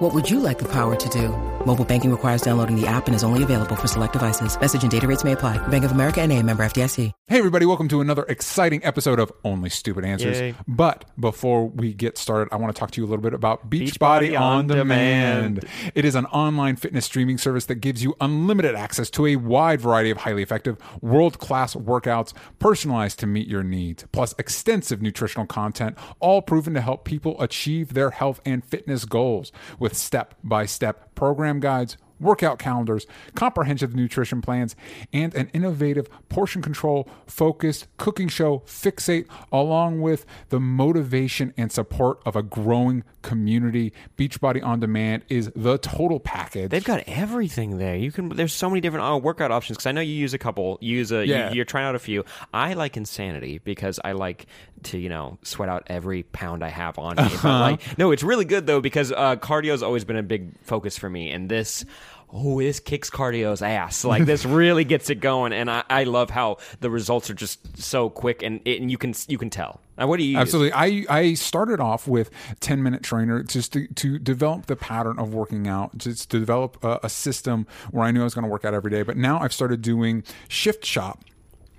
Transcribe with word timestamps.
What 0.00 0.14
would 0.14 0.30
you 0.30 0.40
like 0.40 0.58
the 0.58 0.68
power 0.72 0.96
to 0.96 1.08
do? 1.10 1.28
Mobile 1.66 1.84
banking 1.84 2.10
requires 2.10 2.40
downloading 2.40 2.74
the 2.74 2.86
app 2.86 3.06
and 3.06 3.14
is 3.14 3.22
only 3.22 3.42
available 3.42 3.76
for 3.76 3.86
select 3.86 4.14
devices. 4.14 4.58
Message 4.58 4.80
and 4.80 4.90
data 4.90 5.06
rates 5.06 5.24
may 5.24 5.32
apply. 5.32 5.58
Bank 5.68 5.84
of 5.84 5.92
America 5.92 6.22
and 6.22 6.32
a 6.32 6.42
member 6.42 6.64
FDIC. 6.64 7.12
Hey, 7.26 7.38
everybody, 7.38 7.66
welcome 7.66 7.86
to 7.88 8.00
another 8.00 8.24
exciting 8.24 8.82
episode 8.82 9.20
of 9.20 9.30
Only 9.44 9.68
Stupid 9.68 10.06
Answers. 10.06 10.40
Yay. 10.40 10.54
But 10.66 11.04
before 11.20 11.68
we 11.68 11.92
get 11.92 12.16
started, 12.16 12.48
I 12.50 12.56
want 12.56 12.74
to 12.74 12.80
talk 12.80 12.92
to 12.92 13.00
you 13.00 13.06
a 13.06 13.08
little 13.08 13.22
bit 13.22 13.34
about 13.34 13.68
Beachbody, 13.68 14.30
Beachbody 14.30 14.40
on, 14.40 14.58
on 14.58 14.66
demand. 14.68 15.60
Demand. 15.60 15.92
It 15.94 16.06
is 16.06 16.14
an 16.14 16.24
online 16.26 16.76
fitness 16.76 17.04
streaming 17.04 17.36
service 17.36 17.66
that 17.66 17.76
gives 17.76 18.02
you 18.02 18.16
unlimited 18.22 18.74
access 18.74 19.10
to 19.10 19.26
a 19.26 19.36
wide 19.36 19.82
variety 19.82 20.10
of 20.10 20.16
highly 20.16 20.42
effective, 20.42 20.78
world 21.02 21.38
class 21.38 21.74
workouts 21.74 22.32
personalized 22.58 23.18
to 23.18 23.26
meet 23.26 23.48
your 23.48 23.62
needs, 23.62 24.06
plus 24.12 24.34
extensive 24.38 25.02
nutritional 25.02 25.46
content, 25.46 25.96
all 26.20 26.40
proven 26.40 26.72
to 26.72 26.80
help 26.80 27.04
people 27.04 27.38
achieve 27.40 27.92
their 27.92 28.10
health 28.10 28.40
and 28.46 28.64
fitness 28.64 29.04
goals 29.04 29.52
with 29.78 29.89
step 29.94 30.34
by 30.42 30.66
step 30.66 31.14
program 31.14 31.60
guides 31.60 31.96
workout 32.20 32.58
calendars, 32.58 33.06
comprehensive 33.34 33.94
nutrition 33.94 34.42
plans, 34.42 34.76
and 35.12 35.34
an 35.34 35.50
innovative 35.52 36.08
portion 36.28 36.62
control 36.62 37.08
focused 37.26 37.88
cooking 37.96 38.28
show, 38.28 38.60
Fixate, 38.66 39.26
along 39.50 40.00
with 40.00 40.26
the 40.50 40.60
motivation 40.60 41.52
and 41.56 41.72
support 41.72 42.20
of 42.26 42.36
a 42.36 42.42
growing 42.42 43.02
community. 43.22 43.92
Beachbody 44.16 44.62
On 44.62 44.78
Demand 44.78 45.24
is 45.28 45.50
the 45.56 45.78
total 45.78 46.20
package. 46.20 46.70
They've 46.70 46.84
got 46.84 47.02
everything 47.06 47.78
there. 47.78 47.96
You 47.96 48.12
can. 48.12 48.28
There's 48.28 48.52
so 48.52 48.68
many 48.68 48.80
different 48.80 49.06
uh, 49.06 49.16
workout 49.16 49.50
options 49.50 49.78
because 49.78 49.86
I 49.86 49.92
know 49.92 50.00
you 50.00 50.14
use 50.14 50.34
a 50.34 50.38
couple. 50.38 50.78
You 50.80 50.98
use 50.98 51.12
a. 51.12 51.26
Yeah. 51.26 51.50
You, 51.50 51.56
you're 51.56 51.64
trying 51.64 51.86
out 51.86 51.94
a 51.94 51.98
few. 51.98 52.24
I 52.52 52.74
like 52.74 52.96
Insanity 52.96 53.58
because 53.58 53.98
I 54.04 54.12
like 54.12 54.46
to 54.84 54.98
you 54.98 55.08
know 55.08 55.38
sweat 55.42 55.68
out 55.68 55.84
every 55.86 56.22
pound 56.22 56.64
I 56.64 56.68
have 56.68 56.98
on 56.98 57.16
me. 57.16 57.28
But 57.42 57.44
like, 57.44 57.98
no, 57.98 58.10
it's 58.12 58.22
really 58.22 58.44
good 58.44 58.66
though 58.66 58.80
because 58.80 59.12
uh, 59.12 59.36
cardio's 59.36 59.82
always 59.82 60.04
been 60.04 60.16
a 60.16 60.22
big 60.22 60.58
focus 60.62 60.98
for 60.98 61.08
me, 61.08 61.30
and 61.30 61.48
this. 61.48 61.84
Oh, 62.32 62.60
this 62.60 62.78
kicks 62.78 63.10
cardio's 63.10 63.60
ass. 63.60 64.04
Like 64.10 64.24
this 64.24 64.44
really 64.44 64.84
gets 64.84 65.10
it 65.10 65.16
going, 65.16 65.52
and 65.52 65.68
I, 65.68 65.82
I 65.90 66.04
love 66.04 66.30
how 66.30 66.58
the 66.78 66.88
results 66.88 67.28
are 67.28 67.34
just 67.34 67.76
so 67.76 68.08
quick, 68.08 68.44
and, 68.44 68.60
it, 68.64 68.80
and 68.80 68.88
you 68.88 68.96
can 68.98 69.14
you 69.26 69.36
can 69.36 69.50
tell. 69.50 69.80
Now, 69.98 70.06
what 70.06 70.18
do 70.18 70.24
you 70.24 70.30
use? 70.30 70.40
Absolutely. 70.40 70.72
I, 70.72 71.04
I 71.10 71.34
started 71.34 71.78
off 71.78 72.08
with 72.08 72.30
10 72.60 72.82
minute 72.82 73.02
trainer 73.02 73.42
just 73.42 73.74
to, 73.74 73.86
to 73.86 74.18
develop 74.18 74.66
the 74.66 74.76
pattern 74.76 75.18
of 75.18 75.34
working 75.34 75.68
out, 75.68 75.98
just 75.98 76.30
to 76.30 76.38
develop 76.38 76.82
a, 76.82 77.00
a 77.02 77.08
system 77.10 77.66
where 77.90 78.04
I 78.04 78.10
knew 78.10 78.20
I 78.22 78.24
was 78.24 78.34
going 78.34 78.44
to 78.44 78.50
work 78.50 78.64
out 78.64 78.72
every 78.72 78.90
day. 78.90 79.02
But 79.02 79.18
now 79.18 79.38
I've 79.40 79.52
started 79.52 79.82
doing 79.82 80.24
shift 80.48 80.86
shop. 80.86 81.24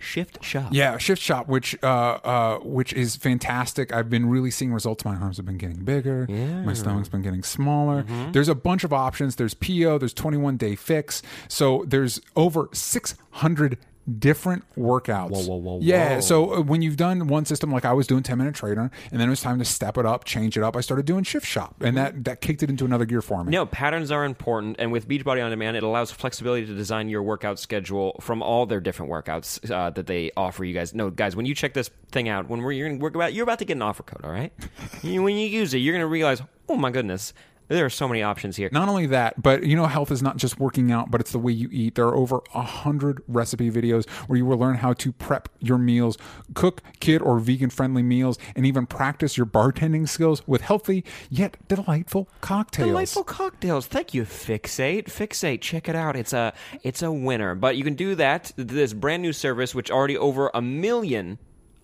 Shift 0.02 0.44
shop. 0.44 0.70
Yeah, 0.72 0.98
Shift 0.98 1.22
Shop, 1.22 1.48
which 1.48 1.78
uh, 1.84 1.88
uh, 1.88 2.60
which 2.60 2.94
is 2.94 3.16
fantastic. 3.16 3.94
I've 3.94 4.10
been 4.10 4.30
really 4.30 4.52
seeing 4.52 4.74
results. 4.74 5.06
My 5.06 5.16
arms 5.16 5.38
have 5.38 5.46
been 5.46 5.58
getting 5.58 5.84
bigger. 5.84 6.26
Yeah. 6.30 6.64
My 6.64 6.74
stomach's 6.74 7.10
been 7.10 7.22
getting 7.22 7.44
smaller. 7.44 8.04
Mm-hmm. 8.04 8.32
There's 8.32 8.50
a 8.50 8.56
bunch 8.56 8.84
of 8.84 8.92
options. 8.92 9.36
There's 9.36 9.54
PO. 9.54 9.98
There's 10.00 10.14
21 10.14 10.58
day 10.58 10.76
fix. 10.76 11.22
So 11.48 11.86
there's 11.88 12.20
over 12.36 12.70
600 12.74 13.78
different 14.20 14.64
workouts. 14.78 15.32
Whoa, 15.32 15.42
whoa, 15.46 15.56
whoa, 15.56 15.80
Yeah. 15.82 16.20
So 16.20 16.56
uh, 16.56 16.62
when 16.62 16.82
you've 16.82 16.98
done 16.98 17.28
one 17.28 17.46
system, 17.46 17.72
like 17.72 17.86
I 17.86 17.94
was 17.94 18.08
doing 18.08 18.24
10 18.24 18.38
minute 18.38 18.56
trainer, 18.56 18.92
and 19.12 19.20
then 19.20 19.28
it 19.28 19.30
was 19.30 19.42
time 19.42 19.60
to 19.60 19.66
step 19.66 19.98
it 19.98 20.06
up, 20.06 20.24
change 20.24 20.58
it 20.58 20.64
up. 20.64 20.76
I 20.76 20.82
started 20.82 21.06
doing 21.06 21.24
Shift 21.24 21.46
Shop, 21.46 21.76
and 21.82 21.98
that 21.98 22.24
that 22.26 22.42
kicked 22.42 22.64
it 22.64 22.70
into 22.70 22.86
another 22.86 23.06
gear 23.06 23.22
for 23.22 23.44
me. 23.44 23.52
No, 23.52 23.66
patterns 23.66 24.12
are 24.12 24.26
important, 24.26 24.78
and 24.80 24.92
with 24.92 25.08
Beachbody 25.08 25.44
On 25.44 25.50
Demand, 25.50 25.78
it 25.78 25.84
allows 25.84 26.12
flexibility 26.12 26.66
to 26.66 26.74
design 26.74 27.10
your 27.10 27.24
workout 27.24 27.60
schedule 27.60 28.18
from 28.22 28.42
all 28.42 28.66
their 28.66 28.80
different 28.80 29.12
workouts 29.12 29.70
uh, 29.72 29.90
that 29.92 30.08
they 30.08 30.32
offer 30.36 30.64
you 30.64 30.74
guys. 30.74 30.94
No, 30.94 31.10
guys, 31.10 31.36
when 31.36 31.46
you 31.46 31.56
check 31.56 31.74
this 31.74 31.90
thing 32.12 32.30
out, 32.30 32.50
when 32.50 32.62
we're 32.62 32.72
you're, 32.72 32.90
gonna 32.90 33.00
work 33.00 33.16
about, 33.16 33.34
you're 33.34 33.44
about 33.44 33.60
to 33.60 33.66
get 33.66 33.78
an 33.78 33.82
offer 33.82 34.04
code. 34.04 34.24
All 34.24 34.32
right, 34.32 34.54
when 35.02 35.36
you 35.36 35.48
use 35.48 35.74
it, 35.74 35.80
you're 35.80 35.94
going 35.94 36.02
to 36.02 36.08
realize, 36.08 36.42
oh 36.70 36.76
my 36.76 36.92
goodness, 36.92 37.34
there 37.72 37.86
are 37.86 37.90
so 37.90 38.08
many 38.08 38.22
options 38.22 38.58
here. 38.58 38.70
Not 38.72 38.90
only 38.90 39.06
that, 39.08 39.42
but 39.42 39.64
you 39.64 39.76
know, 39.76 39.86
health 39.86 40.12
is 40.12 40.22
not 40.22 40.38
just 40.38 40.60
working 40.60 40.92
out, 40.92 41.10
but 41.10 41.22
it's 41.22 41.32
the 41.32 41.40
way 41.40 41.52
you 41.52 41.70
eat. 41.72 41.96
There 41.96 42.06
are 42.06 42.16
over 42.16 42.42
a 42.54 42.62
hundred 42.62 43.24
recipe 43.28 43.72
videos 43.72 44.08
where 44.28 44.38
you 44.38 44.46
will 44.46 44.58
learn 44.58 44.76
how 44.76 44.94
to 44.94 45.12
prep 45.12 45.50
your 45.60 45.78
meals, 45.78 46.18
cook 46.54 46.82
kid 47.00 47.22
or 47.22 47.40
vegan 47.40 47.70
friendly 47.70 48.04
meals, 48.04 48.38
and 48.56 48.66
even 48.66 48.86
practice 48.86 49.38
your 49.38 49.46
bartending 49.46 50.08
skills 50.08 50.46
with 50.48 50.62
healthy 50.62 51.04
yet 51.30 51.58
delightful 51.68 52.28
cocktails. 52.42 52.88
Delightful 52.88 53.24
cocktails. 53.24 53.88
Thank 53.88 54.14
you, 54.14 54.24
Fixate. 54.24 55.06
Fixate, 55.06 55.62
check 55.62 55.88
it 55.88 55.96
out. 55.96 56.16
It's 56.16 56.34
a 56.34 56.54
it's 56.84 57.02
a 57.02 57.12
winner. 57.12 57.56
But 57.56 57.78
you 57.78 57.84
can 57.84 57.96
do 57.96 58.16
that. 58.16 58.52
This 58.56 58.94
brand 58.94 59.22
new 59.22 59.34
service, 59.34 59.74
which 59.74 59.90
already 59.90 60.18
over 60.18 60.52
a 60.54 60.62
million, 60.62 61.38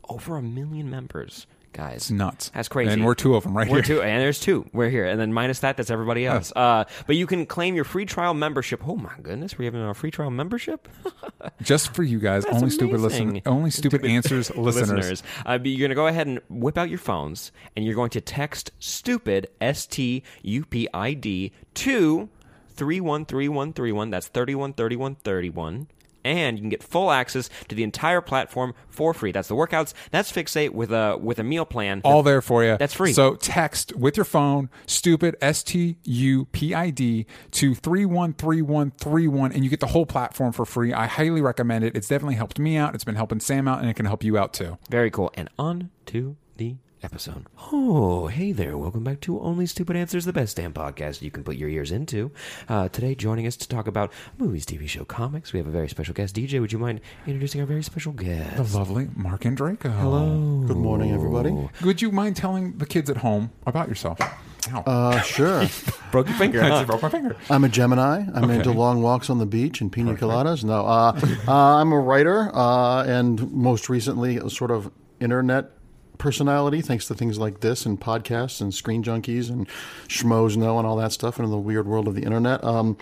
over 0.10 0.38
a 0.38 0.42
million 0.42 0.90
members. 0.90 1.48
Guys, 1.78 1.96
It's 1.96 2.12
nuts. 2.12 2.50
That's 2.56 2.68
crazy. 2.70 2.92
And 2.92 3.06
we're 3.06 3.14
two 3.14 3.36
of 3.36 3.44
them 3.44 3.56
right 3.56 3.70
we're 3.70 3.84
here. 3.84 3.98
Two, 3.98 4.02
and 4.02 4.20
there's 4.20 4.40
two. 4.40 4.68
We're 4.74 4.90
here, 4.90 5.06
and 5.06 5.20
then 5.20 5.32
minus 5.32 5.60
that, 5.60 5.78
that's 5.78 5.92
everybody 5.92 6.26
else. 6.26 6.52
Uh, 6.56 6.86
but 7.06 7.16
you 7.16 7.28
can 7.28 7.46
claim 7.46 7.76
your 7.76 7.84
free 7.84 8.08
trial 8.08 8.34
membership. 8.34 8.82
Oh 8.88 8.96
my 8.96 9.14
goodness, 9.22 9.60
we're 9.60 9.66
having 9.66 9.84
a 9.84 9.94
free 9.94 10.10
trial 10.10 10.32
membership. 10.32 10.88
Just 11.62 11.94
for 11.94 12.02
you 12.02 12.18
guys, 12.18 12.46
That's 12.46 12.58
only 12.58 12.72
stupid 12.72 13.00
listen, 13.00 13.44
only 13.46 13.70
stupid, 13.80 14.04
answers 14.04 14.50
listeners. 14.56 15.22
Uh, 15.46 15.60
but 15.60 15.68
you're 15.68 15.78
going 15.78 15.90
to 15.90 15.96
go 15.96 16.08
ahead 16.08 16.26
and 16.26 16.40
whip 16.50 16.80
out 16.80 16.90
your 16.90 16.98
phones, 16.98 17.52
and 17.76 17.86
you're 17.86 17.94
going 17.94 18.10
to 18.10 18.22
text 18.22 18.72
stupid 18.80 19.48
S 19.62 19.86
T 19.86 20.24
U 20.42 20.66
P 20.66 20.88
I 20.96 21.14
D 21.14 21.52
to 21.76 22.28
three 22.70 23.00
one 23.00 23.24
three 23.24 23.50
one 23.50 23.72
three 23.72 23.92
one. 23.92 24.10
That's 24.10 24.28
thirty 24.28 24.56
one 24.56 24.74
thirty 24.74 24.96
one 24.96 25.14
thirty 25.14 25.52
one. 25.52 25.90
And 26.28 26.58
you 26.58 26.62
can 26.62 26.70
get 26.70 26.84
full 26.84 27.10
access 27.10 27.50
to 27.70 27.76
the 27.76 27.84
entire 27.84 28.20
platform 28.20 28.74
for 28.90 29.14
free. 29.14 29.32
That's 29.32 29.48
the 29.48 29.56
workouts. 29.56 29.94
That's 30.12 30.30
Fixate 30.30 30.72
with 30.72 30.92
a 30.92 31.18
with 31.18 31.40
a 31.40 31.44
meal 31.44 31.66
plan. 31.66 32.02
All 32.04 32.22
there 32.22 32.42
for 32.42 32.66
you. 32.66 32.78
That's 32.78 32.94
free. 32.94 33.14
So 33.14 33.36
text 33.36 33.96
with 33.96 34.18
your 34.18 34.26
phone, 34.26 34.70
stupid 34.86 35.38
S 35.42 35.64
T 35.64 35.98
U 36.04 36.46
P 36.46 36.74
I 36.74 36.90
D 36.90 37.26
to 37.52 37.74
three 37.74 38.06
one 38.06 38.34
three 38.34 38.62
one 38.62 38.92
three 38.98 39.28
one, 39.28 39.54
and 39.54 39.64
you 39.64 39.70
get 39.70 39.80
the 39.80 39.88
whole 39.88 40.06
platform 40.06 40.52
for 40.52 40.66
free. 40.66 40.94
I 40.94 41.08
highly 41.08 41.42
recommend 41.42 41.86
it. 41.86 41.96
It's 41.96 42.10
definitely 42.10 42.36
helped 42.36 42.60
me 42.60 42.76
out. 42.76 42.94
It's 42.94 43.06
been 43.06 43.16
helping 43.16 43.40
Sam 43.40 43.68
out, 43.68 43.80
and 43.80 43.90
it 43.90 43.94
can 43.94 44.06
help 44.06 44.24
you 44.24 44.38
out 44.38 44.54
too. 44.54 44.78
Very 44.90 45.10
cool. 45.10 45.32
And 45.36 45.50
on 45.58 45.92
to 46.08 46.36
the 46.58 46.76
episode. 47.04 47.46
Oh, 47.72 48.28
hey 48.28 48.52
there. 48.52 48.78
Welcome 48.78 49.04
back 49.04 49.20
to 49.22 49.40
Only 49.40 49.66
Stupid 49.66 49.96
Answers, 49.96 50.26
the 50.26 50.34
best 50.34 50.58
damn 50.58 50.74
podcast 50.74 51.22
you 51.22 51.30
can 51.32 51.44
put 51.44 51.56
your 51.56 51.70
ears 51.70 51.92
into. 51.92 52.32
Uh, 52.68 52.90
today, 52.90 53.16
joining 53.16 53.46
us 53.48 53.56
to 53.58 53.68
talk 53.68 53.88
about 53.88 54.12
movies, 54.38 54.66
TV 54.66 54.88
show, 54.88 55.06
comics, 55.06 55.54
we 55.54 55.60
have 55.60 55.68
a 55.68 55.72
very 55.72 55.88
special 55.90 56.14
guest. 56.14 56.36
DJ, 56.36 56.60
would 56.60 56.72
you 56.72 56.80
mind 56.80 57.02
introducing 57.26 57.62
our 57.62 57.68
very 57.68 57.84
special 57.84 58.14
guest? 58.14 58.56
The 58.72 58.78
lovely 58.78 59.10
Marc 59.16 59.42
Andreyko. 59.42 59.92
Hello. 60.00 60.64
Good 60.68 60.78
morning, 60.78 61.12
everybody. 61.12 61.56
Would 61.84 62.02
you 62.02 62.12
mind 62.12 62.36
telling 62.36 62.78
the 62.78 62.86
kids 62.86 63.10
at 63.10 63.18
home 63.18 63.52
about 63.66 63.88
yourself? 63.90 64.20
Ow. 64.72 64.84
Uh, 64.86 65.22
sure. 65.22 65.66
Broke 66.12 66.28
your 66.28 66.38
finger. 66.38 66.62
I 66.64 66.68
huh? 66.70 66.86
broke 66.86 67.02
my 67.02 67.10
finger. 67.10 67.38
I'm 67.50 67.64
a 67.64 67.70
Gemini. 67.70 68.26
I'm 68.34 68.46
Okay. 68.46 68.56
into 68.58 68.72
long 68.72 69.02
walks 69.02 69.30
on 69.30 69.38
the 69.38 69.46
beach 69.46 69.82
and 69.82 69.92
pina 69.92 70.16
coladas. 70.16 70.64
No, 70.64 70.86
uh, 70.86 71.18
uh, 71.48 71.52
I'm 71.78 71.92
a 71.94 72.00
writer, 72.00 72.50
uh, 72.54 73.04
and 73.04 73.52
most 73.54 73.88
recently, 73.88 74.38
a 74.38 74.50
sort 74.50 74.72
of 74.72 74.92
internet 75.20 75.72
personality, 76.18 76.82
thanks 76.82 77.08
to 77.08 77.16
things 77.16 77.38
like 77.38 77.60
this 77.60 77.86
and 77.86 78.00
podcasts 78.00 78.62
and 78.62 78.74
Screen 78.74 79.04
Junkies 79.04 79.50
and 79.50 79.68
Schmoes 80.08 80.58
Know 80.58 80.78
and 80.78 80.88
all 80.88 80.96
that 80.98 81.12
stuff 81.12 81.40
in 81.40 81.50
the 81.50 81.58
weird 81.58 81.88
world 81.88 82.08
of 82.08 82.16
the 82.16 82.24
internet. 82.24 82.64
Um, 82.64 82.98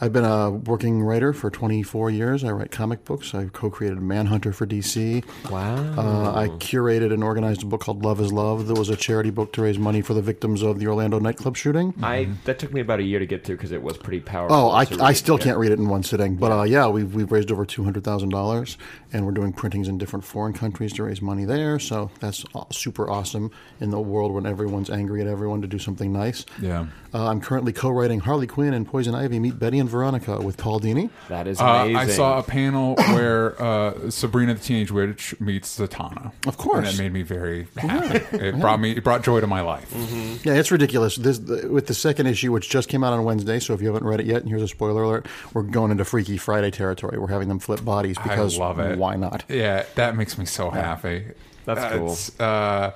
I've 0.00 0.12
been 0.12 0.24
a 0.24 0.50
working 0.50 1.02
writer 1.02 1.32
for 1.32 1.50
24 1.50 2.10
years. 2.10 2.44
I 2.44 2.50
write 2.50 2.70
comic 2.70 3.04
books. 3.04 3.34
I 3.34 3.46
co-created 3.46 4.00
Manhunter 4.00 4.52
for 4.52 4.64
DC. 4.66 5.24
Wow. 5.50 5.74
Uh, 5.96 6.34
I 6.34 6.48
curated 6.58 7.12
and 7.12 7.24
organized 7.24 7.64
a 7.64 7.66
book 7.66 7.80
called 7.80 8.04
Love 8.04 8.20
Is 8.20 8.32
Love. 8.32 8.68
That 8.68 8.78
was 8.78 8.90
a 8.90 8.96
charity 8.96 9.30
book 9.30 9.52
to 9.54 9.62
raise 9.62 9.76
money 9.78 10.00
for 10.00 10.14
the 10.14 10.22
victims 10.22 10.62
of 10.62 10.78
the 10.78 10.86
Orlando 10.86 11.18
nightclub 11.18 11.56
shooting. 11.56 11.94
I 12.02 12.28
that 12.44 12.58
took 12.60 12.72
me 12.72 12.80
about 12.80 13.00
a 13.00 13.02
year 13.02 13.18
to 13.18 13.26
get 13.26 13.44
through 13.44 13.56
because 13.56 13.72
it 13.72 13.82
was 13.82 13.96
pretty 13.96 14.20
powerful. 14.20 14.56
Oh, 14.56 14.68
I, 14.70 14.86
I 15.00 15.12
still 15.14 15.36
Yeah. 15.38 15.44
can't 15.44 15.58
read 15.58 15.72
it 15.72 15.78
in 15.80 15.88
one 15.88 16.04
sitting. 16.04 16.36
But 16.36 16.52
uh, 16.52 16.62
yeah, 16.62 16.86
we've, 16.86 17.12
we've 17.14 17.32
raised 17.32 17.50
over 17.50 17.66
$200,000 17.66 18.76
and 19.12 19.26
we're 19.26 19.32
doing 19.32 19.52
printings 19.52 19.88
in 19.88 19.98
different 19.98 20.24
foreign 20.24 20.52
countries 20.52 20.92
to 20.94 21.02
raise 21.04 21.20
money 21.20 21.44
there. 21.44 21.78
So 21.78 22.10
that's 22.20 22.44
super 22.70 23.10
awesome 23.10 23.50
in 23.80 23.90
the 23.90 24.00
world 24.00 24.32
when 24.32 24.46
everyone's 24.46 24.90
angry 24.90 25.20
at 25.20 25.26
everyone 25.26 25.60
to 25.62 25.66
do 25.68 25.78
something 25.78 26.12
nice. 26.12 26.46
Yeah. 26.60 26.86
Uh, 27.12 27.26
I'm 27.28 27.40
currently 27.40 27.72
co 27.72 27.90
writing 27.90 28.20
Harley 28.20 28.46
Quinn 28.46 28.74
and 28.74 28.86
Poison 28.86 29.14
Ivy 29.14 29.38
Meet 29.40 29.58
Betty 29.58 29.78
and 29.78 29.87
and 29.88 29.92
Veronica 29.92 30.38
with 30.40 30.56
Paul 30.56 30.80
Dini. 30.80 31.10
That 31.28 31.46
is 31.46 31.60
Uh. 31.60 31.64
I 31.64 32.06
saw 32.06 32.38
a 32.38 32.42
panel 32.42 32.94
where 33.14 33.60
uh, 33.60 34.10
Sabrina 34.10 34.54
the 34.54 34.60
Teenage 34.60 34.90
Witch 34.90 35.34
meets 35.40 35.78
Zatanna. 35.78 36.32
Of 36.46 36.56
course. 36.56 36.78
and 36.78 36.86
that 36.86 37.02
made 37.02 37.12
me 37.12 37.22
very 37.22 37.66
happy. 37.76 38.36
It 38.36 38.60
brought 38.60 38.80
me, 38.80 38.92
it 38.92 39.04
brought 39.04 39.22
joy 39.22 39.40
to 39.40 39.46
my 39.46 39.60
life. 39.60 39.92
Mm-hmm. 39.92 40.48
Yeah, 40.48 40.54
it's 40.54 40.70
ridiculous. 40.70 41.16
This 41.16 41.38
with 41.38 41.86
the 41.86 41.94
second 41.94 42.26
issue, 42.26 42.52
which 42.52 42.68
just 42.68 42.88
came 42.88 43.02
out 43.04 43.12
on 43.12 43.24
Wednesday. 43.24 43.58
So 43.60 43.74
if 43.74 43.80
you 43.80 43.86
haven't 43.88 44.04
read 44.04 44.20
it 44.20 44.26
yet, 44.26 44.42
and 44.42 44.48
here's 44.48 44.62
a 44.62 44.68
spoiler 44.68 45.02
alert: 45.02 45.26
we're 45.54 45.62
going 45.62 45.90
into 45.90 46.04
Freaky 46.04 46.36
Friday 46.36 46.70
territory. 46.70 47.18
We're 47.18 47.28
having 47.28 47.48
them 47.48 47.58
flip 47.58 47.84
bodies 47.84 48.16
because 48.22 48.58
I 48.58 48.62
love 48.64 48.78
it. 48.78 48.98
why 48.98 49.16
not? 49.16 49.44
Yeah, 49.48 49.84
that 49.94 50.16
makes 50.16 50.38
me 50.38 50.44
so 50.44 50.70
happy. 50.70 51.24
That's 51.64 51.94
cool. 51.94 52.08
That's, 52.08 52.40
Uh, 52.40 52.92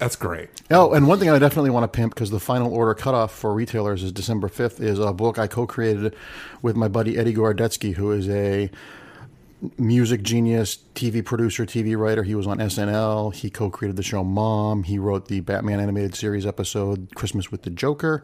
that's 0.00 0.16
great. 0.16 0.48
Oh, 0.70 0.94
and 0.94 1.06
one 1.06 1.18
thing 1.18 1.28
I 1.28 1.38
definitely 1.38 1.68
want 1.68 1.84
to 1.84 1.96
pimp 1.96 2.14
because 2.14 2.30
the 2.30 2.40
final 2.40 2.72
order 2.72 2.94
cutoff 2.94 3.32
for 3.32 3.52
retailers 3.52 4.02
is 4.02 4.12
December 4.12 4.48
5th 4.48 4.80
is 4.80 4.98
a 4.98 5.12
book 5.12 5.38
I 5.38 5.46
co-created 5.46 6.16
with 6.62 6.74
my 6.74 6.88
buddy 6.88 7.18
Eddie 7.18 7.34
Gorodetsky, 7.34 7.94
who 7.94 8.10
is 8.10 8.26
a 8.30 8.70
music 9.78 10.22
genius, 10.22 10.78
TV 10.94 11.24
producer, 11.24 11.66
TV 11.66 11.96
writer. 11.96 12.22
He 12.22 12.34
was 12.34 12.46
on 12.46 12.58
SNL. 12.58 13.34
He 13.34 13.50
co-created 13.50 13.96
the 13.96 14.02
show 14.02 14.24
Mom. 14.24 14.84
He 14.84 14.98
wrote 14.98 15.28
the 15.28 15.40
Batman 15.40 15.80
animated 15.80 16.14
series 16.14 16.46
episode 16.46 17.14
Christmas 17.14 17.50
with 17.50 17.62
the 17.62 17.70
Joker. 17.70 18.22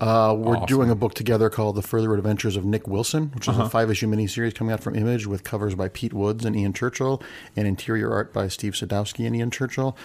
Uh, 0.00 0.34
we're 0.38 0.64
doing 0.66 0.90
a 0.90 0.94
book 0.94 1.14
together 1.14 1.50
called 1.50 1.76
The 1.76 1.82
Further 1.82 2.14
Adventures 2.14 2.56
of 2.56 2.64
Nick 2.64 2.86
Wilson, 2.86 3.30
which 3.34 3.48
is 3.48 3.58
a 3.58 3.68
five-issue 3.68 4.06
miniseries 4.06 4.54
coming 4.54 4.72
out 4.72 4.82
from 4.82 4.94
Image 4.94 5.26
with 5.26 5.44
covers 5.44 5.74
by 5.74 5.88
Pete 5.88 6.12
Woods 6.12 6.44
and 6.44 6.54
Ian 6.54 6.72
Churchill 6.72 7.22
and 7.56 7.66
interior 7.66 8.12
art 8.12 8.32
by 8.32 8.48
Steve 8.48 8.74
Sadowski 8.74 9.26
and 9.26 9.34
Ian 9.34 9.50
Churchill. 9.50 9.96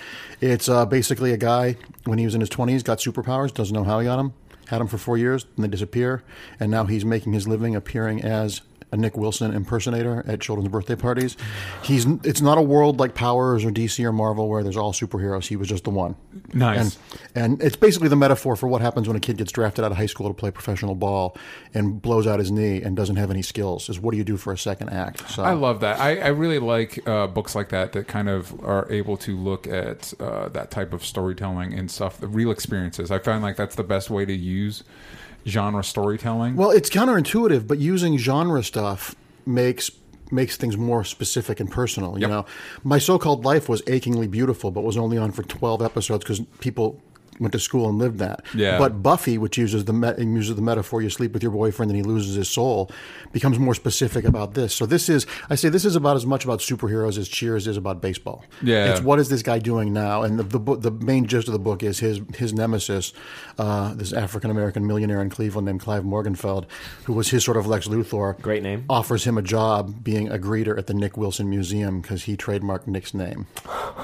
It's 0.42 0.68
uh, 0.68 0.86
basically 0.86 1.32
a 1.34 1.38
guy 1.38 1.78
when 2.06 2.18
he 2.18 2.26
was 2.26 2.36
in 2.36 2.42
his 2.42 2.50
20s 2.50 2.84
got 2.84 2.98
superpowers, 2.98 3.54
doesn't 3.54 3.74
know 3.74 3.84
how 3.84 4.00
he 4.00 4.06
got 4.06 4.18
them. 4.18 4.34
Had 4.68 4.80
them 4.80 4.88
for 4.88 4.98
four 4.98 5.18
years, 5.18 5.46
and 5.56 5.64
they 5.64 5.68
disappear, 5.68 6.24
and 6.58 6.72
now 6.72 6.86
he's 6.86 7.04
making 7.04 7.34
his 7.34 7.48
living 7.48 7.76
appearing 7.76 8.24
as 8.24 8.62
a 8.94 8.98
Nick 8.98 9.18
Wilson 9.18 9.54
impersonator 9.54 10.24
at 10.28 10.40
children's 10.40 10.70
birthday 10.70 10.96
parties. 10.96 11.36
He's 11.82 12.06
it's 12.24 12.42
not 12.42 12.60
a 12.60 12.62
world 12.62 13.00
like 13.00 13.16
Powers 13.16 13.66
or 13.66 13.72
DC 13.72 14.04
or 14.06 14.14
Marvel 14.14 14.48
where 14.48 14.62
there's 14.62 14.78
all 14.78 14.94
superheroes. 14.94 15.48
He 15.48 15.56
was 15.56 15.68
just 15.68 15.84
the 15.84 15.90
one. 15.90 16.16
Nice. 16.54 16.98
And 17.34 17.34
and 17.36 17.64
it's 17.64 17.76
basically 17.76 18.08
the 18.08 18.16
metaphor 18.16 18.56
for 18.56 18.68
what 18.68 18.82
happens 18.82 19.08
when 19.08 19.18
a 19.18 19.20
kid 19.20 19.38
gets 19.38 19.52
drafted 19.52 19.84
out 19.84 19.92
of 19.92 19.98
high 19.98 20.06
school 20.06 20.28
to 20.28 20.34
play 20.34 20.52
professional 20.52 20.94
ball 20.94 21.36
and 21.74 22.02
blows 22.02 22.28
out 22.28 22.38
his 22.38 22.52
knee 22.52 22.84
and 22.84 22.96
doesn't 22.96 23.16
have 23.16 23.32
any 23.32 23.42
skills. 23.42 23.90
Is 23.90 24.00
what 24.00 24.12
do 24.12 24.18
you 24.18 24.24
do 24.24 24.38
for 24.38 24.54
a 24.54 24.58
second 24.58 24.90
act? 24.90 25.28
So 25.28 25.44
I 25.44 25.54
love 25.54 25.80
that. 25.80 26.00
I, 26.00 26.18
I 26.18 26.28
really 26.28 26.60
like 26.60 27.06
uh, 27.08 27.26
books 27.26 27.56
like 27.56 27.70
that 27.70 27.94
that 27.94 28.08
kind 28.08 28.30
of 28.30 28.64
are 28.64 28.90
able 28.92 29.18
to 29.18 29.36
look 29.36 29.66
at 29.66 30.14
uh, 30.20 30.50
that 30.50 30.70
type 30.70 30.94
of 30.94 31.04
storytelling 31.04 31.74
and 31.74 31.90
stuff, 31.90 32.20
the 32.20 32.28
real 32.28 32.52
experiences. 32.52 33.10
I 33.10 33.18
find 33.18 33.42
like 33.42 33.56
that's 33.56 33.76
the 33.76 33.84
best 33.84 34.12
way 34.12 34.24
to 34.24 34.34
use 34.34 34.84
genre 35.46 35.84
storytelling. 35.84 36.56
Well, 36.56 36.72
it's 36.72 36.90
counterintuitive, 36.90 37.68
but 37.68 37.80
using 37.80 38.18
genre 38.18 38.64
stuff 38.64 39.16
makes 39.46 39.92
makes 40.32 40.58
things 40.58 40.76
more 40.78 41.04
specific 41.04 41.60
and 41.60 41.70
personal. 41.70 42.16
You 42.18 42.22
Yep. 42.22 42.30
know, 42.30 42.46
my 42.84 42.98
so-called 42.98 43.46
life 43.46 43.70
was 43.70 43.84
achingly 43.86 44.26
beautiful, 44.28 44.72
but 44.72 44.84
was 44.84 44.98
only 44.98 45.18
on 45.18 45.32
for 45.32 45.44
twelve 45.44 45.82
episodes 45.82 46.24
because 46.24 46.40
people 46.60 47.00
went 47.40 47.52
to 47.52 47.60
school 47.60 47.90
and 47.90 47.98
lived 47.98 48.20
that. 48.20 48.46
Yeah. 48.56 48.78
But 48.78 49.04
Buffy, 49.04 49.38
which 49.38 49.58
uses 49.58 49.86
the 49.86 49.94
me- 49.94 50.14
uses 50.18 50.56
the 50.56 50.62
metaphor, 50.62 51.02
you 51.02 51.10
sleep 51.10 51.34
with 51.34 51.44
your 51.44 51.52
boyfriend 51.52 51.92
and 51.92 51.98
he 51.98 52.04
loses 52.04 52.36
his 52.36 52.50
soul, 52.50 52.90
becomes 53.32 53.60
more 53.60 53.76
specific 53.76 54.24
about 54.26 54.54
this. 54.54 54.74
So 54.74 54.86
this 54.86 55.10
is, 55.10 55.26
I 55.50 55.56
say, 55.56 55.70
this 55.70 55.84
is 55.84 55.96
about 55.96 56.16
as 56.16 56.26
much 56.26 56.46
about 56.46 56.60
superheroes 56.60 57.18
as 57.18 57.28
Cheers 57.28 57.68
is 57.68 57.78
about 57.78 58.02
baseball. 58.02 58.46
Yeah. 58.62 58.92
It's 58.92 59.02
what 59.02 59.20
is 59.20 59.30
this 59.30 59.42
guy 59.42 59.60
doing 59.60 59.92
now? 59.92 60.24
And 60.24 60.40
the 60.40 60.44
the, 60.44 60.60
book, 60.60 60.82
the 60.82 60.92
main 60.92 61.26
gist 61.26 61.48
of 61.48 61.54
the 61.54 61.60
book 61.60 61.84
is 61.84 62.00
his 62.00 62.22
his 62.36 62.54
nemesis, 62.54 63.14
uh, 63.58 63.94
this 63.94 64.14
African 64.14 64.52
American 64.52 64.86
millionaire 64.86 65.22
in 65.22 65.30
Cleveland 65.30 65.66
named 65.66 65.82
Clive 65.82 66.04
Morgenfeld, 66.04 66.66
who 67.06 67.14
was 67.14 67.30
his 67.30 67.44
sort 67.44 67.58
of 67.58 67.66
Lex 67.68 67.88
Luthor. 67.88 68.40
Great 68.42 68.64
name. 68.64 68.86
Offers 68.90 69.26
him 69.26 69.38
a 69.38 69.42
job 69.42 70.04
being 70.04 70.30
a 70.30 70.38
greeter 70.38 70.78
at 70.78 70.88
the 70.88 70.94
Nick 70.94 71.18
Wilson 71.18 71.50
Museum 71.50 72.02
because 72.02 72.24
he 72.24 72.38
trademarked 72.38 72.88
Nick's 72.88 73.14
name. 73.14 73.48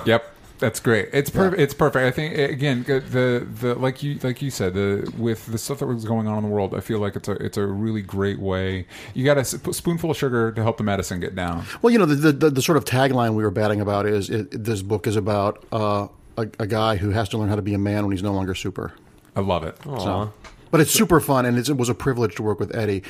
Yep. 0.06 0.36
That's 0.60 0.80
great. 0.82 1.10
It's 1.14 1.30
perfect. 1.30 1.62
It's 1.62 1.74
perfect. 1.74 2.06
I 2.06 2.12
think 2.12 2.38
again 2.38 2.84
the 2.84 3.48
the 3.50 3.76
like 3.76 4.04
you 4.04 4.20
like 4.22 4.42
you 4.42 4.52
said 4.52 4.74
the 4.74 5.12
with 5.18 5.46
the 5.46 5.58
stuff 5.58 5.80
that 5.80 5.86
was 5.88 6.04
going 6.04 6.28
on 6.28 6.38
in 6.38 6.44
the 6.44 6.50
world. 6.50 6.76
I 6.76 6.82
feel 6.82 7.00
like 7.00 7.16
it's 7.16 7.30
a 7.30 7.32
it's 7.34 7.58
a 7.58 7.66
really 7.66 8.02
great 8.02 8.40
way. 8.40 8.86
You 9.14 9.24
got 9.24 9.38
a 9.38 9.42
s- 9.42 9.58
spoonful 9.72 10.12
of 10.12 10.18
sugar 10.18 10.52
to 10.52 10.62
help 10.62 10.78
the 10.78 10.84
medicine 10.84 11.22
get 11.22 11.34
down. 11.34 11.64
Well, 11.82 11.92
you 11.94 11.98
know, 11.98 12.06
the, 12.06 12.32
the, 12.34 12.50
the 12.50 12.62
sort 12.62 12.78
of 12.78 12.84
tagline 12.84 13.36
we 13.36 13.44
were 13.44 13.52
batting 13.52 13.80
about 13.80 14.06
is 14.06 14.30
it, 14.30 14.52
this 14.64 14.82
book 14.82 15.08
is 15.08 15.16
about 15.16 15.64
uh, 15.72 16.08
a, 16.38 16.42
a 16.60 16.68
guy 16.68 16.98
who 16.98 17.12
has 17.12 17.30
to 17.30 17.38
learn 17.38 17.48
how 17.48 17.56
to 17.56 17.62
be 17.62 17.74
a 17.74 17.80
man 17.80 18.04
when 18.06 18.12
he's 18.12 18.24
no 18.24 18.34
longer 18.34 18.54
super. 18.54 18.92
I 19.38 19.40
love 19.40 19.64
it. 19.64 19.78
So, 19.84 20.34
but 20.72 20.82
it's 20.82 20.92
super 20.92 21.22
fun, 21.22 21.46
and 21.46 21.58
it's, 21.58 21.70
it 21.70 21.78
was 21.78 21.88
a 21.88 21.96
privilege 21.96 22.36
to 22.36 22.44
work 22.44 22.60
with 22.60 22.76
Eddie. 22.76 23.04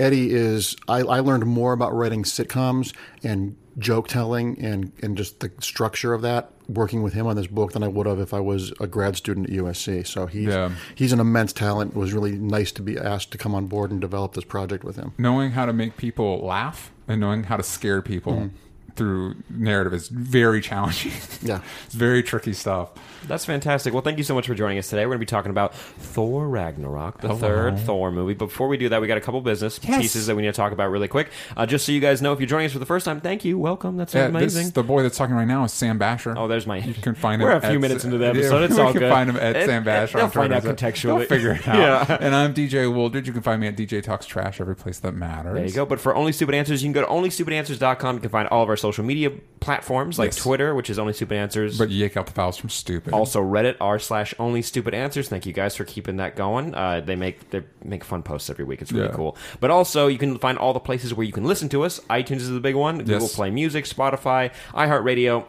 Eddie 0.00 0.32
is 0.32 0.74
I, 0.88 1.00
I 1.00 1.20
learned 1.20 1.44
more 1.44 1.74
about 1.74 1.94
writing 1.94 2.22
sitcoms 2.22 2.94
and 3.22 3.56
joke 3.78 4.08
telling 4.08 4.58
and 4.58 4.92
and 5.02 5.16
just 5.16 5.40
the 5.40 5.50
structure 5.60 6.12
of 6.12 6.22
that 6.22 6.50
working 6.68 7.02
with 7.02 7.12
him 7.12 7.26
on 7.26 7.36
this 7.36 7.46
book 7.46 7.72
than 7.72 7.82
I 7.82 7.88
would 7.88 8.06
have 8.06 8.18
if 8.18 8.32
I 8.32 8.40
was 8.40 8.72
a 8.80 8.86
grad 8.86 9.16
student 9.16 9.50
at 9.50 9.56
USC. 9.56 10.06
So 10.06 10.26
he's 10.26 10.48
Yeah. 10.48 10.70
he's 10.94 11.12
an 11.12 11.20
immense 11.20 11.52
talent. 11.52 11.92
It 11.92 11.96
was 11.96 12.12
really 12.12 12.32
nice 12.32 12.72
to 12.72 12.82
be 12.82 12.98
asked 12.98 13.32
to 13.32 13.38
come 13.38 13.54
on 13.54 13.66
board 13.66 13.90
and 13.90 14.00
develop 14.00 14.34
this 14.34 14.44
project 14.44 14.84
with 14.84 14.96
him. 14.96 15.12
Knowing 15.18 15.52
how 15.52 15.66
to 15.66 15.72
make 15.72 15.96
people 15.96 16.44
laugh 16.44 16.92
and 17.06 17.20
knowing 17.20 17.44
how 17.44 17.56
to 17.56 17.62
scare 17.62 18.00
people 18.00 18.32
mm-hmm. 18.32 18.56
through 18.96 19.36
narrative 19.50 19.92
is 19.92 20.08
very 20.08 20.60
challenging. 20.60 21.12
Yeah. 21.42 21.60
it's 21.84 21.94
very 21.94 22.22
tricky 22.22 22.52
stuff. 22.52 22.90
That's 23.26 23.44
fantastic. 23.44 23.92
Well, 23.92 24.02
thank 24.02 24.18
you 24.18 24.24
so 24.24 24.34
much 24.34 24.46
for 24.46 24.54
joining 24.54 24.78
us 24.78 24.88
today. 24.90 25.04
We're 25.06 25.10
going 25.12 25.20
to 25.20 25.26
be 25.26 25.30
talking 25.30 25.50
about 25.50 25.74
Thor 25.74 26.48
Ragnarok, 26.48 27.20
the 27.20 27.34
third 27.34 27.78
Thor 27.80 28.10
movie. 28.10 28.34
But 28.34 28.46
before 28.46 28.68
we 28.68 28.76
do 28.76 28.88
that, 28.90 29.00
we 29.00 29.06
got 29.06 29.16
a 29.18 29.20
couple 29.20 29.40
business 29.40 29.80
Yes. 29.82 30.00
pieces 30.00 30.26
that 30.26 30.36
we 30.36 30.42
need 30.42 30.48
to 30.48 30.52
talk 30.54 30.72
about 30.72 30.90
really 30.90 31.08
quick. 31.08 31.30
Uh, 31.56 31.66
just 31.66 31.86
so 31.86 31.92
you 31.92 32.00
guys 32.00 32.20
know, 32.22 32.32
if 32.32 32.40
you're 32.40 32.46
joining 32.46 32.66
us 32.66 32.72
for 32.72 32.78
the 32.78 32.86
first 32.86 33.04
time, 33.04 33.20
thank 33.20 33.44
you. 33.44 33.58
Welcome. 33.58 33.96
That's 33.96 34.14
Yeah, 34.14 34.26
amazing. 34.26 34.64
this, 34.64 34.72
the 34.72 34.82
boy 34.82 35.02
that's 35.02 35.16
talking 35.16 35.34
right 35.34 35.46
now 35.48 35.64
is 35.64 35.72
Sam 35.72 35.98
Basher. 35.98 36.34
Oh, 36.36 36.48
there's 36.48 36.66
my. 36.66 36.78
You 36.78 36.94
can 36.94 37.14
find 37.14 37.40
We're 37.42 37.52
him. 37.52 37.58
a 37.58 37.60
few 37.60 37.70
at- 37.76 37.80
minutes 37.80 38.04
into 38.04 38.18
the 38.18 38.24
yeah, 38.26 38.30
episode. 38.30 38.62
it's 38.64 38.74
we 38.74 38.80
all 38.82 38.92
can 38.92 39.00
good. 39.00 39.10
find 39.12 39.30
him 39.30 39.36
at 39.36 39.56
It- 39.56 39.66
Sam 39.66 39.84
Basher. 39.84 40.18
They'll 40.18 40.28
find 40.28 40.52
out 40.52 40.62
contextually. 40.62 41.18
They'll 41.18 41.26
figure 41.28 41.52
it 41.52 41.66
out. 41.68 42.08
Yeah. 42.08 42.18
And 42.20 42.34
I'm 42.34 42.52
DJ 42.54 42.86
Wooldridge. 42.92 43.26
You 43.26 43.32
can 43.32 43.42
find 43.42 43.60
me 43.60 43.66
at 43.68 43.76
DJ 43.76 44.02
Talks 44.02 44.26
Trash 44.26 44.60
every 44.60 44.76
place 44.76 44.98
that 45.00 45.12
matters. 45.14 45.54
There 45.54 45.66
you 45.66 45.72
go. 45.72 45.86
But 45.86 46.00
for 46.00 46.14
Only 46.14 46.32
Stupid 46.32 46.54
Answers, 46.54 46.82
you 46.82 46.86
can 46.88 46.92
go 46.92 47.00
to 47.00 47.06
onlystupidanswers.com. 47.12 48.16
You 48.16 48.20
can 48.20 48.30
find 48.30 48.48
all 48.48 48.62
of 48.62 48.68
our 48.68 48.76
social 48.76 49.04
media 49.04 49.30
platforms 49.60 50.18
like 50.18 50.28
Yes. 50.28 50.36
Twitter, 50.36 50.74
which 50.74 50.90
is 50.90 50.98
Only 50.98 51.12
Stupid 51.14 51.36
Answers. 51.36 51.78
But 51.78 51.90
you 51.90 51.98
yank 52.00 52.16
out 52.16 52.26
the 52.26 52.32
files 52.32 52.56
from 52.58 52.68
stupid. 52.70 53.13
also 53.18 53.40
Reddit 53.42 53.76
r 53.80 53.98
slash 53.98 54.34
Only 54.38 54.62
Stupid 54.62 54.94
Answers. 54.94 55.28
Thank 55.28 55.46
you 55.46 55.52
guys 55.52 55.76
for 55.76 55.84
keeping 55.84 56.16
that 56.16 56.36
going. 56.36 56.74
Uh, 56.74 57.00
they 57.00 57.16
make 57.16 57.50
they 57.50 57.62
make 57.84 58.04
fun 58.04 58.22
posts 58.22 58.50
every 58.50 58.64
week. 58.64 58.82
It's 58.82 58.92
really 58.92 59.06
Yeah. 59.08 59.14
cool. 59.14 59.36
But 59.60 59.70
also, 59.70 60.06
you 60.06 60.18
can 60.18 60.38
find 60.38 60.58
all 60.58 60.72
the 60.72 60.80
places 60.80 61.14
where 61.14 61.26
you 61.26 61.32
can 61.32 61.44
listen 61.44 61.68
to 61.70 61.82
us. 61.84 62.00
iTunes 62.10 62.38
is 62.38 62.50
the 62.50 62.60
big 62.60 62.74
one. 62.74 62.98
Google 62.98 63.28
Play 63.28 63.50
Music, 63.50 63.84
Spotify, 63.84 64.52
iHeartRadio. 64.74 65.44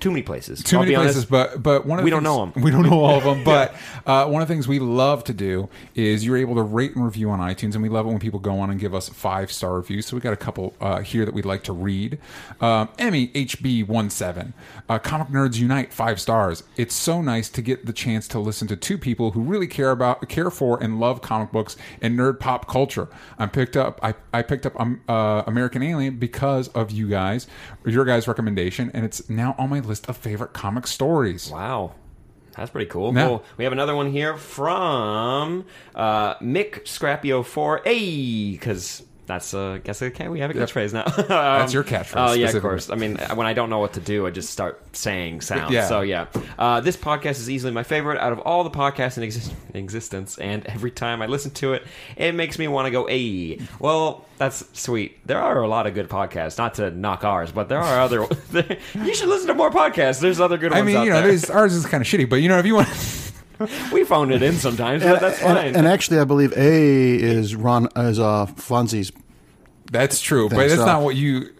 Too 0.00 0.10
many 0.10 0.22
places. 0.22 0.62
Too 0.62 0.76
I'll 0.76 0.82
many 0.82 0.94
places, 0.94 1.16
honest. 1.16 1.30
but 1.30 1.62
but 1.62 1.86
one 1.86 1.98
of 1.98 2.02
the 2.02 2.04
We 2.04 2.10
don't 2.10 2.22
things- 2.22 2.36
know 2.36 2.42
'em. 2.56 2.62
We 2.62 2.70
don't 2.70 2.82
know 2.88 3.00
all 3.02 3.16
of 3.18 3.24
them, 3.24 3.42
but 3.44 3.74
uh, 4.06 4.26
one 4.26 4.42
of 4.42 4.48
the 4.48 4.54
things 4.54 4.68
we 4.68 4.78
love 4.78 5.24
to 5.24 5.32
do 5.32 5.68
is 5.94 6.24
you're 6.26 6.36
able 6.36 6.54
to 6.56 6.62
rate 6.62 6.94
and 6.94 7.04
review 7.04 7.30
on 7.30 7.38
iTunes, 7.40 7.74
and 7.74 7.82
we 7.82 7.88
love 7.88 8.04
it 8.06 8.10
when 8.10 8.18
people 8.18 8.38
go 8.40 8.58
on 8.60 8.70
and 8.70 8.78
give 8.78 8.94
us 8.94 9.08
five 9.08 9.50
star 9.50 9.74
reviews. 9.74 10.06
So 10.06 10.16
we 10.16 10.20
got 10.20 10.32
a 10.32 10.36
couple 10.36 10.74
uh, 10.80 11.00
here 11.00 11.24
that 11.24 11.32
we'd 11.32 11.46
like 11.46 11.62
to 11.64 11.72
read. 11.72 12.18
Um, 12.60 12.88
Emmy 12.98 13.28
HB17, 13.28 14.52
uh, 14.88 14.98
Comic 14.98 15.28
Nerds 15.28 15.56
Unite, 15.58 15.92
five 15.92 16.20
stars. 16.20 16.62
It's 16.76 16.94
so 16.94 17.22
nice 17.22 17.48
to 17.50 17.62
get 17.62 17.86
the 17.86 17.92
chance 17.92 18.28
to 18.28 18.38
listen 18.38 18.68
to 18.68 18.76
two 18.76 18.98
people 18.98 19.30
who 19.32 19.40
really 19.40 19.66
care 19.66 19.90
about, 19.90 20.28
care 20.28 20.50
for, 20.50 20.82
and 20.82 21.00
love 21.00 21.22
comic 21.22 21.52
books 21.52 21.76
and 22.02 22.18
nerd 22.18 22.40
pop 22.40 22.68
culture. 22.68 23.08
I 23.38 23.46
picked 23.46 23.76
up 23.76 24.00
I, 24.02 24.14
I 24.32 24.42
picked 24.42 24.66
up 24.66 24.78
um, 24.78 25.00
uh, 25.08 25.42
American 25.46 25.82
Alien 25.82 26.16
because 26.16 26.68
of 26.68 26.90
you 26.90 27.08
guys, 27.08 27.46
your 27.86 28.04
guys' 28.04 28.26
recommendation, 28.28 28.90
and 28.92 29.04
it's 29.04 29.28
now 29.30 29.54
on 29.58 29.70
my 29.70 29.80
list 29.80 29.93
of 30.00 30.16
favorite 30.16 30.52
comic 30.52 30.86
stories. 30.86 31.50
Wow. 31.50 31.94
That's 32.56 32.70
pretty 32.70 32.88
cool. 32.88 33.14
Yeah. 33.14 33.26
Cool. 33.26 33.44
We 33.56 33.64
have 33.64 33.72
another 33.72 33.96
one 33.96 34.12
here 34.12 34.36
from 34.36 35.64
uh, 35.94 36.36
Mick 36.36 36.86
Scrappio 36.86 37.42
4 37.44 37.82
A 37.84 38.52
because 38.52 39.02
that's 39.26 39.54
uh, 39.54 39.78
guess 39.82 40.02
okay. 40.02 40.28
We 40.28 40.40
have 40.40 40.50
a 40.50 40.54
catchphrase 40.54 40.92
now. 40.92 41.04
That's 41.04 41.72
your 41.74 41.84
catchphrase, 41.84 42.30
Oh 42.30 42.32
yeah, 42.34 42.50
of 42.50 42.60
course. 42.60 42.90
I 42.90 42.96
mean, 42.96 43.16
when 43.34 43.46
I 43.46 43.54
don't 43.54 43.70
know 43.70 43.78
what 43.78 43.94
to 43.94 44.00
do, 44.00 44.26
I 44.26 44.30
just 44.30 44.50
start 44.50 44.82
saying 44.94 45.40
sounds. 45.40 45.72
Yeah. 45.72 45.86
So 45.86 46.02
yeah, 46.02 46.26
uh, 46.58 46.80
this 46.80 46.96
podcast 46.96 47.32
is 47.32 47.48
easily 47.48 47.72
my 47.72 47.82
favorite 47.82 48.18
out 48.20 48.32
of 48.32 48.40
all 48.40 48.64
the 48.64 48.70
podcasts 48.70 49.16
in 49.16 49.22
exist- 49.22 49.52
existence, 49.72 50.38
and 50.38 50.66
every 50.66 50.90
time 50.90 51.22
I 51.22 51.26
listen 51.26 51.50
to 51.52 51.72
it, 51.72 51.84
it 52.16 52.34
makes 52.34 52.58
me 52.58 52.68
want 52.68 52.86
to 52.86 52.90
go, 52.90 53.06
"Hey, 53.06 53.60
well, 53.78 54.24
that's 54.36 54.64
sweet." 54.78 55.26
There 55.26 55.40
are 55.40 55.62
a 55.62 55.68
lot 55.68 55.86
of 55.86 55.94
good 55.94 56.08
podcasts. 56.08 56.58
Not 56.58 56.74
to 56.74 56.90
knock 56.90 57.24
ours, 57.24 57.50
but 57.50 57.68
there 57.68 57.80
are 57.80 58.00
other. 58.00 58.26
you 58.94 59.14
should 59.14 59.28
listen 59.28 59.48
to 59.48 59.54
more 59.54 59.70
podcasts. 59.70 60.20
There's 60.20 60.40
other 60.40 60.58
good 60.58 60.72
ones. 60.72 60.82
I 60.82 60.84
mean, 60.84 61.02
you 61.02 61.10
know, 61.10 61.20
ours 61.52 61.74
is 61.74 61.86
kind 61.86 62.02
of 62.02 62.06
shitty, 62.06 62.28
but 62.28 62.36
you 62.36 62.48
know, 62.48 62.58
if 62.58 62.66
you 62.66 62.74
want, 62.74 62.88
We 63.92 64.04
phoned 64.04 64.32
it 64.32 64.42
in 64.42 64.54
sometimes, 64.54 65.02
but 65.02 65.20
that's 65.20 65.38
fine. 65.38 65.76
and 65.76 65.86
actually, 65.86 66.18
I 66.18 66.24
believe 66.24 66.52
A 66.56 67.14
is 67.20 67.54
Ron 67.54 67.88
is 67.96 68.18
uh, 68.18 68.46
Fonzie's. 68.46 69.12
that's 69.90 70.20
true, 70.20 70.48
but 70.48 70.56
that's 70.68 70.80
uh, 70.80 70.86
not 70.86 71.02
what 71.02 71.14
you. 71.16 71.50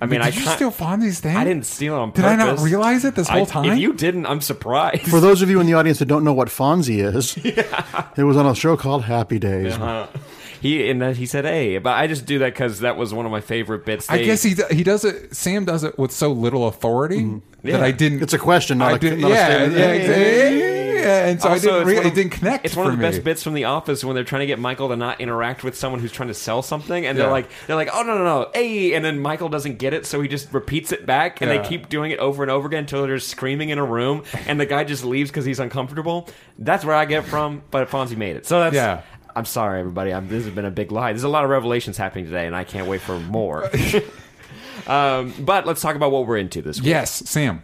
I 0.00 0.06
mean, 0.06 0.20
did 0.20 0.22
I 0.22 0.28
you 0.30 0.42
can't- 0.42 0.56
steal 0.56 0.70
Fonzie's 0.72 1.20
thing? 1.20 1.36
I 1.36 1.44
didn't 1.44 1.64
steal 1.66 1.94
it 1.94 1.98
on 1.98 2.08
Did 2.10 2.22
purpose. 2.24 2.30
I 2.32 2.36
not 2.36 2.58
realize 2.60 3.04
it 3.04 3.14
this 3.14 3.28
whole 3.28 3.42
I- 3.42 3.44
time? 3.44 3.64
If 3.66 3.78
you 3.78 3.92
didn't, 3.92 4.26
I'm 4.26 4.40
surprised. 4.40 5.02
For 5.02 5.20
those 5.20 5.42
of 5.42 5.50
you 5.50 5.60
in 5.60 5.66
the 5.66 5.74
audience 5.74 6.00
that 6.00 6.06
don't 6.06 6.24
know 6.24 6.32
what 6.32 6.48
Fonzie 6.48 7.04
is, 7.04 7.36
it 8.16 8.24
was 8.24 8.36
on 8.36 8.46
a 8.46 8.54
show 8.54 8.76
called 8.76 9.04
Happy 9.04 9.38
Days. 9.38 9.74
Uh, 9.74 10.08
he 10.62 10.88
and 10.88 11.02
then 11.02 11.14
he 11.16 11.26
said, 11.26 11.44
"Hey," 11.44 11.76
but 11.78 11.90
I 11.94 12.06
just 12.06 12.24
do 12.24 12.38
that 12.38 12.54
because 12.54 12.80
that 12.80 12.96
was 12.96 13.12
one 13.12 13.26
of 13.26 13.32
my 13.32 13.40
favorite 13.40 13.84
bits. 13.84 14.08
I 14.08 14.18
They- 14.18 14.24
guess 14.26 14.42
he 14.42 14.54
he 14.70 14.82
does 14.84 15.04
it. 15.04 15.34
Sam 15.34 15.64
does 15.64 15.82
it 15.84 15.98
with 15.98 16.12
so 16.12 16.30
little 16.32 16.68
authority 16.68 17.40
Yeah. 17.62 17.72
that 17.78 17.82
I 17.82 17.90
didn't. 17.90 18.22
It's 18.22 18.32
a 18.32 18.38
question, 18.38 18.78
not 18.78 18.92
I 18.92 18.96
a- 18.96 18.98
did, 18.98 19.18
not 19.18 19.30
a 19.30 19.34
yeah, 19.34 19.46
statement. 19.46 19.78
yeah, 19.78 19.86
exactly. 19.92 21.02
yeah, 21.02 21.26
and 21.26 21.42
so 21.42 21.48
I 21.48 21.58
didn't. 21.58 21.76
it's 21.80 21.86
Re- 21.86 21.96
one 21.96 22.06
it 22.06 22.14
didn't 22.14 22.30
connect. 22.32 22.64
It's 22.64 22.76
one 22.76 22.86
of 22.86 22.92
for 22.92 22.96
the 22.96 23.02
me. 23.02 23.08
best 23.10 23.24
bits 23.24 23.42
from 23.42 23.54
The 23.54 23.64
Office 23.64 24.04
when 24.04 24.14
they're 24.14 24.22
trying 24.24 24.40
to 24.40 24.46
get 24.46 24.58
Michael 24.60 24.88
to 24.90 24.96
not 24.96 25.20
interact 25.20 25.64
with 25.64 25.76
someone 25.76 26.00
who's 26.00 26.12
trying 26.12 26.28
to 26.28 26.34
sell 26.34 26.62
something, 26.62 27.04
and 27.06 27.18
they're 27.18 27.30
like, 27.30 27.48
they're 27.66 27.76
like, 27.76 27.88
oh 27.92 28.02
no 28.02 28.16
no 28.16 28.24
no, 28.24 28.50
hey, 28.54 28.94
and 28.94 29.04
then 29.04 29.18
Michael 29.18 29.48
doesn't 29.48 29.78
get 29.78 29.92
it, 29.94 30.06
so 30.06 30.20
he 30.20 30.28
just 30.28 30.52
repeats 30.52 30.92
it 30.92 31.04
back, 31.06 31.40
and 31.40 31.50
Yeah. 31.50 31.60
they 31.62 31.68
keep 31.68 31.88
doing 31.88 32.12
it 32.12 32.18
over 32.20 32.42
and 32.44 32.50
over 32.52 32.68
again 32.68 32.80
until 32.80 33.02
they're 33.06 33.18
screaming 33.18 33.70
in 33.70 33.78
a 33.78 33.84
room, 33.84 34.22
and 34.46 34.60
the 34.60 34.66
guy 34.66 34.84
just 34.84 35.04
leaves 35.04 35.30
because 35.30 35.44
he's 35.44 35.58
uncomfortable. 35.60 36.28
That's 36.58 36.84
where 36.84 36.94
I 36.94 37.04
get 37.04 37.24
from, 37.24 37.62
but 37.72 37.88
Fonzie 37.90 38.16
made 38.16 38.36
it. 38.36 38.46
So 38.46 38.60
that's 38.60 38.74
Yeah. 38.76 39.00
I'm 39.34 39.44
sorry, 39.44 39.80
everybody. 39.80 40.12
I'm, 40.12 40.28
this 40.28 40.44
has 40.44 40.54
been 40.54 40.64
a 40.64 40.70
big 40.70 40.92
lie. 40.92 41.12
There's 41.12 41.24
a 41.24 41.28
lot 41.28 41.44
of 41.44 41.50
revelations 41.50 41.96
happening 41.96 42.24
today, 42.26 42.46
and 42.46 42.54
I 42.56 42.64
can't 42.64 42.86
wait 42.86 43.00
for 43.00 43.18
more. 43.18 43.70
um, 44.86 45.34
but 45.40 45.66
let's 45.66 45.80
talk 45.80 45.96
about 45.96 46.10
what 46.12 46.26
we're 46.26 46.38
into 46.38 46.62
this 46.62 46.78
week. 46.80 46.88
Yes, 46.88 47.10
Sam. 47.28 47.62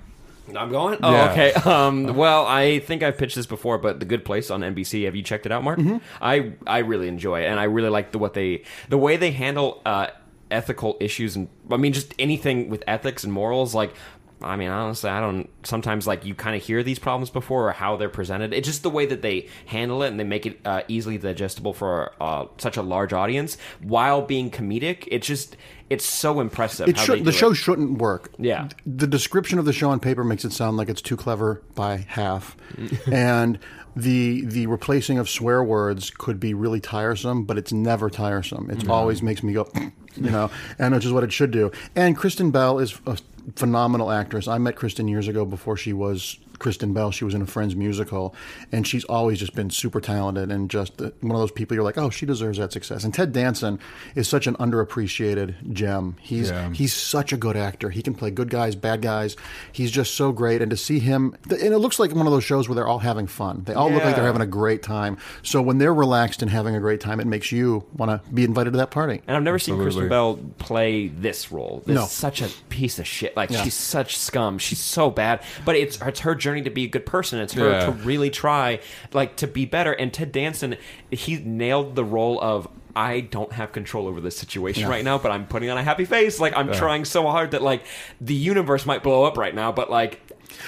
I'm 0.57 0.71
going. 0.71 0.99
Oh, 1.03 1.13
Yeah. 1.13 1.33
okay. 1.33 1.53
Um, 1.53 2.17
well, 2.17 2.47
I 2.47 2.79
think 2.79 3.03
I've 3.03 3.19
pitched 3.19 3.37
this 3.37 3.47
before, 3.47 3.77
but 3.77 4.01
The 4.01 4.07
Good 4.07 4.25
Place 4.25 4.51
on 4.51 4.63
NBC. 4.63 5.05
Have 5.05 5.15
you 5.15 5.23
checked 5.23 5.45
it 5.45 5.53
out, 5.53 5.63
Mark? 5.63 5.79
Mm-hmm. 5.79 5.99
I 6.23 6.53
I 6.67 6.79
really 6.79 7.09
enjoy 7.09 7.43
it, 7.43 7.47
and 7.47 7.61
I 7.61 7.65
really 7.65 7.91
like 7.91 8.13
the 8.13 8.19
what 8.19 8.35
they 8.35 8.63
the 8.89 8.97
way 8.97 9.17
they 9.19 9.31
handle 9.33 9.83
uh, 9.85 10.07
ethical 10.51 10.97
issues, 11.01 11.37
and 11.37 11.49
I 11.71 11.77
mean 11.77 11.93
just 11.93 12.15
anything 12.19 12.71
with 12.71 12.83
ethics 12.87 13.25
and 13.25 13.33
morals. 13.33 13.75
Like, 13.75 13.93
I 14.41 14.57
mean, 14.57 14.69
honestly, 14.69 15.11
I 15.11 15.21
don't. 15.21 15.51
Sometimes 15.65 16.07
like 16.07 16.25
you 16.25 16.35
kind 16.35 16.55
of 16.55 16.63
hear 16.63 16.83
these 16.83 16.99
problems 16.99 17.31
before 17.31 17.69
or 17.69 17.73
how 17.73 17.97
they're 17.97 18.09
presented. 18.09 18.53
It's 18.53 18.67
just 18.67 18.83
the 18.83 18.91
way 18.91 19.05
that 19.07 19.21
they 19.21 19.49
handle 19.67 20.03
it 20.03 20.09
and 20.09 20.21
they 20.21 20.25
make 20.25 20.47
it 20.47 20.61
uh, 20.65 20.83
easily 20.87 21.19
digestible 21.19 21.73
for 21.73 22.13
uh, 22.21 22.47
such 22.59 22.77
a 22.77 22.83
large 22.83 23.13
audience 23.13 23.57
while 23.83 24.23
being 24.23 24.51
comedic. 24.51 25.09
It's 25.11 25.27
just 25.27 25.57
it's 25.91 26.05
so 26.05 26.39
impressive. 26.41 26.89
It 26.89 26.97
how 26.97 27.05
should, 27.05 27.25
the 27.25 27.33
show 27.33 27.51
it. 27.51 27.57
shouldn't 27.57 27.99
work. 27.99 28.31
Yeah. 28.39 28.69
The 28.87 29.07
description 29.07 29.59
of 29.59 29.65
the 29.65 29.73
show 29.73 29.91
on 29.91 29.99
paper 29.99 30.23
makes 30.23 30.45
it 30.45 30.53
sound 30.53 30.77
like 30.77 30.89
it's 30.89 31.03
too 31.03 31.17
clever 31.17 31.63
by 31.75 32.07
half, 32.09 32.57
and 33.11 33.59
the 33.97 34.45
the 34.45 34.67
replacing 34.67 35.19
of 35.19 35.29
swear 35.29 35.65
words 35.65 36.11
could 36.11 36.39
be 36.39 36.55
really 36.55 36.81
tiresome, 36.81 37.45
but 37.45 37.59
it's 37.59 37.73
never 37.73 38.09
tiresome. 38.09 38.71
It 38.71 38.89
always 38.89 39.23
makes 39.23 39.43
me 39.43 39.53
go, 39.55 39.69
you 40.15 40.31
know, 40.31 40.51
and 40.79 40.95
which 40.95 41.05
is 41.05 41.13
what 41.13 41.25
it 41.25 41.33
should 41.33 41.51
do. 41.51 41.73
And 41.97 42.17
Kristen 42.17 42.51
Bell 42.51 42.79
is 42.79 43.01
a 43.07 43.19
phenomenal 43.57 44.11
actress. 44.11 44.49
I 44.49 44.59
met 44.59 44.77
Kristen 44.77 45.09
years 45.09 45.29
ago 45.29 45.45
before 45.45 45.77
she 45.77 45.93
was 45.93 46.39
Kristen 46.59 46.93
Bell. 46.93 47.11
She 47.11 47.25
was 47.25 47.35
in 47.35 47.43
a 47.43 47.47
Friends 47.47 47.75
musical, 47.77 48.35
and 48.73 48.87
she's 48.87 49.05
always 49.05 49.39
just 49.39 49.55
been 49.55 49.71
super 49.71 50.01
talented 50.01 50.51
and 50.51 50.71
just 50.71 51.01
one 51.01 51.33
of 51.33 51.39
those 51.39 51.51
people 51.53 51.75
you're 51.75 51.85
like, 51.85 51.99
oh, 51.99 52.11
she 52.11 52.27
deserves 52.27 52.59
that 52.59 52.73
success. 52.73 53.05
And 53.05 53.13
Ted 53.15 53.33
Danson 53.33 53.79
is 54.15 54.29
such 54.29 54.47
an 54.47 54.55
underappreciated 54.57 55.73
gem. 55.73 56.17
He's 56.21 56.51
Yeah. 56.51 56.71
he's 56.73 56.93
such 56.95 57.33
a 57.33 57.37
good 57.37 57.57
actor. 57.57 57.91
He 57.91 58.03
can 58.03 58.15
play 58.15 58.31
good 58.31 58.51
guys, 58.51 58.75
bad 58.75 59.03
guys. 59.03 59.37
He's 59.73 59.91
just 59.91 60.15
so 60.15 60.33
great. 60.33 60.61
And 60.63 60.71
to 60.71 60.77
see 60.77 60.99
him, 60.99 61.35
and 61.51 61.53
it 61.75 61.79
looks 61.79 61.99
like 61.99 62.13
one 62.15 62.27
of 62.27 62.33
those 62.33 62.45
shows 62.45 62.69
where 62.69 62.75
they're 62.77 62.87
all 62.89 62.99
having 62.99 63.27
fun. 63.27 63.63
They 63.65 63.75
all 63.75 63.91
look 63.91 64.05
like 64.05 64.17
they're 64.17 64.25
having 64.25 64.43
a 64.43 64.47
great 64.47 64.83
time. 64.83 65.19
So 65.43 65.63
when 65.63 65.79
they're 65.79 65.95
relaxed 65.95 66.43
and 66.43 66.51
having 66.51 66.75
a 66.75 66.81
great 66.81 67.01
time, 67.01 67.21
it 67.21 67.27
makes 67.27 67.53
you 67.53 67.85
want 67.97 68.11
to 68.11 68.31
be 68.33 68.45
invited 68.45 68.73
to 68.73 68.79
that 68.79 68.91
party. 68.91 69.23
And 69.27 69.37
I've 69.37 69.43
never 69.43 69.59
seen 69.59 69.77
Kristen 69.77 70.09
Bell 70.09 70.39
play 70.59 71.09
this 71.09 71.53
role. 71.53 71.83
This 71.87 71.95
No. 71.95 72.05
is 72.05 72.11
such 72.11 72.43
a 72.43 72.49
piece 72.69 72.99
of 72.99 73.07
shit. 73.07 73.37
Like 73.37 73.51
Yeah. 73.51 73.63
she's 73.63 73.75
such 73.75 74.17
scum. 74.17 74.59
She's 74.59 74.79
so 74.81 75.11
bad. 75.11 75.41
But 75.65 75.77
it's 75.77 75.99
it's 76.07 76.21
her 76.21 76.35
journey 76.35 76.48
to 76.57 76.71
be 76.71 76.85
a 76.85 76.89
good 76.89 77.07
person. 77.07 77.39
It's 77.41 77.53
her 77.55 77.71
Yeah. 77.71 77.87
to 77.87 77.93
really 77.93 78.31
try 78.31 78.81
like 79.13 79.37
to 79.37 79.47
be 79.47 79.65
better. 79.65 79.93
And 79.93 80.13
Ted 80.13 80.33
Danson, 80.33 80.77
he 81.11 81.37
nailed 81.39 81.95
the 81.95 82.05
role 82.05 82.41
of 82.41 82.69
I 82.97 83.21
don't 83.21 83.53
have 83.53 83.71
control 83.73 84.09
over 84.09 84.21
this 84.21 84.37
situation 84.37 84.89
right 84.89 85.05
now, 85.05 85.19
but 85.19 85.31
I'm 85.31 85.47
putting 85.47 85.71
on 85.71 85.79
a 85.79 85.85
happy 85.85 86.05
face. 86.05 86.41
Like 86.41 86.57
I'm 86.57 86.73
trying 86.73 87.05
so 87.05 87.25
hard 87.29 87.53
that 87.53 87.63
like 87.63 87.85
the 88.21 88.35
universe 88.35 88.85
might 88.87 89.03
blow 89.05 89.23
up 89.25 89.37
right 89.37 89.55
now, 89.55 89.71
but 89.71 89.89
like 89.91 90.21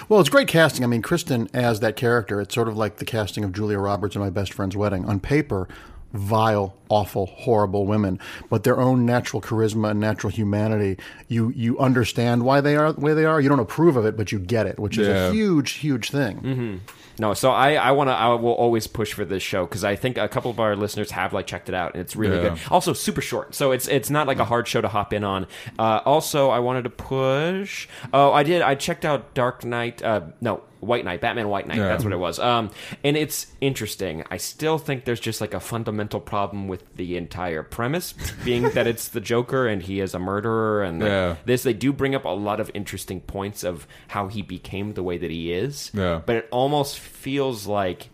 Well, 0.08 0.20
it's 0.20 0.28
great 0.28 0.46
casting. 0.46 0.84
I 0.84 0.86
mean, 0.86 1.02
Kristen 1.02 1.48
as 1.52 1.80
that 1.80 1.96
character, 1.96 2.40
it's 2.40 2.54
sort 2.54 2.68
of 2.68 2.76
like 2.76 2.96
the 2.98 3.04
casting 3.04 3.42
of 3.42 3.52
Julia 3.52 3.78
Roberts 3.78 4.14
in 4.14 4.20
My 4.22 4.30
Best 4.30 4.52
Friend's 4.52 4.76
Wedding. 4.76 5.06
On 5.06 5.18
paper, 5.18 5.66
vile, 6.12 6.74
awful, 6.88 7.26
horrible 7.26 7.86
women, 7.86 8.18
but 8.48 8.64
their 8.64 8.80
own 8.80 9.06
natural 9.06 9.40
charisma 9.40 9.90
and 9.90 10.00
natural 10.00 10.30
humanity, 10.30 10.98
you 11.28 11.50
you 11.50 11.78
understand 11.78 12.42
why 12.42 12.60
they 12.60 12.76
are 12.76 12.92
the 12.92 13.00
way 13.00 13.14
they 13.14 13.24
are. 13.24 13.40
You 13.40 13.48
don't 13.48 13.60
approve 13.60 13.96
of 13.96 14.04
it, 14.06 14.16
but 14.16 14.32
you 14.32 14.38
get 14.38 14.66
it, 14.66 14.78
which 14.78 14.98
is 14.98 15.06
Yeah. 15.08 15.28
a 15.28 15.32
huge, 15.32 15.72
huge 15.72 16.10
thing. 16.10 16.80
No, 17.18 17.34
so 17.34 17.50
I, 17.50 17.74
I 17.74 17.90
want 17.90 18.08
to 18.08 18.14
I 18.14 18.28
will 18.28 18.52
always 18.52 18.86
push 18.86 19.12
for 19.12 19.26
this 19.26 19.42
show 19.42 19.66
because 19.66 19.84
I 19.84 19.94
think 19.94 20.16
a 20.16 20.26
couple 20.26 20.50
of 20.50 20.58
our 20.58 20.74
listeners 20.74 21.10
have 21.10 21.34
like 21.34 21.46
checked 21.46 21.68
it 21.68 21.74
out 21.74 21.92
and 21.92 22.00
it's 22.00 22.16
really 22.16 22.36
Yeah. 22.36 22.50
good. 22.50 22.58
Also, 22.70 22.92
super 22.94 23.20
short, 23.20 23.54
so 23.54 23.72
it's 23.72 23.86
it's 23.88 24.08
not 24.08 24.26
like 24.26 24.38
a 24.38 24.44
hard 24.46 24.66
show 24.66 24.80
to 24.80 24.88
hop 24.88 25.12
in 25.12 25.22
on. 25.22 25.46
Uh, 25.78 26.00
also, 26.06 26.48
I 26.48 26.60
wanted 26.60 26.84
to 26.84 26.90
push. 26.90 27.88
Oh, 28.14 28.32
I 28.32 28.42
did. 28.42 28.62
I 28.62 28.74
checked 28.74 29.04
out 29.04 29.34
Dark 29.34 29.64
Knight. 29.66 30.02
Uh, 30.02 30.22
no, 30.40 30.62
White 30.80 31.04
Knight, 31.04 31.20
Batman 31.20 31.48
White 31.48 31.66
Knight. 31.68 31.76
Yeah. 31.78 31.88
That's 31.88 32.04
what 32.04 32.12
it 32.12 32.18
was. 32.18 32.38
Um, 32.38 32.70
and 33.04 33.16
it's 33.16 33.46
interesting. 33.60 34.24
I 34.30 34.36
still 34.38 34.78
think 34.78 35.04
there's 35.04 35.20
just 35.20 35.40
like 35.40 35.54
a 35.54 35.60
fundamental 35.60 36.20
problem 36.20 36.68
with 36.68 36.96
the 36.96 37.16
entire 37.16 37.62
premise, 37.62 38.14
being 38.44 38.70
that 38.70 38.86
it's 38.86 39.08
the 39.08 39.20
Joker 39.20 39.66
and 39.68 39.82
he 39.82 40.00
is 40.00 40.14
a 40.14 40.18
murderer, 40.18 40.82
and 40.82 41.00
like, 41.00 41.08
Yeah. 41.08 41.36
this 41.44 41.62
they 41.62 41.72
do 41.74 41.92
bring 41.92 42.14
up 42.14 42.24
a 42.24 42.28
lot 42.30 42.60
of 42.60 42.70
interesting 42.74 43.20
points 43.20 43.62
of 43.62 43.86
how 44.08 44.28
he 44.28 44.42
became 44.42 44.94
the 44.94 45.02
way 45.02 45.18
that 45.18 45.30
he 45.30 45.52
is. 45.52 45.90
Yeah. 45.94 46.20
But 46.24 46.36
it 46.36 46.48
almost 46.50 46.98
feels 46.98 47.66
like 47.66 48.08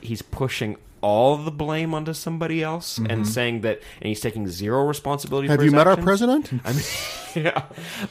he's 0.00 0.22
pushing 0.22 0.76
all 1.04 1.36
the 1.36 1.50
blame 1.50 1.92
onto 1.94 2.14
somebody 2.14 2.62
else 2.62 2.96
and 2.98 3.28
saying 3.28 3.60
that, 3.60 3.80
and 4.00 4.08
he's 4.08 4.20
taking 4.20 4.48
zero 4.48 4.84
responsibility. 4.86 5.46
Mm-hmm. 5.48 5.50
Have 5.52 5.58
for 5.58 5.64
you 5.64 5.70
his 5.70 5.74
met 5.74 5.86
our 5.86 5.92
actions. 5.92 6.04
president? 6.04 6.52
I 6.64 6.72
mean, 6.72 6.82
yeah. 7.46 7.64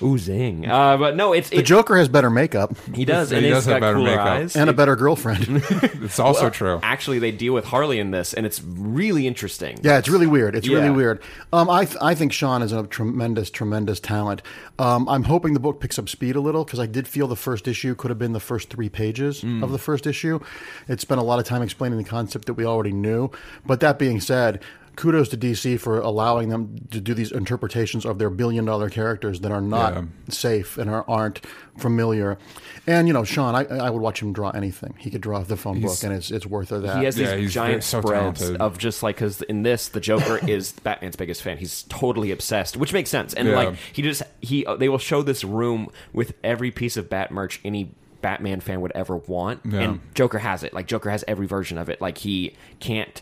Ooh, 0.03 0.17
zing. 0.17 0.67
Uh, 0.69 0.97
but 0.97 1.15
no, 1.15 1.33
it's 1.33 1.49
The 1.49 1.59
it, 1.59 1.63
Joker 1.65 1.97
has 1.97 2.07
better 2.07 2.29
makeup 2.29 2.75
he 2.93 3.05
does, 3.05 3.29
He 3.31 3.37
and 3.37 3.45
does 3.47 3.65
have 3.65 3.79
got 3.79 3.81
better 3.81 3.95
cooler 3.95 4.09
makeup. 4.11 4.27
eyes. 4.27 4.55
and 4.55 4.69
a 4.69 4.73
better 4.73 4.95
girlfriend. 4.95 5.63
It's 6.03 6.19
also 6.19 6.49
true. 6.49 6.79
Actually, 6.83 7.19
they 7.19 7.31
deal 7.31 7.53
with 7.53 7.65
Harley 7.65 7.97
in 7.97 8.11
this, 8.11 8.33
and 8.33 8.45
it's 8.45 8.61
really 8.63 9.25
interesting. 9.25 9.79
Yeah, 9.81 9.97
it's 9.97 10.09
really 10.09 10.27
weird. 10.27 10.55
It's 10.55 10.67
really 10.67 10.89
weird. 10.89 11.21
Um, 11.53 11.69
I 11.69 11.85
th- 11.85 11.97
I 12.01 12.13
think 12.13 12.33
Sean 12.33 12.61
is 12.61 12.71
a 12.73 12.83
tremendous, 12.83 13.49
tremendous 13.49 13.99
talent. 14.01 14.41
Um, 14.77 15.07
I'm 15.07 15.23
hoping 15.23 15.53
the 15.53 15.59
book 15.61 15.79
picks 15.79 15.97
up 15.97 16.09
speed 16.09 16.35
a 16.35 16.41
little 16.41 16.65
because 16.65 16.79
I 16.79 16.85
did 16.87 17.07
feel 17.07 17.27
the 17.27 17.35
first 17.37 17.67
issue 17.67 17.95
could 17.95 18.09
have 18.09 18.19
been 18.19 18.33
the 18.33 18.39
first 18.41 18.69
three 18.69 18.89
pages 18.89 19.41
Mm. 19.41 19.63
of 19.63 19.71
the 19.71 19.77
first 19.79 20.05
issue. 20.05 20.39
It 20.87 20.99
spent 20.99 21.19
a 21.19 21.23
lot 21.23 21.39
of 21.39 21.45
time 21.45 21.61
explaining 21.61 21.97
the 21.97 22.03
concept 22.03 22.45
that 22.45 22.53
we 22.55 22.65
already 22.83 22.93
knew. 22.95 23.29
But 23.65 23.79
that 23.79 23.97
being 23.97 24.19
said. 24.19 24.61
Kudos 24.95 25.29
to 25.29 25.37
DC 25.37 25.79
for 25.79 25.99
allowing 25.99 26.49
them 26.49 26.75
to 26.91 27.01
do 27.01 27.15
these 27.15 27.31
interpretations 27.31 28.05
of 28.05 28.19
their 28.19 28.29
billion 28.29 28.63
dollar 28.63 28.91
characters 28.91 29.39
that 29.39 29.51
are 29.51 29.59
not 29.59 29.93
Yeah. 29.95 30.03
safe 30.29 30.77
and 30.77 30.87
are, 30.87 31.03
aren't 31.07 31.41
familiar. 31.79 32.37
And, 32.85 33.07
you 33.07 33.13
know, 33.15 33.23
Sean, 33.23 33.55
I, 33.55 33.63
I 33.65 33.89
would 33.89 34.03
watch 34.03 34.21
him 34.21 34.33
draw 34.33 34.51
anything. 34.51 34.93
He 34.99 35.09
could 35.09 35.21
draw 35.21 35.39
the 35.39 35.57
phone 35.57 35.81
book, 35.81 36.03
and 36.03 36.13
it's, 36.13 36.29
it's 36.29 36.45
worth 36.45 36.71
of 36.71 36.83
that. 36.83 36.99
He 36.99 37.05
has 37.05 37.15
these 37.15 37.27
Yeah, 37.27 37.37
he's 37.37 37.51
giant 37.51 37.71
very- 37.71 37.81
so 37.81 38.01
spreads 38.01 38.39
talented. 38.41 38.61
of 38.61 38.77
just 38.77 39.01
like 39.01 39.15
because 39.15 39.41
in 39.41 39.63
this 39.63 39.87
the 39.87 39.99
Joker 39.99 40.37
is 40.47 40.73
Batman's 40.73 41.15
biggest 41.15 41.41
fan. 41.41 41.57
He's 41.57 41.81
totally 41.89 42.29
obsessed, 42.29 42.77
which 42.77 42.93
makes 42.93 43.09
sense. 43.09 43.33
And 43.33 43.47
Yeah. 43.47 43.55
like 43.55 43.75
he 43.93 44.03
just 44.03 44.21
he 44.41 44.63
they 44.77 44.89
will 44.89 44.99
show 44.99 45.23
this 45.23 45.43
room 45.43 45.89
with 46.13 46.35
every 46.43 46.69
piece 46.69 46.97
of 46.97 47.09
Bat 47.09 47.31
merch 47.31 47.59
any 47.65 47.95
Batman 48.23 48.59
fan 48.59 48.81
would 48.81 48.91
ever 48.93 49.17
want, 49.17 49.59
Yeah. 49.63 49.81
and 49.81 49.99
Joker 50.15 50.39
has 50.39 50.63
it. 50.63 50.73
Like 50.73 50.87
Joker 50.87 51.11
has 51.11 51.23
every 51.27 51.45
version 51.45 51.77
of 51.77 51.89
it. 51.89 52.01
Like 52.01 52.17
he 52.17 52.55
can't 52.79 53.21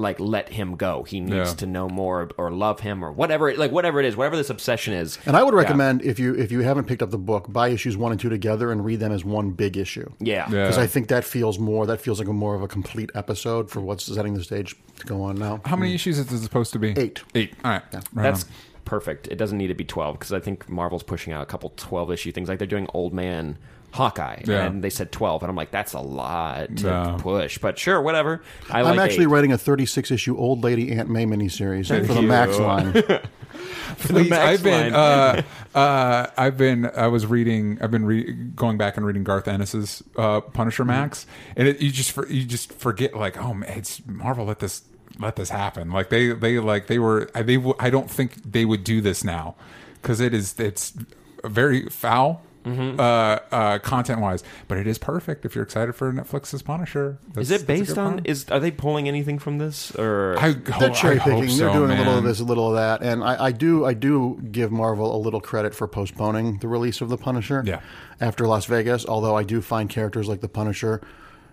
like 0.00 0.20
let 0.20 0.48
him 0.50 0.76
go. 0.76 1.02
He 1.02 1.18
needs 1.18 1.34
Yeah. 1.50 1.54
to 1.56 1.66
know 1.66 1.88
more 1.88 2.30
or 2.38 2.52
love 2.52 2.78
him 2.80 3.04
or 3.04 3.10
whatever. 3.10 3.52
Like 3.56 3.72
whatever 3.72 3.98
it 3.98 4.06
is, 4.06 4.16
whatever 4.16 4.36
this 4.36 4.48
obsession 4.48 4.94
is. 4.94 5.18
And 5.26 5.36
I 5.36 5.42
would 5.42 5.54
Yeah. 5.54 5.58
recommend 5.60 6.02
if 6.02 6.20
you 6.20 6.34
if 6.36 6.52
you 6.52 6.60
haven't 6.60 6.84
picked 6.86 7.02
up 7.02 7.10
the 7.10 7.18
book, 7.18 7.52
buy 7.52 7.68
issues 7.70 7.96
one 7.96 8.12
and 8.12 8.20
two 8.20 8.28
together 8.28 8.70
and 8.70 8.84
read 8.84 9.00
them 9.00 9.10
as 9.10 9.24
one 9.24 9.50
big 9.50 9.76
issue. 9.76 10.08
Yeah. 10.20 10.48
Yeah. 10.50 10.62
Because 10.64 10.78
I 10.78 10.86
think 10.86 11.08
that 11.08 11.24
feels 11.24 11.58
more 11.58 11.84
that 11.86 12.00
feels 12.00 12.20
like 12.20 12.28
a 12.28 12.32
more 12.32 12.54
of 12.54 12.62
a 12.62 12.68
complete 12.68 13.10
episode 13.16 13.70
for 13.70 13.80
what's 13.80 14.04
setting 14.04 14.34
the 14.34 14.44
stage 14.44 14.76
to 15.00 15.06
go 15.06 15.20
on 15.22 15.34
now. 15.36 15.60
How 15.64 15.74
many 15.76 15.94
issues 15.94 16.18
is 16.20 16.32
it 16.32 16.38
supposed 16.38 16.72
to 16.74 16.78
be? 16.78 16.90
Eight. 16.96 17.22
Eight. 17.34 17.54
All 17.64 17.72
right. 17.72 17.82
Right 17.92 18.02
That's 18.14 18.44
on. 18.44 18.50
perfect. 18.84 19.26
It 19.26 19.36
doesn't 19.36 19.58
need 19.58 19.66
to 19.66 19.74
be 19.74 19.84
12 19.84 20.16
because 20.16 20.32
I 20.32 20.38
think 20.38 20.68
Marvel's 20.68 21.02
pushing 21.02 21.32
out 21.32 21.42
a 21.42 21.46
couple 21.46 21.72
12 21.76 22.12
issue 22.12 22.30
things. 22.30 22.48
Like 22.48 22.58
they're 22.58 22.68
doing 22.68 22.86
Old 22.94 23.12
Man 23.12 23.58
Hawkeye, 23.92 24.42
Yeah. 24.46 24.66
and 24.66 24.84
they 24.84 24.90
said 24.90 25.10
12, 25.12 25.42
and 25.42 25.50
I'm 25.50 25.56
like, 25.56 25.70
that's 25.70 25.94
a 25.94 26.00
lot 26.00 26.76
to 26.76 26.86
Yeah. 26.86 27.16
push. 27.18 27.58
But 27.58 27.78
sure, 27.78 28.00
whatever. 28.02 28.42
I 28.70 28.80
I'm 28.80 28.96
like 28.96 28.98
actually 28.98 29.24
eight. 29.24 29.28
writing 29.28 29.52
a 29.52 29.58
36 29.58 30.10
issue 30.10 30.36
Old 30.36 30.62
Lady 30.62 30.92
Aunt 30.92 31.08
May 31.08 31.24
miniseries 31.24 31.88
for 32.06 32.12
the. 32.14 32.22
Max 32.22 32.58
line. 32.58 32.92
Please, 34.00 34.30
Max 34.30 34.44
I've 34.44 34.62
been, 34.62 34.92
line. 34.92 35.42
uh, 35.74 35.78
uh, 35.78 36.26
I've 36.36 36.56
been, 36.56 36.90
I 36.94 37.06
was 37.08 37.26
reading, 37.26 37.78
I've 37.80 37.90
been 37.90 38.04
re- 38.04 38.32
going 38.32 38.76
back 38.78 38.96
and 38.96 39.04
reading 39.06 39.24
Garth 39.24 39.48
Ennis's 39.48 40.02
uh, 40.16 40.40
Punisher 40.42 40.84
Max, 40.84 41.26
and 41.56 41.66
it, 41.66 41.80
you 41.80 41.90
just, 41.90 42.12
for, 42.12 42.28
you 42.28 42.44
just 42.44 42.72
forget, 42.72 43.14
like, 43.16 43.36
oh 43.42 43.54
man, 43.54 43.70
it's 43.78 44.02
Marvel 44.06 44.44
let 44.44 44.58
this, 44.60 44.82
let 45.18 45.36
this 45.36 45.48
happen. 45.50 45.90
Like 45.90 46.10
they, 46.10 46.32
they, 46.32 46.58
like 46.58 46.86
they 46.86 46.98
were, 46.98 47.28
I- 47.34 47.42
they, 47.42 47.56
w- 47.56 47.74
I 47.80 47.90
don't 47.90 48.10
think 48.10 48.34
they 48.52 48.64
would 48.64 48.84
do 48.84 49.00
this 49.00 49.24
now 49.24 49.56
because 50.02 50.20
it 50.20 50.34
is, 50.34 50.58
it's 50.60 50.92
very 51.44 51.88
foul. 51.88 52.42
Mm-hmm. 52.68 53.00
uh, 53.00 53.38
uh, 53.50 53.78
content 53.78 54.20
wise, 54.20 54.44
but 54.66 54.78
it 54.78 54.86
is 54.86 54.98
perfect 54.98 55.44
if 55.44 55.54
you're 55.54 55.64
excited 55.64 55.94
for 55.94 56.12
Netflix's 56.12 56.62
Punisher. 56.62 57.18
Is 57.36 57.50
it 57.50 57.66
based 57.66 57.96
on? 57.96 58.16
one. 58.16 58.24
Is 58.24 58.48
are 58.50 58.60
they 58.60 58.70
pulling 58.70 59.08
anything 59.08 59.38
from 59.38 59.58
this 59.58 59.94
or? 59.96 60.36
I, 60.38 60.52
They're 60.52 60.90
oh, 60.90 60.94
cherry 60.94 61.16
I 61.16 61.22
hope 61.22 61.40
picking. 61.40 61.50
so, 61.50 61.64
They're 61.64 61.72
doing 61.72 61.90
a 61.92 61.96
little 61.96 62.18
of 62.18 62.24
this, 62.24 62.40
a 62.40 62.44
little 62.44 62.68
of 62.68 62.74
that, 62.76 63.02
and 63.02 63.22
I, 63.24 63.46
I 63.46 63.52
do, 63.52 63.84
I 63.84 63.94
do 63.94 64.40
give 64.50 64.70
Marvel 64.70 65.14
a 65.14 65.18
little 65.18 65.40
credit 65.40 65.74
for 65.74 65.86
postponing 65.88 66.58
the 66.58 66.68
release 66.68 67.00
of 67.00 67.08
the 67.08 67.16
Punisher. 67.16 67.62
Yeah. 67.64 67.80
After 68.20 68.46
Las 68.46 68.64
Vegas, 68.66 69.06
although 69.06 69.36
I 69.36 69.44
do 69.44 69.60
find 69.62 69.88
characters 69.88 70.28
like 70.28 70.40
the 70.40 70.48
Punisher. 70.48 71.00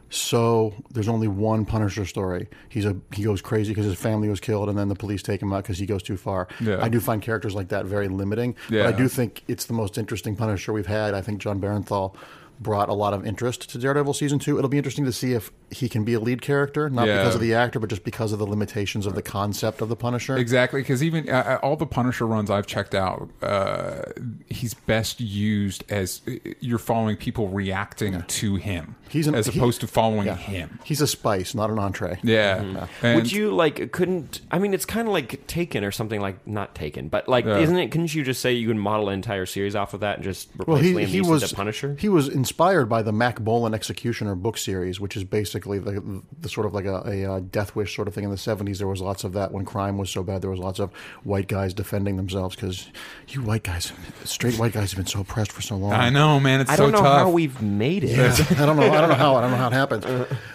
So 0.09 0.73
there's 0.91 1.07
only 1.07 1.27
one 1.27 1.65
Punisher 1.65 2.05
story. 2.05 2.47
He's 2.69 2.85
a 2.85 2.95
he 3.13 3.23
goes 3.23 3.41
crazy 3.41 3.71
because 3.71 3.85
his 3.85 3.95
family 3.95 4.29
was 4.29 4.39
killed, 4.39 4.69
and 4.69 4.77
then 4.77 4.87
the 4.87 4.95
police 4.95 5.21
take 5.21 5.41
him 5.41 5.51
out 5.51 5.63
because 5.63 5.77
he 5.77 5.85
goes 5.85 6.03
too 6.03 6.17
far. 6.17 6.47
Yeah. 6.61 6.77
I 6.81 6.89
do 6.89 6.99
find 6.99 7.21
characters 7.21 7.55
like 7.55 7.69
that 7.69 7.85
very 7.85 8.07
limiting. 8.07 8.55
Yeah. 8.69 8.83
But 8.83 8.93
I 8.93 8.97
do 8.97 9.07
think 9.07 9.43
it's 9.47 9.65
the 9.65 9.73
most 9.73 9.97
interesting 9.97 10.35
Punisher 10.35 10.73
we've 10.73 10.85
had. 10.85 11.13
I 11.13 11.21
think 11.21 11.41
Jon 11.41 11.59
Bernthal 11.59 12.15
brought 12.59 12.89
a 12.89 12.93
lot 12.93 13.13
of 13.13 13.25
interest 13.25 13.69
to 13.71 13.77
Daredevil 13.77 14.13
season 14.13 14.39
two. 14.39 14.57
It'll 14.57 14.69
be 14.69 14.77
interesting 14.77 15.05
to 15.05 15.11
see 15.11 15.33
if 15.33 15.51
he 15.71 15.89
can 15.89 16.03
be 16.03 16.13
a 16.13 16.19
lead 16.19 16.41
character, 16.41 16.89
not 16.89 17.07
Yeah. 17.07 17.17
because 17.17 17.35
of 17.35 17.41
the 17.41 17.53
actor, 17.53 17.79
but 17.79 17.89
just 17.89 18.03
because 18.03 18.31
of 18.31 18.39
the 18.39 18.45
limitations 18.45 19.05
of 19.05 19.15
the 19.15 19.21
concept 19.21 19.81
of 19.81 19.89
the 19.89 19.95
Punisher. 19.95 20.37
Exactly, 20.37 20.81
because 20.81 21.03
even 21.03 21.29
uh, 21.29 21.59
all 21.61 21.75
the 21.75 21.85
Punisher 21.85 22.25
runs 22.25 22.49
I've 22.49 22.67
checked 22.67 22.95
out, 22.95 23.29
uh, 23.41 24.03
he's 24.49 24.73
best 24.73 25.19
used 25.19 25.83
as 25.89 26.21
uh, 26.27 26.31
you're 26.59 26.77
following 26.79 27.17
people 27.17 27.49
reacting 27.49 28.21
to 28.21 28.55
him, 28.55 28.95
He's 29.09 29.27
an- 29.27 29.35
as 29.35 29.47
he- 29.47 29.57
opposed 29.59 29.81
to 29.81 29.87
following 29.87 30.27
Yeah. 30.27 30.35
him. 30.35 30.79
He's 30.83 31.01
a 31.01 31.07
spice, 31.07 31.53
not 31.55 31.69
an 31.69 31.79
entree. 31.79 32.19
Yeah, 32.23 32.87
And- 33.01 33.15
Would 33.15 33.31
you 33.31 33.51
like? 33.53 33.91
Couldn't 33.91 34.41
I 34.51 34.59
mean? 34.59 34.73
It's 34.73 34.85
kind 34.85 35.07
of 35.07 35.13
like 35.13 35.45
Taken 35.47 35.83
or 35.83 35.91
something 35.91 36.21
like 36.21 36.45
not 36.47 36.75
Taken, 36.75 37.07
but 37.09 37.27
like, 37.27 37.45
Yeah. 37.45 37.57
isn't 37.59 37.77
it? 37.77 37.91
Couldn't 37.91 38.13
you 38.15 38.23
just 38.23 38.41
say 38.41 38.53
you 38.53 38.67
can 38.67 38.79
model 38.79 39.09
an 39.09 39.15
entire 39.15 39.45
series 39.45 39.75
off 39.75 39.93
of 39.93 39.99
that 40.01 40.15
and 40.17 40.23
just 40.23 40.49
replace 40.53 40.67
Well, 40.67 40.77
he, 40.77 40.93
Liam 40.93 41.05
he 41.07 41.21
was 41.21 41.49
to 41.49 41.55
Punisher? 41.55 41.95
he 41.99 42.07
was 42.09 42.27
inspired 42.45 42.85
by 42.85 43.01
the 43.01 43.11
Mack 43.11 43.39
Bolan 43.39 43.73
Executioner 43.73 44.35
book 44.35 44.55
series, 44.55 44.99
which 44.99 45.17
is 45.17 45.23
basically 45.23 45.79
the, 45.79 46.21
the 46.41 46.47
sort 46.47 46.67
of 46.67 46.75
like 46.75 46.85
a, 46.85 47.01
a, 47.07 47.25
uh 47.25 47.39
death 47.39 47.75
wish 47.75 47.95
sort 47.95 48.07
of 48.07 48.13
thing. 48.13 48.23
In 48.23 48.29
the 48.29 48.37
seventies, 48.37 48.77
there 48.77 48.87
was 48.87 49.01
lots 49.01 49.23
of 49.23 49.33
that 49.33 49.51
when 49.51 49.65
crime 49.65 49.97
was 49.97 50.11
so 50.11 50.21
bad. 50.21 50.43
There 50.43 50.51
was 50.51 50.59
lots 50.59 50.79
of 50.79 50.93
white 51.23 51.47
guys 51.47 51.73
defending 51.73 52.17
themselves 52.17 52.55
because 52.55 52.87
you 53.29 53.41
white 53.41 53.63
guys, 53.63 53.91
straight 54.25 54.59
white 54.59 54.73
guys, 54.73 54.91
have 54.91 54.97
been 54.97 55.07
so 55.07 55.21
oppressed 55.21 55.51
for 55.51 55.63
so 55.63 55.75
long. 55.75 55.93
I 55.93 56.11
know, 56.11 56.39
man, 56.39 56.61
it's 56.61 56.69
I 56.69 56.75
so 56.75 56.83
don't 56.83 56.91
know 56.91 57.01
tough. 57.01 57.21
how 57.23 57.29
we've 57.31 57.59
made 57.63 58.03
it. 58.03 58.51
I 58.59 58.65
don't 58.67 58.77
know. 58.77 58.91
I 58.91 59.01
don't 59.01 59.09
know 59.09 59.15
how. 59.15 59.35
I 59.35 59.41
don't 59.41 59.49
know 59.49 59.57
how 59.57 59.67
it 59.67 59.73
happens. 59.73 60.05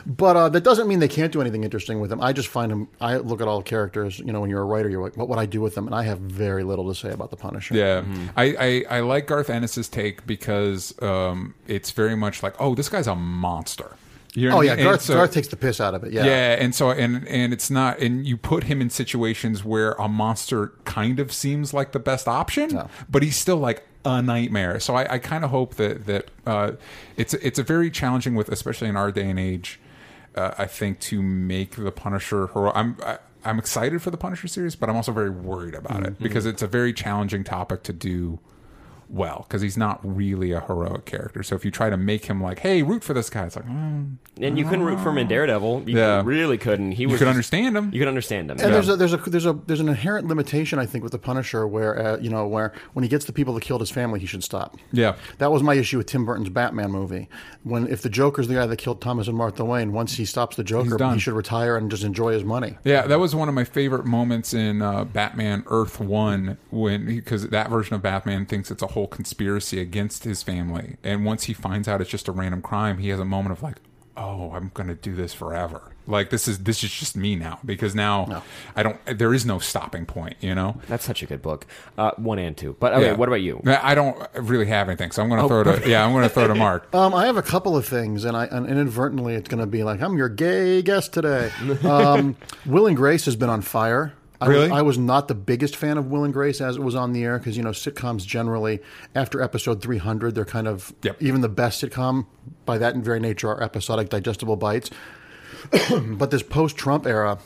But 0.06 0.36
uh, 0.36 0.48
that 0.50 0.62
doesn't 0.62 0.86
mean 0.86 1.00
they 1.00 1.08
can't 1.08 1.32
do 1.32 1.40
anything 1.40 1.64
interesting 1.64 2.00
with 2.00 2.10
them. 2.10 2.20
I 2.20 2.32
just 2.32 2.48
find 2.48 2.70
them. 2.70 2.86
I 3.00 3.16
look 3.16 3.40
at 3.40 3.48
all 3.48 3.58
the 3.58 3.64
characters. 3.64 4.20
You 4.20 4.32
know, 4.32 4.40
when 4.40 4.50
you're 4.50 4.62
a 4.62 4.64
writer, 4.64 4.88
you're 4.88 5.02
like, 5.02 5.16
what 5.16 5.28
would 5.28 5.40
I 5.40 5.46
do 5.46 5.60
with 5.60 5.74
them? 5.74 5.86
And 5.86 5.94
I 5.94 6.04
have 6.04 6.20
very 6.20 6.62
little 6.62 6.88
to 6.88 6.94
say 6.94 7.10
about 7.10 7.30
the 7.30 7.36
Punisher. 7.36 7.74
Yeah, 7.74 8.04
I, 8.36 8.84
I 8.88 8.98
I 8.98 9.00
like 9.00 9.26
Garth 9.26 9.50
Ennis's 9.50 9.88
take 9.88 10.24
because 10.24 10.94
um, 11.02 11.54
it's 11.80 11.90
very 11.90 12.16
much 12.16 12.42
like, 12.42 12.54
oh, 12.60 12.74
this 12.74 12.88
guy's 12.88 13.06
a 13.06 13.14
monster. 13.16 13.96
You 14.34 14.48
know 14.48 14.54
Oh 14.54 14.58
what 14.58 14.66
I 14.66 14.70
yeah, 14.70 14.74
mean? 14.76 14.84
Garth, 14.84 15.02
so- 15.02 15.14
Garth 15.14 15.32
takes 15.32 15.48
the 15.48 15.56
piss 15.56 15.80
out 15.80 15.94
of 15.94 16.04
it. 16.04 16.12
Yeah. 16.12 16.24
Yeah, 16.24 16.62
and 16.62 16.72
so 16.74 16.90
and 16.90 17.26
and 17.26 17.52
it's 17.52 17.68
not, 17.70 17.98
and 17.98 18.24
you 18.26 18.36
put 18.36 18.64
him 18.64 18.80
in 18.80 18.88
situations 18.90 19.64
where 19.64 19.92
a 19.94 20.08
monster 20.08 20.68
kind 20.84 21.18
of 21.18 21.32
seems 21.32 21.74
like 21.74 21.90
the 21.92 21.98
best 21.98 22.28
option, 22.28 22.68
No. 22.74 22.88
but 23.08 23.22
he's 23.24 23.36
still 23.36 23.56
like 23.56 23.82
a 24.04 24.22
nightmare. 24.22 24.78
So 24.78 24.94
I, 24.94 25.14
I 25.14 25.18
kind 25.18 25.42
of 25.44 25.50
hope 25.50 25.74
that 25.74 26.06
that 26.06 26.30
uh, 26.46 26.72
it's 27.16 27.34
it's 27.34 27.58
a 27.58 27.64
very 27.64 27.90
challenging 27.90 28.36
with, 28.36 28.48
especially 28.50 28.88
in 28.88 28.96
our 28.96 29.10
day 29.10 29.28
and 29.28 29.38
age. 29.38 29.80
Uh, 30.36 30.52
I 30.56 30.66
think 30.66 31.00
to 31.10 31.20
make 31.22 31.74
the 31.74 31.90
Punisher 31.90 32.46
hero, 32.54 32.70
I'm. 32.72 32.96
I, 33.04 33.18
I'm 33.42 33.58
excited 33.58 34.02
for 34.02 34.10
the 34.10 34.18
Punisher 34.18 34.48
series, 34.48 34.76
but 34.76 34.90
I'm 34.90 34.96
also 34.96 35.12
very 35.12 35.30
worried 35.30 35.74
about 35.74 36.04
it 36.06 36.18
because 36.20 36.44
it's 36.44 36.60
a 36.60 36.66
very 36.66 36.92
challenging 36.92 37.42
topic 37.42 37.82
to 37.84 37.92
do 37.94 38.38
well 39.10 39.44
because 39.48 39.60
he's 39.62 39.76
not 39.76 40.00
really 40.04 40.52
a 40.52 40.60
heroic 40.60 41.04
character. 41.04 41.42
So 41.42 41.54
if 41.56 41.64
you 41.64 41.70
try 41.70 41.90
to 41.90 41.96
make 41.96 42.26
him 42.26 42.40
like, 42.42 42.60
"Hey, 42.60 42.82
root 42.82 43.02
for 43.04 43.12
this 43.12 43.28
guy," 43.28 43.44
it's 43.46 43.56
like, 43.56 43.66
mm, 43.66 44.16
and 44.40 44.58
you 44.58 44.64
couldn't 44.64 44.84
root 44.84 45.00
for 45.00 45.10
him 45.10 45.18
in 45.18 45.26
Daredevil. 45.28 45.84
You 45.88 45.98
Yeah. 45.98 46.22
really 46.24 46.56
couldn't. 46.58 46.92
He 46.92 47.02
you 47.02 47.16
could 47.18 47.28
understand 47.28 47.76
him. 47.76 47.90
You 47.92 47.98
could 48.00 48.08
understand 48.08 48.50
him. 48.50 48.58
And 48.60 48.72
there's 48.72 48.88
a 48.88 48.96
there's 48.96 49.12
a 49.12 49.16
there's 49.18 49.46
a 49.46 49.52
there's 49.66 49.80
an 49.80 49.88
inherent 49.88 50.28
limitation 50.28 50.78
I 50.78 50.86
think 50.86 51.02
with 51.02 51.12
the 51.12 51.18
Punisher 51.18 51.66
where 51.66 51.98
uh, 51.98 52.18
you 52.18 52.30
know 52.30 52.46
where 52.46 52.72
when 52.92 53.02
he 53.02 53.08
gets 53.08 53.24
the 53.24 53.32
people 53.32 53.52
that 53.54 53.62
killed 53.62 53.80
his 53.80 53.90
family 53.90 54.20
he 54.20 54.26
should 54.26 54.44
stop. 54.44 54.76
Yeah. 54.92 55.16
That 55.38 55.50
was 55.50 55.62
my 55.62 55.74
issue 55.74 55.98
with 55.98 56.06
Tim 56.06 56.24
Burton's 56.24 56.48
Batman 56.48 56.90
movie. 56.90 57.28
When 57.64 57.86
if 57.88 58.02
the 58.02 58.08
Joker's 58.10 58.48
the 58.48 58.54
guy 58.54 58.66
that 58.66 58.76
killed 58.76 59.00
Thomas 59.00 59.28
and 59.28 59.36
Martha 59.36 59.64
Wayne, 59.64 59.92
once 59.92 60.14
he 60.16 60.24
stops 60.24 60.56
the 60.56 60.64
Joker, 60.64 60.96
he 61.12 61.18
should 61.18 61.34
retire 61.34 61.76
and 61.76 61.90
just 61.90 62.04
enjoy 62.04 62.32
his 62.32 62.44
money. 62.44 62.78
Yeah, 62.84 63.06
that 63.06 63.18
was 63.18 63.34
one 63.34 63.48
of 63.48 63.54
my 63.54 63.64
favorite 63.64 64.06
moments 64.06 64.54
in 64.54 64.82
uh, 64.82 65.04
Batman 65.04 65.64
Earth 65.66 65.98
One 66.00 66.56
when 66.70 67.06
because 67.06 67.48
that 67.48 67.70
version 67.70 67.94
of 67.94 68.02
Batman 68.02 68.46
thinks 68.46 68.70
it's 68.70 68.82
a 68.82 68.86
whole 68.86 68.99
conspiracy 69.06 69.80
against 69.80 70.24
his 70.24 70.42
family, 70.42 70.96
and 71.02 71.24
once 71.24 71.44
he 71.44 71.52
finds 71.52 71.88
out 71.88 72.00
it's 72.00 72.10
just 72.10 72.28
a 72.28 72.32
random 72.32 72.62
crime, 72.62 72.98
he 72.98 73.08
has 73.10 73.20
a 73.20 73.24
moment 73.24 73.52
of 73.52 73.62
like, 73.62 73.76
"Oh, 74.16 74.52
I'm 74.52 74.70
going 74.74 74.88
to 74.88 74.94
do 74.94 75.14
this 75.14 75.32
forever." 75.34 75.82
Like 76.06 76.30
this 76.30 76.48
is 76.48 76.60
this 76.60 76.82
is 76.82 76.90
just 76.90 77.16
me 77.16 77.36
now 77.36 77.60
because 77.64 77.94
now 77.94 78.42
I 78.74 78.82
don't. 78.82 78.98
There 79.06 79.32
is 79.32 79.46
no 79.46 79.60
stopping 79.60 80.06
point, 80.06 80.34
you 80.40 80.56
know. 80.56 80.80
That's 80.88 81.04
such 81.04 81.22
a 81.22 81.26
good 81.26 81.40
book. 81.40 81.66
Uh, 81.96 82.10
one 82.16 82.40
and 82.40 82.56
two. 82.56 82.74
But 82.80 82.94
okay, 82.94 83.06
Yeah. 83.06 83.12
what 83.12 83.28
about 83.28 83.42
you? 83.42 83.62
I 83.64 83.94
don't 83.94 84.16
really 84.34 84.66
have 84.66 84.88
anything, 84.88 85.12
so 85.12 85.22
I'm 85.22 85.28
going 85.28 85.40
to 85.40 85.46
throw 85.46 85.60
it. 85.60 85.82
To, 85.82 85.88
yeah, 85.88 86.04
I'm 86.04 86.10
going 86.12 86.24
to 86.24 86.28
throw 86.28 86.46
it 86.46 86.48
to 86.48 86.54
Mark. 86.56 86.88
Um, 86.94 87.14
I 87.14 87.26
have 87.26 87.36
a 87.36 87.42
couple 87.42 87.76
of 87.76 87.86
things, 87.86 88.24
and 88.24 88.36
I 88.36 88.46
and 88.46 88.66
inadvertently 88.66 89.34
it's 89.34 89.48
going 89.48 89.60
to 89.60 89.66
be 89.66 89.84
like 89.84 90.00
I'm 90.02 90.16
your 90.16 90.28
gay 90.28 90.82
guest 90.82 91.12
today. 91.12 91.52
Um, 91.84 92.36
Will 92.66 92.88
and 92.88 92.96
Grace 92.96 93.26
has 93.26 93.36
been 93.36 93.50
on 93.50 93.60
fire. 93.62 94.12
I 94.40 94.48
was- 94.48 94.70
I 94.70 94.82
was 94.82 94.96
not 94.98 95.28
the 95.28 95.34
biggest 95.34 95.76
fan 95.76 95.98
of 95.98 96.06
Will 96.06 96.24
and 96.24 96.32
Grace 96.32 96.60
as 96.60 96.76
it 96.76 96.82
was 96.82 96.94
on 96.94 97.12
the 97.12 97.24
air 97.24 97.38
because 97.38 97.56
you 97.56 97.62
know 97.62 97.70
sitcoms 97.70 98.24
generally 98.26 98.80
after 99.14 99.42
episode 99.42 99.82
300 99.82 100.34
they're 100.34 100.44
kind 100.46 100.66
of 100.66 100.92
Yep. 101.02 101.16
even 101.20 101.40
the 101.42 101.48
best 101.48 101.82
sitcom 101.82 102.26
by 102.64 102.78
that 102.78 102.94
and 102.94 103.04
very 103.04 103.20
nature 103.20 103.48
are 103.50 103.62
episodic 103.62 104.08
digestible 104.08 104.56
bites. 104.56 104.90
but 106.06 106.30
this 106.30 106.42
post-Trump 106.42 107.06
era. 107.06 107.38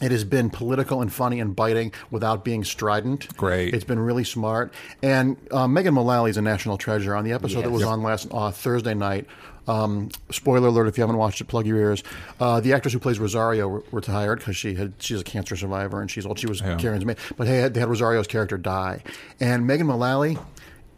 It 0.00 0.10
has 0.10 0.24
been 0.24 0.50
political 0.50 1.02
and 1.02 1.12
funny 1.12 1.38
and 1.38 1.54
biting 1.54 1.92
without 2.10 2.44
being 2.44 2.64
strident. 2.64 3.36
Great. 3.36 3.74
It's 3.74 3.84
been 3.84 3.98
really 4.00 4.24
smart. 4.24 4.72
And 5.02 5.36
uh, 5.50 5.68
Megan 5.68 5.94
Mullally 5.94 6.30
is 6.30 6.36
a 6.36 6.42
national 6.42 6.78
treasure. 6.78 7.14
On 7.14 7.24
the 7.24 7.32
episode 7.32 7.62
that 7.64 7.70
was 7.70 7.82
Yes. 7.82 7.88
on 7.90 8.02
last 8.02 8.28
uh, 8.32 8.50
Thursday 8.50 8.94
night, 8.94 9.26
um, 9.68 10.08
spoiler 10.30 10.68
alert 10.68 10.88
if 10.88 10.98
you 10.98 11.02
haven't 11.02 11.18
watched 11.18 11.40
it, 11.40 11.44
plug 11.44 11.66
your 11.66 11.76
ears. 11.78 12.02
Uh, 12.40 12.58
the 12.60 12.72
actress 12.72 12.94
who 12.94 12.98
plays 12.98 13.20
Rosario 13.20 13.68
re- 13.68 13.82
retired 13.92 14.38
because 14.40 14.56
she 14.56 14.74
had 14.74 14.94
she's 14.98 15.20
a 15.20 15.24
cancer 15.24 15.54
survivor 15.54 16.00
and 16.00 16.10
she's 16.10 16.26
old. 16.26 16.38
She 16.38 16.48
was 16.48 16.60
Karen's 16.60 17.04
maid, 17.04 17.18
but 17.36 17.46
hey, 17.46 17.68
they 17.68 17.78
had 17.78 17.88
Rosario's 17.88 18.26
character 18.26 18.58
die, 18.58 19.02
and 19.38 19.64
Megan 19.66 19.86
Mullally 19.86 20.36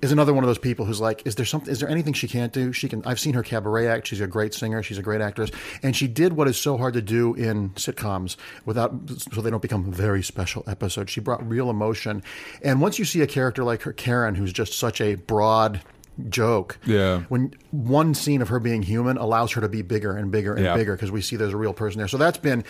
is 0.05 0.13
another 0.13 0.33
one 0.35 0.45
of 0.45 0.49
those 0.49 0.59
people 0.59 0.85
who's 0.85 1.01
like, 1.01 1.27
is 1.27 1.35
there 1.35 1.47
something? 1.47 1.71
Is 1.73 1.81
there 1.81 1.89
anything 1.89 2.13
she 2.13 2.29
can't 2.29 2.53
do? 2.53 2.73
She 2.73 2.89
can. 2.89 3.03
I've 3.05 3.19
seen 3.19 3.35
her 3.35 3.43
cabaret 3.43 3.89
act. 3.89 4.07
She's 4.07 4.21
a 4.21 4.27
great 4.27 4.55
singer. 4.55 4.83
She's 4.83 4.99
a 4.99 5.03
great 5.03 5.21
actress, 5.21 5.51
and 5.83 5.97
she 5.97 6.07
did 6.07 6.35
what 6.35 6.47
is 6.47 6.57
so 6.57 6.77
hard 6.77 6.95
to 6.95 7.03
do 7.03 7.35
in 7.35 7.71
sitcoms 7.71 8.37
without 8.65 8.93
so 9.33 9.41
they 9.41 9.51
don't 9.51 9.63
become 9.63 9.91
very 9.91 10.23
special 10.23 10.63
episodes. 10.67 11.11
She 11.11 11.21
brought 11.21 11.47
real 11.49 11.71
emotion, 11.71 12.23
and 12.63 12.81
once 12.81 12.99
you 12.99 13.05
see 13.05 13.23
a 13.23 13.27
character 13.27 13.65
like 13.65 13.83
her, 13.83 13.93
Karen, 13.93 14.35
who's 14.35 14.53
just 14.53 14.75
such 14.75 15.01
a 15.01 15.15
broad 15.17 15.81
joke. 16.29 16.79
Yeah. 16.87 17.23
When 17.29 17.55
one 17.73 18.15
scene 18.15 18.41
of 18.43 18.49
her 18.49 18.61
being 18.61 18.83
human 18.83 19.17
allows 19.17 19.53
her 19.53 19.61
to 19.61 19.69
be 19.69 19.83
bigger 19.83 20.17
and 20.17 20.31
bigger 20.31 20.55
and 20.55 20.65
Yeah. 20.65 20.77
bigger 20.77 20.95
because 20.95 21.11
we 21.11 21.21
see 21.21 21.35
there's 21.37 21.53
a 21.53 21.57
real 21.57 21.73
person 21.73 21.99
there. 21.99 22.07
So 22.09 22.19
that's 22.19 22.39
been. 22.39 22.63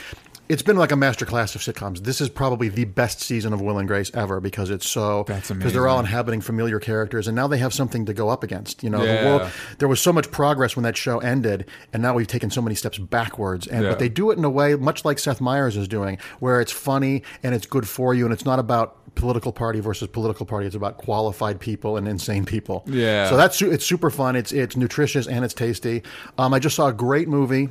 It's 0.46 0.61
been 0.62 0.76
like 0.76 0.92
a 0.92 0.96
master 0.96 1.24
class 1.24 1.54
of 1.54 1.62
sitcoms. 1.62 2.00
This 2.00 2.20
is 2.20 2.28
probably 2.28 2.68
the 2.68 2.85
best 2.85 3.20
season 3.20 3.54
of 3.54 3.62
Will 3.62 3.78
and 3.78 3.88
Grace 3.88 4.11
ever 4.12 4.40
because 4.40 4.68
it's 4.68 4.87
so 4.87 5.24
That's 5.26 5.50
because 5.50 5.72
they're 5.72 5.88
all 5.88 5.98
inhabiting 6.00 6.42
familiar 6.42 6.78
characters, 6.78 7.26
and 7.26 7.35
now 7.35 7.46
they 7.46 7.57
have 7.57 7.72
something 7.72 8.04
to 8.04 8.12
go 8.12 8.28
up 8.28 8.42
against. 8.44 8.83
You 8.83 8.90
know, 8.90 9.02
Yeah. 9.02 9.20
the 9.22 9.26
world. 9.26 9.50
There 9.78 9.88
was 9.88 10.00
so 10.00 10.12
much 10.12 10.30
progress 10.30 10.76
when 10.76 10.83
that 10.83 10.98
show 10.98 11.18
ended, 11.20 11.64
and 11.94 12.02
now 12.02 12.12
we've 12.12 12.26
taken 12.26 12.50
so 12.50 12.61
many 12.61 12.74
steps 12.74 12.98
backwards. 12.98 13.66
And 13.66 13.85
Yeah. 13.85 13.88
but 13.90 13.98
they 13.98 14.11
do 14.11 14.30
it 14.30 14.37
in 14.38 14.44
a 14.44 14.50
way 14.50 14.74
much 14.74 15.02
like 15.02 15.18
Seth 15.18 15.40
Meyers 15.40 15.78
is 15.78 15.88
doing, 15.88 16.18
where 16.40 16.61
it's 16.61 16.72
funny 16.72 17.22
and 17.42 17.54
it's 17.54 17.64
good 17.66 17.88
for 17.88 18.12
you, 18.12 18.24
and 18.26 18.33
it's 18.35 18.44
not 18.44 18.59
about 18.59 18.96
political 19.14 19.52
party 19.52 19.80
versus 19.80 20.09
political 20.09 20.44
party. 20.44 20.66
It's 20.66 20.74
about 20.76 20.98
qualified 20.98 21.59
people 21.61 21.96
and 21.96 22.07
insane 22.07 22.44
people. 22.44 22.83
Yeah. 22.87 23.30
So 23.30 23.37
that's 23.38 23.62
it's 23.62 23.87
super 23.87 24.11
fun. 24.11 24.37
It's 24.37 24.52
it's 24.52 24.76
nutritious 24.76 25.26
and 25.26 25.42
it's 25.44 25.54
tasty. 25.54 26.02
Um, 26.37 26.52
I 26.52 26.59
just 26.59 26.76
saw 26.76 26.88
a 26.88 26.92
great 26.92 27.28
movie 27.28 27.68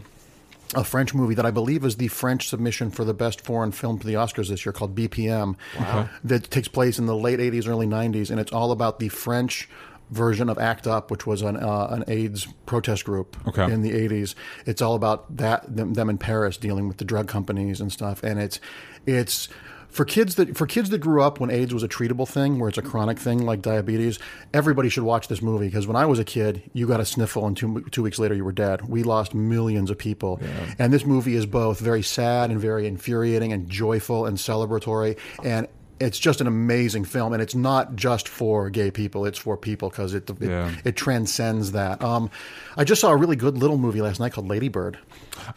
a 0.75 0.83
French 0.83 1.13
movie 1.13 1.35
that 1.35 1.45
I 1.45 1.51
believe 1.51 1.83
is 1.85 1.97
the 1.97 2.07
French 2.07 2.47
submission 2.49 2.89
for 2.91 3.03
the 3.03 3.13
best 3.13 3.41
foreign 3.41 3.71
film 3.71 3.99
to 3.99 4.07
the 4.07 4.13
Oscars 4.13 4.49
this 4.49 4.65
year 4.65 4.73
called 4.73 4.95
BPM. 4.95 5.55
Wow. 5.79 6.09
That 6.23 6.49
takes 6.49 6.67
place 6.67 6.99
in 6.99 7.05
the 7.05 7.15
late 7.15 7.39
80s, 7.39 7.67
early 7.67 7.87
90s, 7.87 8.29
and 8.31 8.39
it's 8.39 8.51
all 8.51 8.71
about 8.71 8.99
the 8.99 9.09
French 9.09 9.69
version 10.11 10.49
of 10.49 10.57
ACT 10.59 10.85
UP, 10.85 11.09
which 11.09 11.25
was 11.25 11.41
an, 11.41 11.57
uh, 11.57 11.87
an 11.89 12.03
AIDS 12.07 12.47
protest 12.65 13.05
group 13.05 13.35
Okay. 13.47 13.71
in 13.71 13.81
the 13.81 13.91
80s. 13.91 14.35
It's 14.65 14.81
all 14.81 14.95
about 14.95 15.37
that 15.37 15.75
them, 15.75 15.93
them 15.93 16.09
in 16.09 16.17
Paris 16.17 16.57
dealing 16.57 16.87
with 16.87 16.97
the 16.97 17.05
drug 17.05 17.27
companies 17.27 17.81
and 17.81 17.91
stuff, 17.91 18.21
and 18.23 18.39
it's 18.39 18.59
it's 19.05 19.49
for 19.93 20.05
kids 20.05 20.35
that 20.35 20.57
for 20.57 20.65
kids 20.65 20.89
that 20.89 20.97
grew 20.97 21.21
up 21.21 21.39
when 21.39 21.51
AIDS 21.51 21.73
was 21.73 21.83
a 21.83 21.87
treatable 21.87 22.27
thing, 22.27 22.59
where 22.59 22.67
it's 22.67 22.77
a 22.77 22.81
mm-hmm. 22.81 22.89
chronic 22.89 23.19
thing 23.19 23.45
like 23.45 23.61
diabetes. 23.61 24.17
Everybody 24.53 24.89
should 24.89 25.03
watch 25.03 25.27
this 25.27 25.41
movie 25.41 25.67
because 25.67 25.85
when 25.85 25.95
I 25.95 26.05
was 26.05 26.17
a 26.17 26.25
kid, 26.25 26.63
you 26.73 26.87
got 26.87 26.99
a 26.99 27.05
sniffle 27.05 27.45
and 27.45 27.55
two 27.55 27.81
two 27.91 28.01
weeks 28.01 28.17
later 28.17 28.33
you 28.33 28.43
were 28.43 28.51
dead. 28.51 28.81
We 28.89 29.03
lost 29.03 29.35
millions 29.35 29.91
of 29.91 29.97
people, 29.97 30.41
and 30.79 30.91
this 30.91 31.05
movie 31.05 31.35
is 31.35 31.45
both 31.45 31.79
very 31.79 32.01
sad 32.01 32.49
and 32.49 32.59
very 32.59 32.87
infuriating 32.87 33.53
and 33.53 33.69
joyful 33.69 34.25
and 34.25 34.37
celebratory 34.37 35.17
and 35.43 35.67
it's 35.99 36.17
just 36.19 36.41
an 36.41 36.47
amazing 36.47 37.05
film, 37.05 37.33
and 37.33 37.41
it's 37.41 37.55
not 37.55 37.95
just 37.95 38.27
for 38.27 38.69
gay 38.69 38.91
people; 38.91 39.25
it's 39.25 39.37
for 39.39 39.55
people 39.57 39.89
because 39.89 40.13
it 40.13 40.29
it, 40.29 40.37
Yeah. 40.41 40.71
it 40.83 40.95
transcends 40.95 41.71
that. 41.73 42.03
Um, 42.03 42.29
I 42.77 42.83
just 42.83 42.99
saw 43.01 43.11
a 43.11 43.15
really 43.15 43.35
good 43.35 43.57
little 43.57 43.77
movie 43.77 44.01
last 44.01 44.19
night 44.19 44.33
called 44.33 44.47
Lady 44.49 44.69
Bird. 44.69 44.97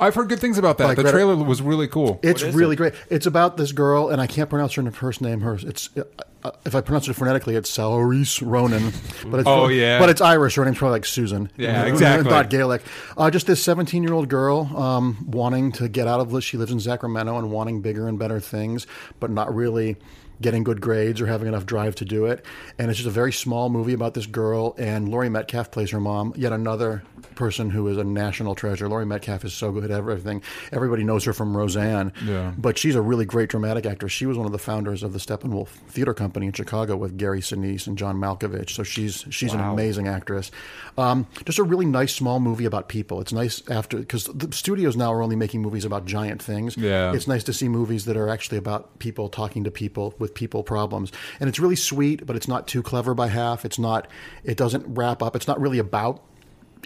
I've 0.01 0.14
heard 0.14 0.29
good 0.29 0.40
things 0.40 0.59
about 0.59 0.79
that. 0.79 0.87
Like 0.87 0.96
the 0.96 1.03
Greta- 1.03 1.16
trailer 1.18 1.37
was 1.37 1.61
really 1.62 1.88
cool. 1.88 2.18
It's 2.22 2.42
really 2.42 2.75
it? 2.75 2.77
great. 2.77 2.94
It's 3.11 3.27
about 3.27 3.57
this 3.57 3.72
girl, 3.72 4.09
and 4.09 4.20
I 4.20 4.27
can't 4.27 4.49
pronounce 4.51 4.75
her 4.75 4.90
first 4.90 5.20
name. 5.20 5.40
Her, 5.40 5.55
it's 5.55 5.90
uh, 5.96 6.03
uh, 6.44 6.51
if 6.64 6.75
I 6.75 6.81
pronounce 6.81 7.09
it 7.09 7.14
phonetically, 7.14 7.57
it's 7.57 7.70
Saoirse 7.77 8.40
Ronan. 8.46 8.92
But 9.31 9.40
it's 9.40 9.49
Oh, 9.49 9.68
yeah. 9.68 9.99
but 9.99 10.09
it's 10.11 10.20
Irish. 10.20 10.55
Her 10.57 10.64
name's 10.64 10.79
probably 10.79 10.96
like 10.96 11.05
Susan. 11.07 11.51
Yeah, 11.57 11.85
exactly. 11.85 12.31
Not 12.31 12.51
Gaelic. 12.51 12.83
Uh, 13.16 13.31
just 13.31 13.46
this 13.46 13.62
seventeen-year-old 13.62 14.29
girl 14.29 14.70
um, 14.77 15.27
wanting 15.29 15.72
to 15.72 15.88
get 15.88 16.07
out 16.07 16.20
of. 16.20 16.31
This. 16.31 16.44
She 16.44 16.57
lives 16.57 16.72
in 16.72 16.81
Sacramento 16.81 17.37
and 17.38 17.51
wanting 17.51 17.81
bigger 17.81 18.07
and 18.09 18.18
better 18.18 18.40
things, 18.40 18.87
but 19.20 19.31
not 19.31 19.55
really 19.55 19.96
getting 20.40 20.64
good 20.64 20.81
grades 20.81 21.20
or 21.20 21.27
having 21.27 21.49
enough 21.49 21.66
drive 21.66 21.94
to 21.96 22.05
do 22.05 22.27
it. 22.27 22.44
And 22.79 22.90
it's 22.90 22.99
just 22.99 23.09
a 23.09 23.12
very 23.12 23.33
small 23.33 23.68
movie 23.68 23.92
about 23.92 24.14
this 24.14 24.27
girl. 24.27 24.75
And 24.79 25.09
Laurie 25.09 25.29
Metcalf 25.29 25.70
plays 25.70 25.90
her 25.90 26.01
mom. 26.01 26.33
Yet 26.37 26.53
another 26.53 27.03
person 27.35 27.70
who 27.70 27.87
is 27.88 27.96
a 27.96 28.05
national 28.05 28.55
treasure. 28.55 28.88
Laurie 28.88 29.07
Metcalf 29.07 29.44
is 29.44 29.53
so 29.53 29.70
good 29.70 29.85
at 29.85 29.90
everything. 29.90 30.42
Everybody 30.72 31.05
knows 31.05 31.25
her 31.25 31.33
from 31.33 31.57
Roseanne. 31.57 32.12
Yeah. 32.25 32.53
But 32.57 32.79
she's 32.79 32.94
a 32.94 33.01
really 33.01 33.25
great 33.25 33.49
dramatic 33.51 33.87
actress. 33.87 34.12
She 34.12 34.27
was 34.27 34.37
one 34.37 34.46
of 34.46 34.53
the 34.53 34.59
founders 34.59 35.03
of 35.03 35.12
the 35.12 35.18
Steppenwolf 35.18 35.68
Theater 35.68 36.14
Company 36.14 36.46
in 36.46 36.53
Chicago 36.53 36.96
with 36.96 37.16
Gary 37.16 37.40
Sinise 37.40 37.87
and 37.87 37.96
John 37.96 38.16
Malkovich. 38.16 38.70
So 38.70 38.83
she's 38.83 39.25
she's 39.31 39.53
an 39.53 39.61
amazing 39.61 40.09
actress. 40.09 40.51
Um, 40.99 41.27
just 41.44 41.59
a 41.59 41.62
really 41.62 41.87
nice 41.87 42.14
small 42.14 42.40
movie 42.40 42.64
about 42.64 42.88
people. 42.88 43.20
It's 43.20 43.33
nice 43.33 43.62
after 43.68 43.99
because 43.99 44.25
the 44.25 44.53
studios 44.53 44.96
now 44.96 45.12
are 45.12 45.22
only 45.22 45.37
making 45.37 45.62
movies 45.62 45.85
about 45.85 46.07
giant 46.07 46.42
things. 46.42 46.77
Yeah. 46.77 47.12
It's 47.12 47.29
nice 47.29 47.44
to 47.44 47.53
see 47.53 47.68
movies 47.68 48.07
that 48.07 48.16
are 48.16 48.29
actually 48.29 48.59
about 48.59 48.99
people 48.99 49.29
talking 49.29 49.64
to 49.64 49.70
people 49.70 50.14
with 50.18 50.25
people 50.34 50.62
problems. 50.62 51.12
And 51.40 51.48
it's 51.48 51.58
really 51.58 51.76
sweet, 51.76 52.26
but 52.26 52.36
it's 52.36 52.48
not 52.48 52.66
too 52.66 52.82
clever 52.82 53.14
by 53.14 53.28
half. 53.28 53.64
It's 53.64 53.78
not. 53.78 54.08
It 54.44 54.56
doesn't 54.56 54.84
wrap 54.86 55.22
up. 55.22 55.36
It's 55.36 55.46
not 55.48 55.60
really 55.60 55.78
about 55.78 56.22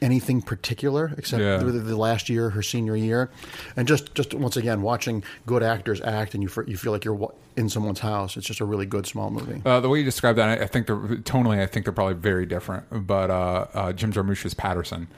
anything 0.03 0.40
particular 0.40 1.12
except 1.18 1.42
Yeah. 1.42 1.59
the, 1.59 1.72
the 1.72 1.96
last 1.96 2.29
year, 2.31 2.50
her 2.50 2.62
senior 2.62 2.96
year, 2.96 3.31
and 3.76 3.87
just 3.87 4.14
just 4.14 4.33
once 4.33 4.57
again 4.57 4.81
watching 4.83 5.22
good 5.46 5.62
actors 5.62 6.00
act, 6.00 6.35
and 6.35 6.42
you 6.42 6.48
you 6.66 6.76
feel 6.76 6.92
like 6.92 7.05
you're 7.05 7.31
in 7.57 7.68
someone's 7.68 8.00
house. 8.00 8.37
It's 8.37 8.46
just 8.46 8.61
a 8.61 8.64
really 8.64 8.87
good 8.87 9.07
small 9.07 9.31
movie. 9.31 9.61
Uh, 9.64 9.81
the 9.81 9.88
way 9.88 9.98
you 9.98 10.05
describe 10.05 10.37
that, 10.37 10.59
I, 10.61 10.64
I 10.64 10.66
think 10.66 10.87
they're 10.87 10.96
tonally, 10.96 11.61
I 11.61 11.66
think 11.66 11.85
they're 11.85 11.92
probably 11.92 12.14
very 12.14 12.46
different. 12.46 13.07
But 13.07 13.31
uh, 13.31 13.66
uh, 13.74 13.92
Jim 13.92 14.12
Jarmusch's 14.12 14.55
Paterson, 14.55 15.09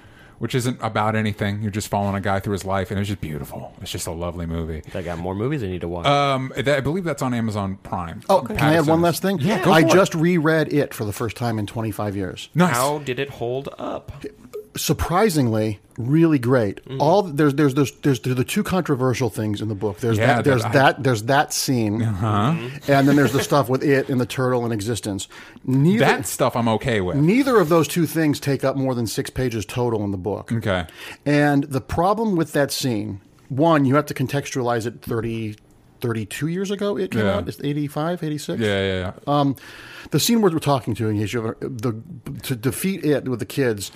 which 0.43 0.57
isn't 0.57 0.77
about 0.83 1.15
anything, 1.15 1.63
you're 1.63 1.71
just 1.71 1.87
following 1.87 2.17
a 2.17 2.21
guy 2.21 2.41
through 2.41 2.55
his 2.55 2.65
life, 2.65 2.91
and 2.91 2.99
it's 2.99 3.07
just 3.09 3.21
beautiful. 3.21 3.73
It's 3.81 3.93
just 3.93 4.09
a 4.09 4.11
lovely 4.11 4.45
movie. 4.45 4.83
I 4.93 5.01
got 5.03 5.19
more 5.19 5.37
movies 5.37 5.63
I 5.63 5.69
need 5.69 5.83
to 5.83 5.89
watch. 5.89 6.05
Um, 6.05 6.53
that, 6.57 6.69
I 6.79 6.81
believe 6.81 7.05
that's 7.05 7.23
on 7.23 7.33
Amazon 7.33 7.77
Prime. 7.85 8.23
Oh, 8.29 8.41
can 8.41 8.59
I 8.59 8.75
add 8.75 8.89
one 8.89 9.03
last 9.03 9.23
thing? 9.23 9.39
Yeah, 9.39 9.65
go 9.65 9.71
I 9.71 9.83
for 9.83 9.87
it. 9.87 9.93
just 9.93 10.17
reread 10.17 10.73
it 10.73 10.95
for 10.95 11.05
the 11.05 11.13
first 11.13 11.37
time 11.37 11.61
in 11.61 11.69
25 11.69 12.17
years. 12.17 12.49
nice. 12.57 12.75
How 12.75 12.99
did 12.99 13.21
it 13.21 13.31
hold 13.31 13.69
up? 13.79 14.11
Surprisingly 14.77 15.79
really 15.99 16.39
great. 16.39 16.85
Mm. 16.87 16.99
All 17.01 17.23
there's 17.23 17.55
there's 17.55 17.75
there's 17.75 17.93
there's 18.01 18.21
there's 18.21 18.37
the 18.37 18.45
two 18.45 18.63
controversial 18.63 19.29
things 19.29 19.61
in 19.61 19.69
the 19.69 19.75
book. 19.75 19.99
There's 19.99 20.19
Yeah, 20.19 20.37
that 20.37 20.45
there's 20.45 20.63
that 20.63 20.69
I- 20.71 20.73
that 20.73 21.03
there's 21.03 21.23
that 21.25 21.53
scene, 21.53 22.03
uh-huh. 22.03 22.27
mm-hmm. 22.53 22.93
and 22.93 23.07
then 23.09 23.17
there's 23.17 23.33
the 23.33 23.43
stuff 23.43 23.69
with 23.69 23.83
it 23.83 24.09
and 24.09 24.21
the 24.21 24.27
turtle 24.27 24.65
in 24.65 24.73
existence. 24.73 25.29
Neither 25.65 26.05
that 26.05 26.27
stuff 26.27 26.57
I'm 26.57 26.69
okay 26.69 27.01
with. 27.01 27.17
neither 27.17 27.59
of 27.61 27.69
those 27.69 27.87
two 27.89 28.07
things 28.07 28.41
take 28.41 28.65
up 28.65 28.77
more 28.77 28.95
than 28.95 29.07
six 29.07 29.31
pages 29.31 29.65
total 29.67 30.03
in 30.05 30.11
the 30.11 30.19
book. 30.19 30.53
Okay. 30.53 30.87
And 31.27 31.65
the 31.65 31.81
problem 31.81 32.37
with 32.37 32.53
that 32.53 32.73
scene, 32.73 33.21
one, 33.49 33.85
you 33.85 33.95
have 33.97 34.07
to 34.07 34.15
contextualize 34.15 34.87
it 34.87 35.03
30, 35.03 35.57
32 36.01 36.49
years 36.49 36.71
ago. 36.71 36.97
It 36.97 37.11
came 37.11 37.25
Yeah. 37.27 37.37
out. 37.37 37.49
It's 37.49 37.61
85, 37.63 38.23
86? 38.23 38.61
Yeah, 38.61 38.67
yeah, 38.69 38.99
yeah. 38.99 39.13
Um, 39.27 39.57
the 40.11 40.19
scene 40.19 40.41
where 40.41 40.51
we're 40.51 40.59
talking 40.59 40.95
to, 40.95 41.09
in 41.09 41.19
case 41.19 41.33
you 41.33 41.41
ever, 41.41 41.57
the 41.61 41.95
to 42.45 42.57
defeat 42.57 43.05
it 43.05 43.29
with 43.29 43.39
the 43.39 43.47
kids, 43.47 43.93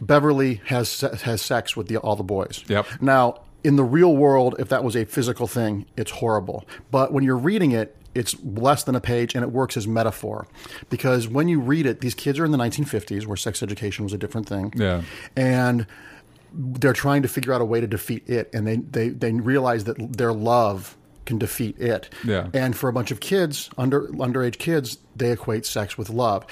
Beverly 0.00 0.60
has 0.66 1.00
has 1.00 1.42
sex 1.42 1.76
with 1.76 1.88
the, 1.88 1.96
all 1.98 2.16
the 2.16 2.22
boys. 2.22 2.64
Yep. 2.68 2.86
Now, 3.00 3.40
in 3.64 3.76
the 3.76 3.84
real 3.84 4.16
world, 4.16 4.56
if 4.58 4.68
that 4.68 4.84
was 4.84 4.96
a 4.96 5.04
physical 5.04 5.46
thing, 5.46 5.86
it's 5.96 6.10
horrible. 6.10 6.64
But 6.90 7.12
when 7.12 7.24
you're 7.24 7.36
reading 7.36 7.72
it, 7.72 7.96
it's 8.14 8.36
less 8.42 8.84
than 8.84 8.94
a 8.94 9.00
page, 9.00 9.34
and 9.34 9.44
it 9.44 9.50
works 9.50 9.76
as 9.76 9.86
metaphor, 9.86 10.48
because 10.90 11.28
when 11.28 11.48
you 11.48 11.60
read 11.60 11.86
it, 11.86 12.00
these 12.00 12.14
kids 12.14 12.38
are 12.38 12.44
in 12.44 12.52
the 12.52 12.58
1950s, 12.58 13.26
where 13.26 13.36
sex 13.36 13.62
education 13.62 14.04
was 14.04 14.12
a 14.12 14.18
different 14.18 14.48
thing. 14.48 14.72
Yeah. 14.76 15.02
And 15.36 15.86
they're 16.52 16.92
trying 16.92 17.22
to 17.22 17.28
figure 17.28 17.52
out 17.52 17.60
a 17.60 17.64
way 17.64 17.80
to 17.80 17.86
defeat 17.86 18.28
it, 18.28 18.50
and 18.52 18.66
they 18.66 18.76
they 18.76 19.08
they 19.10 19.32
realize 19.32 19.84
that 19.84 20.16
their 20.16 20.32
love 20.32 20.96
can 21.26 21.38
defeat 21.38 21.78
it. 21.78 22.08
Yeah. 22.24 22.48
And 22.54 22.74
for 22.74 22.88
a 22.88 22.92
bunch 22.92 23.10
of 23.10 23.20
kids, 23.20 23.68
under 23.76 24.08
underage 24.08 24.58
kids, 24.58 24.98
they 25.14 25.30
equate 25.30 25.66
sex 25.66 25.98
with 25.98 26.08
love. 26.08 26.46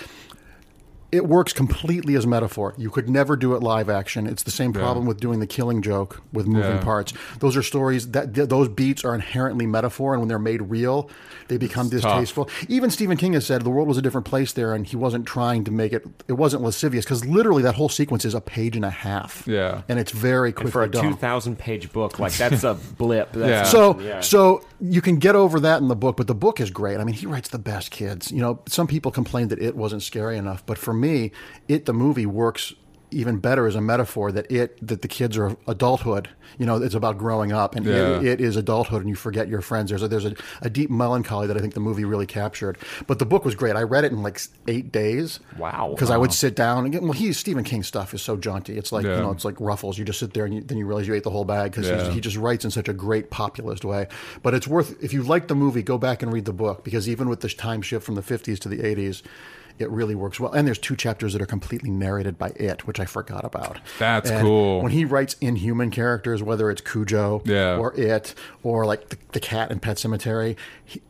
It 1.13 1.27
works 1.27 1.53
completely 1.53 2.15
as 2.17 2.27
metaphor. 2.27 2.75
You 2.77 2.91
could 2.91 3.09
never 3.09 3.37
do 3.37 3.55
it 3.55 3.63
live 3.63 3.89
action. 3.89 4.27
It's 4.27 4.43
the 4.43 4.51
same 4.51 4.73
problem 4.73 5.07
with 5.07 5.21
doing 5.21 5.41
the 5.41 5.47
killing 5.47 5.81
joke 5.83 6.21
with 6.33 6.47
moving 6.47 6.77
Yeah. 6.77 6.83
parts. 6.83 7.13
Those 7.39 7.57
are 7.57 7.63
stories 7.63 8.09
that 8.11 8.35
th- 8.35 8.49
those 8.49 8.69
beats 8.69 9.05
are 9.05 9.15
inherently 9.15 9.67
metaphor, 9.67 10.13
and 10.15 10.21
when 10.21 10.29
they're 10.29 10.39
made 10.39 10.63
real, 10.63 11.09
they 11.49 11.57
become 11.59 11.87
tough. 11.89 12.03
distasteful. 12.03 12.49
Even 12.69 12.91
Stephen 12.91 13.17
King 13.17 13.35
has 13.35 13.47
said 13.47 13.63
the 13.63 13.71
world 13.71 13.87
was 13.89 13.97
a 13.99 14.03
different 14.03 14.27
place 14.27 14.53
there, 14.53 14.75
and 14.75 14.87
he 14.87 14.97
wasn't 14.97 15.27
trying 15.27 15.63
to 15.65 15.71
make 15.71 15.93
it. 15.93 16.05
It 16.29 16.33
wasn't 16.35 16.63
lascivious 16.65 17.05
because 17.05 17.25
literally 17.25 17.63
that 17.63 17.77
whole 17.77 17.89
sequence 17.89 18.25
is 18.25 18.35
a 18.35 18.41
page 18.41 18.75
and 18.77 18.85
a 18.85 18.91
half. 18.91 19.45
Yeah. 19.47 19.83
and 19.89 19.99
it's 20.01 20.11
very 20.13 20.51
quickly 20.53 20.67
And 20.67 20.73
for 20.73 20.83
a 20.83 20.89
done. 20.91 21.11
two 21.13 21.15
thousand 21.17 21.57
page 21.59 21.93
book, 21.93 22.19
like 22.19 22.33
that's 22.37 22.65
a 22.65 22.75
blip. 22.75 23.33
That's 23.33 23.49
Yeah. 23.49 23.63
So, 23.65 24.01
yeah. 24.01 24.21
so 24.21 24.63
you 24.81 25.01
can 25.01 25.17
get 25.17 25.37
over 25.37 25.61
that 25.61 25.81
in 25.81 25.89
the 25.89 25.95
book, 25.97 26.17
but 26.17 26.27
the 26.27 26.35
book 26.35 26.61
is 26.61 26.71
great. 26.71 26.99
I 26.99 27.05
mean, 27.05 27.15
he 27.15 27.27
writes 27.27 27.49
the 27.49 27.59
best 27.59 27.91
kids. 27.91 28.31
You 28.33 28.41
know, 28.41 28.59
some 28.67 28.87
people 28.87 29.11
complained 29.13 29.51
that 29.51 29.61
it 29.63 29.77
wasn't 29.77 30.03
scary 30.03 30.37
enough, 30.37 30.65
but 30.67 30.77
for 30.79 30.93
me, 30.97 31.33
it 31.69 31.85
the 31.87 31.93
movie 31.95 32.27
works 32.27 32.75
even 33.13 33.39
better 33.39 33.69
as 33.69 33.77
a 33.77 33.81
metaphor 33.81 34.33
that 34.33 34.51
it 34.51 34.85
that 34.85 35.01
the 35.01 35.07
kids 35.09 35.39
are 35.39 35.57
adulthood. 35.69 36.29
You 36.59 36.67
know, 36.67 36.83
it's 36.83 36.95
about 36.95 37.19
growing 37.19 37.53
up, 37.53 37.77
and 37.77 37.87
Yeah. 37.87 38.19
it, 38.19 38.25
it 38.25 38.41
is 38.41 38.57
adulthood, 38.57 39.01
and 39.03 39.09
you 39.09 39.15
forget 39.15 39.47
your 39.49 39.61
friends. 39.61 39.91
There's 39.91 40.03
a, 40.03 40.09
there's 40.09 40.25
a, 40.25 40.35
a 40.63 40.69
deep 40.71 40.91
melancholy 40.91 41.47
that 41.47 41.57
I 41.57 41.61
think 41.61 41.75
the 41.75 41.81
movie 41.81 42.05
really 42.05 42.27
captured. 42.27 42.79
But 43.07 43.19
the 43.21 43.25
book 43.27 43.45
was 43.45 43.55
great. 43.55 43.77
I 43.77 43.83
read 43.83 44.05
it 44.05 44.11
in 44.13 44.23
like 44.23 44.41
eight 44.67 44.91
days. 44.91 45.39
Wow. 45.57 45.91
Because 45.95 46.11
I 46.11 46.17
would 46.17 46.33
sit 46.33 46.57
down 46.57 46.85
and 46.85 46.93
get, 46.93 47.03
well, 47.03 47.13
he 47.13 47.33
Stephen 47.33 47.63
King 47.63 47.83
stuff 47.85 48.13
is 48.13 48.23
so 48.23 48.37
jaunty. 48.37 48.77
It's 48.77 48.91
like 48.91 49.05
Yeah. 49.05 49.17
you 49.17 49.23
know, 49.23 49.31
it's 49.31 49.45
like 49.45 49.61
Ruffles. 49.61 49.99
You 49.99 50.05
just 50.05 50.19
sit 50.19 50.35
there 50.35 50.45
and 50.45 50.55
you, 50.55 50.61
then 50.63 50.77
you 50.79 50.87
realize 50.87 51.07
you 51.07 51.15
ate 51.15 51.25
the 51.25 51.31
whole 51.31 51.45
bag 51.45 51.71
because 51.73 51.89
Yeah. 51.89 52.11
he 52.11 52.21
just 52.21 52.37
writes 52.37 52.65
in 52.65 52.71
such 52.73 52.89
a 52.89 52.93
great 52.95 53.31
populist 53.31 53.85
way. 53.85 54.09
But 54.43 54.55
it's 54.55 54.67
worth 54.67 55.03
if 55.03 55.13
you 55.13 55.23
like 55.23 55.47
the 55.49 55.55
movie, 55.57 55.83
go 55.83 55.97
back 55.99 56.23
and 56.23 56.33
read 56.33 56.45
the 56.45 56.53
book 56.53 56.83
because 56.85 57.09
even 57.09 57.29
with 57.29 57.41
this 57.41 57.55
time 57.55 57.83
shift 57.83 58.05
from 58.05 58.15
the 58.17 58.23
50s 58.23 58.59
to 58.61 58.69
the 58.69 58.79
80s, 58.79 59.23
it 59.79 59.91
really 59.91 60.15
works 60.15 60.41
well. 60.41 60.53
And 60.53 60.67
there's 60.67 60.79
two 60.79 60.97
chapters 60.97 61.33
that 61.35 61.43
are 61.43 61.47
completely 61.47 61.91
narrated 61.91 62.39
by 62.39 62.49
it, 62.57 62.87
which 62.87 62.99
I 63.01 63.05
forgot 63.05 63.45
about. 63.45 63.79
That's 63.99 64.31
And 64.31 64.41
cool. 64.43 64.83
When 64.83 64.93
he 64.93 65.05
writes 65.05 65.37
inhuman 65.41 65.91
characters, 65.91 66.43
whether 66.43 66.71
it's 66.71 66.81
Cujo 66.81 67.43
Yeah. 67.45 67.77
or 67.77 67.95
it 67.99 68.35
or 68.63 68.87
like 68.87 69.11
the, 69.11 69.19
the 69.33 69.41
cat 69.41 69.71
in 69.71 69.81
Pet 69.81 69.97
Sematary, 69.99 70.57
he, 70.85 71.03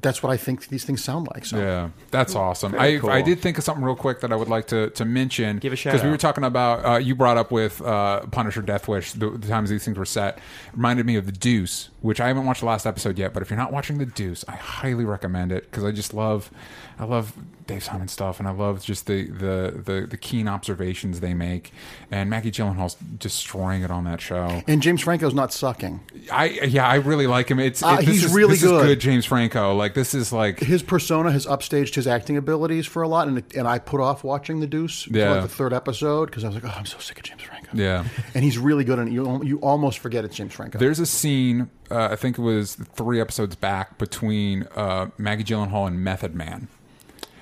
that's 0.00 0.22
what 0.22 0.30
I 0.30 0.36
think 0.36 0.68
these 0.68 0.84
things 0.84 1.02
sound 1.02 1.28
like. 1.34 1.44
So 1.44 1.58
Yeah, 1.58 1.88
that's 2.12 2.36
awesome. 2.36 2.70
Very 2.70 2.96
I 2.96 2.98
cool. 3.00 3.10
I 3.10 3.20
did 3.20 3.40
think 3.40 3.58
of 3.58 3.64
something 3.64 3.82
real 3.84 3.96
quick 3.96 4.20
that 4.20 4.32
I 4.32 4.36
would 4.36 4.46
like 4.48 4.68
to 4.68 4.90
to 4.90 5.04
mention. 5.04 5.58
Give 5.58 5.72
a 5.72 5.76
shout 5.76 5.92
because 5.92 6.04
we 6.04 6.10
were 6.10 6.16
talking 6.16 6.44
about 6.44 6.84
uh, 6.84 6.98
you 6.98 7.16
brought 7.16 7.36
up 7.36 7.50
with 7.50 7.82
uh, 7.82 8.20
Punisher 8.26 8.62
Death 8.62 8.86
Wish 8.86 9.12
the, 9.12 9.30
the 9.30 9.48
times 9.48 9.70
these 9.70 9.84
things 9.84 9.98
were 9.98 10.04
set 10.04 10.38
reminded 10.72 11.04
me 11.04 11.16
of 11.16 11.26
the 11.26 11.32
Deuce, 11.32 11.88
which 12.00 12.20
I 12.20 12.28
haven't 12.28 12.46
watched 12.46 12.60
the 12.60 12.66
last 12.66 12.86
episode 12.86 13.18
yet. 13.18 13.34
But 13.34 13.42
if 13.42 13.50
you're 13.50 13.58
not 13.58 13.72
watching 13.72 13.98
the 13.98 14.06
Deuce, 14.06 14.44
I 14.46 14.52
highly 14.52 15.04
recommend 15.04 15.50
it 15.50 15.64
because 15.68 15.82
I 15.82 15.90
just 15.90 16.14
love 16.14 16.52
I 16.96 17.04
love 17.04 17.32
Dave 17.68 17.84
Simon 17.84 18.08
stuff 18.08 18.40
and 18.40 18.48
I 18.48 18.50
love 18.50 18.82
just 18.82 19.06
the 19.06 19.26
the 19.30 19.80
the, 19.84 20.06
the 20.10 20.16
keen 20.16 20.48
observations 20.48 21.20
they 21.20 21.34
make 21.34 21.72
and 22.10 22.28
Maggie 22.28 22.50
Gyllenhaal's 22.50 22.96
destroying 23.18 23.82
it 23.82 23.90
on 23.92 24.02
that 24.04 24.20
show. 24.20 24.62
And 24.66 24.82
James 24.82 25.02
Franco's 25.02 25.34
not 25.34 25.52
sucking. 25.52 26.00
I 26.32 26.46
yeah 26.46 26.88
I 26.88 26.96
really 26.96 27.26
like 27.28 27.48
him. 27.50 27.60
It's 27.60 27.82
Uh, 27.82 27.98
it, 28.00 28.08
he's 28.08 28.24
is- 28.24 28.32
really 28.32 28.54
this 28.54 28.64
is 28.64 28.70
good. 28.70 28.86
good 28.86 29.00
James 29.00 29.24
Franco. 29.24 29.74
Like 29.76 29.94
this 29.94 30.14
is 30.14 30.32
like 30.32 30.58
his 30.58 30.82
persona 30.82 31.30
has 31.30 31.46
upstaged 31.46 31.94
his 31.94 32.06
acting 32.08 32.36
abilities 32.36 32.86
for 32.86 33.02
a 33.02 33.08
lot, 33.08 33.28
and 33.28 33.42
and 33.54 33.68
I 33.68 33.78
put 33.78 34.00
off 34.00 34.24
watching 34.24 34.60
The 34.60 34.66
Deuce 34.66 35.02
for 35.04 35.16
Yeah. 35.16 35.30
like 35.32 35.42
the 35.42 35.48
third 35.48 35.72
episode 35.72 36.26
because 36.26 36.42
I 36.44 36.48
was 36.48 36.54
like, 36.56 36.64
oh, 36.64 36.74
I'm 36.76 36.86
so 36.86 36.98
sick 36.98 37.18
of 37.18 37.24
James 37.24 37.42
Franco. 37.42 37.68
Yeah. 37.74 38.04
and 38.34 38.42
he's 38.42 38.56
really 38.58 38.84
good, 38.84 38.98
and 38.98 39.12
you 39.12 39.44
you 39.44 39.58
almost 39.58 39.98
forget 39.98 40.24
it's 40.24 40.34
James 40.36 40.54
Franco. 40.54 40.78
There's 40.78 40.98
a 41.00 41.06
scene, 41.06 41.68
uh, 41.90 42.08
I 42.10 42.16
think 42.16 42.38
it 42.38 42.42
was 42.42 42.76
three 42.94 43.20
episodes 43.20 43.56
back, 43.56 43.98
between 43.98 44.66
uh, 44.74 45.08
Maggie 45.18 45.44
Gyllenhaal 45.44 45.86
and 45.86 46.02
Method 46.02 46.34
Man. 46.34 46.68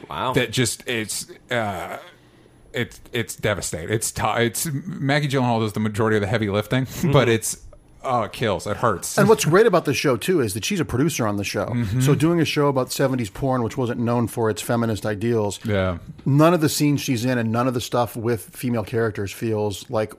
Wow. 0.08 0.32
That 0.32 0.50
just 0.52 0.86
it's 0.88 1.30
uh, 1.50 1.98
it's 2.72 3.00
it's 3.12 3.36
devastating. 3.36 3.94
It's 3.94 4.10
t- 4.12 4.22
it's 4.24 4.66
Maggie 4.72 5.28
Gyllenhaal 5.28 5.60
does 5.60 5.72
the 5.72 5.80
majority 5.80 6.16
of 6.16 6.20
the 6.20 6.26
heavy 6.26 6.48
lifting, 6.50 6.86
but 7.12 7.28
it's 7.28 7.58
oh 8.04 8.22
it 8.22 8.32
kills, 8.32 8.66
it 8.66 8.76
hurts. 8.76 9.18
and 9.18 9.28
what's 9.28 9.44
great 9.44 9.66
about 9.66 9.84
this 9.84 9.96
show 9.96 10.16
too 10.16 10.40
is 10.40 10.54
that 10.54 10.64
she's 10.64 10.78
a 10.80 10.84
producer 10.84 11.26
on 11.26 11.36
the 11.36 11.44
show. 11.44 11.66
Mm-hmm. 11.66 12.00
So 12.00 12.14
doing 12.14 12.40
a 12.40 12.44
show 12.44 12.68
about 12.68 12.88
'70s 12.88 13.32
porn, 13.32 13.62
which 13.62 13.76
wasn't 13.76 14.00
known 14.00 14.26
for 14.28 14.50
its 14.50 14.62
feminist 14.62 15.04
ideals, 15.06 15.58
yeah, 15.64 15.98
none 16.24 16.54
of 16.54 16.60
the 16.60 16.68
scenes 16.68 17.00
she's 17.00 17.24
in 17.24 17.38
and 17.38 17.50
none 17.50 17.66
of 17.66 17.74
the 17.74 17.80
stuff 17.80 18.14
with 18.16 18.42
female 18.54 18.84
characters 18.84 19.32
feels 19.32 19.88
like 19.90 20.12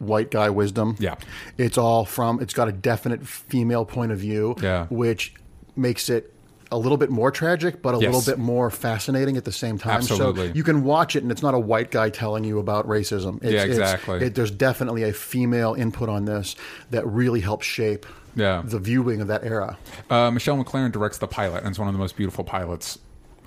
white 0.00 0.30
guy 0.30 0.48
wisdom. 0.50 0.96
Yeah. 0.98 1.14
It's 1.58 1.76
all 1.78 2.04
from 2.06 2.40
it's 2.40 2.54
got 2.54 2.68
a 2.68 2.72
definite 2.72 3.26
female 3.26 3.84
point 3.84 4.12
of 4.12 4.18
view, 4.18 4.56
Yeah. 4.60 4.86
which 4.88 5.34
makes 5.76 6.08
it 6.08 6.34
a 6.72 6.78
little 6.78 6.96
bit 6.98 7.10
more 7.10 7.30
tragic, 7.30 7.82
but 7.82 7.94
a 7.94 7.98
Yes. 7.98 8.14
little 8.14 8.32
bit 8.32 8.38
more 8.38 8.70
fascinating 8.70 9.36
at 9.36 9.44
the 9.44 9.52
same 9.52 9.76
time. 9.78 9.96
Absolutely. 9.96 10.48
So 10.48 10.54
you 10.54 10.62
can 10.62 10.84
watch 10.84 11.16
it, 11.16 11.22
and 11.22 11.32
it's 11.32 11.42
not 11.42 11.54
a 11.54 11.58
white 11.58 11.90
guy 11.90 12.10
telling 12.10 12.44
you 12.44 12.58
about 12.58 12.86
racism. 12.88 13.42
It's, 13.42 13.52
Yeah, 13.52 13.64
exactly. 13.64 14.18
it, 14.24 14.34
there's 14.34 14.50
definitely 14.50 15.02
a 15.02 15.12
female 15.12 15.74
input 15.74 16.08
on 16.08 16.24
this 16.26 16.54
that 16.90 17.06
really 17.06 17.40
helps 17.40 17.66
shape 17.66 18.06
Yeah. 18.36 18.62
the 18.64 18.78
viewing 18.78 19.20
of 19.20 19.26
that 19.28 19.42
era. 19.44 19.76
Uh, 20.08 20.30
Michelle 20.30 20.56
MacLaren 20.62 20.92
directs 20.92 21.18
the 21.18 21.26
pilot, 21.26 21.58
and 21.64 21.68
it's 21.70 21.78
one 21.78 21.88
of 21.88 21.94
the 21.94 21.98
most 21.98 22.16
beautiful 22.16 22.44
pilots 22.44 22.98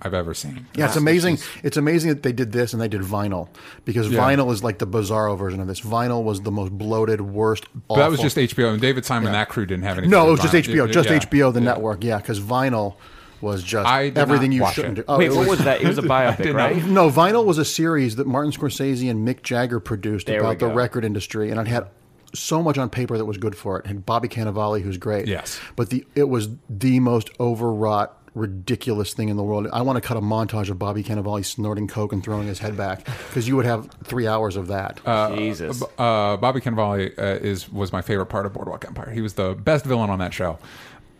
I've 0.03 0.13
ever 0.13 0.33
seen. 0.33 0.67
Yeah, 0.75 0.85
it's 0.87 0.95
amazing. 0.95 1.37
It's 1.63 1.77
amazing 1.77 2.09
that 2.09 2.23
they 2.23 2.31
did 2.33 2.51
this 2.51 2.73
and 2.73 2.81
they 2.81 2.87
did 2.87 3.01
Vinyl 3.01 3.47
because 3.85 4.09
Yeah. 4.09 4.19
Vinyl 4.19 4.51
is 4.51 4.63
like 4.63 4.79
the 4.79 4.87
bizarro 4.87 5.37
version 5.37 5.59
of 5.59 5.67
this. 5.67 5.81
Vinyl 5.81 6.23
was 6.23 6.41
the 6.41 6.51
most 6.51 6.71
bloated, 6.77 7.21
worst. 7.21 7.65
But 7.87 7.95
that 7.95 8.11
was 8.11 8.19
just 8.19 8.37
HBO, 8.37 8.71
and 8.71 8.81
David 8.81 9.05
Simon 9.05 9.27
and 9.27 9.35
that 9.35 9.49
crew 9.49 9.65
didn't 9.65 9.83
have 9.85 9.97
any. 9.97 10.07
no, 10.07 10.27
it 10.27 10.31
was 10.31 10.39
just 10.41 10.53
with 10.53 10.65
HBO, 10.67 10.91
just 10.91 11.09
Yeah. 11.09 11.15
HBO, 11.19 11.51
the 11.53 11.59
Yeah. 11.59 11.65
network. 11.65 12.03
Yeah, 12.03 12.17
because 12.17 12.39
Vinyl 12.39 12.95
was 13.41 13.61
just 13.61 13.87
I 13.87 14.11
everything 14.15 14.51
you 14.53 14.65
shouldn't 14.71 14.99
it. 14.99 15.01
do. 15.01 15.05
Oh, 15.07 15.17
Wait, 15.17 15.25
it 15.31 15.35
what 15.35 15.47
was 15.49 15.59
that? 15.65 15.81
It 15.81 15.87
was 15.87 15.97
a 15.97 16.01
biopic, 16.15 16.43
did 16.43 16.55
right? 16.55 16.77
not- 16.77 16.87
No, 16.87 17.09
Vinyl 17.09 17.43
was 17.45 17.57
a 17.57 17.65
series 17.65 18.15
that 18.15 18.25
Martin 18.25 18.51
Scorsese 18.53 19.09
and 19.11 19.27
Mick 19.27 19.43
Jagger 19.43 19.79
produced 19.81 20.27
There 20.27 20.39
about 20.39 20.59
the 20.59 20.67
record 20.67 21.03
industry, 21.03 21.49
and 21.51 21.59
it 21.59 21.67
had 21.67 21.87
so 22.33 22.63
much 22.63 22.77
on 22.77 22.89
paper 22.89 23.17
that 23.17 23.25
was 23.25 23.37
good 23.37 23.55
for 23.55 23.77
it. 23.79 23.85
It 23.85 23.89
had 23.89 24.05
Bobby 24.05 24.27
Cannavale, 24.29 24.81
who's 24.81 24.97
great. 24.97 25.27
Yes. 25.27 25.59
but 25.75 25.89
the 25.89 26.05
it 26.15 26.29
was 26.29 26.49
the 26.69 26.99
most 27.01 27.29
overwrought. 27.39 28.17
Ridiculous 28.35 29.13
thing 29.13 29.29
in 29.29 29.37
the 29.37 29.43
world. 29.43 29.67
I 29.71 29.81
want 29.83 29.97
to 29.97 30.01
cut 30.01 30.17
a 30.17 30.21
montage 30.21 30.69
of 30.69 30.79
Bobby 30.79 31.03
Cannavale 31.03 31.45
snorting 31.45 31.87
coke 31.87 32.13
and 32.13 32.23
throwing 32.23 32.47
his 32.47 32.59
head 32.59 32.75
back 32.75 33.05
because 33.05 33.47
you 33.47 33.55
would 33.55 33.65
have 33.65 33.89
three 34.03 34.27
hours 34.27 34.55
of 34.55 34.67
that. 34.67 34.99
Jesus. 35.35 35.81
uh, 35.99 36.37
Bobby 36.37 36.59
Cannavale 36.59 37.17
uh, 37.17 37.21
is 37.45 37.71
was 37.71 37.91
my 37.93 38.01
favorite 38.01 38.27
part 38.27 38.45
of 38.45 38.53
Boardwalk 38.53 38.85
Empire. 38.85 39.11
He 39.11 39.21
was 39.21 39.33
the 39.33 39.53
best 39.53 39.85
villain 39.85 40.09
on 40.09 40.19
that 40.19 40.33
show. 40.33 40.57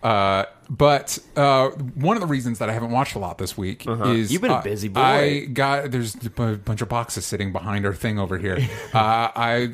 Uh, 0.03 0.45
but 0.69 1.17
uh, 1.37 1.69
one 1.95 2.17
of 2.17 2.21
the 2.21 2.27
reasons 2.27 2.59
that 2.59 2.69
I 2.69 2.73
haven't 2.73 2.91
watched 2.91 3.15
a 3.15 3.19
lot 3.19 3.37
this 3.37 3.57
week 3.57 3.81
is 3.83 3.87
Uh-huh. 3.87 4.09
You've 4.11 4.41
been 4.41 4.51
a 4.51 4.55
uh, 4.55 4.61
busy 4.61 4.87
boy. 4.89 4.99
I 5.01 5.39
got 5.45 5.91
there's 5.91 6.15
a 6.15 6.29
bunch 6.29 6.81
of 6.81 6.89
boxes 6.89 7.25
sitting 7.25 7.51
behind 7.53 7.85
our 7.85 7.93
thing 7.93 8.19
over 8.19 8.37
here. 8.37 8.57
uh, 8.93 9.29
I 9.35 9.71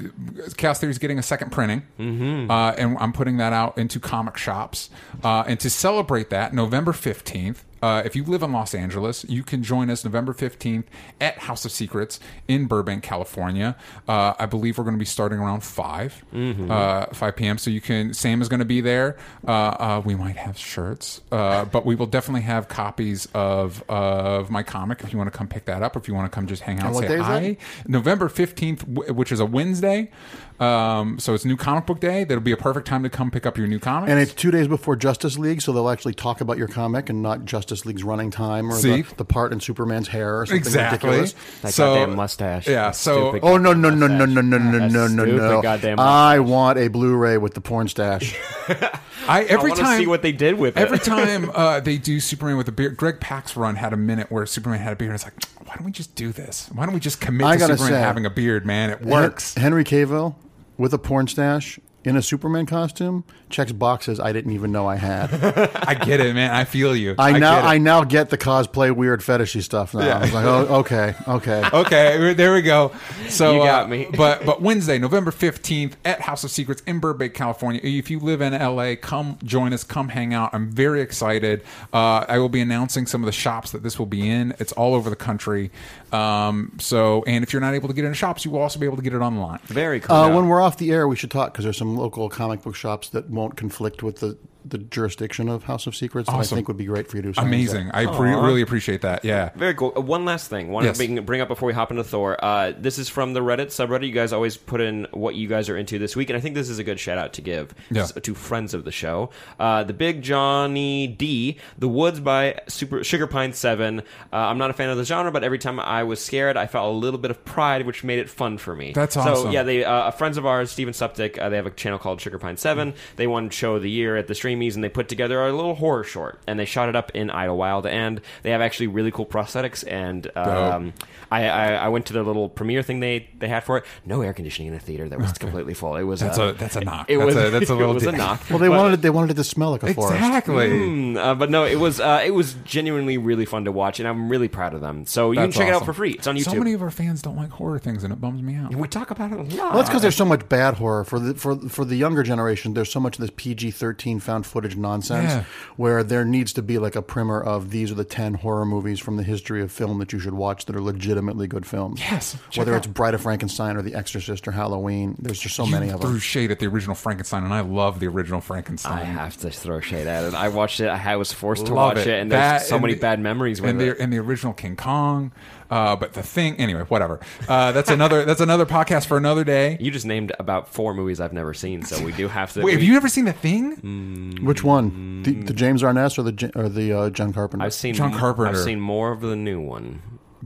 Chaos 0.57 0.79
Theory 0.79 0.91
is 0.91 0.99
getting 0.99 1.17
a 1.19 1.23
second 1.23 1.51
printing, 1.51 1.81
Mm-hmm. 1.99 2.51
uh, 2.51 2.71
and 2.71 2.97
I'm 2.99 3.11
putting 3.13 3.37
that 3.37 3.53
out 3.53 3.77
into 3.77 3.99
comic 3.99 4.37
shops. 4.37 4.89
Uh, 5.23 5.43
and 5.47 5.59
to 5.61 5.69
celebrate 5.69 6.29
that, 6.29 6.53
November 6.53 6.93
fifteenth. 6.93 7.65
Uh, 7.81 8.01
if 8.05 8.15
you 8.15 8.23
live 8.23 8.43
in 8.43 8.51
Los 8.51 8.73
Angeles, 8.73 9.23
you 9.29 9.43
can 9.43 9.63
join 9.63 9.89
us 9.89 10.03
November 10.03 10.33
15th 10.33 10.85
at 11.21 11.37
House 11.39 11.65
of 11.65 11.71
Secrets 11.71 12.19
in 12.47 12.65
Burbank, 12.65 13.03
California. 13.03 13.75
Uh, 14.07 14.33
I 14.37 14.45
believe 14.45 14.77
we're 14.77 14.83
going 14.83 14.95
to 14.95 14.99
be 14.99 15.05
starting 15.05 15.39
around 15.39 15.61
5, 15.63 16.25
Mm-hmm. 16.33 16.71
uh, 16.71 17.05
5 17.07 17.35
p.m. 17.35 17.57
So 17.57 17.69
you 17.69 17.81
can, 17.81 18.13
Sam 18.13 18.41
is 18.41 18.49
going 18.49 18.59
to 18.59 18.65
be 18.65 18.81
there. 18.81 19.17
Uh, 19.47 19.51
uh, 19.51 20.01
we 20.03 20.15
might 20.15 20.35
have 20.35 20.57
shirts, 20.57 21.21
uh, 21.31 21.65
but 21.65 21.85
we 21.85 21.95
will 21.95 22.05
definitely 22.05 22.41
have 22.41 22.67
copies 22.67 23.27
of, 23.33 23.83
of 23.89 24.49
my 24.49 24.63
comic 24.63 25.01
if 25.03 25.11
you 25.11 25.17
want 25.17 25.31
to 25.31 25.37
come 25.37 25.47
pick 25.47 25.65
that 25.65 25.81
up, 25.83 25.95
or 25.95 25.99
if 25.99 26.07
you 26.07 26.13
want 26.13 26.31
to 26.31 26.35
come 26.35 26.47
just 26.47 26.61
hang 26.63 26.79
out 26.79 26.87
and 26.87 26.95
what 26.95 27.07
say 27.07 27.13
is 27.15 27.19
that? 27.21 27.25
hi. 27.25 27.57
November 27.87 28.27
15th, 28.29 29.09
which 29.13 29.31
is 29.31 29.39
a 29.39 29.45
Wednesday. 29.45 30.11
Um, 30.59 31.19
so 31.19 31.33
it's 31.33 31.45
New 31.45 31.55
Comic 31.55 31.85
Book 31.85 32.01
Day. 32.01 32.25
That'll 32.25 32.43
be 32.43 32.51
a 32.51 32.57
perfect 32.57 32.85
time 32.85 33.03
to 33.03 33.09
come 33.09 33.31
pick 33.31 33.45
up 33.45 33.57
your 33.57 33.67
new 33.67 33.79
comics. 33.79 34.11
and 34.11 34.19
it's 34.19 34.33
two 34.33 34.51
days 34.51 34.67
before 34.67 34.97
Justice 34.97 35.37
League, 35.37 35.61
so 35.61 35.71
they'll 35.71 35.89
actually 35.89 36.13
talk 36.13 36.41
about 36.41 36.57
your 36.57 36.67
comic 36.67 37.09
and 37.09 37.21
not 37.21 37.45
Justice 37.45 37.85
League's 37.85 38.03
running 38.03 38.29
time 38.29 38.69
or 38.69 38.75
See? 38.75 39.03
the, 39.03 39.15
the 39.15 39.25
part 39.25 39.53
in 39.53 39.61
Superman's 39.61 40.09
hair 40.09 40.41
or 40.41 40.45
something 40.45 40.57
exactly. 40.57 41.09
ridiculous. 41.09 41.61
That 41.61 41.73
so, 41.73 41.95
goddamn 41.95 42.15
mustache. 42.17 42.67
Yeah. 42.67 42.87
That 42.87 42.95
So 42.95 43.31
stupid 43.31 43.47
Oh 43.47 43.57
no 43.57 43.73
no 43.73 43.89
no 43.89 44.07
no 44.07 44.25
no 44.25 44.41
no 44.41 44.57
no 44.57 44.67
no 44.67 45.07
no 45.07 45.25
no! 45.25 45.61
goddamn 45.61 45.99
I 45.99 46.39
want 46.39 46.77
a 46.77 46.89
Blu-ray 46.89 47.37
with 47.37 47.53
the 47.53 47.61
porn 47.61 47.87
stash. 47.87 48.35
I 49.27 49.43
every 49.43 49.71
I 49.71 49.75
time 49.75 49.99
see 49.99 50.07
what 50.07 50.21
they 50.21 50.31
did 50.31 50.55
with 50.55 50.75
it. 50.75 50.79
Every 50.79 50.99
time 50.99 51.51
uh, 51.53 51.79
they 51.79 51.97
do 51.97 52.19
Superman 52.19 52.57
with 52.57 52.67
a 52.67 52.71
beard, 52.71 52.97
Greg 52.97 53.19
Pak's 53.21 53.55
run 53.55 53.75
had 53.75 53.93
a 53.93 53.97
minute 53.97 54.29
where 54.29 54.45
Superman 54.45 54.79
had 54.79 54.91
a 54.91 54.95
beard. 54.95 55.13
It's 55.13 55.23
like, 55.23 55.33
why 55.65 55.75
don't 55.75 55.85
we 55.85 55.91
just 55.91 56.15
do 56.15 56.31
this? 56.31 56.69
Why 56.73 56.85
don't 56.85 56.93
we 56.93 56.99
just 56.99 57.21
commit 57.21 57.47
I 57.47 57.55
to 57.57 57.61
Superman 57.61 57.91
say, 57.91 57.99
having 57.99 58.25
a 58.25 58.29
beard, 58.29 58.65
man? 58.65 58.89
It 58.89 59.01
works. 59.01 59.53
Henry 59.55 59.83
Cavill 59.83 60.35
with 60.79 60.93
a 60.93 60.97
porn 60.97 61.27
stash 61.27 61.79
in 62.05 62.15
a 62.15 62.21
Superman 62.21 62.65
costume 62.65 63.25
checks 63.49 63.71
boxes 63.71 64.19
I 64.19 64.31
didn't 64.31 64.53
even 64.53 64.71
know 64.71 64.87
I 64.87 64.95
had. 64.95 65.33
I 65.87 65.95
get 65.95 66.19
it, 66.19 66.33
man. 66.33 66.51
I 66.51 66.63
feel 66.63 66.95
you. 66.95 67.15
I 67.17 67.37
now 67.37 67.55
get. 67.55 67.65
I 67.65 67.77
now 67.77 68.03
get 68.03 68.29
the 68.29 68.37
cosplay 68.37 68.95
weird 68.95 69.21
fetishy 69.21 69.61
stuff 69.61 69.93
now. 69.93 70.17
I 70.17 70.21
was 70.21 70.33
like, 70.33 70.45
oh, 70.45 70.75
okay, 70.79 71.15
okay. 71.27 71.63
okay, 71.73 72.33
there 72.33 72.53
we 72.53 72.61
go. 72.61 72.91
So 73.27 73.53
You 73.53 73.59
got 73.59 73.85
uh, 73.85 73.87
me. 73.87 74.07
but 74.17 74.45
but 74.45 74.61
Wednesday, 74.61 74.97
November 74.97 75.31
fifteenth, 75.31 75.97
at 76.05 76.21
House 76.21 76.43
of 76.43 76.51
Secrets 76.51 76.81
in 76.85 76.99
Burbank, 76.99 77.33
California. 77.33 77.81
If 77.83 78.09
you 78.09 78.19
live 78.19 78.41
in 78.41 78.53
LA, 78.53 78.95
come 78.95 79.37
join 79.43 79.73
us. 79.73 79.83
Come 79.83 80.09
hang 80.09 80.33
out. 80.33 80.51
I'm 80.53 80.71
very 80.71 81.01
excited. 81.01 81.63
Uh, 81.91 82.25
I 82.27 82.37
will 82.39 82.49
be 82.49 82.61
announcing 82.61 83.07
some 83.07 83.21
of 83.21 83.25
the 83.25 83.31
shops 83.31 83.71
that 83.71 83.83
this 83.83 83.99
will 83.99 84.05
be 84.05 84.29
in. 84.29 84.53
It's 84.59 84.71
all 84.73 84.93
over 84.93 85.09
the 85.09 85.15
country. 85.15 85.71
Um, 86.13 86.73
so 86.79 87.23
and 87.27 87.43
if 87.43 87.53
you're 87.53 87.61
not 87.61 87.73
able 87.73 87.87
to 87.87 87.93
get 87.93 88.05
it 88.05 88.07
in 88.07 88.13
shops, 88.13 88.45
you 88.45 88.51
will 88.51 88.61
also 88.61 88.79
be 88.79 88.85
able 88.85 88.97
to 88.97 89.03
get 89.03 89.13
it 89.13 89.19
online. 89.21 89.59
Very 89.65 89.99
cool. 89.99 90.15
Uh, 90.15 90.33
When 90.35 90.47
we're 90.47 90.61
off 90.61 90.77
the 90.77 90.91
air, 90.91 91.07
we 91.07 91.15
should 91.15 91.31
talk 91.31 91.53
because 91.53 91.63
there's 91.65 91.77
some 91.77 91.95
local 91.97 92.29
comic 92.29 92.61
book 92.63 92.75
shops 92.75 93.09
that 93.09 93.29
won't 93.29 93.55
conflict 93.57 94.01
with 94.03 94.19
the, 94.19 94.37
the 94.65 94.77
jurisdiction 94.77 95.47
of 95.49 95.63
House 95.63 95.87
of 95.87 95.95
Secrets 95.95 96.27
that 96.29 96.35
I 96.35 96.43
think 96.43 96.67
would 96.67 96.77
be 96.77 96.85
great 96.85 97.07
for 97.07 97.17
you 97.17 97.23
to. 97.23 97.33
sign 97.33 97.47
Amazing. 97.47 97.91
I 97.91 98.05
pre- 98.05 98.31
really 98.31 98.61
appreciate 98.61 99.01
that. 99.01 99.23
Yeah. 99.23 99.49
Very 99.55 99.73
cool. 99.73 99.93
Uh, 99.95 100.01
one 100.01 100.25
last 100.25 100.49
thing. 100.49 100.69
Want 100.69 100.85
Yes. 100.85 100.97
to 100.97 101.05
bring, 101.07 101.25
bring 101.25 101.41
up 101.41 101.47
before 101.47 101.67
we 101.67 101.73
hop 101.73 101.91
into 101.91 102.03
Thor. 102.03 102.37
Uh, 102.43 102.73
this 102.77 102.99
is 102.99 103.07
from 103.09 103.33
the 103.33 103.39
Reddit 103.39 103.67
subreddit. 103.67 104.05
You 104.07 104.13
guys 104.13 104.33
always 104.33 104.57
put 104.57 104.81
in 104.81 105.07
what 105.11 105.35
you 105.35 105.47
guys 105.47 105.69
are 105.69 105.77
into 105.77 105.97
this 105.97 106.15
week, 106.15 106.29
and 106.29 106.35
I 106.37 106.41
think 106.41 106.55
this 106.55 106.69
is 106.69 106.77
a 106.77 106.83
good 106.83 106.99
shout 106.99 107.17
out 107.17 107.33
to 107.33 107.41
give 107.41 107.73
Yeah. 107.89 108.05
to 108.05 108.35
friends 108.35 108.73
of 108.73 108.83
the 108.83 108.91
show. 108.91 109.29
Uh, 109.59 109.83
the 109.83 109.93
Big 109.93 110.21
Johnny 110.21 111.07
D, 111.07 111.57
The 111.77 111.87
Woods 111.87 112.19
by 112.19 112.59
Super 112.67 113.03
Sugar 113.03 113.27
Pine 113.27 113.53
Seven. 113.53 113.99
Uh, 114.31 114.35
I'm 114.35 114.57
not 114.57 114.69
a 114.69 114.73
fan 114.73 114.89
of 114.89 114.97
the 114.97 115.05
genre, 115.05 115.31
but 115.31 115.43
every 115.43 115.59
time 115.59 115.79
I 115.79 116.03
was 116.03 116.23
scared, 116.23 116.57
I 116.57 116.67
felt 116.67 116.93
a 116.93 116.97
little 116.97 117.19
bit 117.19 117.31
of 117.31 117.43
pride, 117.45 117.85
which 117.85 118.03
made 118.03 118.19
it 118.19 118.29
fun 118.29 118.57
for 118.57 118.75
me. 118.75 118.91
That's 118.93 119.15
awesome. 119.15 119.35
So 119.35 119.49
yeah, 119.51 119.63
they 119.63 119.83
uh, 119.85 120.11
friends 120.11 120.37
of 120.37 120.45
ours, 120.45 120.71
Steven 120.71 120.93
Suptic. 120.93 121.37
Uh, 121.39 121.49
they 121.49 121.55
have 121.55 121.65
a 121.65 121.71
channel 121.71 121.99
called 121.99 122.19
Sugar 122.21 122.39
Pine 122.39 122.57
Seven. 122.57 122.93
They 123.15 123.27
won 123.27 123.49
Show 123.49 123.75
of 123.75 123.81
the 123.83 123.89
Year 123.89 124.17
at 124.17 124.27
the 124.27 124.35
Streamies, 124.49 124.75
and 124.75 124.83
they 124.83 124.89
put 124.89 125.07
together 125.09 125.45
a 125.45 125.53
little 125.53 125.75
horror 125.75 126.03
short, 126.03 126.39
and 126.47 126.59
they 126.59 126.65
shot 126.65 126.89
it 126.89 126.95
up 126.95 127.11
in 127.13 127.29
Idyllwild, 127.29 127.85
and 127.85 128.21
they 128.43 128.51
have 128.51 128.61
actually 128.61 128.87
really 128.87 129.11
cool 129.11 129.25
prosthetics. 129.25 129.83
And 129.87 130.25
um, 130.35 130.93
I, 131.31 131.47
I, 131.47 131.67
I 131.73 131.87
went 131.89 132.05
to 132.07 132.13
their 132.13 132.23
little 132.23 132.49
premiere 132.49 132.81
thing 132.83 132.99
they, 132.99 133.29
they 133.37 133.47
had 133.47 133.63
for 133.63 133.77
it. 133.77 133.85
No 134.05 134.21
air 134.21 134.33
conditioning 134.33 134.69
in 134.71 134.77
a 134.77 134.79
theater 134.79 135.07
that 135.09 135.19
was 135.19 135.33
completely 135.33 135.73
full. 135.73 135.95
It 135.95 136.03
was 136.03 136.19
That's 136.21 136.37
uh, 136.39 136.43
a- 136.43 136.53
that's 136.53 136.75
a 136.75 136.81
knock. 136.81 137.09
It 137.09 137.17
That's 137.17 137.25
was 137.25 137.35
a- 137.35 137.49
that's 137.51 137.69
a 137.69 137.75
little 137.79 137.91
it 137.91 137.95
was 137.95 138.05
a 138.05 138.11
knock. 138.11 138.41
Well, 138.49 138.59
they 138.59 138.67
But- 138.67 138.77
wanted 138.77 138.93
it, 138.95 139.01
they 139.01 139.09
wanted 139.09 139.31
it 139.31 139.35
to 139.35 139.43
smell 139.43 139.71
like 139.71 139.83
a 139.83 139.93
forest. 139.93 140.15
Exactly. 140.15 140.69
Mm, 140.69 141.17
uh, 141.17 141.35
but 141.35 141.49
no, 141.49 141.65
it 141.65 141.79
was 141.79 141.99
uh, 141.99 142.21
it 142.25 142.31
was 142.31 142.55
genuinely 142.65 143.17
really 143.17 143.45
fun 143.45 143.65
to 143.65 143.71
watch, 143.71 143.99
and 143.99 144.07
I'm 144.07 144.29
really 144.29 144.47
proud 144.47 144.73
of 144.73 144.81
them. 144.81 145.05
So 145.05 145.31
you 145.31 145.35
That's 145.39 145.53
can 145.55 145.61
check 145.61 145.69
it 145.69 145.75
out 145.75 145.85
for 145.85 145.93
free. 145.93 146.11
It's 146.13 146.27
on 146.27 146.35
YouTube. 146.35 146.43
So 146.51 146.55
many 146.55 146.73
of 146.73 146.81
our 146.81 146.91
fans 146.91 147.21
don't 147.21 147.35
like 147.37 147.51
horror 147.51 147.79
things, 147.79 148.03
and 148.03 148.11
it 148.13 148.19
bums 148.19 148.41
me 148.41 148.55
out. 148.55 148.73
we 148.75 148.87
talk 148.87 149.11
about 149.11 149.31
it 149.31 149.39
a 149.39 149.43
lot. 149.43 149.51
Well, 149.53 149.73
that's 149.73 149.89
because 149.89 150.01
there's 150.01 150.15
so 150.15 150.25
much 150.25 150.47
bad 150.49 150.75
horror 150.75 151.03
for 151.03 151.19
the 151.19 151.33
for 151.35 151.55
for 151.69 151.85
the 151.85 151.95
younger 151.95 152.23
generation. 152.23 152.73
There's 152.73 152.91
so 152.91 152.99
much 152.99 153.15
of 153.15 153.21
this 153.21 153.31
PG-13 153.35 154.21
found 154.21 154.38
footage 154.45 154.75
nonsense, 154.75 155.31
Yeah. 155.31 155.43
where 155.77 156.03
there 156.03 156.25
needs 156.25 156.53
to 156.53 156.61
be 156.61 156.77
like 156.77 156.95
a 156.95 157.01
primer 157.01 157.41
of 157.41 157.71
these 157.71 157.91
are 157.91 157.95
the 157.95 158.03
ten 158.03 158.35
horror 158.35 158.65
movies 158.65 158.99
from 158.99 159.17
the 159.17 159.23
history 159.23 159.61
of 159.61 159.71
film 159.71 159.99
that 159.99 160.11
you 160.13 160.19
should 160.19 160.33
watch 160.33 160.65
that 160.65 160.75
are 160.75 160.81
legitimately 160.81 161.47
good 161.47 161.65
films. 161.65 161.99
Yes, 161.99 162.37
check 162.49 162.59
whether 162.61 162.73
out- 162.73 162.77
it's 162.85 162.87
Bride 162.87 163.13
of 163.13 163.21
Frankenstein 163.21 163.77
or 163.77 163.81
The 163.81 163.95
Exorcist 163.95 164.47
or 164.47 164.51
Halloween. 164.51 165.15
There's 165.19 165.39
just 165.39 165.55
so 165.55 165.65
You 165.65 165.71
many 165.71 165.85
of 165.87 165.93
them. 165.93 166.01
threw 166.01 166.09
them. 166.11 166.19
shade 166.19 166.51
at 166.51 166.59
the 166.59 166.67
original 166.67 166.95
Frankenstein, 166.95 167.43
and 167.43 167.53
I 167.53 167.61
love 167.61 167.99
the 167.99 168.07
original 168.07 168.41
Frankenstein. 168.41 168.99
I 168.99 169.03
have 169.03 169.37
to 169.37 169.49
throw 169.51 169.79
shade 169.79 170.07
at 170.07 170.23
it. 170.25 170.33
I 170.33 170.49
watched 170.49 170.79
it. 170.79 170.87
I 170.89 171.15
was 171.15 171.31
forced 171.31 171.65
to 171.67 171.73
Love 171.73 171.97
watch 171.97 172.07
it, 172.07 172.19
and 172.19 172.31
there's 172.31 172.39
That- 172.61 172.67
so 172.67 172.75
and 172.75 172.81
many 172.83 172.93
the- 172.95 172.99
bad 173.01 173.19
memories 173.19 173.61
with 173.61 173.71
and 173.71 173.81
it. 173.81 173.97
the 173.97 174.03
and 174.03 174.11
the 174.13 174.17
original 174.19 174.53
King 174.53 174.75
Kong, 174.75 175.31
uh, 175.69 175.95
but 175.95 176.13
the 176.13 176.23
thing 176.23 176.55
anyway, 176.57 176.81
whatever. 176.83 177.19
Uh, 177.47 177.71
that's 177.71 177.89
another 177.89 178.25
that's 178.25 178.41
another 178.41 178.65
podcast 178.65 179.05
for 179.05 179.17
another 179.17 179.43
day. 179.43 179.77
You 179.79 179.91
just 179.91 180.05
named 180.05 180.31
about 180.39 180.67
four 180.73 180.93
movies 180.93 181.19
I've 181.19 181.33
never 181.33 181.53
seen, 181.53 181.83
so 181.83 182.03
we 182.03 182.11
do 182.11 182.27
have 182.27 182.51
to. 182.53 182.61
Wait, 182.61 182.71
have 182.73 182.81
we- 182.81 182.87
you 182.87 182.95
ever 182.95 183.07
seen 183.09 183.25
the 183.25 183.33
thing? 183.33 183.77
Mm. 183.77 184.43
Which 184.43 184.63
one? 184.63 185.23
The, 185.23 185.33
the 185.33 185.53
James 185.53 185.83
Arness 185.83 186.17
or 186.17 186.23
the 186.23 186.51
or 186.55 186.69
the 186.69 186.93
uh, 186.93 187.09
John 187.09 187.33
Carpenter? 187.33 187.65
I've 187.65 187.73
seen 187.73 187.93
John 187.93 188.13
Carpenter. 188.13 188.51
I've 188.51 188.57
seen 188.63 188.79
more 188.79 189.11
of 189.11 189.21
the 189.21 189.35
new 189.35 189.59
one. 189.61 190.01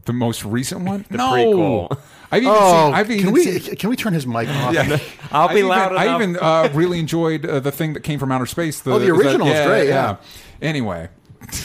The 0.05 0.13
most 0.13 0.43
recent 0.43 0.81
one? 0.81 1.05
The 1.09 1.17
no. 1.17 1.31
prequel. 1.31 1.99
I've 2.31 2.41
even 2.41 2.55
Oh, 2.57 2.86
seen. 2.88 2.93
I've 2.95 3.07
can 3.07 3.31
we 3.31 3.43
seen, 3.59 3.75
can 3.75 3.89
we 3.91 3.95
turn 3.95 4.13
his 4.13 4.25
mic 4.25 4.49
off? 4.49 4.73
Yeah. 4.73 4.97
I'll 5.31 5.47
I 5.49 5.53
be 5.53 5.59
even, 5.59 5.69
loud 5.69 5.95
I 5.95 6.15
even 6.15 6.38
uh, 6.38 6.69
really 6.73 6.97
enjoyed 6.99 7.45
uh, 7.45 7.59
the 7.59 7.71
thing 7.71 7.93
that 7.93 7.99
came 8.01 8.17
from 8.19 8.31
outer 8.31 8.47
space. 8.47 8.81
The, 8.81 8.91
Oh, 8.91 8.99
the 8.99 9.05
is 9.05 9.12
that- 9.12 9.27
original 9.27 9.47
is 9.47 9.65
great, 9.67 9.88
yeah. 9.88 10.17
Anyway, 10.62 11.09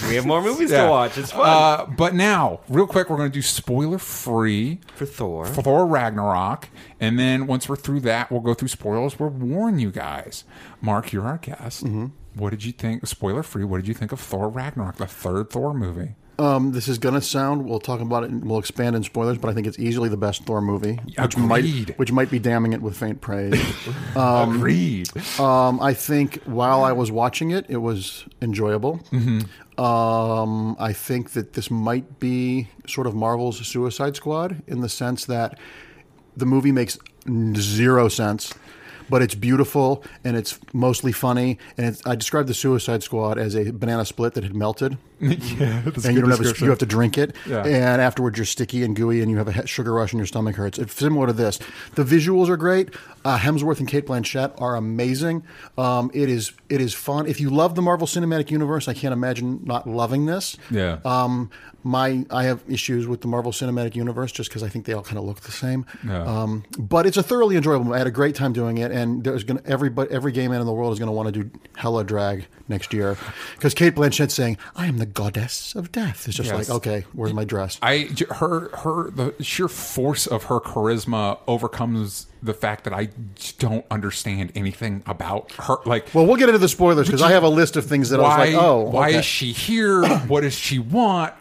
we 0.09 0.15
have 0.15 0.27
more 0.27 0.43
movies 0.43 0.71
yeah. 0.71 0.85
to 0.85 0.91
watch. 0.91 1.19
It's 1.19 1.33
fun 1.33 1.43
Uh, 1.47 1.87
but 1.87 2.15
now, 2.15 2.61
real 2.69 2.87
quick, 2.87 3.11
we're 3.11 3.17
going 3.17 3.31
to 3.31 3.35
do 3.35 3.43
spoiler 3.43 3.99
free 3.99 4.81
for 4.95 5.07
Thor. 5.07 5.47
for 5.47 5.63
Thor 5.63 5.87
Ragnarok, 5.87 6.69
and 7.01 7.19
then 7.19 7.47
once 7.47 7.69
we're 7.69 7.77
through 7.77 8.01
that, 8.01 8.31
we'll 8.31 8.41
go 8.41 8.55
through 8.55 8.69
spoilers. 8.69 9.19
We'll 9.19 9.31
warn 9.31 9.79
you 9.79 9.91
guys. 9.91 10.45
Mark, 10.81 11.13
you're 11.13 11.27
our 11.27 11.39
guest. 11.39 11.85
Mm-hmm. 11.85 12.07
What 12.35 12.51
did 12.51 12.65
you 12.65 12.73
think? 12.73 13.07
Spoiler 13.07 13.43
free. 13.43 13.65
What 13.65 13.79
did 13.79 13.89
you 13.89 13.95
think 13.95 14.13
of 14.13 14.21
Thor 14.21 14.49
Ragnarok, 14.49 14.97
the 14.97 15.07
third 15.07 15.51
Thor 15.51 15.75
movie? 15.75 16.15
Um, 16.41 16.71
this 16.71 16.87
is 16.87 16.99
gonna 16.99 17.21
sound. 17.21 17.65
We'll 17.65 17.81
talk 17.81 18.01
about 18.01 18.23
it. 18.23 18.31
and 18.31 18.49
We'll 18.49 18.61
expand 18.61 18.95
in 18.95 19.03
spoilers, 19.03 19.39
but 19.39 19.49
I 19.49 19.55
think 19.55 19.67
it's 19.67 19.79
easily 19.79 20.09
the 20.09 20.17
best 20.17 20.45
Thor 20.45 20.61
movie, 20.61 21.01
which 21.21 21.37
might 21.37 21.99
which 21.99 22.13
might 22.13 22.31
be 22.31 22.39
damning 22.39 22.73
it 22.75 22.81
with 22.81 22.97
faint 22.97 23.21
praise. 23.21 23.61
Agreed. 24.17 25.11
um, 25.41 25.81
I 25.81 25.95
think 25.95 26.41
while 26.45 26.85
I 26.85 26.93
was 26.93 27.11
watching 27.11 27.51
it, 27.51 27.67
it 27.69 27.79
was 27.79 28.25
enjoyable. 28.41 28.99
Mm-hmm. 29.11 29.41
Um, 29.79 30.77
I 30.81 30.93
think 30.93 31.31
that 31.31 31.53
this 31.53 31.71
might 31.71 32.19
be 32.19 32.69
sort 32.89 33.07
of 33.07 33.15
Marvel's 33.15 33.65
Suicide 33.65 34.17
Squad 34.17 34.63
in 34.67 34.81
the 34.81 34.89
sense 34.89 35.25
that 35.27 35.59
the 36.37 36.47
movie 36.47 36.73
makes 36.73 36.99
zero 37.57 38.09
sense. 38.09 38.53
But 39.09 39.23
it's 39.23 39.35
beautiful 39.35 40.05
and 40.25 40.37
it's 40.37 40.59
mostly 40.75 41.13
funny. 41.13 41.59
And 41.77 41.87
it's, 41.87 42.03
I 42.05 42.15
described 42.15 42.49
the 42.49 42.55
Suicide 42.55 43.03
Squad 43.03 43.39
as 43.39 43.55
a 43.55 43.71
banana 43.71 44.05
split 44.05 44.35
that 44.35 44.45
had 44.45 44.55
melted. 44.55 44.99
yeah, 45.21 45.83
and 45.85 46.15
you 46.15 46.21
don't 46.21 46.31
have 46.31 46.41
a, 46.41 46.55
you 46.61 46.69
have 46.71 46.79
to 46.79 46.87
drink 46.87 47.19
it, 47.19 47.35
Yeah. 47.47 47.65
and 47.65 48.01
afterwards 48.01 48.39
you're 48.39 48.45
sticky 48.45 48.85
and 48.85 48.95
gooey, 48.95 49.21
and 49.21 49.31
you 49.31 49.37
have 49.39 49.49
a 49.49 49.67
sugar 49.67 49.93
rush, 49.93 50.13
and 50.13 50.19
your 50.19 50.27
stomach 50.27 50.57
hurts. 50.57 50.79
It's 50.79 50.95
similar 50.95 51.27
to 51.27 51.33
this. 51.33 51.59
The 51.95 52.05
visuals 52.05 52.49
are 52.49 52.57
great. 52.57 52.91
Uh, 53.25 53.37
Hemsworth 53.39 53.79
and 53.81 53.89
Cate 53.89 54.07
Blanchett 54.07 54.59
are 54.61 54.77
amazing. 54.77 55.43
Um, 55.77 56.11
it 56.15 56.29
is 56.29 56.53
it 56.69 56.81
is 56.81 56.95
fun. 56.95 57.27
If 57.27 57.41
you 57.41 57.51
love 57.51 57.75
the 57.75 57.83
Marvel 57.83 58.07
Cinematic 58.07 58.51
Universe, 58.51 58.87
I 58.89 58.95
can't 58.95 59.13
imagine 59.13 59.61
not 59.65 59.89
loving 59.89 60.27
this. 60.27 60.57
Yeah. 60.71 60.99
Um, 61.05 61.51
my 61.85 62.25
I 62.31 62.45
have 62.45 62.63
issues 62.69 63.07
with 63.07 63.21
the 63.21 63.29
Marvel 63.29 63.51
Cinematic 63.53 63.95
Universe 63.97 64.31
just 64.33 64.51
because 64.51 64.63
I 64.63 64.69
think 64.69 64.85
they 64.87 64.93
all 64.93 65.03
kind 65.03 65.19
of 65.19 65.25
look 65.25 65.41
the 65.41 65.53
same. 65.53 65.85
Yeah. 66.07 66.23
Um, 66.25 66.65
but 66.79 67.07
it's 67.07 67.17
a 67.17 67.23
thoroughly 67.23 67.57
enjoyable. 67.57 67.85
movie. 67.87 67.95
I 67.97 67.99
had 67.99 68.07
a 68.07 68.11
great 68.13 68.35
time 68.35 68.53
doing 68.53 68.79
it, 68.79 68.91
and 68.93 69.25
there's 69.25 69.45
gonna 69.45 69.63
every 69.67 69.89
but 69.91 70.11
every 70.11 70.33
gay 70.33 70.47
man 70.49 70.61
in 70.61 70.67
the 70.67 70.73
world 70.73 70.93
is 70.93 70.99
going 70.99 71.09
to 71.09 71.13
want 71.13 71.33
to 71.33 71.45
do 71.45 71.51
hella 71.77 72.05
drag 72.05 72.47
next 72.69 72.93
year 72.93 73.17
because 73.57 73.75
Cate 73.75 73.95
Blanchett's 73.95 74.35
saying, 74.35 74.59
"I 74.77 74.87
am 74.87 74.99
the 74.99 75.07
goddess 75.15 75.75
of 75.75 75.93
death." 75.93 76.27
It's 76.27 76.37
just 76.37 76.51
Yes. 76.51 76.69
like, 76.69 76.77
okay, 76.77 77.05
where's 77.13 77.33
my 77.35 77.45
dress? 77.45 77.79
I 77.83 78.09
her 78.31 78.71
her 78.79 79.11
the 79.11 79.35
sheer 79.43 79.69
force 79.69 80.27
of 80.27 80.45
her 80.45 80.61
charisma 80.61 81.39
overcomes 81.47 82.27
the 82.43 82.55
fact 82.55 82.85
that 82.85 82.93
I 82.93 83.09
don't 83.59 83.85
understand 83.91 84.53
anything 84.55 85.03
about 85.07 85.53
her. 85.53 85.77
Like, 85.85 86.07
well, 86.15 86.27
we'll 86.27 86.37
get 86.37 86.49
into 86.49 86.59
the 86.59 86.69
spoilers 86.69 87.07
because 87.07 87.23
I 87.23 87.33
have 87.33 87.43
a 87.43 87.49
list 87.49 87.77
of 87.77 87.85
things 87.87 88.11
that 88.11 88.21
I 88.21 88.23
was 88.23 88.39
like, 88.39 88.63
oh, 88.63 88.83
why 88.83 89.09
okay. 89.09 89.19
is 89.19 89.25
she 89.25 89.53
here? 89.53 90.07
what 90.29 90.43
does 90.43 90.55
she 90.55 90.79
want? 90.79 91.35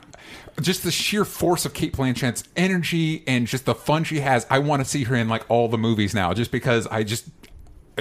Just 0.60 0.82
the 0.84 0.90
sheer 0.90 1.24
force 1.24 1.66
of 1.66 1.76
Cate 1.76 1.96
Blanchett's 1.96 2.44
energy 2.56 3.24
and 3.28 3.46
just 3.46 3.66
the 3.66 3.76
fun 3.76 4.04
she 4.04 4.22
has. 4.22 4.48
I 4.50 4.58
want 4.58 4.82
to 4.82 4.86
see 4.90 5.04
her 5.04 5.16
in 5.16 5.30
like 5.30 5.44
all 5.50 5.68
the 5.68 5.78
movies 5.78 6.16
now, 6.16 6.34
just 6.34 6.50
because 6.50 6.88
I 6.88 7.04
just 7.04 7.26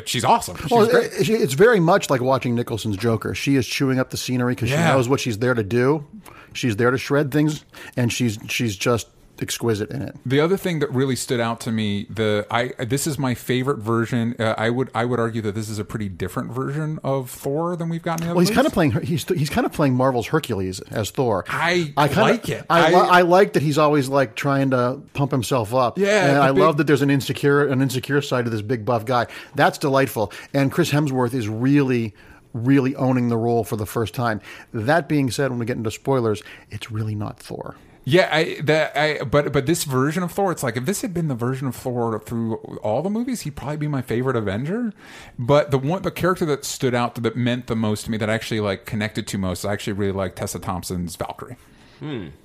she's 0.05 0.25
awesome. 0.25 0.57
Well, 0.71 0.85
it- 1.03 1.29
it's 1.31 1.55
very 1.55 1.81
much 1.81 2.11
like 2.11 2.21
watching 2.21 2.55
Nicholson's 2.55 2.97
Joker. 2.97 3.35
She 3.35 3.57
is 3.57 3.67
chewing 3.67 3.99
up 3.99 4.11
the 4.11 4.17
scenery 4.17 4.55
because 4.55 4.69
she 4.69 4.75
knows 4.95 5.09
what 5.09 5.21
she's 5.21 5.39
there 5.39 5.55
to 5.55 5.63
do. 5.63 6.07
She's 6.53 6.77
there 6.77 6.91
to 6.91 6.99
shred 6.99 7.31
things, 7.33 7.65
and 7.97 8.13
she's 8.13 8.39
she's 8.49 8.77
just 8.77 9.09
exquisite 9.43 9.91
in 9.91 10.03
it. 10.03 10.17
The 10.27 10.41
other 10.41 10.57
thing 10.57 10.79
that 10.81 10.91
really 10.93 11.17
stood 11.17 11.41
out 11.41 11.61
to 11.63 11.73
me, 11.73 12.07
the 12.11 12.47
I 12.51 12.69
this 12.85 13.07
is 13.07 13.19
my 13.19 13.35
favorite 13.35 13.79
version. 13.79 14.35
Uh, 14.39 14.55
I 14.59 14.71
would 14.71 14.91
I 14.95 15.05
would 15.05 15.21
argue 15.21 15.43
that 15.43 15.55
this 15.55 15.69
is 15.69 15.79
a 15.79 15.85
pretty 15.85 16.09
different 16.09 16.53
version 16.53 16.99
of 17.05 17.31
Thor 17.31 17.77
than 17.77 17.89
we've 17.89 18.03
gotten. 18.03 18.27
Well, 18.29 18.39
he's 18.39 18.51
kind 18.51 18.67
of 18.67 18.73
playing. 18.73 18.93
He's 19.03 19.25
he's 19.29 19.51
kind 19.51 19.67
of 19.67 19.73
playing 19.73 19.95
Marvel's 19.95 20.27
Hercules 20.29 20.81
as 20.91 21.11
Thor. 21.11 21.45
I 21.49 21.93
kinda, 21.97 22.21
like 22.21 22.49
it. 22.49 22.65
I, 22.71 22.93
I- 22.95 23.19
I 23.19 23.23
like 23.23 23.53
that 23.55 23.63
he's 23.63 23.79
always 23.79 24.09
like 24.09 24.35
trying 24.37 24.71
to 24.71 25.01
pump 25.15 25.31
himself 25.33 25.73
up. 25.75 25.99
Yeah, 25.99 26.29
and 26.31 26.39
I 26.39 26.53
big- 26.53 26.61
love 26.63 26.77
that 26.79 26.87
there's 26.87 27.03
an 27.03 27.11
insecure 27.11 27.67
an 27.67 27.83
insecure 27.83 28.21
side 28.23 28.45
to 28.45 28.51
this 28.51 28.63
big 28.63 28.85
buff 28.85 29.05
guy. 29.05 29.27
That's 29.55 29.79
delightful. 29.79 30.33
And 30.55 30.71
Chris 30.73 30.91
Hemsworth 30.91 31.35
is 31.35 31.49
really. 31.49 32.15
Really 32.55 32.97
owning 32.97 33.29
the 33.29 33.37
role 33.37 33.65
for 33.65 33.77
the 33.77 33.85
first 33.85 34.15
time. 34.15 34.41
That 34.73 35.11
being 35.11 35.31
said, 35.31 35.51
when 35.51 35.59
we 35.59 35.67
get 35.67 35.77
into 35.77 35.91
spoilers, 35.91 36.43
it's 36.71 36.91
really 36.91 37.15
not 37.15 37.39
Thor. 37.39 37.77
Yeah, 38.09 38.29
I 38.31 38.61
that 38.63 38.97
I 38.97 39.25
but 39.25 39.53
but 39.53 39.67
this 39.67 39.83
version 39.83 40.23
of 40.23 40.31
Thor, 40.31 40.53
it's 40.53 40.63
like 40.63 40.77
if 40.77 40.85
this 40.87 41.03
had 41.03 41.13
been 41.13 41.27
the 41.27 41.35
version 41.35 41.67
of 41.67 41.75
Thor 41.75 42.21
through 42.21 42.55
all 42.81 43.03
the 43.03 43.11
movies, 43.11 43.41
he'd 43.41 43.57
probably 43.57 43.79
be 43.79 43.89
my 43.89 44.01
favorite 44.01 44.37
Avenger. 44.37 44.93
But 45.37 45.73
the 45.73 45.79
one 45.79 46.03
the 46.03 46.13
character 46.13 46.47
that 46.47 46.65
stood 46.65 46.95
out 46.95 47.17
that 47.17 47.35
meant 47.35 47.67
the 47.67 47.75
most 47.75 48.05
to 48.05 48.13
me 48.13 48.17
that 48.19 48.31
I 48.31 48.35
actually 48.35 48.61
like 48.61 48.87
connected 48.87 49.27
to 49.27 49.39
most, 49.39 49.65
I 49.65 49.73
actually 49.73 49.95
really 49.95 50.13
like 50.13 50.37
Tessa 50.37 50.61
Thompson's 50.61 51.17
Valkyrie. 51.17 51.57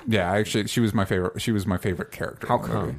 Yeah, 0.07 0.31
actually 0.31 0.67
she 0.67 0.79
was 0.79 0.93
my 0.93 1.05
favorite. 1.05 1.41
She 1.41 1.51
was 1.51 1.65
my 1.67 1.77
favorite 1.77 2.11
character. 2.11 2.47
How 2.47 2.57
in 2.57 2.61
the 2.61 2.67
movie. 2.79 2.91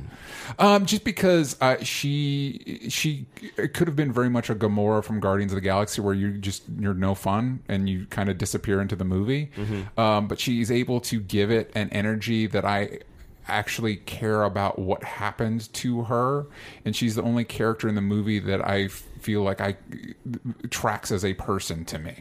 come? 0.58 0.66
Um, 0.66 0.86
just 0.86 1.04
because 1.04 1.56
uh, 1.60 1.82
she 1.82 2.86
she 2.88 3.26
it 3.56 3.74
could 3.74 3.86
have 3.88 3.96
been 3.96 4.12
very 4.12 4.28
much 4.28 4.50
a 4.50 4.54
Gamora 4.54 5.02
from 5.04 5.20
Guardians 5.20 5.52
of 5.52 5.56
the 5.56 5.60
Galaxy, 5.62 6.00
where 6.00 6.14
you 6.14 6.32
just 6.38 6.64
you're 6.78 6.94
no 6.94 7.14
fun 7.14 7.60
and 7.68 7.88
you 7.88 8.06
kind 8.06 8.28
of 8.28 8.38
disappear 8.38 8.80
into 8.80 8.96
the 8.96 9.04
movie. 9.04 9.50
Um, 9.96 10.28
but 10.28 10.38
she's 10.40 10.70
able 10.70 11.00
to 11.02 11.20
give 11.20 11.50
it 11.50 11.70
an 11.74 11.88
energy 11.90 12.46
that 12.48 12.64
I 12.64 12.98
actually 13.48 13.96
care 13.96 14.42
about 14.44 14.78
what 14.78 15.02
happened 15.02 15.72
to 15.74 16.02
her, 16.04 16.46
and 16.84 16.94
she's 16.94 17.14
the 17.14 17.22
only 17.22 17.44
character 17.44 17.88
in 17.88 17.94
the 17.94 18.00
movie 18.00 18.38
that 18.38 18.66
I 18.66 18.88
feel 19.22 19.42
like 19.42 19.60
I 19.60 19.76
tracks 20.70 21.10
as 21.12 21.24
a 21.24 21.34
person 21.34 21.84
to 21.86 21.98
me. 21.98 22.14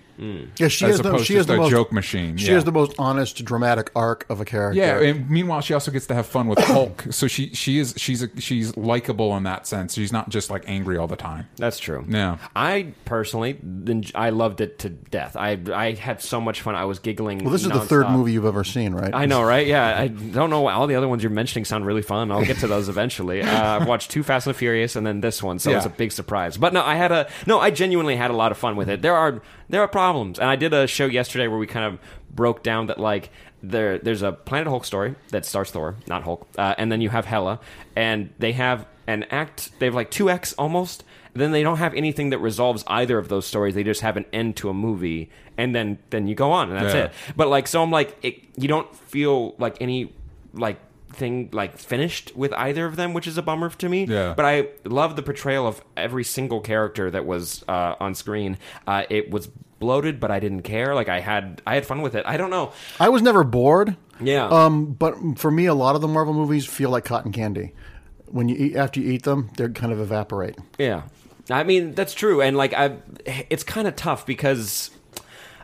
Yeah, 0.57 0.67
she 0.67 0.85
As 0.85 0.91
has 0.97 1.01
the, 1.01 1.17
she 1.23 1.33
to 1.33 1.37
has 1.37 1.47
the 1.47 1.55
a 1.55 1.57
most 1.57 1.71
joke 1.71 1.91
machine, 1.91 2.37
She 2.37 2.47
yeah. 2.47 2.53
has 2.53 2.63
the 2.63 2.71
most 2.71 2.93
honest, 2.99 3.43
dramatic 3.43 3.89
arc 3.95 4.27
of 4.29 4.39
a 4.39 4.45
character. 4.45 4.79
Yeah, 4.79 4.99
and 4.99 5.27
meanwhile, 5.27 5.61
she 5.61 5.73
also 5.73 5.89
gets 5.89 6.05
to 6.07 6.13
have 6.13 6.27
fun 6.27 6.47
with 6.47 6.59
Hulk. 6.59 7.05
So 7.11 7.27
she 7.27 7.49
she 7.55 7.79
is 7.79 7.95
she's 7.97 8.21
a, 8.23 8.29
she's 8.39 8.77
likable 8.77 9.35
in 9.35 9.43
that 9.43 9.65
sense. 9.65 9.95
She's 9.95 10.11
not 10.13 10.29
just 10.29 10.49
like 10.51 10.63
angry 10.67 10.97
all 10.97 11.07
the 11.07 11.15
time. 11.15 11.47
That's 11.57 11.79
true. 11.79 12.05
Yeah. 12.07 12.37
I 12.55 12.93
personally, 13.05 13.57
en- 13.87 14.03
I 14.13 14.29
loved 14.29 14.61
it 14.61 14.77
to 14.79 14.89
death. 14.89 15.35
I 15.35 15.59
I 15.73 15.93
had 15.93 16.21
so 16.21 16.39
much 16.39 16.61
fun. 16.61 16.75
I 16.75 16.85
was 16.85 16.99
giggling. 16.99 17.39
well, 17.39 17.51
this 17.51 17.63
is 17.65 17.71
the 17.71 17.79
third 17.79 18.09
movie 18.11 18.31
you've 18.33 18.45
ever 18.45 18.63
seen, 18.63 18.93
right? 18.93 19.13
I 19.13 19.25
know, 19.25 19.41
right? 19.43 19.65
Yeah, 19.65 19.99
I 19.99 20.07
don't 20.07 20.49
know. 20.51 20.67
All 20.67 20.85
the 20.87 20.95
other 20.95 21.07
ones 21.07 21.23
you're 21.23 21.31
mentioning 21.31 21.65
sound 21.65 21.85
really 21.85 22.01
fun. 22.03 22.31
I'll 22.31 22.45
get 22.45 22.57
to 22.59 22.67
those 22.67 22.89
eventually. 22.89 23.41
Uh, 23.41 23.79
I've 23.79 23.87
watched 23.87 24.11
two 24.11 24.21
Fast 24.23 24.45
and 24.45 24.55
Furious 24.55 24.95
and 24.95 25.05
then 25.05 25.21
this 25.21 25.41
one, 25.41 25.57
so 25.59 25.71
it's 25.75 25.85
a 25.87 25.89
big 25.89 26.11
surprise. 26.11 26.57
But 26.57 26.73
no, 26.73 26.81
I 26.91 26.95
had 26.95 27.11
a 27.11 27.27
no. 27.45 27.59
I 27.59 27.69
genuinely 27.71 28.15
had 28.15 28.31
a 28.31 28.35
lot 28.35 28.51
of 28.51 28.57
fun 28.57 28.75
with 28.75 28.89
it. 28.89 29.01
There 29.01 29.15
are 29.15 29.41
there 29.69 29.81
are 29.81 29.87
problems, 29.87 30.39
and 30.39 30.49
I 30.49 30.55
did 30.55 30.73
a 30.73 30.87
show 30.87 31.05
yesterday 31.05 31.47
where 31.47 31.57
we 31.59 31.67
kind 31.67 31.85
of 31.93 31.99
broke 32.35 32.63
down 32.63 32.87
that 32.87 32.99
like 32.99 33.29
there 33.63 33.97
there's 33.99 34.21
a 34.21 34.31
Planet 34.31 34.67
Hulk 34.67 34.85
story 34.85 35.15
that 35.29 35.45
starts 35.45 35.71
Thor, 35.71 35.95
not 36.07 36.23
Hulk, 36.23 36.47
uh, 36.57 36.75
and 36.77 36.91
then 36.91 37.01
you 37.01 37.09
have 37.09 37.25
Hela, 37.25 37.59
and 37.95 38.29
they 38.39 38.51
have 38.53 38.85
an 39.07 39.23
act. 39.31 39.71
They 39.79 39.85
have 39.87 39.95
like 39.95 40.11
two 40.11 40.29
acts 40.29 40.53
almost. 40.57 41.03
Then 41.33 41.51
they 41.51 41.63
don't 41.63 41.77
have 41.77 41.93
anything 41.93 42.31
that 42.31 42.39
resolves 42.39 42.83
either 42.87 43.17
of 43.17 43.29
those 43.29 43.45
stories. 43.47 43.73
They 43.73 43.83
just 43.85 44.01
have 44.01 44.17
an 44.17 44.25
end 44.33 44.57
to 44.57 44.69
a 44.69 44.73
movie, 44.73 45.29
and 45.57 45.73
then 45.73 45.97
then 46.09 46.27
you 46.27 46.35
go 46.35 46.51
on, 46.51 46.69
and 46.69 46.77
that's 46.77 46.93
Yeah. 46.93 47.03
it. 47.05 47.11
But 47.37 47.47
like, 47.47 47.67
so 47.67 47.81
I'm 47.81 47.91
like, 47.91 48.17
it, 48.21 48.35
you 48.57 48.67
don't 48.67 48.93
feel 48.93 49.55
like 49.57 49.77
any 49.79 50.11
like 50.53 50.77
thing 51.13 51.49
like 51.51 51.77
finished 51.77 52.35
with 52.35 52.53
either 52.53 52.85
of 52.85 52.95
them, 52.95 53.13
which 53.13 53.27
is 53.27 53.37
a 53.37 53.41
bummer 53.41 53.69
to 53.69 53.89
me. 53.89 54.05
Yeah. 54.05 54.33
But 54.35 54.45
I 54.45 54.67
love 54.85 55.15
the 55.15 55.23
portrayal 55.23 55.67
of 55.67 55.81
every 55.95 56.23
single 56.23 56.61
character 56.61 57.11
that 57.11 57.25
was 57.25 57.63
uh, 57.67 57.95
on 57.99 58.15
screen. 58.15 58.57
Uh, 58.87 59.03
it 59.09 59.29
was 59.31 59.47
bloated, 59.79 60.19
but 60.19 60.31
I 60.31 60.39
didn't 60.39 60.61
care. 60.61 60.95
Like 60.95 61.09
I 61.09 61.19
had 61.19 61.61
I 61.67 61.75
had 61.75 61.85
fun 61.85 62.01
with 62.01 62.15
it. 62.15 62.25
I 62.25 62.37
don't 62.37 62.49
know. 62.49 62.71
I 62.99 63.09
was 63.09 63.21
never 63.21 63.43
bored. 63.43 63.95
Yeah. 64.21 64.47
Um, 64.47 64.93
but 64.93 65.15
for 65.37 65.51
me, 65.51 65.65
a 65.65 65.73
lot 65.73 65.95
of 65.95 66.01
the 66.01 66.07
Marvel 66.07 66.33
movies 66.33 66.65
feel 66.65 66.89
like 66.89 67.05
cotton 67.05 67.31
candy. 67.31 67.73
When 68.27 68.47
you 68.47 68.55
eat, 68.55 68.75
after 68.77 69.01
you 69.01 69.11
eat 69.11 69.23
them, 69.23 69.49
they 69.57 69.67
kind 69.69 69.91
of 69.91 69.99
evaporate. 69.99 70.55
Yeah, 70.79 71.03
I 71.49 71.63
mean 71.63 71.93
that's 71.95 72.13
true, 72.13 72.41
and 72.41 72.55
like 72.55 72.73
I, 72.73 72.97
it's 73.25 73.63
kind 73.63 73.87
of 73.87 73.95
tough 73.97 74.25
because. 74.25 74.91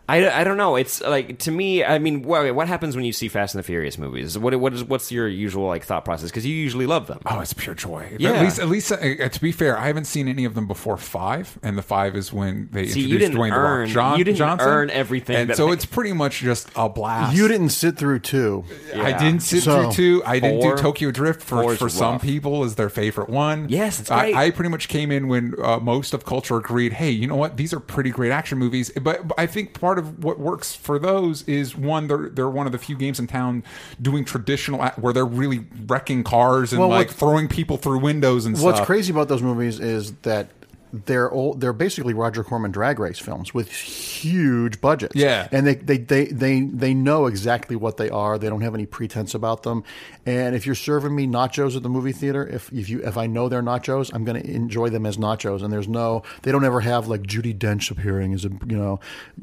I, 0.10 0.42
I 0.42 0.44
don't 0.46 0.56
know. 0.58 0.78
It's 0.78 1.02
like 1.02 1.40
to 1.40 1.52
me. 1.52 1.84
I 1.84 2.00
mean, 2.00 2.22
what, 2.22 2.56
what 2.56 2.68
happens 2.68 2.96
when 2.96 3.04
you 3.04 3.12
see 3.12 3.28
Fast 3.28 3.54
and 3.56 3.60
the 3.60 3.64
Furious 3.68 3.98
movies? 3.98 4.38
What 4.38 4.58
what 4.60 4.74
is 4.74 4.84
what's 4.84 5.12
your 5.12 5.28
usual 5.28 5.68
like 5.68 5.84
thought 5.84 6.06
process? 6.06 6.30
Because 6.30 6.46
you 6.46 6.56
usually 6.56 6.86
love 6.86 7.08
them. 7.08 7.20
Oh, 7.26 7.40
it's 7.42 7.52
pure 7.54 7.76
joy. 7.76 8.16
Yeah. 8.18 8.32
At 8.32 8.42
least, 8.44 8.60
at 8.60 8.70
least, 8.70 8.92
uh, 8.92 8.96
uh, 8.96 9.28
to 9.30 9.42
be 9.42 9.52
fair, 9.52 9.78
I 9.78 9.88
haven't 9.88 10.06
seen 10.06 10.28
any 10.30 10.46
of 10.46 10.56
them 10.56 10.66
before 10.66 10.96
five, 10.96 11.60
and 11.62 11.78
the 11.78 11.82
five 11.82 12.16
is 12.16 12.32
when 12.32 12.70
they 12.72 12.88
See, 12.88 13.02
you 13.02 13.06
introduced 13.18 13.32
didn't 13.34 13.42
Dwayne 13.42 13.54
the 13.54 13.60
Rock 13.60 13.88
John, 13.90 14.18
you 14.20 14.24
didn't 14.24 14.38
Johnson, 14.38 14.68
earn 14.70 14.90
everything 14.92 15.36
and 15.36 15.50
that 15.50 15.58
so 15.58 15.68
they- 15.68 15.74
it's 15.74 15.86
pretty 15.86 16.14
much 16.14 16.40
just 16.40 16.70
a 16.78 16.88
blast. 16.88 17.36
You 17.36 17.48
didn't 17.50 17.70
sit 17.70 17.98
through 17.98 18.20
two. 18.20 18.64
I 18.96 19.12
didn't 19.12 19.42
sit 19.42 19.64
So, 19.64 19.84
through 19.84 19.92
two. 19.92 20.24
I 20.26 20.40
didn't 20.40 20.62
four- 20.62 20.76
do 20.78 20.82
Tokyo 20.82 21.12
Drift 21.12 21.42
for, 21.42 21.62
four's 21.64 21.80
for 21.80 21.90
some 21.90 22.14
rough. 22.14 22.22
people 22.22 22.64
is 22.64 22.76
their 22.76 22.90
favorite 22.90 23.30
one. 23.30 23.68
Yes, 23.68 24.00
it's 24.00 24.10
I. 24.10 24.28
I 24.32 24.52
pretty 24.52 24.70
much 24.70 24.88
came 24.88 25.12
in 25.12 25.28
when 25.28 25.54
uh, 25.62 25.80
most 25.80 26.14
of 26.14 26.24
culture 26.26 26.56
agreed. 26.56 26.94
Hey, 26.94 27.10
you 27.12 27.28
know 27.28 27.36
what? 27.36 27.58
These 27.58 27.74
are 27.74 27.82
pretty 27.82 28.10
great 28.10 28.32
action 28.32 28.58
movies. 28.58 28.90
But, 29.02 29.28
but 29.28 29.38
I 29.38 29.46
think 29.48 29.74
part 29.78 29.97
of 30.00 30.24
what 30.24 30.40
works 30.40 30.76
for 30.76 31.00
those 31.00 31.44
is 31.48 31.76
one 31.76 32.08
they're 32.08 32.30
they're 32.30 32.50
one 32.50 32.66
of 32.66 32.72
the 32.72 32.78
few 32.78 32.96
games 32.96 33.20
in 33.20 33.28
town 33.28 33.64
doing 34.02 34.24
traditional 34.26 34.84
where 34.98 35.14
they're 35.14 35.26
really 35.26 35.66
wrecking 35.88 36.24
cars 36.24 36.72
and 36.74 36.80
Well, 36.80 36.90
like 36.90 37.10
throwing 37.12 37.48
people 37.48 37.78
through 37.78 38.00
windows 38.00 38.46
and 38.46 38.58
What's 38.60 38.78
stuff. 38.78 38.86
crazy 38.88 39.12
about 39.12 39.28
those 39.28 39.42
movies 39.42 39.80
is 39.80 40.14
that 40.24 40.50
they're 40.94 41.30
old, 41.32 41.62
they're 41.62 41.74
basically 41.74 42.14
Roger 42.14 42.44
Corman 42.44 42.72
drag 42.72 43.00
race 43.00 43.20
films 43.20 43.54
with 43.54 43.72
huge 43.72 44.80
budgets. 44.82 45.16
Yeah. 45.16 45.48
and 45.52 45.66
they 45.68 45.76
they, 45.76 45.98
they 45.98 46.26
they 46.28 46.62
they 46.62 46.94
know 46.94 47.26
exactly 47.28 47.76
what 47.76 47.98
they 47.98 48.10
are. 48.10 48.38
They 48.38 48.50
don't 48.50 48.62
have 48.62 48.74
any 48.74 48.86
pretense 48.86 49.34
about 49.34 49.64
them. 49.64 49.84
And 50.26 50.56
if 50.56 50.66
you're 50.66 50.76
serving 50.76 51.16
me 51.16 51.28
nachos 51.28 51.76
at 51.76 51.84
the 51.84 51.90
movie 51.90 52.12
theater, 52.12 52.46
if 52.48 52.72
if 52.74 52.90
you 52.90 53.02
if 53.04 53.18
I 53.18 53.28
know 53.28 53.50
they're 53.50 53.62
nachos, 53.62 54.12
I'm 54.14 54.24
going 54.24 54.42
to 54.42 54.50
enjoy 54.50 54.90
them 54.90 55.06
as 55.06 55.18
nachos. 55.18 55.64
And 55.64 55.72
there's 55.72 55.88
no 55.88 56.24
they 56.44 56.52
don't 56.52 56.66
ever 56.66 56.80
have 56.82 57.08
like 57.08 57.22
Judi 57.24 57.58
Dench 57.58 57.92
appearing 57.92 58.34
as 58.34 58.46
a 58.46 58.50
you 58.68 58.78
know 58.78 59.00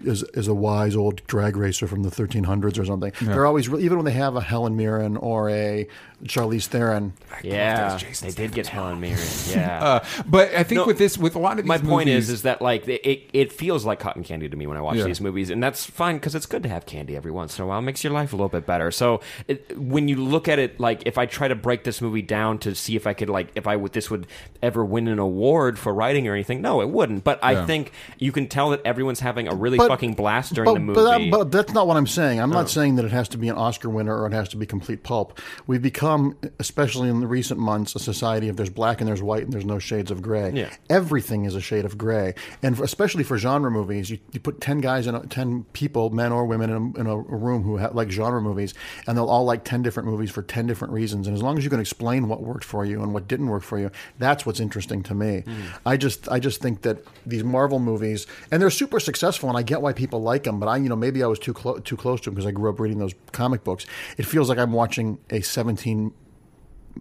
as 0.06 0.22
as 0.34 0.48
a 0.48 0.54
wise 0.54 0.96
old 0.96 1.26
drag 1.26 1.56
racer 1.56 1.86
from 1.86 2.02
the 2.02 2.10
1300s 2.10 2.78
or 2.78 2.84
something. 2.84 3.12
They're 3.20 3.46
always 3.46 3.68
even 3.68 3.96
when 3.96 4.04
they 4.04 4.12
have 4.12 4.36
a 4.36 4.40
Helen 4.40 4.76
Mirren 4.76 5.16
or 5.16 5.50
a 5.50 5.86
Charlize 6.24 6.66
Theron. 6.66 7.12
Yeah, 7.42 7.98
they 8.22 8.30
did 8.30 8.52
get 8.52 8.66
Helen 8.66 9.00
Mirren. 9.00 9.18
Yeah, 9.50 9.74
Uh, 9.84 10.04
but 10.26 10.54
I 10.54 10.62
think 10.62 10.80
No. 10.80 10.86
with 10.86 10.96
this 10.98 11.18
with 11.18 11.33
with 11.34 11.40
a 11.40 11.44
lot 11.44 11.58
of 11.58 11.66
my 11.66 11.78
point 11.78 12.06
movies, 12.08 12.28
is 12.28 12.30
is 12.30 12.42
that 12.42 12.62
like 12.62 12.86
it, 12.88 13.28
it 13.32 13.52
feels 13.52 13.84
like 13.84 13.98
cotton 13.98 14.22
candy 14.22 14.48
to 14.48 14.56
me 14.56 14.66
when 14.66 14.76
I 14.76 14.80
watch 14.80 14.96
Yeah. 14.96 15.04
these 15.04 15.20
movies, 15.20 15.50
and 15.50 15.62
that's 15.62 15.84
fine 15.84 16.16
because 16.16 16.34
it's 16.34 16.46
good 16.46 16.62
to 16.62 16.68
have 16.68 16.86
candy 16.86 17.16
every 17.16 17.30
once 17.30 17.58
in 17.58 17.64
a 17.64 17.66
while. 17.66 17.78
It 17.78 17.82
makes 17.82 18.02
your 18.04 18.12
life 18.12 18.32
a 18.32 18.36
little 18.36 18.48
bit 18.48 18.66
better. 18.66 18.90
So 18.90 19.20
it, 19.48 19.76
when 19.78 20.08
you 20.08 20.16
look 20.16 20.48
at 20.48 20.58
it, 20.58 20.78
like 20.80 21.02
if 21.06 21.18
I 21.18 21.26
try 21.26 21.48
to 21.48 21.54
break 21.54 21.84
this 21.84 22.00
movie 22.00 22.22
down 22.22 22.58
to 22.58 22.74
see 22.74 22.96
if 22.96 23.06
I 23.06 23.14
could 23.14 23.28
like 23.28 23.48
if 23.54 23.66
I 23.66 23.76
would 23.76 23.92
this 23.92 24.10
would 24.10 24.26
ever 24.62 24.84
win 24.84 25.08
an 25.08 25.18
award 25.18 25.78
for 25.78 25.92
writing 25.92 26.26
or 26.28 26.34
anything, 26.34 26.60
no, 26.62 26.80
it 26.80 26.88
wouldn't. 26.88 27.24
But 27.24 27.38
I 27.42 27.52
Yeah. 27.52 27.66
think 27.66 27.92
you 28.18 28.32
can 28.32 28.46
tell 28.48 28.70
that 28.70 28.80
everyone's 28.84 29.20
having 29.20 29.48
a 29.48 29.54
really 29.54 29.78
But- 29.78 29.88
fucking 29.88 30.14
blast 30.14 30.54
during 30.54 30.66
but, 30.70 30.74
the 30.74 30.80
movie. 30.80 30.94
But, 30.94 31.18
that- 31.18 31.30
but 31.30 31.52
that's 31.52 31.72
not 31.72 31.86
what 31.86 31.96
I'm 31.96 32.06
saying. 32.06 32.40
I'm 32.40 32.50
not 32.50 32.64
oh. 32.64 32.68
saying 32.68 32.96
that 32.96 33.04
it 33.04 33.12
has 33.12 33.28
to 33.30 33.38
be 33.38 33.48
an 33.48 33.56
Oscar 33.56 33.88
winner 33.88 34.16
or 34.22 34.26
it 34.26 34.32
has 34.32 34.48
to 34.50 34.56
be 34.56 34.66
complete 34.66 35.02
pulp. 35.02 35.40
We've 35.66 35.82
become, 35.82 36.36
especially 36.58 37.08
in 37.08 37.20
the 37.20 37.26
recent 37.26 37.58
months, 37.60 37.94
a 37.94 37.98
society 37.98 38.48
of 38.48 38.56
there's 38.56 38.70
black 38.70 39.00
and 39.00 39.08
there's 39.08 39.22
white 39.22 39.42
and 39.44 39.52
there's 39.52 39.64
no 39.64 39.78
shades 39.78 40.10
of 40.10 40.22
gray. 40.22 40.50
Yeah. 40.54 40.70
Everything 40.90 41.23
is 41.24 41.54
a 41.54 41.60
shade 41.60 41.84
of 41.84 41.96
gray. 41.98 42.34
And 42.62 42.76
for, 42.76 42.84
especially 42.84 43.24
for 43.24 43.38
genre 43.38 43.70
movies, 43.70 44.10
you, 44.10 44.18
you 44.32 44.40
put 44.40 44.60
10 44.60 44.80
guys, 44.80 45.06
in 45.06 45.14
a, 45.14 45.26
10 45.26 45.64
people, 45.72 46.10
men 46.10 46.32
or 46.32 46.44
women, 46.44 46.70
in 46.70 46.76
a, 46.76 47.00
in 47.00 47.06
a 47.06 47.16
room 47.16 47.62
who 47.62 47.78
ha- 47.78 47.90
like 47.92 48.10
genre 48.10 48.40
movies, 48.40 48.74
and 49.06 49.16
they'll 49.16 49.28
all 49.28 49.44
like 49.44 49.64
10 49.64 49.82
different 49.82 50.08
movies 50.08 50.30
for 50.30 50.42
10 50.42 50.66
different 50.66 50.92
reasons. 50.92 51.26
And 51.26 51.36
as 51.36 51.42
long 51.42 51.58
as 51.58 51.64
you 51.64 51.70
can 51.70 51.80
explain 51.80 52.28
what 52.28 52.42
worked 52.42 52.64
for 52.64 52.84
you 52.84 53.02
and 53.02 53.12
what 53.12 53.28
didn't 53.28 53.48
work 53.48 53.62
for 53.62 53.78
you, 53.78 53.90
that's 54.18 54.46
what's 54.46 54.60
interesting 54.60 55.02
to 55.04 55.14
me. 55.14 55.40
Hmm. 55.40 55.62
I 55.86 55.96
just 55.96 56.28
I 56.28 56.38
just 56.38 56.60
think 56.60 56.82
that 56.82 57.04
these 57.26 57.44
Marvel 57.44 57.78
movies, 57.78 58.26
and 58.50 58.60
they're 58.60 58.70
super 58.70 59.00
successful, 59.00 59.48
and 59.48 59.58
I 59.58 59.62
get 59.62 59.80
why 59.82 59.92
people 59.92 60.22
like 60.22 60.44
them, 60.44 60.60
but 60.60 60.66
I, 60.66 60.76
you 60.76 60.88
know, 60.88 60.96
maybe 60.96 61.22
I 61.22 61.26
was 61.26 61.38
too, 61.38 61.52
clo- 61.52 61.78
too 61.78 61.96
close 61.96 62.20
to 62.22 62.26
them 62.26 62.34
because 62.34 62.46
I 62.46 62.50
grew 62.52 62.70
up 62.70 62.80
reading 62.80 62.98
those 62.98 63.14
comic 63.32 63.64
books. 63.64 63.86
It 64.16 64.26
feels 64.26 64.48
like 64.48 64.58
I'm 64.58 64.72
watching 64.72 65.18
a 65.30 65.40
17 65.40 66.12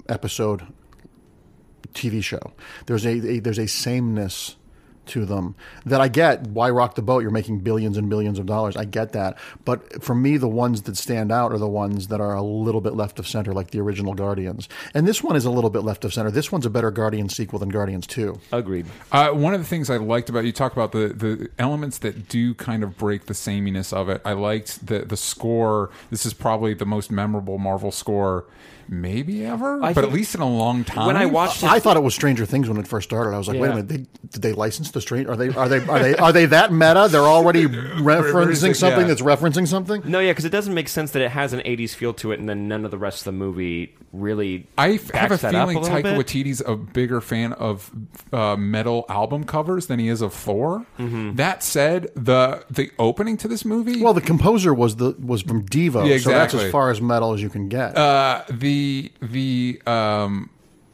episode 0.09 0.67
TV 1.89 2.23
show. 2.23 2.53
There's 2.85 3.05
a, 3.05 3.11
a 3.11 3.39
there's 3.39 3.59
a 3.59 3.67
sameness 3.67 4.55
to 5.05 5.25
them 5.25 5.55
that 5.85 6.01
I 6.01 6.07
get. 6.07 6.47
Why 6.47 6.69
rock 6.69 6.95
the 6.95 7.01
boat? 7.01 7.21
You're 7.21 7.31
making 7.31 7.59
billions 7.59 7.97
and 7.97 8.09
billions 8.09 8.39
of 8.39 8.45
dollars. 8.45 8.75
I 8.75 8.85
get 8.85 9.11
that, 9.13 9.37
but 9.65 10.03
for 10.03 10.15
me, 10.15 10.37
the 10.37 10.47
ones 10.47 10.83
that 10.83 10.97
stand 10.97 11.31
out 11.31 11.51
are 11.51 11.57
the 11.57 11.67
ones 11.67 12.07
that 12.07 12.21
are 12.21 12.33
a 12.33 12.41
little 12.41 12.81
bit 12.81 12.93
left 12.93 13.19
of 13.19 13.27
center, 13.27 13.53
like 13.53 13.71
the 13.71 13.79
original 13.79 14.13
Guardians. 14.13 14.69
And 14.93 15.07
this 15.07 15.23
one 15.23 15.35
is 15.35 15.45
a 15.45 15.51
little 15.51 15.69
bit 15.69 15.83
left 15.83 16.05
of 16.05 16.13
center. 16.13 16.31
This 16.31 16.51
one's 16.51 16.65
a 16.65 16.69
better 16.69 16.91
Guardian 16.91 17.29
sequel 17.29 17.59
than 17.59 17.69
Guardians 17.69 18.07
Two. 18.07 18.39
Agreed. 18.51 18.85
Uh, 19.11 19.31
one 19.31 19.53
of 19.53 19.59
the 19.59 19.67
things 19.67 19.89
I 19.89 19.97
liked 19.97 20.29
about 20.29 20.45
you 20.45 20.51
talk 20.51 20.73
about 20.73 20.91
the 20.91 21.09
the 21.09 21.49
elements 21.59 21.97
that 21.99 22.29
do 22.29 22.53
kind 22.53 22.83
of 22.83 22.97
break 22.97 23.25
the 23.25 23.33
sameness 23.33 23.91
of 23.91 24.09
it. 24.09 24.21
I 24.23 24.33
liked 24.33 24.87
the 24.87 24.99
the 24.99 25.17
score. 25.17 25.89
This 26.09 26.25
is 26.25 26.33
probably 26.33 26.73
the 26.73 26.85
most 26.85 27.11
memorable 27.11 27.57
Marvel 27.57 27.91
score 27.91 28.45
maybe 28.87 29.45
ever, 29.45 29.83
I 29.83 29.93
but 29.93 30.03
at 30.03 30.11
least 30.11 30.35
in 30.35 30.41
a 30.41 30.49
long 30.49 30.83
time. 30.83 31.07
When 31.07 31.17
I 31.17 31.25
watched 31.25 31.63
it, 31.63 31.69
I 31.69 31.79
thought 31.79 31.97
it 31.97 32.03
was 32.03 32.15
Stranger 32.15 32.45
Things 32.45 32.69
when 32.69 32.77
it 32.77 32.87
first 32.87 33.09
started. 33.09 33.33
I 33.33 33.37
was 33.37 33.47
like, 33.47 33.59
wait 33.59 33.71
a 33.71 33.75
minute, 33.75 33.87
they, 33.89 33.97
did 34.29 34.41
they 34.41 34.53
license 34.53 34.91
the 34.91 35.01
Stranger? 35.01 35.31
Are 35.31 35.35
they 35.35 35.49
are 35.49 35.69
they 35.69 35.85
are 35.85 35.99
they 35.99 36.15
are 36.15 36.31
they 36.31 36.45
that 36.47 36.71
meta? 36.71 37.07
They're 37.09 37.21
already 37.21 37.65
referencing 37.67 38.75
something 38.75 39.01
yeah. 39.01 39.07
that's 39.07 39.21
referencing 39.21 39.67
something. 39.67 40.01
no, 40.05 40.19
yeah, 40.19 40.31
because 40.31 40.45
it 40.45 40.51
doesn't 40.51 40.73
make 40.73 40.89
sense 40.89 41.11
that 41.11 41.21
it 41.21 41.31
has 41.31 41.53
an 41.53 41.59
'80s 41.61 41.95
feel 41.95 42.13
to 42.15 42.31
it, 42.31 42.39
and 42.39 42.47
then 42.47 42.67
none 42.67 42.85
of 42.85 42.91
the 42.91 42.97
rest 42.97 43.19
of 43.19 43.25
the 43.25 43.31
movie 43.31 43.95
really. 44.13 44.67
I 44.77 44.91
f- 44.93 45.09
have 45.11 45.31
a 45.31 45.37
that 45.37 45.51
feeling 45.51 45.77
little 45.81 45.93
Taika 45.97 46.03
bit. 46.03 46.25
Waititi's 46.25 46.61
a 46.65 46.75
bigger 46.77 47.19
fan 47.19 47.51
of 47.53 47.91
uh, 48.31 48.55
metal 48.55 49.05
album 49.09 49.43
covers 49.43 49.87
than 49.87 49.99
he 49.99 50.07
is 50.07 50.21
of 50.21 50.33
Thor. 50.33 50.85
Mm-hmm. 50.97 51.35
That 51.35 51.63
said, 51.63 52.09
the 52.15 52.63
the 52.69 52.91
opening 52.99 53.35
to 53.37 53.47
this 53.47 53.65
movie, 53.65 54.01
Well, 54.01 54.13
the 54.13 54.21
composer 54.21 54.73
was 54.73 54.95
the 54.97 55.15
was 55.19 55.41
from 55.41 55.65
Devo, 55.65 56.07
Yeah, 56.07 56.17
so 56.19 56.29
that's 56.29 56.53
as 56.53 56.71
far 56.71 56.91
as 56.91 57.01
metal 57.01 57.33
as 57.33 57.41
you 57.41 57.49
can 57.49 57.67
get. 57.67 57.97
uh, 57.97 58.43
the 58.49 59.11
the 59.21 59.81
um 59.85 60.49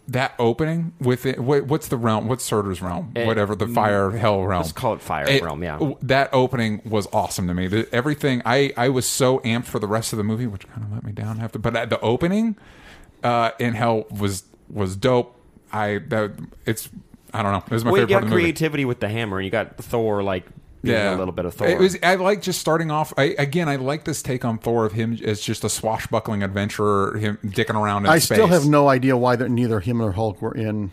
that 0.08 0.34
opening 0.40 0.92
with 1.00 1.28
it 1.28 1.40
what, 1.40 1.66
what's 1.68 1.88
the 1.90 1.98
realm 1.98 2.28
what's 2.28 2.44
Surtur's 2.44 2.82
realm 2.82 3.12
whatever 3.14 3.56
the 3.56 3.68
fire 3.68 4.10
hell 4.10 4.44
realm 4.44 4.64
Let's 4.64 4.72
call 4.72 4.94
it 4.94 5.02
fire 5.02 5.28
realm, 5.44 5.62
yeah. 5.62 5.78
that 6.02 6.32
opening 6.34 6.82
was 6.84 7.08
awesome 7.14 7.48
to 7.48 7.54
me 7.54 7.68
the, 7.68 7.88
everything 7.94 8.42
I 8.44 8.74
I 8.76 8.90
was 8.90 9.06
so 9.06 9.38
amped 9.42 9.66
for 9.66 9.78
the 9.78 9.86
rest 9.86 10.12
of 10.12 10.18
the 10.18 10.24
movie 10.24 10.48
which 10.48 10.68
kind 10.68 10.84
of 10.84 10.92
let 10.92 11.04
me 11.04 11.12
down 11.12 11.40
after 11.40 11.60
but 11.60 11.76
at 11.76 11.92
the 11.92 12.00
opening 12.00 12.56
uh 13.24 13.52
in 13.60 13.74
hell 13.74 14.06
was 14.10 14.44
was 14.70 14.96
dope 14.96 15.36
I 15.72 16.00
that 16.10 16.32
it's 16.66 16.90
I 17.34 17.44
don't 17.44 17.52
know 17.52 17.64
it 17.66 17.72
was 17.72 17.86
my 17.86 17.92
Well, 17.92 18.02
you 18.02 18.08
favorite 18.08 18.14
part 18.16 18.22
got 18.22 18.24
of 18.26 18.30
the 18.30 18.36
movie 18.36 18.44
creativity 18.44 18.86
with 18.86 19.00
the 19.00 19.10
hammer, 19.10 19.38
and 19.38 19.46
you 19.46 19.52
got 19.52 19.78
Thor 19.78 20.24
like 20.24 20.46
yeah. 20.82 21.16
a 21.16 21.18
little 21.18 21.34
bit 21.34 21.46
of 21.46 21.54
Thor. 21.54 21.68
It 21.68 21.80
was. 21.80 21.98
I 22.02 22.16
like 22.16 22.42
just 22.42 22.60
starting 22.60 22.92
off. 22.92 23.14
I, 23.18 23.36
again, 23.38 23.70
I 23.70 23.76
like 23.76 24.06
this 24.06 24.22
take 24.22 24.46
on 24.46 24.58
Thor 24.58 24.86
of 24.86 24.94
him 24.94 25.18
as 25.24 25.42
just 25.42 25.64
a 25.64 25.70
swashbuckling 25.70 26.44
adventurer, 26.44 27.18
him 27.18 27.38
dicking 27.46 27.76
around 27.76 28.06
in 28.06 28.12
I 28.12 28.20
space. 28.20 28.38
still 28.38 28.48
have 28.48 28.66
no 28.66 28.88
idea 28.88 29.18
why 29.18 29.36
that 29.36 29.50
neither 29.50 29.80
him 29.80 29.98
nor 29.98 30.14
Hulk 30.14 30.42
were 30.42 30.56
in 30.56 30.92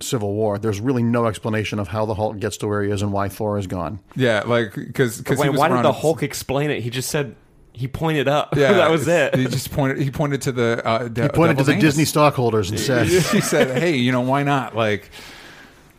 Civil 0.00 0.32
War. 0.34 0.58
There's 0.58 0.80
really 0.80 1.02
no 1.02 1.26
explanation 1.26 1.78
of 1.78 1.88
how 1.88 2.06
the 2.06 2.14
Hulk 2.14 2.38
gets 2.40 2.56
to 2.58 2.68
where 2.68 2.82
he 2.82 2.90
is 2.90 3.02
and 3.02 3.12
why 3.12 3.28
Thor 3.28 3.58
is 3.58 3.66
gone. 3.66 4.00
Yeah, 4.16 4.42
like 4.46 4.74
because 4.74 5.18
because 5.18 5.38
Wait, 5.38 5.52
why 5.52 5.68
did 5.68 5.84
the 5.84 5.92
Hulk 5.92 6.22
explain 6.22 6.70
it? 6.70 6.82
He 6.82 6.90
just 6.90 7.10
said 7.10 7.36
he 7.72 7.88
pointed 7.88 8.28
up. 8.28 8.54
Yeah, 8.56 8.72
that 8.74 8.90
was 8.90 9.08
it. 9.08 9.34
He 9.34 9.46
just 9.46 9.72
pointed. 9.72 9.98
He 9.98 10.10
pointed 10.10 10.42
to 10.42 10.52
the. 10.52 10.82
Uh, 10.86 11.08
He 11.08 11.28
pointed 11.28 11.58
to 11.58 11.64
the 11.64 11.76
Disney 11.76 12.04
stockholders 12.04 12.70
and 12.70 12.78
said, 12.78 13.06
he 13.08 13.40
said, 13.40 13.76
"Hey, 13.78 13.96
you 13.96 14.12
know 14.12 14.20
why 14.20 14.42
not? 14.42 14.76
Like, 14.76 15.10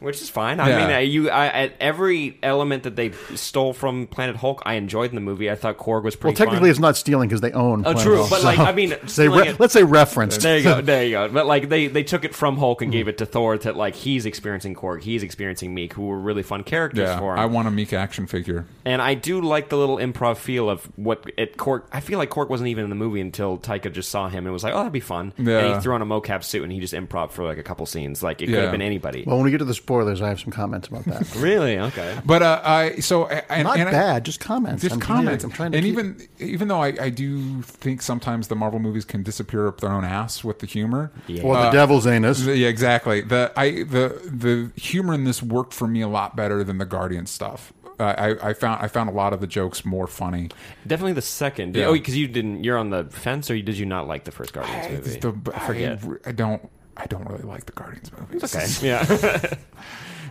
Which 0.03 0.21
is 0.21 0.29
fine. 0.29 0.59
I 0.59 0.69
Yeah. 0.69 0.77
mean, 0.77 0.89
I, 0.95 0.99
you, 0.99 1.29
I, 1.29 1.47
at 1.47 1.73
every 1.79 2.37
element 2.43 2.83
that 2.83 2.95
they 2.95 3.11
stole 3.35 3.73
from 3.73 4.07
Planet 4.07 4.35
Hulk, 4.35 4.61
I 4.65 4.75
enjoyed 4.75 5.09
in 5.09 5.15
the 5.15 5.21
movie. 5.21 5.49
I 5.49 5.55
thought 5.55 5.77
Korg 5.77 6.03
was 6.03 6.15
pretty 6.15 6.33
"Well, 6.33 6.35
pretty. 6.35 6.37
technically, 6.37 6.67
fun. 6.67 6.71
it's 6.71 6.79
not 6.79 6.97
stealing 6.97 7.29
because 7.29 7.41
they 7.41 7.51
own." 7.53 7.81
Oh, 7.81 7.93
Planet 7.93 8.03
true, 8.03 8.17
Hulk, 8.17 8.29
but, 8.29 8.43
like, 8.43 8.57
so- 8.57 8.63
I 8.63 8.71
mean, 8.73 8.95
stealing 9.07 9.39
re- 9.39 9.47
it- 9.49 9.59
let's 9.59 9.73
say 9.73 9.83
referenced. 9.83 10.41
There 10.41 10.57
you 10.57 10.63
go. 10.63 10.81
There 10.93 11.05
you 11.05 11.11
go. 11.11 11.29
But 11.29 11.45
like 11.45 11.69
they 11.69 11.87
they 11.87 12.03
took 12.03 12.25
it 12.25 12.35
from 12.35 12.57
Hulk 12.57 12.81
and 12.81 12.91
gave 12.91 13.05
hmm. 13.05 13.09
it 13.11 13.17
to 13.19 13.25
Thor 13.25 13.57
that 13.57 13.77
like 13.77 13.95
he's 13.95 14.25
experiencing 14.25 14.75
Korg, 14.75 15.01
he's 15.01 15.23
experiencing 15.23 15.73
Miek, 15.75 15.93
who 15.93 16.03
were 16.07 16.19
really 16.19 16.43
fun 16.43 16.63
characters 16.63 17.07
yeah, 17.07 17.19
for 17.19 17.33
him. 17.33 17.39
I 17.39 17.45
want 17.45 17.67
a 17.67 17.71
Miek 17.71 17.93
action 17.93 18.27
figure. 18.27 18.65
and 18.85 19.01
I 19.01 19.13
do 19.13 19.39
like 19.41 19.69
the 19.69 19.77
little 19.77 19.97
improv 19.97 20.37
feel 20.37 20.69
of 20.69 20.83
what 20.97 21.25
it 21.37 21.57
Korg. 21.57 21.83
I 21.91 22.01
feel 22.01 22.19
like 22.19 22.29
Korg 22.29 22.49
wasn't 22.49 22.67
even 22.67 22.83
in 22.83 22.89
the 22.89 22.95
movie 22.95 23.21
until 23.21 23.57
Taika 23.57 23.91
just 23.91 24.09
saw 24.09 24.27
him 24.27 24.45
and 24.45 24.53
was 24.53 24.63
like, 24.63 24.73
"Oh, 24.73 24.77
that'd 24.77 24.91
be 24.91 24.99
fun." 24.99 25.33
Yeah. 25.37 25.59
And 25.59 25.75
he 25.75 25.81
threw 25.81 25.93
on 25.95 26.01
a 26.01 26.05
mocap 26.05 26.43
suit 26.43 26.63
and 26.63 26.71
he 26.71 26.79
just 26.79 26.93
improv 26.93 27.31
for 27.31 27.45
like 27.45 27.57
a 27.57 27.63
couple 27.63 27.85
scenes. 27.85 28.21
Like 28.21 28.41
it 28.41 28.47
could 28.47 28.55
Yeah. 28.55 28.61
have 28.63 28.71
been 28.71 28.81
anybody. 28.81 29.23
Well, 29.25 29.37
when 29.37 29.45
we 29.45 29.51
get 29.51 29.59
to 29.59 29.65
the 29.65 29.73
spoilers, 29.93 30.21
I 30.21 30.29
have 30.29 30.39
some 30.39 30.51
comments 30.51 30.87
about 30.87 31.05
that. 31.05 31.35
really? 31.37 31.77
Okay. 31.77 32.17
But 32.25 32.41
uh, 32.41 32.61
I 32.63 32.95
so 32.99 33.25
I- 33.25 33.43
and, 33.49 33.63
Not 33.65 33.77
and 33.79 33.89
I- 33.89 33.91
bad, 33.91 34.25
just 34.25 34.39
comments. 34.39 34.81
just 34.81 34.95
I'm 34.95 34.99
trying 35.01 35.19
to- 35.19 35.23
comments. 35.25 35.43
I'm 35.43 35.51
trying 35.51 35.71
to 35.71 35.77
and 35.77 35.85
keep- 35.85 35.93
even 35.93 36.27
even 36.39 36.67
though 36.67 36.81
I, 36.81 36.87
I 36.99 37.09
do 37.09 37.61
think 37.61 38.01
sometimes 38.01 38.47
the 38.47 38.55
Marvel 38.55 38.79
movies 38.79 39.05
can 39.05 39.23
disappear 39.23 39.67
up 39.67 39.81
their 39.81 39.91
own 39.91 40.03
ass 40.03 40.43
with 40.43 40.59
the 40.59 40.65
humor. 40.67 41.11
Yeah. 41.27 41.43
or 41.43 41.55
the 41.55 41.61
Uh, 41.61 41.71
devil's 41.71 42.07
anus. 42.07 42.41
Yeah, 42.45 42.67
exactly. 42.67 43.21
The 43.21 43.51
I 43.55 43.83
the 43.83 44.19
the 44.25 44.71
humor 44.79 45.13
in 45.13 45.23
this 45.25 45.43
worked 45.43 45.73
for 45.73 45.87
me 45.87 46.01
a 46.01 46.07
lot 46.07 46.35
better 46.35 46.63
than 46.63 46.77
the 46.79 46.85
Guardian 46.85 47.25
stuff. 47.25 47.71
Uh, 47.99 48.05
I 48.17 48.49
I 48.49 48.53
found 48.53 48.83
I 48.83 48.87
found 48.87 49.09
a 49.09 49.13
lot 49.13 49.33
of 49.33 49.39
the 49.41 49.47
jokes 49.47 49.85
more 49.85 50.07
funny. 50.07 50.49
Definitely 50.87 51.13
the 51.13 51.21
second. 51.21 51.75
Yeah. 51.75 51.85
Oh, 51.85 51.93
because 51.93 52.17
you 52.17 52.27
didn't. 52.27 52.63
You're 52.63 52.77
on 52.79 52.89
the 52.89 53.03
fence, 53.05 53.51
or 53.51 53.59
did 53.61 53.77
you 53.77 53.85
not 53.85 54.07
like 54.07 54.23
the 54.23 54.31
first 54.31 54.51
Guardians 54.53 54.89
movie? 54.89 55.11
It's 55.11 55.17
the- 55.23 55.51
I, 55.53 55.59
forget. 55.59 55.99
I 56.25 56.31
don't 56.31 56.67
I 56.97 57.05
don't 57.07 57.25
really 57.27 57.43
like 57.43 57.65
the 57.65 57.71
Guardians 57.73 58.11
movies. 58.17 58.43
Okay. 58.55 58.65
Yeah. 58.87 59.03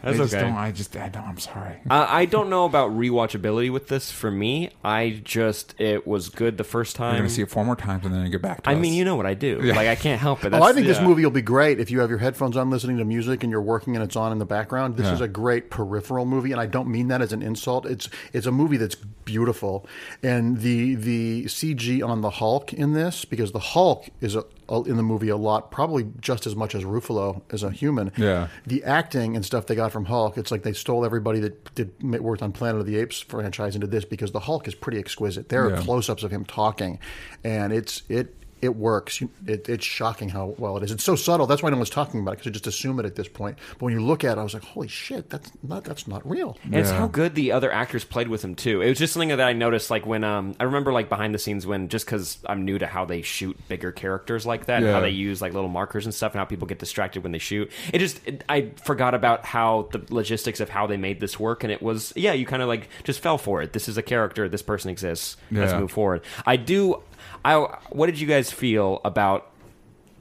That's 0.02 0.16
They 0.18 0.24
just 0.24 0.34
okay. 0.34 0.42
don't, 0.42 0.54
I 0.56 0.72
just 0.72 0.96
I 0.96 1.08
don't. 1.10 1.22
I'm 1.22 1.38
sorry. 1.38 1.76
Uh, 1.88 2.04
I 2.08 2.24
don't 2.24 2.50
know 2.50 2.64
about 2.64 2.90
rewatchability 2.90 3.70
with 3.72 3.86
this. 3.86 4.10
For 4.10 4.32
me, 4.32 4.70
I 4.82 5.20
just 5.22 5.80
it 5.80 6.08
was 6.08 6.28
good 6.28 6.58
the 6.58 6.64
first 6.64 6.96
time. 6.96 7.04
You're 7.10 7.12
time. 7.12 7.20
gonna 7.20 7.30
see 7.30 7.42
it 7.42 7.50
four 7.50 7.64
more 7.64 7.76
times 7.76 8.04
and 8.04 8.12
then 8.12 8.24
you 8.24 8.28
get 8.28 8.42
back 8.42 8.64
to 8.64 8.70
I 8.70 8.74
us. 8.74 8.80
mean, 8.80 8.94
you 8.94 9.04
know 9.04 9.14
what 9.14 9.26
I 9.26 9.34
do. 9.34 9.60
Yeah. 9.62 9.76
Like 9.76 9.86
I 9.86 9.94
can't 9.94 10.20
help 10.20 10.40
it. 10.44 10.52
Oh, 10.52 10.56
I 10.56 10.58
That's- 10.58 10.74
think 10.74 10.86
this 10.88 11.00
movie 11.00 11.22
will 11.22 11.30
be 11.30 11.40
great 11.40 11.78
if 11.78 11.88
you 11.92 12.00
have 12.00 12.10
your 12.10 12.18
headphones 12.18 12.56
on 12.56 12.68
listening 12.68 12.96
to 12.98 13.04
music 13.04 13.44
and 13.44 13.52
you're 13.52 13.62
working 13.62 13.94
and 13.94 14.02
it's 14.04 14.16
on 14.16 14.32
in 14.32 14.40
the 14.40 14.44
background. 14.44 14.96
This 14.96 15.06
Yeah. 15.06 15.14
is 15.14 15.20
a 15.20 15.28
great 15.28 15.70
peripheral 15.70 16.24
movie, 16.26 16.50
and 16.50 16.60
I 16.60 16.66
don't 16.66 16.88
mean 16.88 17.06
that 17.06 17.22
as 17.22 17.32
an 17.32 17.40
insult. 17.42 17.86
It's 17.86 18.08
it's 18.32 18.46
a 18.46 18.52
movie 18.52 18.78
that's 18.78 18.96
beautiful, 18.96 19.86
and 20.20 20.58
the 20.62 20.96
the 20.96 21.44
CG 21.44 22.02
on 22.04 22.22
the 22.22 22.30
Hulk 22.30 22.72
in 22.72 22.92
this 22.94 23.24
because 23.24 23.52
the 23.52 23.60
Hulk 23.60 24.08
is 24.20 24.34
a, 24.34 24.40
a- 24.40 24.44
in 24.70 24.96
the 24.96 25.02
movie 25.02 25.28
a 25.28 25.36
lot, 25.36 25.70
probably 25.70 26.06
just 26.20 26.46
as 26.46 26.56
much 26.56 26.74
as 26.74 26.84
Ruffalo 26.84 27.42
as 27.50 27.62
a 27.62 27.70
human. 27.70 28.10
Yeah. 28.16 28.48
the 28.66 28.82
acting 28.84 29.36
and 29.36 29.44
stuff 29.44 29.66
they 29.66 29.74
got 29.74 29.92
from 29.92 30.06
Hulk, 30.06 30.38
it's 30.38 30.50
like 30.50 30.62
they 30.62 30.72
stole 30.72 31.04
everybody 31.04 31.40
that 31.40 31.74
did 31.74 31.92
worked 32.02 32.42
on 32.42 32.52
Planet 32.52 32.80
of 32.80 32.86
the 32.86 32.96
Apes 32.96 33.20
franchise 33.20 33.74
into 33.74 33.86
this 33.86 34.04
because 34.04 34.32
the 34.32 34.40
Hulk 34.40 34.66
is 34.68 34.74
pretty 34.74 34.98
exquisite. 34.98 35.48
There 35.48 35.64
are 35.66 35.70
Yeah. 35.70 35.82
close-ups 35.82 36.22
of 36.22 36.30
him 36.30 36.44
talking, 36.44 36.98
and 37.44 37.72
it's 37.72 38.02
it 38.08 38.34
it 38.62 38.76
works. 38.76 39.20
You- 39.20 39.30
It, 39.46 39.68
it's 39.68 39.84
shocking 39.84 40.28
how 40.30 40.54
well 40.56 40.76
it 40.78 40.84
is. 40.84 40.92
It's 40.92 41.04
so 41.04 41.16
subtle. 41.16 41.46
That's 41.46 41.62
why 41.62 41.70
no 41.70 41.76
one's 41.76 41.90
talking 41.90 42.20
about 42.20 42.32
it 42.32 42.34
because 42.36 42.46
you 42.46 42.52
just 42.52 42.66
assume 42.68 42.98
it 43.00 43.04
at 43.06 43.16
this 43.16 43.28
point. 43.28 43.58
But 43.72 43.82
when 43.82 43.92
you 43.94 44.00
look 44.00 44.22
at 44.24 44.38
it, 44.38 44.40
I 44.40 44.44
was 44.44 44.54
like, 44.54 44.64
holy 44.64 44.88
shit, 44.88 45.28
that's 45.30 45.50
not 45.62 45.84
that's 45.84 46.06
not 46.08 46.28
real. 46.28 46.56
And 46.64 46.76
it's 46.76 46.90
how 46.90 47.06
good 47.08 47.34
the 47.34 47.52
other 47.52 47.72
actors 47.72 48.04
played 48.04 48.28
with 48.28 48.42
him 48.44 48.54
too. 48.54 48.80
It 48.80 48.88
was 48.88 48.98
just 48.98 49.12
something 49.12 49.28
that 49.30 49.40
I 49.40 49.52
noticed, 49.52 49.90
like 49.90 50.06
when 50.06 50.22
um, 50.24 50.54
I 50.60 50.64
remember 50.64 50.92
like 50.92 51.08
behind 51.08 51.34
the 51.34 51.38
scenes 51.38 51.66
when 51.66 51.88
just 51.88 52.06
because 52.06 52.38
I'm 52.46 52.64
new 52.64 52.78
to 52.78 52.86
how 52.86 53.04
they 53.04 53.22
shoot 53.22 53.56
bigger 53.68 53.90
characters 53.92 54.46
like 54.46 54.66
that, 54.66 54.82
and 54.82 54.86
how 54.92 55.00
they 55.00 55.10
use 55.10 55.42
like 55.42 55.52
little 55.54 55.68
markers 55.68 56.04
and 56.06 56.14
stuff, 56.14 56.32
and 56.32 56.38
how 56.38 56.44
people 56.44 56.66
get 56.68 56.78
distracted 56.78 57.22
when 57.24 57.32
they 57.32 57.38
shoot. 57.38 57.70
It 57.92 57.98
just 57.98 58.20
it, 58.26 58.44
I 58.48 58.70
forgot 58.84 59.14
about 59.14 59.44
how 59.44 59.88
the 59.92 60.02
logistics 60.14 60.60
of 60.60 60.68
how 60.68 60.86
they 60.86 60.96
made 60.96 61.18
this 61.20 61.38
work, 61.40 61.64
and 61.64 61.72
it 61.72 61.82
was 61.82 62.12
yeah, 62.16 62.32
you 62.32 62.46
kind 62.46 62.62
of 62.62 62.68
like 62.68 62.88
just 63.02 63.20
fell 63.20 63.38
for 63.38 63.60
it. 63.62 63.72
This 63.72 63.88
is 63.88 63.98
a 63.98 64.02
character. 64.02 64.48
This 64.48 64.62
person 64.62 64.90
exists. 64.90 65.36
Let's 65.50 65.72
move 65.80 65.90
forward. 65.90 66.22
I 66.46 66.56
do. 66.56 67.02
I 67.44 67.56
what 67.90 68.06
did 68.06 68.20
you 68.20 68.26
guys 68.26 68.50
feel 68.50 69.00
about 69.04 69.52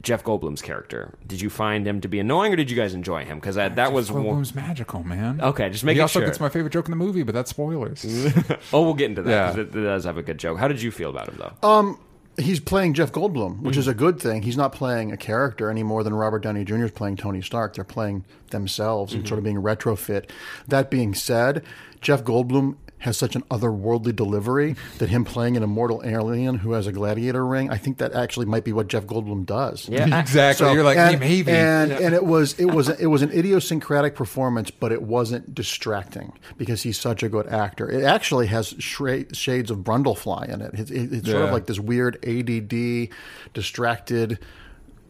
Jeff 0.02 0.24
Goldblum's 0.24 0.62
character. 0.62 1.14
Did 1.26 1.40
you 1.40 1.48
find 1.48 1.86
him 1.86 2.00
to 2.00 2.08
be 2.08 2.18
annoying, 2.18 2.52
or 2.52 2.56
did 2.56 2.70
you 2.70 2.76
guys 2.76 2.92
enjoy 2.92 3.24
him? 3.24 3.38
Because 3.38 3.56
uh, 3.56 3.68
that, 3.68 3.76
that 3.76 3.92
was 3.92 4.08
Jeff 4.08 4.16
one. 4.16 4.24
Goldblum's 4.24 4.54
magical, 4.54 5.04
man. 5.04 5.40
Okay, 5.40 5.70
just 5.70 5.82
He 5.82 5.86
making 5.86 6.02
also 6.02 6.18
sure. 6.18 6.26
gets 6.26 6.40
my 6.40 6.48
favorite 6.48 6.72
joke 6.72 6.86
in 6.86 6.90
the 6.90 6.96
movie, 6.96 7.22
but 7.22 7.34
that's 7.34 7.50
spoilers. 7.50 8.04
Oh, 8.72 8.82
we'll 8.82 8.94
get 8.94 9.10
into 9.10 9.22
that. 9.22 9.30
Yeah. 9.30 9.46
'cause 9.48 9.58
It, 9.58 9.76
it 9.76 9.82
does 9.82 10.04
have 10.04 10.16
a 10.16 10.22
good 10.22 10.38
joke. 10.38 10.58
How 10.58 10.68
did 10.68 10.82
you 10.82 10.90
feel 10.90 11.10
about 11.10 11.28
him 11.28 11.38
though? 11.38 11.68
Um, 11.68 11.98
he's 12.38 12.60
playing 12.60 12.94
Jeff 12.94 13.12
Goldblum, 13.12 13.60
which 13.60 13.76
hmm. 13.76 13.80
is 13.80 13.88
a 13.88 13.94
good 13.94 14.20
thing. 14.20 14.42
He's 14.42 14.56
not 14.56 14.72
playing 14.72 15.12
a 15.12 15.16
character 15.16 15.70
any 15.70 15.82
more 15.82 16.02
than 16.02 16.14
Robert 16.14 16.40
Downey 16.40 16.64
Jr. 16.64 16.84
is 16.84 16.90
playing 16.90 17.16
Tony 17.16 17.42
Stark. 17.42 17.74
They're 17.74 17.84
playing 17.84 18.24
themselves 18.50 19.12
and 19.12 19.22
mm-hmm. 19.22 19.28
sort 19.28 19.38
of 19.38 19.44
being 19.44 19.62
retrofit. 19.62 20.30
That 20.66 20.90
being 20.90 21.14
said, 21.14 21.62
Jeff 22.00 22.24
Goldblum 22.24 22.76
has 23.02 23.16
such 23.16 23.36
an 23.36 23.42
otherworldly 23.50 24.14
delivery 24.16 24.74
that 24.98 25.08
him 25.10 25.24
playing 25.24 25.56
an 25.56 25.62
immortal 25.62 26.02
alien 26.04 26.56
who 26.56 26.72
has 26.72 26.86
a 26.86 26.92
gladiator 26.92 27.44
ring, 27.46 27.70
I 27.70 27.76
think 27.76 27.98
that 27.98 28.12
actually 28.14 28.46
might 28.46 28.64
be 28.64 28.72
what 28.72 28.88
Jeff 28.88 29.04
Goldblum 29.04 29.44
does. 29.46 29.88
Yeah, 29.88 30.18
exactly. 30.20 30.66
So- 30.66 30.72
You're 30.72 30.84
like, 30.84 30.96
and, 30.98 31.20
maybe. 31.20 31.50
and 31.52 31.92
and 31.92 32.14
it 32.14 32.24
was 32.24 32.58
it 32.58 32.66
was 32.66 32.88
it 32.88 33.06
was 33.06 33.22
an 33.22 33.30
idiosyncratic 33.30 34.14
performance, 34.14 34.70
but 34.70 34.90
it 34.92 35.02
wasn't 35.02 35.54
distracting 35.54 36.32
because 36.56 36.82
he's 36.82 36.98
such 36.98 37.22
a 37.22 37.28
good 37.28 37.46
actor. 37.46 37.90
It 37.90 38.04
actually 38.04 38.46
has 38.48 38.72
shra- 38.74 39.34
shades 39.34 39.70
of 39.70 39.78
Brundlefly 39.78 40.48
in 40.48 40.60
it. 40.62 40.70
It's, 40.74 40.90
it- 40.90 41.12
it's 41.12 41.28
sort 41.30 41.42
of 41.44 41.50
like 41.52 41.66
this 41.66 41.78
weird 41.80 42.16
ADD, 42.26 43.08
distracted. 43.52 44.38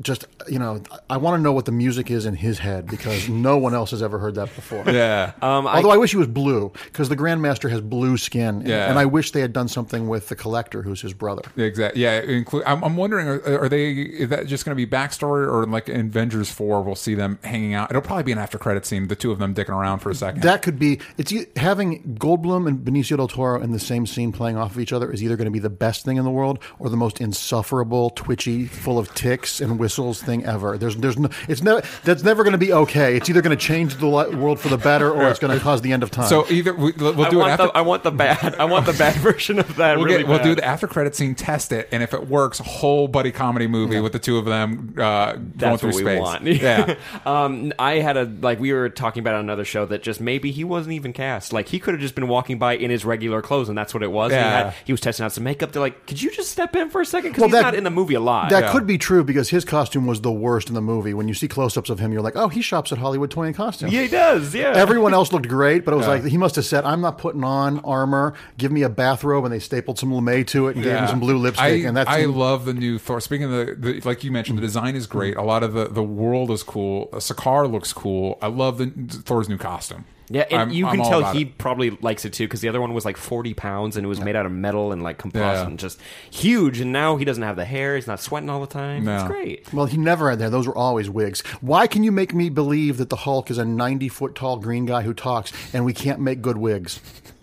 Just 0.02 0.26
you 0.48 0.58
know, 0.58 0.82
I 1.08 1.16
want 1.16 1.38
to 1.38 1.42
know 1.42 1.52
what 1.52 1.64
the 1.64 1.72
music 1.72 2.10
is 2.10 2.26
in 2.26 2.34
his 2.34 2.58
head 2.58 2.86
because 2.86 3.28
no 3.48 3.56
one 3.58 3.74
else 3.74 3.90
has 3.92 4.02
ever 4.02 4.18
heard 4.18 4.34
that 4.34 4.54
before. 4.54 4.84
yeah. 4.90 5.32
Um, 5.40 5.66
Although 5.66 5.90
I 5.90 5.96
wish 5.96 6.10
he 6.10 6.16
was 6.16 6.26
blue 6.26 6.72
because 6.84 7.08
the 7.08 7.16
Grandmaster 7.16 7.70
has 7.70 7.80
blue 7.80 8.16
skin, 8.16 8.62
Yeah. 8.66 8.90
and 8.90 8.98
I 8.98 9.04
wish 9.06 9.30
they 9.32 9.40
had 9.40 9.52
done 9.52 9.68
something 9.68 10.08
with 10.08 10.28
the 10.28 10.36
Collector, 10.36 10.82
who's 10.82 11.00
his 11.00 11.12
brother. 11.14 11.42
Exactly. 11.56 12.02
Yeah. 12.02 12.20
Include. 12.20 12.64
I'm, 12.66 12.82
I'm 12.82 12.96
wondering, 12.96 13.28
are, 13.28 13.64
are 13.64 13.68
they? 13.68 13.92
Is 13.92 14.28
that 14.30 14.46
just 14.46 14.64
going 14.64 14.76
to 14.76 14.86
be 14.86 14.90
backstory, 14.90 15.46
or 15.46 15.66
like 15.66 15.88
in 15.88 16.06
Avengers 16.06 16.50
Four, 16.50 16.82
we'll 16.82 16.94
see 16.94 17.14
them 17.14 17.38
hanging 17.44 17.74
out? 17.74 17.90
It'll 17.90 18.02
probably 18.02 18.24
be 18.24 18.32
an 18.32 18.38
after 18.38 18.58
credit 18.58 18.84
scene, 18.86 19.08
the 19.08 19.16
two 19.16 19.30
of 19.32 19.38
them 19.38 19.54
dicking 19.54 19.70
around 19.70 20.00
for 20.00 20.10
a 20.10 20.14
second. 20.14 20.42
That 20.42 20.62
could 20.62 20.78
be. 20.78 20.98
It's 21.16 21.32
e- 21.32 21.46
having 21.56 22.16
Goldblum 22.18 22.66
and 22.66 22.78
Benicio 22.80 23.16
del 23.16 23.28
Toro 23.28 23.60
in 23.62 23.72
the 23.72 23.78
same 23.80 24.06
scene 24.06 24.32
playing 24.32 24.56
off 24.56 24.72
of 24.72 24.80
each 24.80 24.92
other 24.92 25.10
is 25.12 25.22
either 25.22 25.36
going 25.36 25.44
to 25.46 25.50
be 25.50 25.58
the 25.58 25.70
best 25.70 26.04
thing 26.04 26.16
in 26.16 26.24
the 26.24 26.30
world 26.30 26.58
or 26.78 26.88
the 26.88 26.96
most 26.96 27.20
insufferable, 27.20 28.10
twitchy, 28.10 28.66
full 28.66 28.98
of 28.98 29.14
ticks 29.14 29.60
and 29.60 29.78
whistles 29.92 30.22
thing 30.22 30.44
ever. 30.46 30.78
There's, 30.78 30.96
there's 30.96 31.18
no. 31.18 31.28
It's 31.48 31.62
never. 31.62 31.82
That's 32.04 32.22
never 32.22 32.42
going 32.44 32.52
to 32.52 32.58
be 32.58 32.72
okay. 32.72 33.16
It's 33.16 33.28
either 33.28 33.42
going 33.42 33.56
to 33.56 33.62
change 33.62 33.96
the 33.96 34.08
world 34.08 34.58
for 34.58 34.68
the 34.68 34.78
better 34.78 35.10
or 35.10 35.28
it's 35.28 35.38
going 35.38 35.56
to 35.56 35.62
cause 35.62 35.82
the 35.82 35.92
end 35.92 36.02
of 36.02 36.10
time. 36.10 36.28
so 36.28 36.46
either 36.50 36.72
we, 36.74 36.92
we'll 36.92 37.20
I 37.22 37.28
do 37.30 37.40
it 37.42 37.48
after. 37.48 37.66
the 37.66 37.76
I 37.76 37.82
want 37.82 38.02
the 38.02 38.10
bad 38.10 38.54
I 38.56 38.64
want 38.64 38.86
the 38.86 38.92
bad 38.94 39.14
version 39.20 39.58
of 39.58 39.76
that. 39.76 39.96
We'll, 39.98 40.06
really 40.06 40.18
get, 40.22 40.28
we'll 40.28 40.42
do 40.42 40.54
the 40.54 40.64
after 40.64 40.86
credit 40.86 41.14
scene, 41.14 41.34
test 41.34 41.72
it, 41.72 41.88
and 41.92 42.02
if 42.02 42.14
it 42.14 42.26
works, 42.28 42.58
whole 42.58 43.06
buddy 43.08 43.32
comedy 43.32 43.66
movie 43.66 44.00
with 44.00 44.12
the 44.12 44.18
two 44.18 44.38
of 44.38 44.44
them 44.46 44.94
uh, 44.98 45.32
going 45.32 45.52
That's 45.56 45.80
through 45.80 45.90
what 45.90 45.96
we 45.96 46.02
space. 46.02 46.20
want. 46.20 46.42
Yeah, 46.62 46.96
um, 47.26 47.72
I 47.78 47.94
had 47.94 48.16
a 48.16 48.24
like 48.24 48.60
we 48.60 48.72
were 48.72 48.88
talking 48.88 49.20
about 49.20 49.34
on 49.34 49.40
another 49.40 49.64
show 49.64 49.84
that 49.86 50.02
just 50.02 50.20
maybe 50.20 50.52
he 50.52 50.64
wasn't 50.64 50.94
even 50.94 51.12
cast. 51.12 51.52
Like 51.52 51.68
he 51.68 51.78
could 51.78 51.94
have 51.94 52.00
just 52.00 52.14
been 52.14 52.28
walking 52.28 52.58
by 52.58 52.74
in 52.76 52.90
his 52.90 53.04
regular 53.04 53.42
clothes, 53.42 53.68
and 53.68 53.76
that's 53.76 53.92
what 53.92 54.02
it 54.02 54.10
was. 54.12 54.32
And 54.32 54.40
He, 54.40 54.46
Yeah. 54.48 54.64
had, 54.64 54.74
he 54.84 54.92
was 54.92 55.00
testing 55.00 55.24
out 55.24 55.32
some 55.32 55.44
makeup. 55.44 55.72
They're 55.72 55.82
like, 55.82 56.06
"Could 56.06 56.20
you 56.22 56.30
just 56.30 56.50
step 56.50 56.74
in 56.76 56.88
for 56.90 57.00
a 57.00 57.06
second? 57.06 57.30
Because 57.32 57.40
Well, 57.42 57.48
he's 57.48 57.54
that- 57.54 57.62
not 57.62 57.74
in 57.74 57.84
the 57.84 57.90
movie 57.90 58.14
a 58.14 58.20
lot." 58.20 58.50
that 58.50 58.64
Yeah. 58.64 58.72
could 58.72 58.86
be 58.86 58.98
true 58.98 59.24
because 59.24 59.48
his 59.50 59.64
costume 59.64 59.81
was 60.06 60.20
the 60.20 60.32
worst 60.32 60.68
in 60.68 60.74
the 60.74 60.80
movie. 60.80 61.14
When 61.14 61.28
you 61.28 61.34
see 61.34 61.48
close-ups 61.48 61.90
of 61.90 61.98
him, 61.98 62.12
you're 62.12 62.22
like, 62.22 62.36
oh, 62.36 62.48
he 62.48 62.62
shops 62.62 62.92
at 62.92 62.98
Hollywood 62.98 63.30
Toy 63.30 63.44
and 63.44 63.54
Costume. 63.54 63.90
yeah, 63.90 64.02
he 64.02 64.08
does. 64.08 64.54
Yeah, 64.54 64.72
Everyone 64.74 65.12
else 65.14 65.32
looked 65.32 65.48
great, 65.48 65.84
but 65.84 65.94
it 65.94 65.96
was 65.96 66.06
like 66.06 66.24
he 66.24 66.36
must 66.38 66.56
have 66.56 66.64
said, 66.64 66.84
"I'm 66.84 67.00
not 67.00 67.18
putting 67.18 67.44
on 67.44 67.78
armor. 67.80 68.34
Give 68.58 68.70
me 68.72 68.82
a 68.82 68.88
bathrobe," 68.88 69.44
and 69.44 69.52
they 69.52 69.58
stapled 69.58 69.98
some 69.98 70.10
LeMay 70.10 70.46
to 70.48 70.68
it 70.68 70.76
and 70.76 70.84
gave 70.84 70.96
him 70.96 71.08
some 71.08 71.20
blue 71.20 71.36
lipstick. 71.38 71.64
I, 71.64 71.86
and 71.88 71.96
that's 71.96 72.08
I 72.10 72.24
love 72.24 72.64
the 72.64 72.74
new 72.74 72.98
Thor. 72.98 73.20
Speaking 73.20 73.44
of 73.44 73.50
the, 73.50 73.74
the 73.78 74.00
like 74.08 74.24
you 74.24 74.30
mentioned, 74.30 74.58
the 74.58 74.62
design 74.62 74.94
is 74.96 75.06
great. 75.06 75.36
A 75.36 75.42
lot 75.42 75.62
of 75.62 75.72
the, 75.72 75.86
the 75.88 76.02
world 76.02 76.50
is 76.50 76.62
cool. 76.62 77.08
Sakaar 77.14 77.70
looks 77.70 77.92
cool. 77.92 78.38
I 78.42 78.46
love 78.48 78.78
the 78.78 78.86
Thor's 79.08 79.48
new 79.48 79.58
costume. 79.58 80.04
Yeah, 80.32 80.44
and 80.50 80.58
I'm- 80.60 80.70
you 80.70 80.86
I'm 80.86 80.92
can 80.92 81.00
all 81.00 81.10
tell 81.10 81.18
about 81.20 81.36
he 81.36 81.42
it. 81.42 81.58
probably 81.58 81.90
likes 82.00 82.24
it 82.24 82.32
too 82.32 82.44
because 82.44 82.60
the 82.60 82.68
other 82.68 82.80
one 82.80 82.94
was 82.94 83.04
like 83.04 83.16
40 83.16 83.54
pounds 83.54 83.96
and 83.96 84.04
it 84.04 84.08
was 84.08 84.20
made 84.20 84.34
out 84.34 84.46
of 84.46 84.52
metal 84.52 84.90
and 84.92 85.02
like 85.02 85.18
composite 85.18 85.42
Yeah. 85.64 85.66
and 85.66 85.78
just 85.78 86.00
huge. 86.30 86.80
And 86.80 86.92
now 86.92 87.16
he 87.16 87.24
doesn't 87.24 87.42
have 87.42 87.56
the 87.56 87.64
hair. 87.64 87.96
He's 87.96 88.06
not 88.06 88.20
sweating 88.20 88.48
all 88.50 88.60
the 88.60 88.66
time. 88.66 89.04
No. 89.04 89.14
It's 89.16 89.24
great. 89.24 89.72
Well, 89.72 89.86
he 89.86 89.96
never 89.96 90.30
had 90.30 90.38
that. 90.38 90.50
Those 90.50 90.66
were 90.66 90.76
always 90.76 91.10
wigs. 91.10 91.40
Why 91.60 91.86
can 91.86 92.02
you 92.02 92.12
make 92.12 92.34
me 92.34 92.48
believe 92.48 92.96
that 92.98 93.10
the 93.10 93.16
Hulk 93.16 93.50
is 93.50 93.58
a 93.58 93.64
90 93.64 94.08
foot 94.08 94.34
tall 94.34 94.56
green 94.58 94.86
guy 94.86 95.02
who 95.02 95.12
talks 95.14 95.52
and 95.74 95.84
we 95.84 95.92
can't 95.92 96.20
make 96.20 96.40
good 96.42 96.56
wigs? 96.56 97.00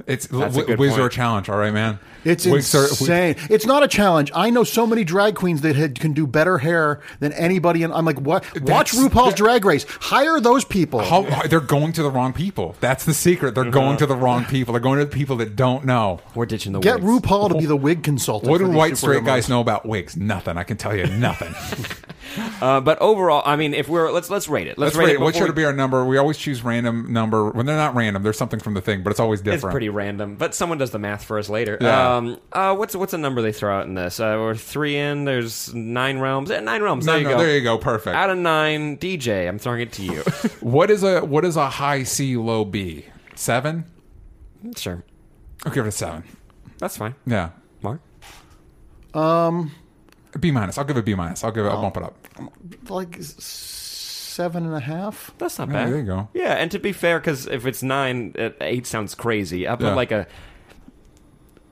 It's 0.07 0.25
That's 0.27 0.55
a 0.55 0.59
w- 0.59 0.65
good 0.65 0.79
wigs 0.79 0.93
are 0.95 1.01
a 1.01 1.03
point. 1.03 1.13
challenge. 1.13 1.49
All 1.49 1.57
right, 1.57 1.73
man. 1.73 1.99
It's 2.25 2.45
Wigs 2.45 2.73
are- 2.75 2.83
insane. 2.87 3.35
it's 3.49 3.65
not 3.65 3.83
a 3.83 3.87
challenge. 3.87 4.31
I 4.35 4.49
know 4.49 4.63
so 4.63 4.85
many 4.85 5.03
drag 5.03 5.35
queens 5.35 5.61
that 5.61 5.75
had, 5.75 5.99
can 5.99 6.13
do 6.13 6.27
better 6.27 6.57
hair 6.57 7.01
than 7.19 7.31
anybody. 7.33 7.83
And 7.83 7.93
I'm 7.93 8.05
like, 8.05 8.19
what? 8.19 8.43
Watch 8.63 8.91
RuPaul's 8.91 9.35
Drag 9.35 9.63
Race. 9.65 9.85
Hire 9.87 10.39
those 10.39 10.65
people. 10.65 10.99
How, 10.99 11.21
they're 11.47 11.59
going 11.59 11.93
to 11.93 12.03
the 12.03 12.11
wrong 12.11 12.33
people. 12.33 12.75
That's 12.79 13.05
the 13.05 13.13
secret. 13.13 13.55
They're 13.55 13.71
going 13.71 13.97
to 13.97 14.05
the 14.05 14.15
wrong 14.15 14.45
people. 14.45 14.73
They're 14.73 14.81
going 14.81 14.99
to 14.99 15.05
the 15.05 15.11
people 15.11 15.37
that 15.37 15.55
don't 15.55 15.85
know. 15.85 16.19
We're 16.35 16.45
ditching 16.45 16.73
the 16.73 16.79
Get 16.79 17.01
wigs. 17.01 17.21
RuPaul 17.23 17.49
to 17.49 17.57
be 17.57 17.65
the 17.65 17.77
wig 17.77 18.03
consultant. 18.03 18.49
What 18.49 18.59
do 18.59 18.69
white 18.69 18.97
straight 18.97 19.23
guys 19.25 19.47
know 19.49 19.61
about 19.61 19.85
wigs? 19.85 20.17
Nothing. 20.17 20.57
I 20.57 20.63
can 20.63 20.77
tell 20.77 20.95
you 20.95 21.05
nothing. 21.07 21.53
Uh, 22.61 22.79
but 22.79 22.99
overall, 22.99 23.41
I 23.43 23.55
mean, 23.55 23.73
if 23.73 23.89
we're 23.89 24.11
let's 24.11 24.29
let's 24.29 24.47
rate 24.47 24.67
it. 24.67 24.77
Let's, 24.77 24.95
Let's 24.95 25.07
rate 25.07 25.15
it. 25.15 25.19
What 25.19 25.33
before 25.33 25.47
should 25.47 25.55
we- 25.55 25.61
be 25.63 25.65
our 25.65 25.73
number? 25.73 26.05
We 26.05 26.17
always 26.17 26.37
choose 26.37 26.63
random 26.63 27.11
number. 27.11 27.49
When 27.49 27.65
they're 27.65 27.75
not 27.75 27.95
random, 27.95 28.21
there's 28.21 28.37
something 28.37 28.59
from 28.59 28.75
the 28.75 28.81
thing, 28.81 29.01
but 29.01 29.09
it's 29.09 29.19
always 29.19 29.39
different. 29.41 29.63
It's 29.63 29.71
pretty 29.71 29.89
random, 29.89 30.35
but 30.35 30.53
someone 30.53 30.77
does 30.77 30.91
the 30.91 30.99
math 30.99 31.23
for 31.23 31.39
us 31.39 31.49
later. 31.49 31.77
Yeah. 31.81 31.87
Um, 32.17 32.39
uh, 32.53 32.75
what's 32.75 32.95
what's 32.95 33.13
a 33.13 33.17
number 33.17 33.41
they 33.41 33.51
throw 33.51 33.77
out 33.77 33.85
in 33.85 33.93
this? 33.95 34.19
Uh, 34.19 34.35
we're 34.39 34.55
three 34.55 34.95
in. 34.97 35.25
There's 35.25 35.73
nine 35.73 36.19
realms. 36.19 36.49
Eh, 36.51 36.59
nine 36.59 36.81
realms. 36.81 37.05
No, 37.05 37.13
there 37.13 37.21
you 37.21 37.27
no, 37.27 37.33
go. 37.33 37.37
there 37.43 37.55
you 37.57 37.63
go. 37.63 37.77
Perfect. 37.77 38.15
Out 38.15 38.29
of 38.29 38.37
nine, 38.37 38.97
DJ. 38.97 39.47
I'm 39.47 39.59
throwing 39.59 39.81
it 39.81 39.91
to 39.93 40.03
you. 40.03 40.23
What 40.61 40.89
is 40.91 41.03
a 41.03 41.21
what 41.21 41.45
is 41.45 41.55
a 41.55 41.69
high 41.69 42.03
C 42.03 42.35
low 42.37 42.65
B? 42.65 43.05
Seven? 43.35 43.85
sure, 44.75 45.03
I'll 45.65 45.71
give 45.71 45.85
it 45.85 45.89
a 45.89 45.91
seven. 45.91 46.23
that's 46.79 46.97
fine. 46.97 47.15
Yeah. 47.25 47.51
Mark. 47.81 48.01
Um, 49.13 49.71
B 50.39 50.51
minus. 50.51 50.77
I'll 50.77 50.83
give 50.85 50.97
it 50.97 51.05
B 51.05 51.15
minus. 51.15 51.43
I'll 51.43 51.51
give 51.51 51.65
it. 51.65 51.69
I'll 51.69 51.81
bump 51.81 51.97
it 51.97 52.03
up. 52.03 52.15
Like 52.89 53.17
seven 53.21 54.65
and 54.65 54.75
a 54.75 54.79
half. 54.79 55.33
That's 55.37 55.57
not 55.59 55.67
Yeah, 55.69 55.73
bad. 55.73 55.87
there 55.89 55.97
you 55.99 56.05
go. 56.05 56.29
Yeah, 56.33 56.53
and 56.55 56.69
to 56.71 56.79
be 56.79 56.91
fair, 56.91 57.19
because 57.19 57.45
if 57.47 57.65
it's 57.65 57.81
nine, 57.83 58.33
uh, 58.37 58.49
eight 58.61 58.85
sounds 58.85 59.15
crazy. 59.15 59.67
I 59.67 59.75
put 59.75 59.85
Yeah. 59.87 59.95
like 59.95 60.11
a 60.11 60.27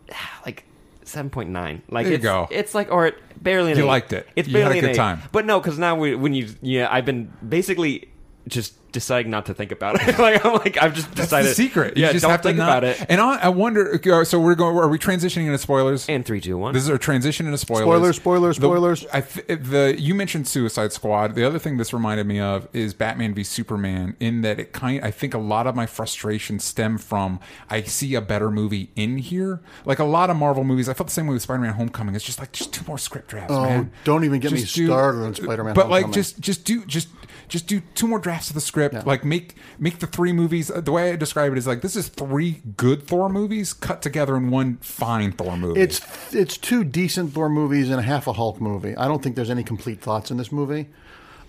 like 0.46 0.64
seven 1.04 1.30
point 1.30 1.50
nine. 1.50 1.82
Like 1.90 2.06
There 2.06 2.12
you 2.12 2.16
it's, 2.18 2.24
go. 2.24 2.48
It's 2.52 2.76
like 2.76 2.92
or 2.92 3.08
it, 3.08 3.16
barely. 3.42 3.72
An 3.72 3.78
You 3.78 3.86
eight. 3.86 3.88
liked 3.88 4.14
it. 4.14 4.28
It's 4.36 4.48
You 4.48 4.54
barely 4.54 4.76
had 4.76 4.84
a 4.84 4.88
good 4.88 4.96
time. 4.96 5.22
But 5.32 5.46
no, 5.46 5.60
because 5.60 5.80
now 5.80 5.96
we, 5.96 6.16
when 6.16 6.34
you 6.34 6.50
yeah, 6.62 6.88
I've 6.92 7.06
been 7.06 7.32
basically 7.48 8.10
just 8.48 8.74
deciding 8.98 9.30
not 9.32 9.46
to 9.46 9.54
think 9.54 9.72
about 9.72 9.96
it. 10.02 10.18
like 10.20 10.44
I'm 10.44 10.54
like 10.54 10.82
I've 10.82 10.94
just 10.96 11.08
That's 11.10 11.28
decided 11.30 11.52
the 11.52 11.56
secret. 11.56 11.96
You 11.98 12.04
yeah, 12.06 12.12
just 12.12 12.24
don't 12.24 12.32
have 12.32 12.42
to 12.42 12.48
think 12.50 12.58
not, 12.58 12.70
about 12.70 12.84
it. 12.84 13.06
And 13.10 13.22
I, 13.22 13.38
I 13.38 13.50
wonder. 13.50 14.00
Uh, 14.12 14.24
so 14.24 14.40
we're 14.40 14.56
going. 14.56 14.76
Are 14.78 14.88
we 14.90 14.98
transitioning 14.98 15.46
into 15.46 15.58
spoilers? 15.60 16.10
And 16.10 16.26
three, 16.26 16.42
two, 16.42 16.58
one. 16.58 16.74
This 16.74 16.84
is 16.84 16.90
our 16.90 16.98
transition 16.98 17.46
into 17.46 17.58
spoilers. 17.58 17.84
Spoilers, 17.84 18.16
spoilers, 18.16 18.58
The- 18.58 18.68
spoilers. 18.68 19.06
I 19.14 19.22
th- 19.22 19.60
the 19.62 19.96
you 20.00 20.16
mentioned 20.16 20.48
Suicide 20.48 20.92
Squad. 20.94 21.36
The 21.36 21.44
other 21.46 21.60
thing 21.60 21.78
this 21.78 21.94
reminded 21.94 22.26
me 22.28 22.40
of 22.40 22.68
is 22.74 22.94
Batman 22.94 23.34
v 23.34 23.44
Superman. 23.44 24.16
In 24.20 24.42
that 24.42 24.60
it 24.60 24.74
kind, 24.74 25.04
I 25.04 25.12
think 25.12 25.34
a 25.34 25.38
lot 25.40 25.68
of 25.68 25.76
my 25.76 25.86
frustrations 25.86 26.64
stem 26.64 26.98
from 26.98 27.40
I 27.70 27.84
see 27.84 28.16
a 28.16 28.22
better 28.22 28.50
movie 28.50 28.90
in 28.96 29.18
here. 29.20 29.62
Like 29.86 30.00
a 30.00 30.04
lot 30.06 30.30
of 30.30 30.38
Marvel 30.38 30.64
movies, 30.64 30.90
I 30.90 30.94
felt 30.94 31.08
the 31.08 31.14
same 31.14 31.28
way 31.28 31.34
with 31.34 31.44
Spider 31.44 31.62
Man 31.62 31.74
Homecoming. 31.74 32.16
It's 32.16 32.26
just 32.26 32.40
like 32.40 32.52
just 32.52 32.74
two 32.74 32.84
more 32.88 32.98
script 32.98 33.28
drafts, 33.30 33.54
Oh, 33.54 33.64
man. 33.64 33.92
don't 34.04 34.24
even 34.24 34.40
get 34.40 34.52
me 34.52 34.60
do- 34.62 34.88
started 34.88 35.20
on 35.24 35.36
Spider-Man 35.36 35.74
But 35.74 35.90
like, 35.90 36.12
just 36.12 36.40
just 36.40 36.66
do 36.66 36.86
just 36.86 37.10
just 37.48 37.68
do 37.68 37.82
two 37.96 38.08
more 38.08 38.20
drafts 38.20 38.50
of 38.50 38.56
the 38.56 38.62
script. 38.62 39.06
Like 39.06 39.24
make 39.24 39.56
make 39.80 40.00
the 40.00 40.08
three 40.08 40.34
movies. 40.34 40.68
The 40.68 40.92
way 40.92 41.12
I 41.12 41.16
describe 41.16 41.52
it 41.52 41.58
is 41.58 41.68
like 41.68 41.82
this 41.82 41.96
is 41.96 42.08
three 42.10 42.62
good 42.76 43.04
Thor 43.04 43.30
movies 43.30 43.74
cut 43.74 44.02
together 44.02 44.36
in 44.36 44.50
one 44.50 44.78
fine 44.78 45.32
Thor 45.32 45.58
movie. 45.58 45.80
It's 45.80 46.02
it's 46.34 46.58
two 46.58 46.84
decent 46.84 47.34
Thor 47.34 47.50
movies 47.50 47.90
and 47.90 48.00
a 48.00 48.04
half 48.04 48.28
a 48.28 48.34
Hulk 48.34 48.60
movie. 48.60 48.96
I 48.96 49.08
don't 49.08 49.24
think 49.24 49.36
there's 49.36 49.50
any 49.50 49.64
complete 49.64 50.02
thoughts 50.02 50.32
in 50.32 50.38
this 50.38 50.52
movie. 50.52 50.88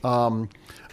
Um, 0.05 0.49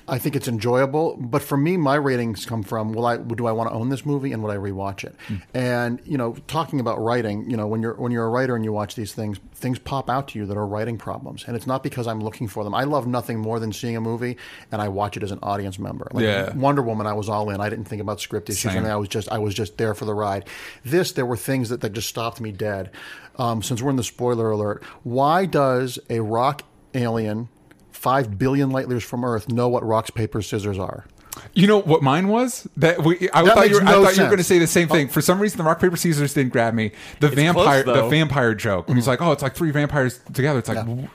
I 0.07 0.19
think 0.19 0.35
it's 0.35 0.47
enjoyable, 0.47 1.17
but 1.17 1.41
for 1.41 1.57
me, 1.57 1.77
my 1.77 1.95
ratings 1.95 2.45
come 2.45 2.61
from: 2.61 2.93
Will 2.93 3.05
I 3.05 3.17
do 3.17 3.47
I 3.47 3.51
want 3.51 3.69
to 3.69 3.75
own 3.75 3.89
this 3.89 4.05
movie 4.05 4.31
and 4.33 4.43
would 4.43 4.51
I 4.51 4.57
rewatch 4.57 5.03
it? 5.03 5.15
And 5.53 5.99
you 6.05 6.17
know, 6.17 6.35
talking 6.47 6.79
about 6.79 7.01
writing, 7.01 7.49
you 7.49 7.57
know, 7.57 7.65
when 7.65 7.81
you're 7.81 7.95
when 7.95 8.11
you're 8.11 8.25
a 8.25 8.29
writer 8.29 8.55
and 8.55 8.63
you 8.63 8.71
watch 8.71 8.95
these 8.95 9.13
things, 9.13 9.39
things 9.53 9.79
pop 9.79 10.09
out 10.09 10.27
to 10.29 10.39
you 10.39 10.45
that 10.45 10.57
are 10.57 10.67
writing 10.67 10.97
problems, 10.97 11.43
and 11.47 11.55
it's 11.55 11.65
not 11.65 11.81
because 11.81 12.05
I'm 12.05 12.21
looking 12.21 12.47
for 12.47 12.63
them. 12.63 12.75
I 12.75 12.83
love 12.83 13.07
nothing 13.07 13.39
more 13.39 13.59
than 13.59 13.73
seeing 13.73 13.95
a 13.95 14.01
movie 14.01 14.37
and 14.71 14.81
I 14.81 14.89
watch 14.89 15.17
it 15.17 15.23
as 15.23 15.31
an 15.31 15.39
audience 15.41 15.79
member. 15.79 16.07
Like 16.11 16.23
Yeah. 16.23 16.53
Wonder 16.55 16.81
Woman, 16.83 17.07
I 17.07 17.13
was 17.13 17.27
all 17.27 17.49
in. 17.49 17.59
I 17.59 17.69
didn't 17.69 17.85
think 17.85 18.01
about 18.01 18.21
script 18.21 18.49
issues, 18.49 18.71
Same. 18.73 18.83
and 18.83 18.87
I 18.87 18.97
was 18.97 19.09
just 19.09 19.29
I 19.31 19.39
was 19.39 19.53
just 19.53 19.77
there 19.77 19.95
for 19.95 20.05
the 20.05 20.13
ride. 20.13 20.47
This, 20.83 21.13
there 21.13 21.25
were 21.25 21.37
things 21.37 21.69
that, 21.69 21.81
that 21.81 21.93
just 21.93 22.09
stopped 22.09 22.39
me 22.39 22.51
dead. 22.51 22.91
Um, 23.37 23.61
since 23.63 23.81
we're 23.81 23.89
in 23.89 23.95
the 23.95 24.03
spoiler 24.03 24.51
alert, 24.51 24.83
why 25.03 25.45
does 25.45 25.99
a 26.09 26.19
rock 26.21 26.61
alien 26.93 27.49
five 27.95 28.37
billion 28.37 28.69
light 28.69 28.87
years 28.87 29.03
from 29.03 29.23
Earth 29.23 29.49
know 29.49 29.67
what 29.67 29.85
rocks, 29.85 30.09
paper, 30.09 30.41
scissors 30.41 30.77
are? 30.77 31.05
You 31.53 31.67
know 31.67 31.81
what 31.81 32.01
mine 32.01 32.27
was? 32.27 32.67
That 32.77 33.03
we 33.03 33.29
I 33.31 33.43
That 33.43 33.55
thought 33.55 33.69
you 33.69 33.75
makes 33.75 33.81
were, 33.81 33.87
I 33.87 33.91
thought 34.03 34.17
you 34.17 34.23
were 34.23 34.29
going 34.29 34.37
to 34.37 34.43
say 34.43 34.59
the 34.59 34.67
same 34.67 34.87
oh. 34.89 34.93
thing. 34.93 35.09
For 35.09 35.21
some 35.21 35.39
reason, 35.39 35.57
the 35.57 35.63
rock 35.63 35.79
paper 35.79 35.97
scissors 35.97 36.33
didn't 36.33 36.51
grab 36.53 36.73
me. 36.73 36.91
The 37.19 37.29
vampire, 37.29 37.83
close, 37.83 37.95
the 38.03 38.09
vampire 38.09 38.55
joke. 38.55 38.87
When 38.87 38.97
he's 38.97 39.03
mm-hmm. 39.03 39.11
like, 39.11 39.21
"Oh, 39.21 39.31
it's 39.31 39.43
like 39.43 39.55
three 39.55 39.71
vampires 39.71 40.19
together." 40.33 40.59
It's 40.59 40.69
like, 40.69 40.77
Yeah. 40.77 40.83
w- 40.83 41.07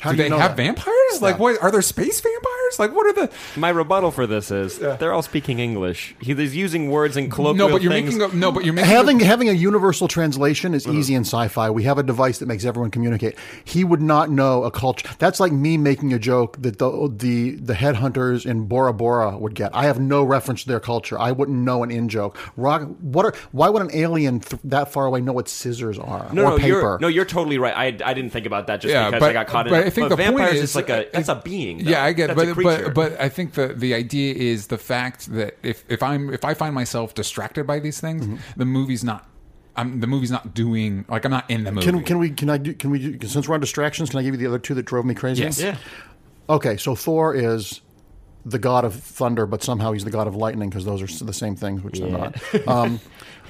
How 0.00 0.10
do, 0.10 0.16
do 0.16 0.22
you 0.22 0.28
they 0.28 0.34
know 0.34 0.38
have 0.38 0.56
that? 0.56 0.62
vampires? 0.62 1.22
Like, 1.22 1.36
Yeah. 1.36 1.42
what 1.42 1.62
are 1.62 1.70
there 1.70 1.82
space 1.82 2.20
vampires? 2.20 2.57
Like, 2.78 2.92
what 2.94 3.06
are 3.06 3.12
the? 3.26 3.30
My 3.56 3.68
rebuttal 3.70 4.10
for 4.10 4.26
this 4.26 4.50
is 4.50 4.78
they're 4.78 5.12
all 5.12 5.22
speaking 5.22 5.58
English. 5.58 6.14
He, 6.20 6.34
he's 6.34 6.56
using 6.56 6.90
words 6.90 7.16
in 7.16 7.30
colloquial 7.30 7.68
No, 7.68 7.72
but 7.72 7.82
you're 7.82 7.92
things. 7.92 8.16
making 8.16 8.32
a, 8.32 8.34
no, 8.36 8.50
but 8.52 8.64
you're 8.64 8.74
making 8.74 8.90
Having 8.90 9.22
a, 9.22 9.24
having 9.24 9.48
a 9.48 9.52
universal 9.52 10.08
translation 10.08 10.74
is 10.74 10.86
Uh-huh. 10.86 10.96
easy 10.98 11.14
in 11.14 11.22
sci-fi. 11.22 11.70
We 11.70 11.82
have 11.84 11.98
a 11.98 12.02
device 12.02 12.38
that 12.38 12.46
makes 12.46 12.64
everyone 12.64 12.90
communicate. 12.90 13.36
He 13.64 13.84
would 13.84 14.02
not 14.02 14.30
know 14.30 14.64
a 14.64 14.70
culture. 14.70 15.08
That's 15.18 15.40
like 15.40 15.52
me 15.52 15.76
making 15.76 16.12
a 16.12 16.18
joke 16.18 16.60
that 16.62 16.78
the 16.78 17.12
the 17.16 17.52
the 17.56 17.74
headhunters 17.74 18.44
in 18.46 18.64
Bora 18.66 18.92
Bora 18.92 19.36
would 19.38 19.54
get. 19.54 19.70
I 19.74 19.84
have 19.84 20.00
no 20.00 20.22
reference 20.22 20.62
to 20.62 20.68
their 20.68 20.80
culture. 20.80 21.18
I 21.18 21.32
wouldn't 21.32 21.58
know 21.58 21.82
an 21.82 21.90
in 21.90 22.08
joke. 22.08 22.38
Rock. 22.56 22.82
What 23.00 23.24
are? 23.26 23.34
Why 23.52 23.68
would 23.68 23.82
an 23.82 23.90
alien 23.92 24.40
th- 24.40 24.60
that 24.64 24.92
far 24.92 25.06
away 25.06 25.20
know 25.20 25.32
what 25.32 25.48
scissors 25.48 25.98
are 25.98 26.28
no, 26.32 26.44
or 26.44 26.50
no, 26.50 26.56
paper? 26.56 26.66
you're, 26.68 26.98
no, 27.00 27.08
you're 27.08 27.24
totally 27.24 27.58
right. 27.58 27.74
I, 27.76 27.86
I 28.10 28.14
didn't 28.14 28.30
think 28.30 28.46
about 28.46 28.66
that 28.68 28.80
just 28.80 28.92
yeah, 28.92 29.06
because 29.10 29.20
but 29.20 29.30
I 29.30 29.32
got 29.32 29.46
caught 29.46 29.66
in 29.66 29.72
but 29.72 29.80
it. 29.84 29.86
I 29.86 29.90
think 29.90 30.08
but 30.08 30.16
the 30.16 30.22
point 30.22 30.36
vampires 30.38 30.56
is 30.56 30.70
is 30.70 30.76
like 30.76 30.88
a 30.88 31.06
that's 31.12 31.28
a 31.28 31.36
being. 31.36 31.84
though. 31.84 31.90
Yeah, 31.90 32.04
I 32.04 32.12
get, 32.12 32.30
it, 32.30 32.36
that's 32.36 32.48
but 32.48 32.56
creature. 32.64 32.90
but 32.90 33.12
but 33.12 33.20
I 33.20 33.28
think 33.28 33.54
the 33.54 33.68
the 33.68 33.94
idea 33.94 34.34
is 34.34 34.66
the 34.68 34.78
fact 34.78 35.32
that 35.34 35.56
if 35.62 35.84
if 35.88 36.02
I'm 36.02 36.32
if 36.32 36.44
I 36.44 36.54
find 36.54 36.74
myself 36.74 37.14
distracted 37.14 37.66
by 37.66 37.78
these 37.80 38.00
things, 38.00 38.26
Mm-hmm. 38.26 38.36
the 38.56 38.64
movie's 38.64 39.04
not. 39.04 39.26
I'm 39.76 40.00
the 40.00 40.06
movie's 40.08 40.30
not 40.32 40.54
doing 40.54 41.04
like 41.08 41.24
I'm 41.24 41.30
not 41.30 41.48
in 41.50 41.64
the 41.64 41.70
movie. 41.72 41.86
Can 41.86 42.02
can 42.02 42.18
we 42.18 42.30
can 42.30 42.50
I 42.50 42.58
do 42.58 42.74
can 42.74 42.90
we 42.90 42.98
do, 43.16 43.28
since 43.28 43.48
we're 43.48 43.54
on 43.54 43.60
distractions? 43.60 44.10
Can 44.10 44.18
I 44.18 44.22
give 44.22 44.34
you 44.34 44.38
the 44.38 44.46
other 44.46 44.58
two 44.58 44.74
that 44.74 44.84
drove 44.84 45.04
me 45.04 45.14
crazy? 45.14 45.42
Yes. 45.42 45.60
yeah. 45.60 45.76
Okay, 46.50 46.76
so 46.76 46.94
Thor 46.96 47.34
is 47.34 47.80
the 48.44 48.58
god 48.58 48.84
of 48.84 48.94
thunder, 48.94 49.44
but 49.46 49.62
somehow 49.62 49.92
he's 49.92 50.04
the 50.04 50.10
god 50.10 50.26
of 50.26 50.34
lightning 50.34 50.68
because 50.70 50.84
those 50.84 51.02
are 51.02 51.24
the 51.24 51.32
same 51.32 51.54
things, 51.54 51.82
which 51.82 51.98
they're 52.00 52.08
not. 52.10 52.34
Um, 52.66 52.98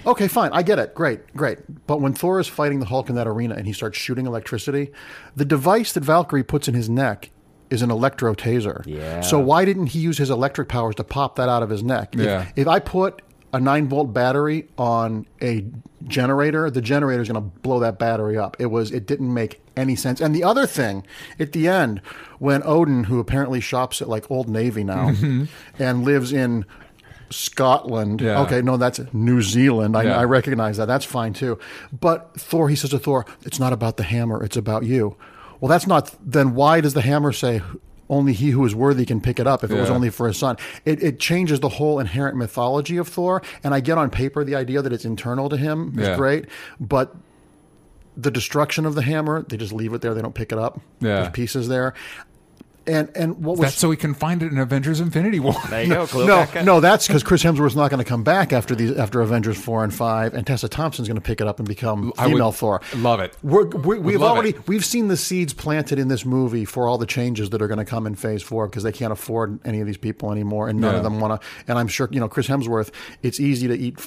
okay, 0.04 0.26
fine, 0.28 0.50
I 0.52 0.62
get 0.62 0.78
it. 0.78 0.94
Great, 0.94 1.34
great. 1.36 1.58
But 1.86 2.00
when 2.00 2.12
Thor 2.14 2.40
is 2.40 2.48
fighting 2.48 2.80
the 2.80 2.86
Hulk 2.86 3.08
in 3.08 3.14
that 3.14 3.26
arena 3.28 3.54
and 3.54 3.66
he 3.66 3.72
starts 3.72 3.96
shooting 3.96 4.26
electricity, 4.26 4.90
the 5.36 5.44
device 5.44 5.92
that 5.92 6.02
Valkyrie 6.04 6.42
puts 6.42 6.66
in 6.68 6.74
his 6.74 6.88
neck 6.90 7.30
is 7.70 7.82
an 7.82 7.90
electro 7.90 8.34
taser. 8.34 8.82
Yeah. 8.86 9.20
So 9.20 9.38
why 9.38 9.64
didn't 9.64 9.86
he 9.88 9.98
use 9.98 10.18
his 10.18 10.30
electric 10.30 10.68
powers 10.68 10.94
to 10.96 11.04
pop 11.04 11.36
that 11.36 11.48
out 11.48 11.62
of 11.62 11.70
his 11.70 11.82
neck? 11.82 12.14
If- 12.14 12.20
Yeah. 12.20 12.46
if 12.56 12.66
I 12.66 12.78
put 12.78 13.22
a 13.52 13.58
nine 13.60 13.88
volt 13.88 14.12
battery 14.12 14.68
on 14.76 15.26
a 15.40 15.64
generator, 16.06 16.70
the 16.70 16.82
generator 16.82 17.22
is 17.22 17.28
going 17.28 17.42
to 17.42 17.60
blow 17.60 17.80
that 17.80 17.98
battery 17.98 18.36
up. 18.36 18.56
It 18.58 18.66
was, 18.66 18.90
it 18.90 19.06
didn't 19.06 19.32
make 19.32 19.60
any 19.76 19.96
sense. 19.96 20.20
And 20.20 20.34
the 20.34 20.44
other 20.44 20.66
thing, 20.66 21.06
at 21.40 21.52
the 21.52 21.66
end, 21.66 22.02
when 22.38 22.62
Odin, 22.64 23.04
who 23.04 23.18
apparently 23.20 23.60
shops 23.60 24.02
at 24.02 24.08
like 24.08 24.30
Old 24.30 24.48
Navy 24.50 24.84
now 24.84 25.08
mm-hmm. 25.10 25.44
and 25.78 26.04
lives 26.04 26.32
in 26.32 26.66
Scotland. 27.30 28.20
Yeah. 28.20 28.40
Okay, 28.42 28.62
no, 28.62 28.76
that's 28.76 29.00
New 29.12 29.42
Zealand. 29.42 29.96
I, 29.96 30.04
Yeah. 30.04 30.18
I 30.20 30.24
recognize 30.24 30.76
that. 30.78 30.86
That's 30.86 31.04
fine 31.04 31.32
too. 31.32 31.58
But 31.98 32.38
Thor, 32.38 32.68
he 32.68 32.76
says 32.76 32.90
to 32.90 32.98
Thor, 32.98 33.26
it's 33.44 33.58
not 33.60 33.72
about 33.72 33.96
the 33.96 34.02
hammer, 34.04 34.42
it's 34.42 34.56
about 34.56 34.84
you. 34.84 35.16
Well, 35.60 35.68
that's 35.68 35.86
not, 35.86 36.14
then 36.24 36.54
why 36.54 36.80
does 36.80 36.94
the 36.94 37.00
hammer 37.02 37.32
say, 37.32 37.62
only 38.10 38.32
he 38.32 38.50
who 38.50 38.64
is 38.64 38.74
worthy 38.74 39.04
can 39.04 39.20
pick 39.20 39.38
it 39.38 39.46
up 39.46 39.62
if 39.62 39.70
it 39.70 39.78
was 39.78 39.90
only 39.90 40.08
for 40.08 40.28
his 40.28 40.38
son. 40.38 40.56
It, 40.86 41.02
it 41.02 41.20
changes 41.20 41.60
the 41.60 41.68
whole 41.68 41.98
inherent 42.00 42.36
mythology 42.38 42.96
of 42.96 43.06
Thor. 43.08 43.42
And 43.62 43.74
I 43.74 43.80
get 43.80 43.98
on 43.98 44.08
paper 44.08 44.44
the 44.44 44.54
idea 44.54 44.80
that 44.80 44.92
it's 44.94 45.04
internal 45.04 45.48
to 45.50 45.56
him 45.58 45.92
is 45.98 46.08
Yeah. 46.08 46.16
great. 46.16 46.46
But 46.80 47.14
the 48.16 48.30
destruction 48.30 48.86
of 48.86 48.94
the 48.94 49.02
hammer, 49.02 49.42
they 49.48 49.56
just 49.58 49.72
leave 49.72 49.92
it 49.92 50.00
there. 50.00 50.14
They 50.14 50.22
don't 50.22 50.34
pick 50.34 50.52
it 50.52 50.58
up. 50.58 50.80
Yeah. 51.00 51.16
There's 51.20 51.28
pieces 51.30 51.68
there. 51.68 51.92
And 52.88 53.10
and 53.14 53.36
what 53.44 53.58
was 53.58 53.60
That's 53.60 53.76
so 53.76 53.88
we 53.90 53.96
can 53.98 54.14
find 54.14 54.42
it 54.42 54.50
in 54.50 54.58
Avengers: 54.58 54.98
Infinity 54.98 55.40
War. 55.40 55.54
There 55.68 55.82
you 55.82 55.88
go. 55.90 55.94
no, 56.00 56.06
Cleopatra. 56.06 56.62
no, 56.64 56.80
that's 56.80 57.06
because 57.06 57.22
Chris 57.22 57.42
Hemsworth's 57.44 57.76
not 57.76 57.90
going 57.90 58.02
to 58.02 58.08
come 58.08 58.24
back 58.24 58.52
after 58.52 58.74
these 58.74 58.96
after 58.96 59.20
Avengers 59.20 59.58
four 59.58 59.84
and 59.84 59.94
five, 59.94 60.32
and 60.32 60.46
Tessa 60.46 60.68
Thompson's 60.68 61.06
going 61.06 61.16
to 61.20 61.20
pick 61.20 61.40
it 61.42 61.46
up 61.46 61.58
and 61.58 61.68
become 61.68 62.12
I 62.16 62.26
female 62.30 62.50
Thor. 62.50 62.80
love 62.96 63.20
it. 63.20 63.36
We're, 63.42 63.66
we 63.66 63.98
we've 63.98 64.20
love 64.20 64.32
already 64.32 64.50
it. 64.50 64.66
we've 64.66 64.84
seen 64.86 65.08
the 65.08 65.16
seeds 65.18 65.52
planted 65.52 65.98
in 65.98 66.08
this 66.08 66.24
movie 66.24 66.64
for 66.64 66.88
all 66.88 66.96
the 66.96 67.06
changes 67.06 67.50
that 67.50 67.60
are 67.60 67.68
going 67.68 67.78
to 67.78 67.84
come 67.84 68.06
in 68.06 68.14
Phase 68.14 68.42
four 68.42 68.66
because 68.68 68.82
they 68.84 68.92
can't 68.92 69.12
afford 69.12 69.60
any 69.66 69.80
of 69.80 69.86
these 69.86 69.98
people 69.98 70.32
anymore, 70.32 70.68
and 70.68 70.80
none 70.80 70.92
Yeah. 70.92 70.98
of 70.98 71.04
them 71.04 71.20
want 71.20 71.40
to. 71.40 71.46
And 71.68 71.78
I'm 71.78 71.88
sure 71.88 72.08
you 72.10 72.20
know 72.20 72.28
Chris 72.28 72.48
Hemsworth. 72.48 72.90
It's 73.22 73.38
easy 73.38 73.68
to 73.68 73.74
eat 73.78 73.98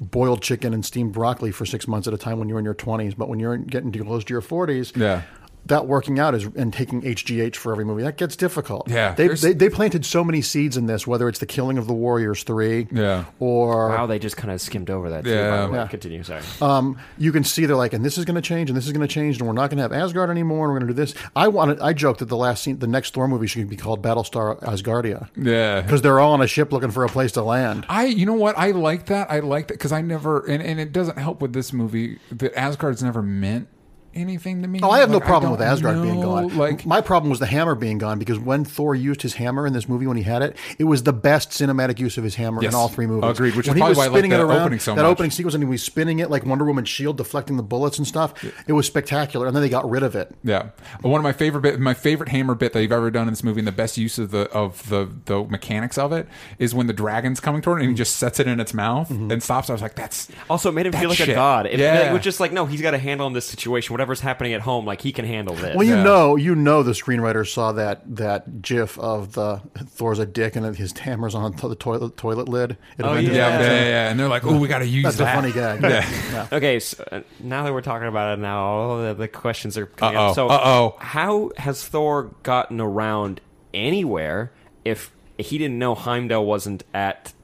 boiled 0.00 0.40
chicken 0.40 0.72
and 0.72 0.84
steamed 0.84 1.12
broccoli 1.12 1.50
for 1.50 1.66
six 1.66 1.88
months 1.88 2.06
at 2.06 2.14
a 2.14 2.18
time 2.18 2.38
when 2.38 2.48
you're 2.48 2.58
in 2.60 2.64
your 2.64 2.74
20s, 2.74 3.16
but 3.16 3.28
when 3.28 3.40
you're 3.40 3.56
getting 3.56 3.92
close 3.92 4.22
to 4.24 4.32
your 4.32 4.40
40s, 4.42 4.96
Yeah. 4.96 5.22
That 5.66 5.86
working 5.86 6.18
out 6.18 6.34
is 6.34 6.44
and 6.56 6.72
taking 6.72 7.02
HGH 7.02 7.56
for 7.56 7.72
every 7.72 7.84
movie 7.84 8.02
that 8.02 8.16
gets 8.16 8.36
difficult. 8.36 8.88
Yeah, 8.90 9.14
they, 9.14 9.28
they 9.28 9.52
they 9.52 9.68
planted 9.70 10.04
so 10.04 10.22
many 10.24 10.42
seeds 10.42 10.76
in 10.76 10.86
this, 10.86 11.06
whether 11.06 11.28
it's 11.28 11.38
the 11.38 11.46
killing 11.46 11.78
of 11.78 11.86
the 11.86 11.94
Warriors 11.94 12.42
three, 12.42 12.86
Yeah. 12.92 13.24
or 13.38 13.88
Wow, 13.88 14.06
they 14.06 14.18
just 14.18 14.36
kind 14.36 14.52
of 14.52 14.60
skimmed 14.60 14.90
over 14.90 15.10
that. 15.10 15.24
Too, 15.24 15.30
by 15.30 15.36
Yeah. 15.36 15.72
Yeah. 15.72 15.86
Continue. 15.86 16.22
Sorry. 16.22 16.42
um, 16.60 16.98
you 17.18 17.32
can 17.32 17.44
see 17.44 17.66
they're 17.66 17.76
like, 17.76 17.92
and 17.92 18.04
this 18.04 18.18
is 18.18 18.24
going 18.24 18.34
to 18.36 18.42
change, 18.42 18.68
and 18.70 18.76
this 18.76 18.86
is 18.86 18.92
going 18.92 19.06
to 19.06 19.12
change, 19.12 19.38
and 19.38 19.46
we're 19.46 19.52
not 19.54 19.70
going 19.70 19.76
to 19.78 19.82
have 19.82 19.92
Asgard 19.92 20.30
anymore, 20.30 20.66
and 20.66 20.72
we're 20.74 20.78
going 20.80 20.88
to 20.88 20.94
do 20.94 20.96
this. 21.00 21.14
I 21.34 21.48
wanted, 21.48 21.80
I 21.80 21.92
joked 21.92 22.18
that 22.20 22.26
the 22.28 22.36
last 22.36 22.62
scene, 22.62 22.78
the 22.78 22.86
next 22.86 23.14
Thor 23.14 23.26
movie 23.28 23.46
should 23.46 23.68
be 23.68 23.76
called 23.76 24.02
Battlestar 24.02 24.60
Asgardia, 24.62 25.28
Yeah. 25.36 25.80
because 25.80 26.02
they're 26.02 26.20
all 26.20 26.32
on 26.32 26.42
a 26.42 26.46
ship 26.46 26.72
looking 26.72 26.90
for 26.90 27.04
a 27.04 27.08
place 27.08 27.32
to 27.32 27.42
land. 27.42 27.86
I, 27.88 28.06
you 28.06 28.26
know 28.26 28.34
what? 28.34 28.58
I 28.58 28.72
like 28.72 29.06
that. 29.06 29.30
I 29.30 29.40
like 29.40 29.68
that 29.68 29.74
because 29.74 29.92
I 29.92 30.00
never, 30.02 30.44
and, 30.46 30.62
and 30.62 30.78
it 30.80 30.92
doesn't 30.92 31.18
help 31.18 31.40
with 31.40 31.52
this 31.52 31.72
movie 31.72 32.18
that 32.32 32.54
Asgard's 32.58 33.02
never 33.02 33.22
meant 33.22 33.68
anything 34.14 34.62
to 34.62 34.68
me. 34.68 34.80
Oh, 34.82 34.90
I 34.90 35.00
have 35.00 35.10
no 35.10 35.20
problem 35.20 35.50
with 35.50 35.60
don't 35.60 35.68
Asgard 35.68 36.02
being 36.02 36.20
gone. 36.20 36.56
Like, 36.56 36.84
my 36.86 37.00
problem 37.00 37.30
was 37.30 37.38
the 37.38 37.46
hammer 37.46 37.74
being 37.74 37.98
gone 37.98 38.18
because 38.18 38.38
when 38.38 38.64
Thor 38.64 38.94
used 38.94 39.22
his 39.22 39.34
hammer 39.34 39.66
in 39.66 39.72
this 39.72 39.88
movie, 39.88 40.06
when 40.06 40.16
he 40.16 40.22
had 40.22 40.42
it, 40.42 40.56
it 40.78 40.84
was 40.84 41.02
the 41.02 41.12
best 41.12 41.50
cinematic 41.50 41.98
use 41.98 42.16
of 42.18 42.24
his 42.24 42.34
hammer 42.36 42.62
Yes. 42.62 42.72
in 42.72 42.76
all 42.76 42.88
three 42.88 43.06
movies. 43.06 43.30
Agreed, 43.30 43.54
which 43.56 43.66
is 43.66 43.70
when 43.70 43.76
he 43.76 43.80
probably 43.80 43.90
was 43.90 43.98
why 43.98 44.04
I 44.04 44.06
like 44.08 44.14
spinning 44.14 44.32
it 44.32 44.36
that 44.36 44.42
around, 44.44 44.60
opening 44.60 44.78
so 44.78 44.94
that 44.94 45.02
much. 45.02 45.10
opening 45.10 45.30
sequence, 45.30 45.54
and 45.54 45.64
he 45.64 45.68
was 45.68 45.82
spinning 45.82 46.18
it 46.20 46.30
like 46.30 46.44
Wonder 46.46 46.64
Woman's 46.64 46.88
shield, 46.88 47.16
deflecting 47.16 47.56
the 47.56 47.62
bullets 47.62 47.98
and 47.98 48.06
stuff. 48.06 48.34
It 48.66 48.72
was 48.72 48.86
spectacular, 48.86 49.46
and 49.46 49.54
then 49.56 49.62
they 49.62 49.68
got 49.68 49.88
rid 49.88 50.02
of 50.02 50.14
it. 50.16 50.34
Yeah, 50.42 50.70
one 51.02 51.18
of 51.18 51.24
my 51.24 51.32
favorite 51.32 51.62
bit, 51.62 51.80
my 51.80 51.94
favorite 51.94 52.28
hammer 52.30 52.54
bit 52.54 52.72
that 52.72 52.82
you've 52.82 52.92
ever 52.92 53.10
done 53.10 53.28
in 53.28 53.32
this 53.32 53.44
movie, 53.44 53.60
and 53.60 53.68
the 53.68 53.72
best 53.72 53.96
use 53.98 54.18
of 54.18 54.30
the 54.30 54.50
of 54.50 54.88
the 54.88 55.08
the 55.26 55.44
mechanics 55.44 55.98
of 55.98 56.12
it 56.12 56.28
is 56.58 56.74
when 56.74 56.86
the 56.86 56.92
dragon's 56.92 57.40
coming 57.40 57.60
toward 57.62 57.80
it 57.80 57.84
and 57.84 57.90
he 57.92 57.96
just 57.96 58.16
sets 58.16 58.38
it 58.40 58.46
in 58.46 58.60
its 58.60 58.72
mouth 58.74 59.08
Mm-hmm. 59.08 59.30
and 59.30 59.42
stops. 59.42 59.68
I 59.70 59.72
was 59.72 59.82
like, 59.82 59.94
that's 59.96 60.28
Also, 60.48 60.68
it 60.70 60.72
made 60.72 60.86
him 60.86 60.92
feel 60.92 61.08
like 61.08 61.18
shit. 61.18 61.28
a 61.30 61.34
god. 61.34 61.66
It, 61.66 61.78
yeah, 61.78 62.10
it 62.10 62.12
was 62.12 62.22
just 62.22 62.40
like, 62.40 62.52
no, 62.52 62.64
he's 62.66 62.80
got 62.80 62.94
a 62.94 62.98
handle 62.98 63.26
on 63.26 63.32
this 63.32 63.44
situation. 63.46 63.92
Whatever's 64.04 64.20
happening 64.20 64.52
at 64.52 64.60
home, 64.60 64.84
like 64.84 65.00
he 65.00 65.12
can 65.12 65.24
handle 65.24 65.54
this. 65.54 65.74
Well, 65.74 65.82
you 65.86 65.94
Yeah. 65.94 66.02
know, 66.02 66.36
you 66.36 66.54
know, 66.54 66.82
the 66.82 66.92
screenwriter 66.92 67.48
saw 67.48 67.72
that 67.72 68.02
that 68.16 68.60
GIF 68.60 68.98
of 68.98 69.32
the 69.32 69.62
Thor's 69.88 70.18
a 70.18 70.26
dick 70.26 70.56
and 70.56 70.76
his 70.76 70.92
hammer's 70.98 71.34
on 71.34 71.52
the 71.52 71.74
toilet 71.74 72.14
toilet 72.18 72.46
lid. 72.46 72.72
It 72.98 73.02
Oh, 73.02 73.12
Avengers 73.12 73.34
yeah, 73.34 73.60
yeah, 73.60 73.64
yeah, 73.66 73.84
yeah. 73.88 74.10
And 74.10 74.20
they're 74.20 74.28
like, 74.28 74.44
oh, 74.44 74.58
we 74.58 74.68
got 74.68 74.80
to 74.80 74.86
use 74.86 75.04
that. 75.16 75.16
That's 75.16 75.52
that. 75.52 75.58
a 75.58 75.80
funny 75.80 75.80
gag. 75.80 76.04
Yeah. 76.34 76.48
Okay, 76.52 76.80
so 76.80 77.02
uh, 77.10 77.20
now 77.40 77.64
that 77.64 77.72
we're 77.72 77.80
talking 77.80 78.06
about 78.08 78.36
it, 78.38 78.42
now 78.42 78.62
all 78.62 78.98
the, 79.02 79.14
the 79.14 79.26
questions 79.28 79.78
are 79.78 79.86
coming 79.86 80.18
Uh-oh, 80.18 80.28
up. 80.28 80.34
So, 80.34 80.48
uh-oh. 80.48 80.96
how 81.00 81.50
has 81.56 81.82
Thor 81.82 82.24
gotten 82.42 82.82
around 82.82 83.40
anywhere 83.72 84.52
if 84.84 85.12
he 85.38 85.56
didn't 85.56 85.78
know 85.78 85.94
Heimdall 85.94 86.44
wasn't 86.44 86.84
at 86.92 87.32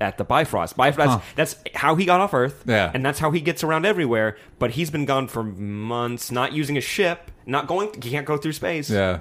at 0.00 0.18
the 0.18 0.24
Bifrost? 0.24 0.76
Bifrost. 0.76 1.10
Huh. 1.10 1.20
That's 1.36 1.56
how 1.74 1.94
he 1.94 2.04
got 2.04 2.20
off 2.20 2.34
Earth. 2.34 2.64
Yeah. 2.66 2.90
and 2.92 3.04
that's 3.04 3.18
how 3.18 3.30
he 3.30 3.40
gets 3.40 3.64
around 3.64 3.84
everywhere. 3.86 4.36
But 4.58 4.72
he's 4.72 4.90
been 4.90 5.04
gone 5.04 5.28
for 5.28 5.42
months, 5.42 6.30
not 6.30 6.52
using 6.52 6.76
a 6.76 6.80
ship, 6.80 7.30
not 7.46 7.66
going. 7.66 7.90
He 8.02 8.10
can't 8.10 8.26
go 8.26 8.36
through 8.36 8.52
space. 8.52 8.90
Yeah. 8.90 9.20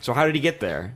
So 0.00 0.12
how 0.12 0.26
did 0.26 0.34
he 0.34 0.40
get 0.40 0.60
there? 0.60 0.94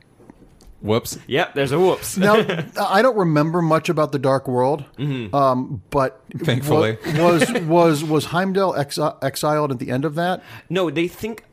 Whoops. 0.81 1.19
Yep, 1.27 1.55
there's 1.55 1.73
a 1.73 1.79
whoops. 1.79 2.15
Now, 2.15 2.35
I 2.79 3.01
don't 3.01 3.17
remember 3.17 3.61
much 3.61 3.89
about 3.89 4.13
the 4.13 4.19
Dark 4.19 4.47
World, 4.47 4.85
Mm-hmm. 4.97 5.35
um, 5.35 5.81
but 5.89 6.21
Thankfully. 6.37 6.97
wa- 7.17 7.21
was 7.31 7.51
was 7.63 8.03
was 8.05 8.25
Heimdall 8.25 8.73
exi- 8.75 9.17
exiled 9.21 9.71
at 9.71 9.79
the 9.79 9.91
end 9.91 10.05
of 10.05 10.15
that? 10.15 10.41
No, 10.69 10.89
they 10.89 11.09
think. 11.09 11.43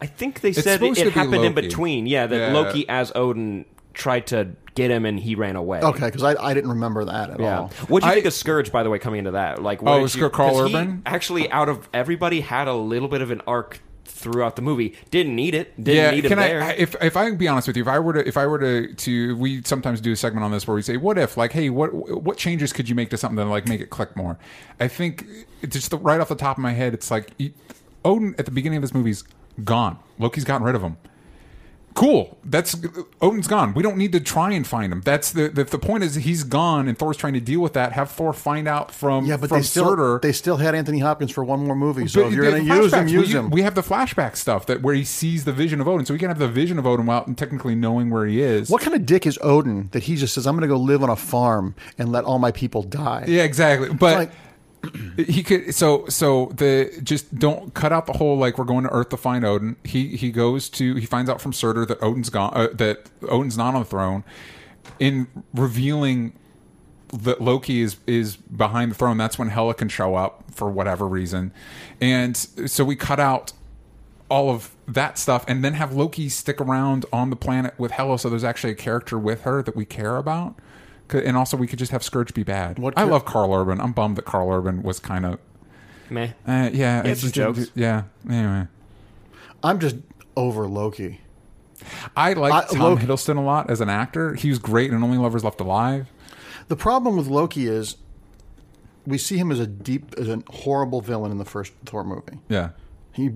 I 0.00 0.06
think 0.06 0.40
they 0.40 0.48
It's 0.50 0.62
said 0.62 0.82
it, 0.82 0.96
it 0.98 1.12
happened 1.12 1.44
in 1.44 1.52
between. 1.54 2.06
Yeah, 2.06 2.26
that 2.26 2.36
Yeah. 2.36 2.52
Loki 2.52 2.88
as 2.88 3.12
Odin 3.14 3.66
tried 3.94 4.26
to 4.28 4.48
get 4.74 4.90
him 4.90 5.04
and 5.04 5.20
he 5.20 5.34
ran 5.34 5.56
away. 5.56 5.80
Okay, 5.80 6.06
because 6.06 6.22
I, 6.22 6.34
I 6.42 6.54
didn't 6.54 6.70
remember 6.70 7.04
that 7.04 7.30
at 7.30 7.40
Yeah. 7.40 7.58
all. 7.60 7.68
What 7.88 8.00
do 8.02 8.06
you 8.06 8.12
I- 8.12 8.14
think 8.16 8.26
of 8.26 8.32
Scourge, 8.32 8.72
by 8.72 8.82
the 8.82 8.90
way, 8.90 8.98
coming 8.98 9.18
into 9.18 9.32
that? 9.32 9.62
Like, 9.62 9.82
what 9.82 9.92
Oh, 9.92 9.94
did 9.96 10.02
was 10.02 10.14
you, 10.16 10.28
Karl 10.30 10.50
'cause 10.50 10.70
he 10.70 10.74
Urban? 10.76 11.02
actually, 11.04 11.50
out 11.50 11.68
of 11.68 11.88
everybody, 11.92 12.40
had 12.40 12.68
a 12.68 12.74
little 12.74 13.08
bit 13.08 13.20
of 13.20 13.30
an 13.30 13.42
arc 13.46 13.80
throughout 14.04 14.56
the 14.56 14.62
movie. 14.62 14.94
Didn't 15.10 15.34
need 15.36 15.54
it. 15.54 15.74
Didn't 15.82 15.96
yeah, 16.04 16.10
need 16.12 16.24
him 16.24 16.30
can 16.30 16.38
I, 16.38 16.48
there. 16.48 16.62
I- 16.62 16.72
if 16.72 16.94
if 17.02 17.16
I 17.16 17.28
can 17.28 17.36
be 17.36 17.48
honest 17.48 17.66
with 17.66 17.76
you, 17.76 17.82
if 17.82 17.88
I 17.88 17.98
were 17.98 18.12
to 18.14 18.26
if 18.26 18.36
I 18.36 18.46
were 18.46 18.58
to 18.58 18.94
to 18.94 19.36
we 19.36 19.62
sometimes 19.64 20.00
do 20.00 20.12
a 20.12 20.16
segment 20.16 20.44
on 20.44 20.52
this 20.52 20.66
where 20.66 20.74
we 20.74 20.82
say, 20.82 20.96
what 20.96 21.18
if 21.18 21.36
like, 21.36 21.52
hey, 21.52 21.68
what 21.70 21.92
what 21.92 22.36
changes 22.38 22.72
could 22.72 22.88
you 22.88 22.94
make 22.94 23.10
to 23.10 23.16
something 23.16 23.36
to 23.36 23.44
like 23.44 23.66
make 23.68 23.80
it 23.80 23.90
click 23.90 24.16
more? 24.16 24.38
I 24.80 24.88
think 24.88 25.26
it's 25.60 25.74
just 25.74 25.90
the, 25.90 25.98
right 25.98 26.20
off 26.20 26.28
the 26.28 26.34
top 26.36 26.56
of 26.56 26.62
my 26.62 26.72
head, 26.72 26.94
it's 26.94 27.10
like 27.10 27.32
he- 27.36 27.52
Odin 28.04 28.34
at 28.38 28.44
the 28.46 28.52
beginning 28.52 28.76
of 28.76 28.82
this 28.82 28.94
movie's 28.94 29.24
gone. 29.64 29.98
Loki's 30.18 30.44
gotten 30.44 30.64
rid 30.64 30.74
of 30.76 30.82
him. 30.82 30.96
Cool. 31.94 32.38
That's 32.44 32.76
Odin's 33.20 33.46
gone. 33.46 33.74
We 33.74 33.82
don't 33.82 33.96
need 33.96 34.12
to 34.12 34.20
try 34.20 34.52
and 34.52 34.66
find 34.66 34.92
him. 34.92 35.02
That's 35.02 35.30
the 35.32 35.48
the, 35.48 35.64
the 35.64 35.78
point 35.78 36.04
is 36.04 36.14
he's 36.14 36.42
gone, 36.44 36.88
and 36.88 36.98
Thor's 36.98 37.16
trying 37.16 37.34
to 37.34 37.40
deal 37.40 37.60
with 37.60 37.74
that. 37.74 37.92
Have 37.92 38.10
Thor 38.10 38.32
find 38.32 38.66
out 38.66 38.92
from 38.92 39.26
Yeah, 39.26 39.36
but 39.36 39.48
from 39.48 39.58
they 39.58 39.62
still 39.62 39.88
Surtur. 39.90 40.18
they 40.22 40.32
still 40.32 40.56
had 40.56 40.74
Anthony 40.74 41.00
Hopkins 41.00 41.30
for 41.30 41.44
one 41.44 41.66
more 41.66 41.76
movie. 41.76 42.06
So 42.08 42.22
But 42.22 42.28
if 42.28 42.34
you're 42.34 42.50
going 42.50 42.66
to 42.66 42.74
use 42.76 42.92
him, 42.94 43.08
use 43.08 43.28
we, 43.28 43.34
him. 43.38 43.50
We 43.50 43.62
have 43.62 43.74
the 43.74 43.82
flashback 43.82 44.36
stuff 44.36 44.66
that 44.66 44.80
where 44.82 44.94
he 44.94 45.04
sees 45.04 45.44
the 45.44 45.52
vision 45.52 45.80
of 45.80 45.88
Odin, 45.88 46.06
so 46.06 46.14
we 46.14 46.18
can 46.18 46.28
have 46.28 46.38
the 46.38 46.48
vision 46.48 46.78
of 46.78 46.86
Odin 46.86 47.06
without 47.06 47.36
technically 47.36 47.74
knowing 47.74 48.10
where 48.10 48.26
he 48.26 48.40
is. 48.40 48.70
what 48.70 48.80
kind 48.82 48.94
of 48.96 49.04
dick 49.04 49.26
is 49.26 49.38
Odin 49.42 49.88
that 49.92 50.04
he 50.04 50.16
just 50.16 50.34
says, 50.34 50.46
"I'm 50.46 50.54
going 50.56 50.68
to 50.68 50.74
go 50.74 50.80
live 50.80 51.02
on 51.02 51.10
a 51.10 51.16
farm 51.16 51.74
and 51.98 52.10
let 52.10 52.24
all 52.24 52.38
my 52.38 52.52
people 52.52 52.82
die"? 52.82 53.24
Yeah, 53.28 53.42
exactly. 53.42 53.88
But 53.92 54.16
Like- 54.16 54.32
he 55.16 55.42
could 55.42 55.74
so 55.74 56.06
so 56.08 56.46
the 56.54 56.90
just 57.02 57.38
don't 57.38 57.74
cut 57.74 57.92
out 57.92 58.06
the 58.06 58.14
whole 58.14 58.36
like 58.36 58.58
we're 58.58 58.64
going 58.64 58.84
to 58.84 58.90
Earth 58.90 59.10
to 59.10 59.16
find 59.16 59.44
Odin. 59.44 59.76
He 59.84 60.16
he 60.16 60.30
goes 60.30 60.68
to 60.70 60.94
he 60.96 61.06
finds 61.06 61.30
out 61.30 61.40
from 61.40 61.52
Surtur 61.52 61.86
that 61.86 62.02
Odin's 62.02 62.30
gone 62.30 62.52
uh, 62.54 62.68
that 62.74 63.10
Odin's 63.28 63.56
not 63.56 63.74
on 63.74 63.82
the 63.82 63.86
throne. 63.86 64.24
In 64.98 65.28
revealing 65.54 66.32
that 67.12 67.40
Loki 67.40 67.82
is 67.82 67.96
is 68.06 68.36
behind 68.36 68.90
the 68.90 68.94
throne, 68.94 69.16
that's 69.16 69.38
when 69.38 69.48
Hela 69.48 69.74
can 69.74 69.88
show 69.88 70.14
up 70.16 70.44
for 70.50 70.70
whatever 70.70 71.06
reason, 71.06 71.52
and 72.00 72.36
so 72.36 72.84
we 72.84 72.96
cut 72.96 73.20
out 73.20 73.52
all 74.28 74.48
of 74.48 74.74
that 74.88 75.18
stuff 75.18 75.44
and 75.46 75.62
then 75.62 75.74
have 75.74 75.92
Loki 75.92 76.30
stick 76.30 76.58
around 76.58 77.04
on 77.12 77.28
the 77.28 77.36
planet 77.36 77.74
with 77.78 77.92
Hela, 77.92 78.18
so 78.18 78.30
there's 78.30 78.44
actually 78.44 78.72
a 78.72 78.76
character 78.76 79.18
with 79.18 79.42
her 79.42 79.62
that 79.62 79.76
we 79.76 79.84
care 79.84 80.16
about. 80.16 80.54
'Cause- 81.12 81.22
And 81.24 81.36
also, 81.36 81.56
we 81.56 81.66
could 81.66 81.78
just 81.78 81.92
have 81.92 82.02
Scourge 82.02 82.32
be 82.34 82.42
bad. 82.42 82.78
What 82.78 82.94
I 82.96 83.02
char- 83.02 83.10
love 83.12 83.24
Karl 83.24 83.52
Urban. 83.54 83.80
I'm 83.80 83.92
bummed 83.92 84.16
that 84.16 84.24
Karl 84.24 84.50
Urban 84.50 84.82
was 84.82 84.98
kind 84.98 85.24
of 85.26 85.38
Meh. 86.10 86.28
uh, 86.46 86.70
yeah, 86.72 87.02
it's 87.04 87.20
some 87.20 87.26
just 87.30 87.34
jokes. 87.34 87.58
do- 87.68 87.80
Yeah. 87.80 88.02
Anyway, 88.28 88.66
I'm 89.62 89.78
just 89.78 89.96
over 90.36 90.66
Loki. 90.66 91.20
I 92.16 92.32
like 92.34 92.52
I- 92.52 92.64
Tom 92.74 92.78
Loki- 92.80 93.06
Hiddleston 93.06 93.36
a 93.36 93.40
lot 93.40 93.68
as 93.70 93.80
an 93.80 93.88
actor. 93.90 94.34
He 94.34 94.48
was 94.48 94.58
great 94.58 94.90
in 94.92 95.02
Only 95.02 95.18
Lovers 95.18 95.44
Left 95.44 95.60
Alive. 95.60 96.06
The 96.68 96.76
problem 96.76 97.16
with 97.16 97.26
Loki 97.26 97.66
is 97.66 97.96
we 99.06 99.18
see 99.18 99.36
him 99.36 99.50
as 99.50 99.58
a 99.58 99.66
deep, 99.66 100.14
as 100.16 100.28
a 100.28 100.42
horrible 100.48 101.00
villain 101.00 101.32
in 101.32 101.38
the 101.38 101.44
first 101.44 101.72
Thor 101.84 102.04
movie. 102.04 102.38
Yeah. 102.48 102.70
He 103.12 103.32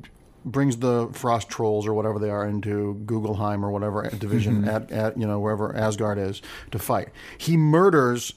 brings 0.47 0.77
the 0.79 1.11
frost 1.13 1.49
trolls 1.51 1.87
or 1.87 1.93
whatever 1.93 2.19
they 2.19 2.31
are 2.31 2.47
into 2.47 3.03
Gugelheim 3.05 3.63
or 3.63 3.71
whatever 3.71 4.09
division 4.09 4.63
Mm-hmm. 4.63 4.69
at, 4.69 4.91
at 4.93 5.19
you 5.19 5.27
know 5.27 5.41
wherever 5.41 5.77
Asgard 5.77 6.17
is 6.19 6.41
to 6.71 6.79
fight. 6.79 7.09
He 7.37 7.57
murders 7.57 8.33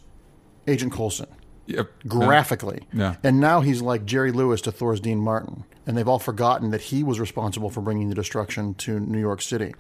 Agent 0.68 0.92
Coulson 0.92 1.28
Yep. 1.68 1.88
graphically, 2.08 2.88
Yeah. 2.92 3.16
and 3.24 3.40
now 3.40 3.62
he's 3.62 3.80
like 3.82 4.04
Jerry 4.06 4.32
Lewis 4.32 4.60
to 4.62 4.72
Thor's 4.72 5.00
Dean 5.00 5.20
Martin, 5.20 5.66
and 5.86 5.96
they've 5.96 6.08
all 6.08 6.18
forgotten 6.18 6.72
that 6.72 6.82
he 6.82 7.04
was 7.04 7.20
responsible 7.20 7.70
for 7.70 7.82
bringing 7.82 8.10
the 8.10 8.16
destruction 8.16 8.74
to 8.76 9.00
New 9.00 9.20
York 9.20 9.40
City. 9.40 9.76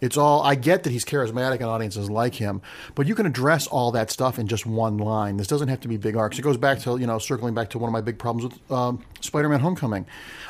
It's 0.00 0.16
all 0.16 0.42
I 0.42 0.54
get 0.54 0.82
that 0.84 0.90
he's 0.90 1.04
charismatic 1.04 1.56
and 1.56 1.64
audiences 1.66 2.08
like 2.10 2.36
him, 2.36 2.62
but 2.94 3.06
you 3.06 3.14
can 3.14 3.26
address 3.26 3.66
all 3.66 3.92
that 3.92 4.10
stuff 4.10 4.38
in 4.38 4.46
just 4.46 4.64
one 4.64 4.96
line. 4.96 5.36
This 5.36 5.46
doesn't 5.46 5.68
have 5.68 5.80
to 5.80 5.88
be 5.88 5.98
big 5.98 6.16
arcs. 6.16 6.38
It 6.38 6.42
goes 6.42 6.56
back 6.56 6.78
to 6.80 6.96
you 6.96 7.06
know 7.06 7.18
circling 7.18 7.52
back 7.52 7.68
to 7.70 7.78
one 7.78 7.88
of 7.88 7.92
my 7.92 8.00
big 8.00 8.18
problems 8.18 8.54
with 8.54 8.72
um, 8.72 9.02
Spider-Man: 9.20 9.60
Homecoming. 9.60 10.06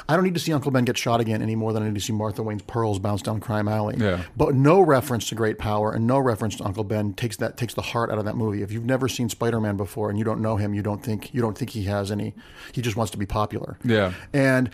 I 0.09 0.15
don't 0.15 0.25
need 0.25 0.35
to 0.35 0.41
see 0.41 0.53
Uncle 0.53 0.71
Ben 0.71 0.85
get 0.85 0.97
shot 0.97 1.21
again 1.21 1.43
any 1.43 1.57
more 1.57 1.73
than 1.73 1.83
I 1.83 1.87
need 1.87 1.97
to 1.97 2.01
see 2.01 2.13
Martha 2.13 2.43
Wayne's 2.43 2.63
pearls 2.63 2.99
bounce 2.99 3.23
down 3.23 3.41
Crime 3.41 3.67
Alley. 3.67 3.97
Yeah. 3.99 4.23
But 4.37 4.55
no 4.55 4.81
reference 4.81 5.29
to 5.31 5.35
great 5.35 5.59
power 5.59 5.93
and 5.93 6.07
no 6.07 6.19
reference 6.19 6.57
to 6.57 6.65
Uncle 6.65 6.85
Ben 6.85 7.13
takes 7.15 7.37
that 7.39 7.57
takes 7.57 7.75
the 7.75 7.83
heart 7.83 8.11
out 8.11 8.19
of 8.19 8.25
that 8.25 8.37
movie. 8.37 8.63
If 8.63 8.71
you've 8.71 8.85
never 8.85 9.09
seen 9.09 9.29
Spider-Man 9.29 9.77
before 9.77 10.09
and 10.09 10.19
you 10.19 10.25
don't 10.25 10.41
know 10.41 10.57
him, 10.57 10.75
you 10.75 10.83
don't 10.83 11.03
think 11.03 11.35
you 11.35 11.41
don't 11.41 11.59
think 11.59 11.71
he 11.71 11.85
has 11.85 12.13
any. 12.13 12.35
He 12.73 12.83
just 12.83 12.97
wants 12.97 13.11
to 13.13 13.19
be 13.19 13.27
popular. 13.27 13.79
Yeah. 13.85 14.13
And 14.33 14.71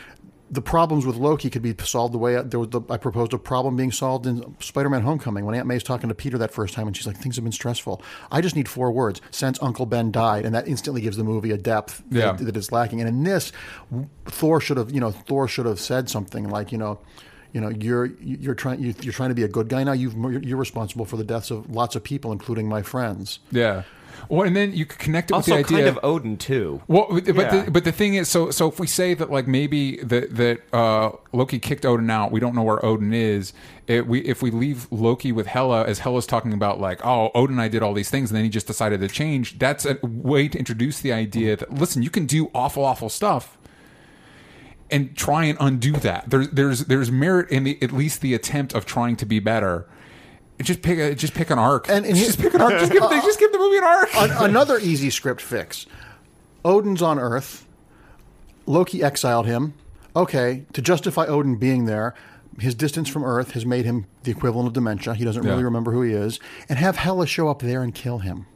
the 0.53 0.61
problems 0.63 1.07
with 1.07 1.17
Loki 1.17 1.49
could 1.51 1.63
be 1.63 1.75
solved 1.83 2.13
the 2.13 2.19
way 2.19 2.41
there 2.43 2.61
was 2.61 2.69
the, 2.69 2.83
I 2.91 2.99
proposed 2.99 3.33
a 3.33 3.39
problem 3.39 3.75
being 3.75 3.91
solved 3.91 4.27
in 4.27 4.55
Spider-Man: 4.61 5.01
Homecoming 5.03 5.47
when 5.47 5.55
Aunt 5.55 5.67
May's 5.67 5.83
talking 5.83 6.09
to 6.11 6.15
Peter 6.15 6.37
that 6.39 6.53
first 6.53 6.75
time 6.75 6.87
and 6.87 6.95
she's 6.97 7.07
like, 7.07 7.17
"Things 7.17 7.37
have 7.37 7.45
been 7.45 7.53
stressful. 7.53 8.03
I 8.31 8.43
just 8.43 8.55
need 8.55 8.69
four 8.69 8.93
words 8.93 9.21
since 9.31 9.59
Uncle 9.63 9.87
Ben 9.87 10.13
died," 10.13 10.45
and 10.45 10.55
that 10.55 10.69
instantly 10.69 11.01
gives 11.01 11.17
the 11.17 11.25
movie 11.25 11.51
a 11.53 11.57
depth 11.57 12.03
Yeah. 12.11 12.33
that, 12.33 12.45
that 12.45 12.57
is 12.57 12.71
lacking. 12.71 13.01
And 13.01 13.09
in 13.09 13.25
this, 13.25 13.51
Thor 14.27 14.61
should 14.61 14.77
have, 14.77 14.93
you 14.93 15.01
know, 15.01 15.11
Thor 15.11 15.49
should 15.49 15.67
have 15.67 15.81
said 15.81 16.09
something 16.09 16.49
like, 16.49 16.71
you 16.71 16.79
know. 16.79 16.99
You 17.55 17.61
know, 17.61 17.69
you're 17.69 18.07
you're 18.23 18.55
trying 18.55 18.81
you- 18.81 18.95
you're 19.03 19.13
trying 19.13 19.29
to 19.29 19.35
be 19.35 19.43
a 19.43 19.49
good 19.49 19.69
guy 19.69 19.85
now. 19.85 19.93
You've 19.93 20.15
you're 20.43 20.57
responsible 20.57 21.05
for 21.05 21.19
the 21.19 21.25
deaths 21.25 21.51
of 21.51 21.69
lots 21.69 21.95
of 21.95 22.03
people, 22.03 22.33
including 22.33 22.67
my 22.67 22.81
friends. 22.81 23.41
Yeah. 23.51 23.83
Well, 24.29 24.47
and 24.47 24.55
then 24.57 24.73
you 24.73 24.87
could 24.87 24.99
connect 24.99 25.31
it 25.31 25.37
with 25.37 25.47
the 25.47 25.55
idea 25.55 25.79
kind 25.79 25.89
of 25.89 25.99
Odin 26.03 26.37
too. 26.37 26.83
Well, 26.89 27.07
but 27.11 27.27
Yeah. 27.27 27.65
the, 27.65 27.71
but 27.71 27.85
the 27.85 27.93
thing 27.93 28.15
is, 28.15 28.29
so 28.29 28.51
so 28.51 28.69
if 28.69 28.79
we 28.81 28.87
say 28.87 29.15
that 29.15 29.31
like 29.31 29.47
maybe 29.47 29.97
that 29.99 30.37
that 30.37 30.61
uh, 30.73 31.13
Loki 31.33 31.59
kicked 31.59 31.85
Odin 31.85 32.09
out, 32.11 32.33
we 32.33 32.41
don't 32.41 32.55
know 32.55 32.63
where 32.63 32.85
Odin 32.85 33.13
is. 33.13 33.53
It, 33.87 34.07
we 34.07 34.21
if 34.21 34.43
we 34.43 34.51
leave 34.51 34.87
Loki 34.91 35.33
with 35.33 35.47
Hela, 35.49 35.85
as 35.85 36.01
Hela's 36.01 36.27
talking 36.27 36.53
about 36.53 36.81
like, 36.81 37.05
oh, 37.05 37.31
Odin, 37.35 37.59
I 37.59 37.69
did 37.69 37.83
all 37.83 37.95
these 37.95 38.11
things, 38.11 38.31
and 38.31 38.37
then 38.37 38.45
he 38.45 38.51
just 38.51 38.67
decided 38.67 39.01
to 39.01 39.09
change. 39.09 39.59
That's 39.59 39.85
a 39.85 39.99
way 40.03 40.49
to 40.49 40.59
introduce 40.59 41.01
the 41.01 41.13
idea 41.13 41.57
that 41.57 41.73
listen, 41.75 42.03
you 42.03 42.11
can 42.11 42.27
do 42.27 42.51
awful, 42.55 42.85
awful 42.85 43.09
stuff. 43.09 43.59
And 44.91 45.17
try 45.17 45.45
and 45.47 45.57
undo 45.59 45.93
that. 45.93 46.29
There's 46.29 46.49
there's 46.51 46.81
there's 46.85 47.11
merit 47.11 47.51
in 47.51 47.65
the 47.65 47.79
at 47.83 47.93
least 47.93 48.21
the 48.21 48.35
attempt 48.35 48.75
of 48.75 48.85
trying 48.85 49.17
to 49.17 49.25
be 49.27 49.39
better. 49.41 49.87
Just 50.63 50.83
pick 50.83 50.99
a 50.99 51.15
just 51.15 51.35
pick 51.35 51.51
an 51.51 51.59
arc. 51.59 51.89
And- 51.89 52.05
and 52.07 52.17
just 52.17 52.39
pick 52.41 52.55
an 52.55 52.61
arc. 52.61 52.73
Just 52.79 52.93
give, 52.93 53.03
the, 53.03 53.09
uh, 53.09 53.23
just 53.23 53.39
give 53.39 53.53
the 53.53 53.59
movie 53.59 53.79
an 53.79 53.85
arc. 53.85 54.15
An- 54.15 54.51
another 54.51 54.79
easy 54.79 55.11
script 55.11 55.41
fix. 55.41 55.87
Odin's 56.65 57.03
on 57.03 57.19
Earth. 57.19 57.67
Loki 58.67 59.03
exiled 59.03 59.47
him. 59.47 59.75
Okay, 60.15 60.65
to 60.75 60.83
justify 60.83 61.27
Odin 61.27 61.57
being 61.57 61.87
there, 61.87 62.15
his 62.61 62.75
distance 62.75 63.09
from 63.09 63.25
Earth 63.25 63.53
has 63.53 63.65
made 63.65 63.85
him 63.87 64.07
the 64.25 64.31
equivalent 64.31 64.67
of 64.69 64.73
dementia. 64.75 65.15
He 65.15 65.25
doesn't 65.25 65.43
really 65.43 65.59
Yeah. 65.59 65.65
remember 65.65 65.91
who 65.93 66.03
he 66.03 66.13
is. 66.13 66.39
And 66.69 66.79
have 66.79 66.97
Hela 66.97 67.27
show 67.27 67.49
up 67.49 67.61
there 67.63 67.83
and 67.83 67.95
kill 67.95 68.19
him. 68.19 68.47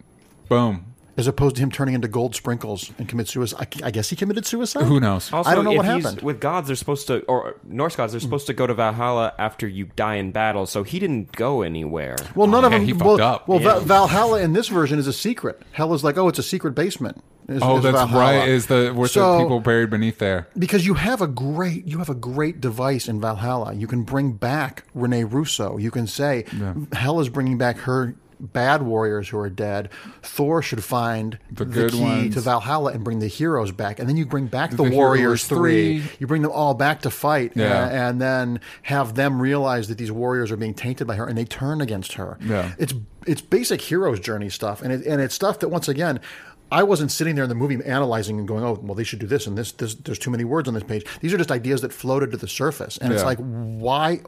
Boom. 0.48 0.84
As 1.18 1.26
opposed 1.26 1.56
to 1.56 1.62
him 1.62 1.70
turning 1.70 1.94
into 1.94 2.08
gold 2.08 2.34
sprinkles 2.34 2.92
and 2.98 3.08
commit 3.08 3.26
suicide. 3.26 3.68
I, 3.82 3.86
I 3.86 3.90
guess 3.90 4.10
he 4.10 4.16
committed 4.16 4.44
suicide? 4.44 4.84
Who 4.84 5.00
knows? 5.00 5.32
Also, 5.32 5.48
I 5.50 5.54
don't 5.54 5.64
know 5.64 5.70
if 5.70 5.78
what 5.78 5.86
he's- 5.86 6.02
happened. 6.04 6.20
With 6.22 6.40
gods, 6.40 6.66
they're 6.66 6.76
supposed 6.76 7.06
to, 7.06 7.20
or 7.24 7.56
Norse 7.64 7.96
gods, 7.96 8.12
they're 8.12 8.20
supposed 8.20 8.46
to 8.48 8.52
go 8.52 8.66
to 8.66 8.74
Valhalla 8.74 9.32
after 9.38 9.66
you 9.66 9.86
die 9.96 10.16
in 10.16 10.30
battle. 10.32 10.66
So 10.66 10.82
he 10.82 10.98
didn't 10.98 11.32
go 11.32 11.62
anywhere. 11.62 12.16
Well, 12.34 12.46
none 12.46 12.64
Oh, 12.64 12.66
of 12.66 12.72
yeah, 12.72 12.78
them. 12.80 12.86
he 12.86 12.92
fucked 12.92 13.04
well, 13.04 13.20
up. 13.22 13.48
well 13.48 13.60
Yeah. 13.62 13.78
Valhalla 13.78 14.40
in 14.42 14.52
this 14.52 14.68
version 14.68 14.98
is 14.98 15.06
a 15.06 15.12
secret. 15.12 15.62
Hell 15.72 15.94
is 15.94 16.04
like, 16.04 16.18
oh, 16.18 16.28
it's 16.28 16.38
a 16.38 16.42
secret 16.42 16.74
basement. 16.74 17.22
is- 17.48 17.62
Oh, 17.62 17.76
is 17.78 17.84
that's 17.84 17.96
Valhalla. 17.96 18.20
right. 18.40 18.48
Is 18.48 18.66
the 18.66 18.92
with 18.94 19.12
So- 19.12 19.38
the 19.38 19.44
people 19.44 19.60
buried 19.60 19.88
beneath 19.88 20.18
there? 20.18 20.48
because 20.58 20.84
you 20.84 20.94
have 20.94 21.22
a 21.22 21.28
great 21.28 21.86
you 21.86 21.96
have 21.98 22.10
a 22.10 22.14
great 22.14 22.60
device 22.60 23.08
in 23.08 23.20
Valhalla. 23.22 23.72
You 23.72 23.86
can 23.86 24.02
bring 24.02 24.32
back 24.32 24.82
Rene 24.94 25.24
Russo. 25.24 25.78
You 25.78 25.90
can 25.90 26.06
say 26.06 26.44
Hell 26.92 27.20
is 27.20 27.28
bringing 27.30 27.56
back 27.56 27.78
her 27.78 28.16
bad 28.40 28.82
warriors 28.82 29.28
who 29.28 29.38
are 29.38 29.50
dead. 29.50 29.90
Thor 30.22 30.62
should 30.62 30.84
find 30.84 31.38
The 31.50 31.64
the, 31.64 31.72
good 31.72 31.92
key 31.92 32.00
ones. 32.00 32.34
to 32.34 32.40
Valhalla 32.40 32.92
and 32.92 33.02
bring 33.04 33.18
the 33.18 33.26
heroes 33.28 33.72
back, 33.72 33.98
and 33.98 34.08
then 34.08 34.16
you 34.16 34.26
bring 34.26 34.46
back 34.46 34.70
the, 34.70 34.76
The 34.76 34.90
warriors 34.90 35.46
three. 35.46 36.00
three. 36.00 36.16
You 36.18 36.26
bring 36.26 36.42
them 36.42 36.50
all 36.52 36.74
back 36.74 37.02
to 37.02 37.10
fight, 37.10 37.52
Yeah. 37.54 37.84
uh, 37.84 37.88
and 37.88 38.20
then 38.20 38.60
have 38.82 39.14
them 39.14 39.40
realize 39.40 39.88
that 39.88 39.98
these 39.98 40.12
warriors 40.12 40.50
are 40.52 40.56
being 40.56 40.74
tainted 40.74 41.06
by 41.06 41.16
her, 41.16 41.26
and 41.26 41.36
they 41.36 41.44
turn 41.44 41.80
against 41.80 42.14
her. 42.14 42.38
Yeah. 42.40 42.72
It's 42.78 42.94
it's 43.26 43.40
basic 43.40 43.80
hero's 43.80 44.20
journey 44.20 44.48
stuff, 44.50 44.82
and 44.82 44.92
it, 44.92 45.04
and 45.06 45.20
it's 45.20 45.34
stuff 45.34 45.58
that 45.60 45.68
once 45.68 45.88
again. 45.88 46.20
I 46.68 46.82
wasn't 46.82 47.12
sitting 47.12 47.36
there 47.36 47.44
in 47.44 47.48
the 47.48 47.54
movie 47.54 47.78
analyzing 47.86 48.40
and 48.40 48.48
going, 48.48 48.64
"Oh, 48.64 48.76
well, 48.82 48.96
they 48.96 49.04
should 49.04 49.20
do 49.20 49.28
this 49.28 49.46
and 49.46 49.56
this. 49.56 49.70
this 49.70 49.94
there's 49.94 50.18
too 50.18 50.32
many 50.32 50.42
words 50.42 50.66
on 50.66 50.74
this 50.74 50.82
page." 50.82 51.06
These 51.20 51.32
are 51.32 51.38
just 51.38 51.52
ideas 51.52 51.80
that 51.82 51.92
floated 51.92 52.32
to 52.32 52.36
the 52.36 52.48
surface, 52.48 52.98
and 52.98 53.12
it's 53.12 53.22
like, 53.22 53.38
why? 53.38 54.20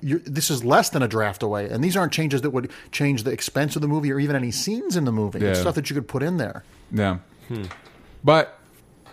You're, 0.00 0.20
this 0.20 0.50
is 0.50 0.64
less 0.64 0.90
than 0.90 1.02
a 1.02 1.08
draft 1.08 1.42
away, 1.42 1.68
and 1.68 1.82
these 1.82 1.96
aren't 1.96 2.12
changes 2.12 2.42
that 2.42 2.50
would 2.50 2.70
change 2.92 3.24
the 3.24 3.30
expense 3.30 3.76
of 3.76 3.82
the 3.82 3.88
movie 3.88 4.12
or 4.12 4.20
even 4.20 4.36
any 4.36 4.50
scenes 4.50 4.96
in 4.96 5.04
the 5.04 5.12
movie. 5.12 5.40
It's 5.40 5.60
stuff 5.60 5.74
that 5.74 5.90
you 5.90 5.94
could 5.94 6.08
put 6.08 6.22
in 6.22 6.36
there. 6.36 6.64
Yeah. 6.92 7.18
Hmm. 7.48 7.64
But 8.22 8.58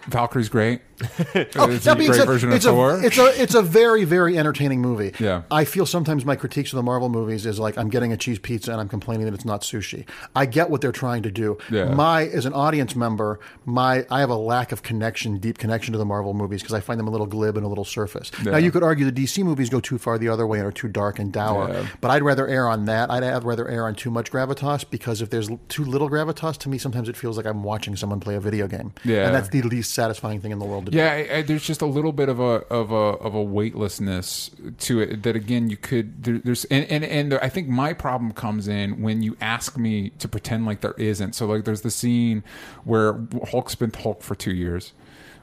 Valkyrie's 0.07 0.49
great. 0.49 0.81
Oh, 1.35 1.39
it's 1.39 1.55
Oh, 1.57 1.71
a 1.71 1.77
that 1.77 1.97
being 1.97 2.11
great 2.11 2.25
version 2.25 2.51
it's 2.53 2.65
of 2.65 2.77
a. 2.77 3.05
It's 3.05 3.17
a 3.17 3.41
it's 3.41 3.55
a 3.55 3.61
very 3.61 4.03
very 4.05 4.37
entertaining 4.37 4.81
movie. 4.81 5.13
Yeah. 5.19 5.43
I 5.51 5.65
feel 5.65 5.85
sometimes 5.85 6.23
my 6.25 6.35
critiques 6.35 6.71
of 6.71 6.77
the 6.77 6.83
Marvel 6.83 7.09
movies 7.09 7.45
is 7.45 7.59
like 7.59 7.77
I'm 7.77 7.89
getting 7.89 8.13
a 8.13 8.17
cheese 8.17 8.39
pizza 8.39 8.71
and 8.71 8.79
I'm 8.79 8.87
complaining 8.89 9.25
that 9.25 9.33
it's 9.33 9.45
not 9.45 9.61
sushi. 9.61 10.07
I 10.35 10.45
get 10.45 10.69
what 10.69 10.81
they're 10.81 10.91
trying 10.91 11.23
to 11.23 11.31
do. 11.31 11.57
Yeah. 11.71 11.93
My 11.93 12.23
as 12.27 12.45
an 12.45 12.53
audience 12.53 12.95
member, 12.95 13.39
my 13.65 14.05
I 14.09 14.19
have 14.21 14.29
a 14.29 14.35
lack 14.37 14.71
of 14.71 14.83
connection, 14.83 15.37
deep 15.37 15.57
connection 15.57 15.91
to 15.91 15.97
the 15.97 16.05
Marvel 16.05 16.33
movies 16.33 16.61
because 16.61 16.73
I 16.73 16.79
find 16.79 16.99
them 16.99 17.07
a 17.07 17.11
little 17.11 17.27
glib 17.27 17.57
and 17.57 17.65
a 17.65 17.69
little 17.69 17.85
surface. 17.85 18.31
Now 18.43 18.57
you 18.57 18.71
could 18.71 18.83
argue 18.83 19.09
the 19.09 19.23
DC 19.23 19.43
movies 19.43 19.69
go 19.69 19.79
too 19.79 19.97
far 19.97 20.17
the 20.17 20.29
other 20.29 20.47
way 20.47 20.59
and 20.59 20.67
are 20.67 20.71
too 20.71 20.87
dark 20.87 21.19
and 21.19 21.31
dour, 21.31 21.69
Yeah. 21.69 21.87
but 22.01 22.11
I'd 22.11 22.23
rather 22.23 22.47
err 22.47 22.69
on 22.69 22.85
that. 22.85 23.11
I'd, 23.11 23.23
I'd 23.23 23.43
rather 23.43 23.67
err 23.67 23.85
on 23.87 23.95
too 23.95 24.11
much 24.11 24.31
gravitas 24.31 24.89
because 24.89 25.21
if 25.21 25.29
there's 25.29 25.49
too 25.69 25.83
little 25.83 26.09
gravitas, 26.09 26.57
to 26.59 26.69
me 26.69 26.77
sometimes 26.77 27.09
it 27.09 27.17
feels 27.17 27.37
like 27.37 27.45
I'm 27.45 27.63
watching 27.63 27.95
someone 27.95 28.19
play 28.19 28.35
a 28.35 28.39
video 28.39 28.67
game. 28.67 28.93
Yeah. 29.03 29.25
and 29.25 29.35
that's 29.35 29.49
the 29.49 29.61
least 29.61 29.93
satisfying 29.93 30.39
thing 30.39 30.51
in 30.51 30.59
the 30.59 30.65
world 30.65 30.84
yeah, 30.93 31.11
I, 31.11 31.38
I, 31.38 31.41
there's 31.41 31.65
just 31.65 31.81
a 31.81 31.86
little 31.86 32.11
bit 32.11 32.29
of 32.29 32.39
a 32.39 32.63
of 32.69 32.91
a 32.91 32.95
of 32.95 33.33
a 33.33 33.41
weightlessness 33.41 34.51
to 34.79 34.99
it 35.01 35.23
that 35.23 35.36
again 35.36 35.69
you 35.69 35.77
could 35.77 36.23
there, 36.23 36.38
there's 36.39 36.65
and, 36.65 36.86
and 36.91 37.03
and 37.03 37.33
I 37.36 37.49
think 37.49 37.67
my 37.67 37.93
problem 37.93 38.31
comes 38.31 38.67
in 38.67 39.01
when 39.01 39.21
you 39.21 39.38
ask 39.41 39.77
me 39.77 40.09
to 40.19 40.27
pretend 40.27 40.65
like 40.65 40.81
there 40.81 40.93
isn't. 40.93 41.33
So 41.33 41.45
like 41.45 41.65
there's 41.65 41.81
the 41.81 41.91
scene 41.91 42.43
where 42.83 43.25
Hulk's 43.51 43.75
been 43.75 43.91
Hulk 43.91 44.21
for 44.21 44.36
two 44.36 44.53
years. 44.53 44.93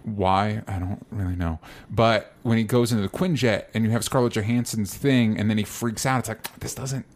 Why 0.05 0.63
I 0.67 0.79
don't 0.79 1.07
really 1.11 1.37
know, 1.37 1.61
but 1.89 2.33
when 2.43 2.59
he 2.59 2.65
goes 2.65 2.91
into 2.91 3.03
the 3.03 3.09
Quinjet 3.09 3.67
and 3.73 3.85
you 3.85 3.91
have 3.91 4.03
Scarlett 4.03 4.33
Johansson's 4.33 4.95
thing, 4.95 5.39
and 5.39 5.49
then 5.49 5.59
he 5.59 5.65
freaks 5.65 6.05
out, 6.05 6.21
it's 6.21 6.29
like 6.29 6.59
this 6.59 6.75
doesn't 6.75 7.07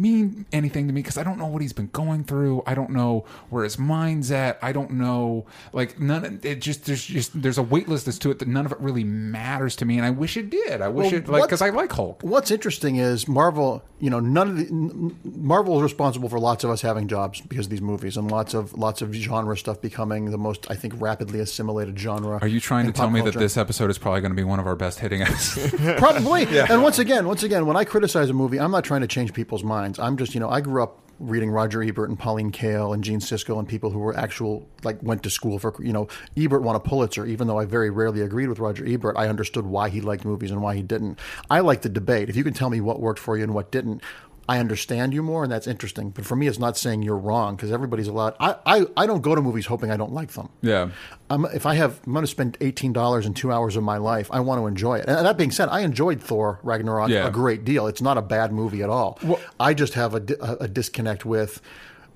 mean 0.00 0.46
anything 0.52 0.86
to 0.86 0.92
me 0.92 1.02
because 1.02 1.18
I 1.18 1.22
don't 1.22 1.38
know 1.38 1.46
what 1.46 1.62
he's 1.62 1.72
been 1.72 1.88
going 1.92 2.24
through. 2.24 2.62
I 2.66 2.74
don't 2.74 2.90
know 2.90 3.24
where 3.50 3.64
his 3.64 3.78
mind's 3.78 4.30
at. 4.30 4.58
I 4.62 4.72
don't 4.72 4.92
know 4.92 5.46
like 5.72 6.00
none. 6.00 6.40
It 6.42 6.60
just 6.60 6.86
there's 6.86 7.04
just 7.04 7.40
there's 7.42 7.58
a 7.58 7.62
weightlessness 7.62 8.18
to 8.20 8.30
it 8.30 8.38
that 8.40 8.48
none 8.48 8.66
of 8.66 8.72
it 8.72 8.80
really 8.80 9.04
matters 9.04 9.76
to 9.76 9.84
me, 9.84 9.96
and 9.96 10.06
I 10.06 10.10
wish 10.10 10.36
it 10.36 10.50
did. 10.50 10.80
I 10.80 10.88
wish 10.88 11.12
Well, 11.12 11.20
it 11.20 11.28
like 11.28 11.42
because 11.44 11.62
I 11.62 11.70
like 11.70 11.92
Hulk. 11.92 12.22
What's 12.22 12.50
interesting 12.50 12.96
is 12.96 13.28
Marvel. 13.28 13.82
You 13.98 14.08
know, 14.08 14.20
none 14.20 14.48
of 14.48 14.56
the 14.56 15.14
Marvel 15.30 15.76
is 15.76 15.82
responsible 15.82 16.28
for 16.28 16.38
lots 16.38 16.64
of 16.64 16.70
us 16.70 16.80
having 16.80 17.06
jobs 17.06 17.40
because 17.42 17.66
of 17.66 17.70
these 17.70 17.82
movies, 17.82 18.16
and 18.16 18.30
lots 18.30 18.54
of 18.54 18.72
lots 18.78 19.02
of 19.02 19.12
genre 19.12 19.56
stuff 19.56 19.80
becoming 19.80 20.30
the 20.30 20.38
most, 20.38 20.70
I 20.70 20.74
think, 20.74 20.94
rapidly 21.00 21.40
assimilated 21.40 21.98
genre. 21.98 22.38
Are 22.40 22.48
you 22.48 22.60
trying 22.60 22.86
to 22.86 22.92
tell 22.92 23.10
me 23.10 23.20
that 23.22 23.34
this 23.34 23.56
episode 23.56 23.90
is 23.90 23.98
probably 23.98 24.20
going 24.22 24.32
to 24.32 24.36
be 24.36 24.44
one 24.44 24.58
of 24.58 24.66
our 24.66 24.76
best 24.76 25.00
hitting 25.00 25.22
episodes? 25.22 25.74
Probably. 25.98 26.46
And 26.70 26.82
once 26.82 26.98
again, 26.98 27.26
once 27.26 27.42
again, 27.42 27.66
when 27.66 27.76
I 27.76 27.84
criticize 27.84 28.30
a 28.30 28.32
movie, 28.32 28.60
I'm 28.60 28.70
not 28.70 28.84
trying 28.84 29.00
to 29.00 29.06
change 29.06 29.32
people's 29.32 29.64
minds. 29.64 29.89
I'm 29.98 30.16
just, 30.16 30.34
you 30.34 30.40
know, 30.40 30.48
I 30.48 30.60
grew 30.60 30.82
up 30.82 31.00
reading 31.20 31.50
Roger 31.50 31.82
Ebert 31.82 32.08
and 32.08 32.18
Pauline 32.18 32.50
Kael 32.50 32.94
and 32.94 33.04
Gene 33.04 33.20
Siskel 33.20 33.58
and 33.58 33.68
people 33.68 33.90
who 33.90 33.98
were 33.98 34.16
actual 34.16 34.66
like 34.82 35.02
went 35.02 35.22
to 35.24 35.30
school 35.30 35.58
for 35.58 35.74
you 35.82 35.92
know 35.92 36.08
Ebert 36.36 36.62
won 36.62 36.74
a 36.74 36.80
Pulitzer. 36.80 37.26
Even 37.26 37.46
though 37.46 37.58
I 37.58 37.66
very 37.66 37.90
rarely 37.90 38.22
agreed 38.22 38.48
with 38.48 38.58
Roger 38.58 38.86
Ebert 38.86 39.16
I 39.18 39.28
understood 39.28 39.66
why 39.66 39.90
he 39.90 40.00
liked 40.00 40.24
movies 40.24 40.50
and 40.50 40.62
why 40.62 40.74
he 40.74 40.82
didn't. 40.82 41.18
I 41.50 41.60
like 41.60 41.82
the 41.82 41.90
debate. 41.90 42.30
If 42.30 42.36
you 42.36 42.44
can 42.44 42.54
tell 42.54 42.70
me 42.70 42.80
what 42.80 43.00
worked 43.00 43.20
for 43.20 43.36
you 43.36 43.44
and 43.44 43.54
what 43.54 43.70
didn't 43.70 44.02
I 44.48 44.58
understand 44.58 45.14
you 45.14 45.22
more 45.22 45.44
and 45.44 45.52
that's 45.52 45.66
interesting 45.66 46.10
but 46.10 46.24
for 46.26 46.34
me 46.34 46.46
it's 46.48 46.58
not 46.58 46.76
saying 46.76 47.02
you're 47.02 47.16
wrong 47.16 47.54
because 47.56 47.70
everybody's 47.70 48.08
allowed 48.08 48.34
I, 48.40 48.56
I 48.66 48.86
I 48.96 49.06
don't 49.06 49.20
go 49.22 49.34
to 49.34 49.40
movies 49.40 49.66
hoping 49.66 49.90
I 49.92 49.96
don't 49.96 50.12
like 50.12 50.32
them 50.32 50.48
yeah. 50.62 50.90
I'm, 51.28 51.44
if 51.46 51.64
I 51.64 51.74
have, 51.74 52.00
I'm 52.04 52.12
going 52.12 52.24
to 52.24 52.26
spend 52.30 52.56
eighteen 52.60 52.92
dollars 52.92 53.24
in 53.24 53.34
two 53.34 53.52
hours 53.52 53.76
of 53.76 53.84
my 53.84 53.98
life. 53.98 54.28
I 54.32 54.40
want 54.40 54.60
to 54.60 54.66
enjoy 54.66 54.98
it. 54.98 55.04
And 55.06 55.24
that 55.24 55.36
being 55.36 55.52
said, 55.52 55.68
I 55.68 55.80
enjoyed 55.82 56.20
Thor 56.20 56.58
Ragnarok 56.64 57.08
Yeah. 57.08 57.28
a 57.28 57.30
great 57.30 57.64
deal. 57.64 57.86
It's 57.86 58.02
not 58.02 58.18
a 58.18 58.22
bad 58.22 58.50
movie 58.52 58.82
at 58.82 58.88
all. 58.90 59.16
I 59.60 59.72
just 59.72 59.94
have 59.94 60.12
a, 60.16 60.22
a, 60.40 60.64
a 60.64 60.68
disconnect 60.68 61.24
with. 61.24 61.60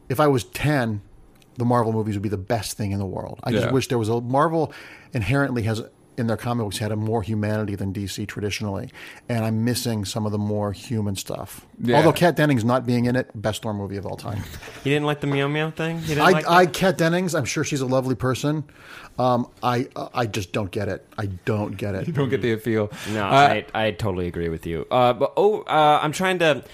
If 0.09 0.19
I 0.19 0.27
was 0.27 0.43
ten, 0.43 1.01
the 1.57 1.65
Marvel 1.65 1.93
movies 1.93 2.17
would 2.17 2.23
be 2.25 2.29
the 2.29 2.37
best 2.37 2.77
thing 2.77 2.91
in 2.91 2.99
the 2.99 3.07
world. 3.07 3.39
I 3.45 3.53
just 3.53 3.71
wish 3.71 3.87
there 3.87 3.99
was 3.99 4.09
a 4.09 4.21
Marvel 4.21 4.73
inherently 5.13 5.63
has 5.63 5.81
in 6.17 6.27
their 6.27 6.37
comic 6.37 6.65
books 6.65 6.79
had 6.79 6.93
a 6.93 6.97
more 6.97 7.23
humanity 7.23 7.75
than 7.75 7.93
DC 7.93 8.27
traditionally, 8.29 8.91
and 9.29 9.45
I'm 9.45 9.65
missing 9.65 10.05
some 10.05 10.27
of 10.27 10.33
the 10.33 10.39
more 10.39 10.73
human 10.73 11.17
stuff. 11.17 11.67
Yeah. 11.81 11.97
Although 11.97 12.13
Kat 12.13 12.37
Dennings 12.37 12.65
not 12.65 12.87
being 12.87 13.05
in 13.07 13.17
it, 13.17 13.31
best 13.35 13.63
Thor 13.63 13.75
movie 13.75 13.97
of 13.97 14.07
all 14.07 14.17
time. 14.17 14.43
You 14.85 14.93
didn't 14.93 15.07
like 15.07 15.21
the 15.23 15.27
meow 15.27 15.49
meow 15.49 15.71
thing? 15.71 16.01
You 16.01 16.09
didn't 16.09 16.25
I, 16.25 16.31
like 16.31 16.47
I 16.47 16.65
that? 16.67 16.75
Kat 16.75 16.99
Dennings. 16.99 17.35
I'm 17.35 17.47
sure 17.47 17.65
she's 17.65 17.81
a 17.81 17.87
lovely 17.87 18.15
person. 18.15 18.65
Um, 19.19 19.49
I 19.63 19.89
I 20.13 20.27
just 20.27 20.53
don't 20.53 20.71
get 20.71 20.89
it. 20.89 21.07
I 21.17 21.27
don't 21.47 21.77
get 21.77 21.95
it. 21.95 22.07
You 22.07 22.13
don't 22.13 22.29
get 22.29 22.43
the 22.43 22.57
feel. 22.57 22.91
No, 23.13 23.25
Uh, 23.25 23.31
I, 23.31 23.67
I 23.75 23.91
totally 23.93 24.27
agree 24.27 24.51
with 24.51 24.67
you. 24.67 24.87
Uh, 24.91 25.15
but 25.15 25.33
oh, 25.39 25.63
uh, 25.63 26.01
I'm 26.03 26.13
trying 26.13 26.39
to 26.41 26.65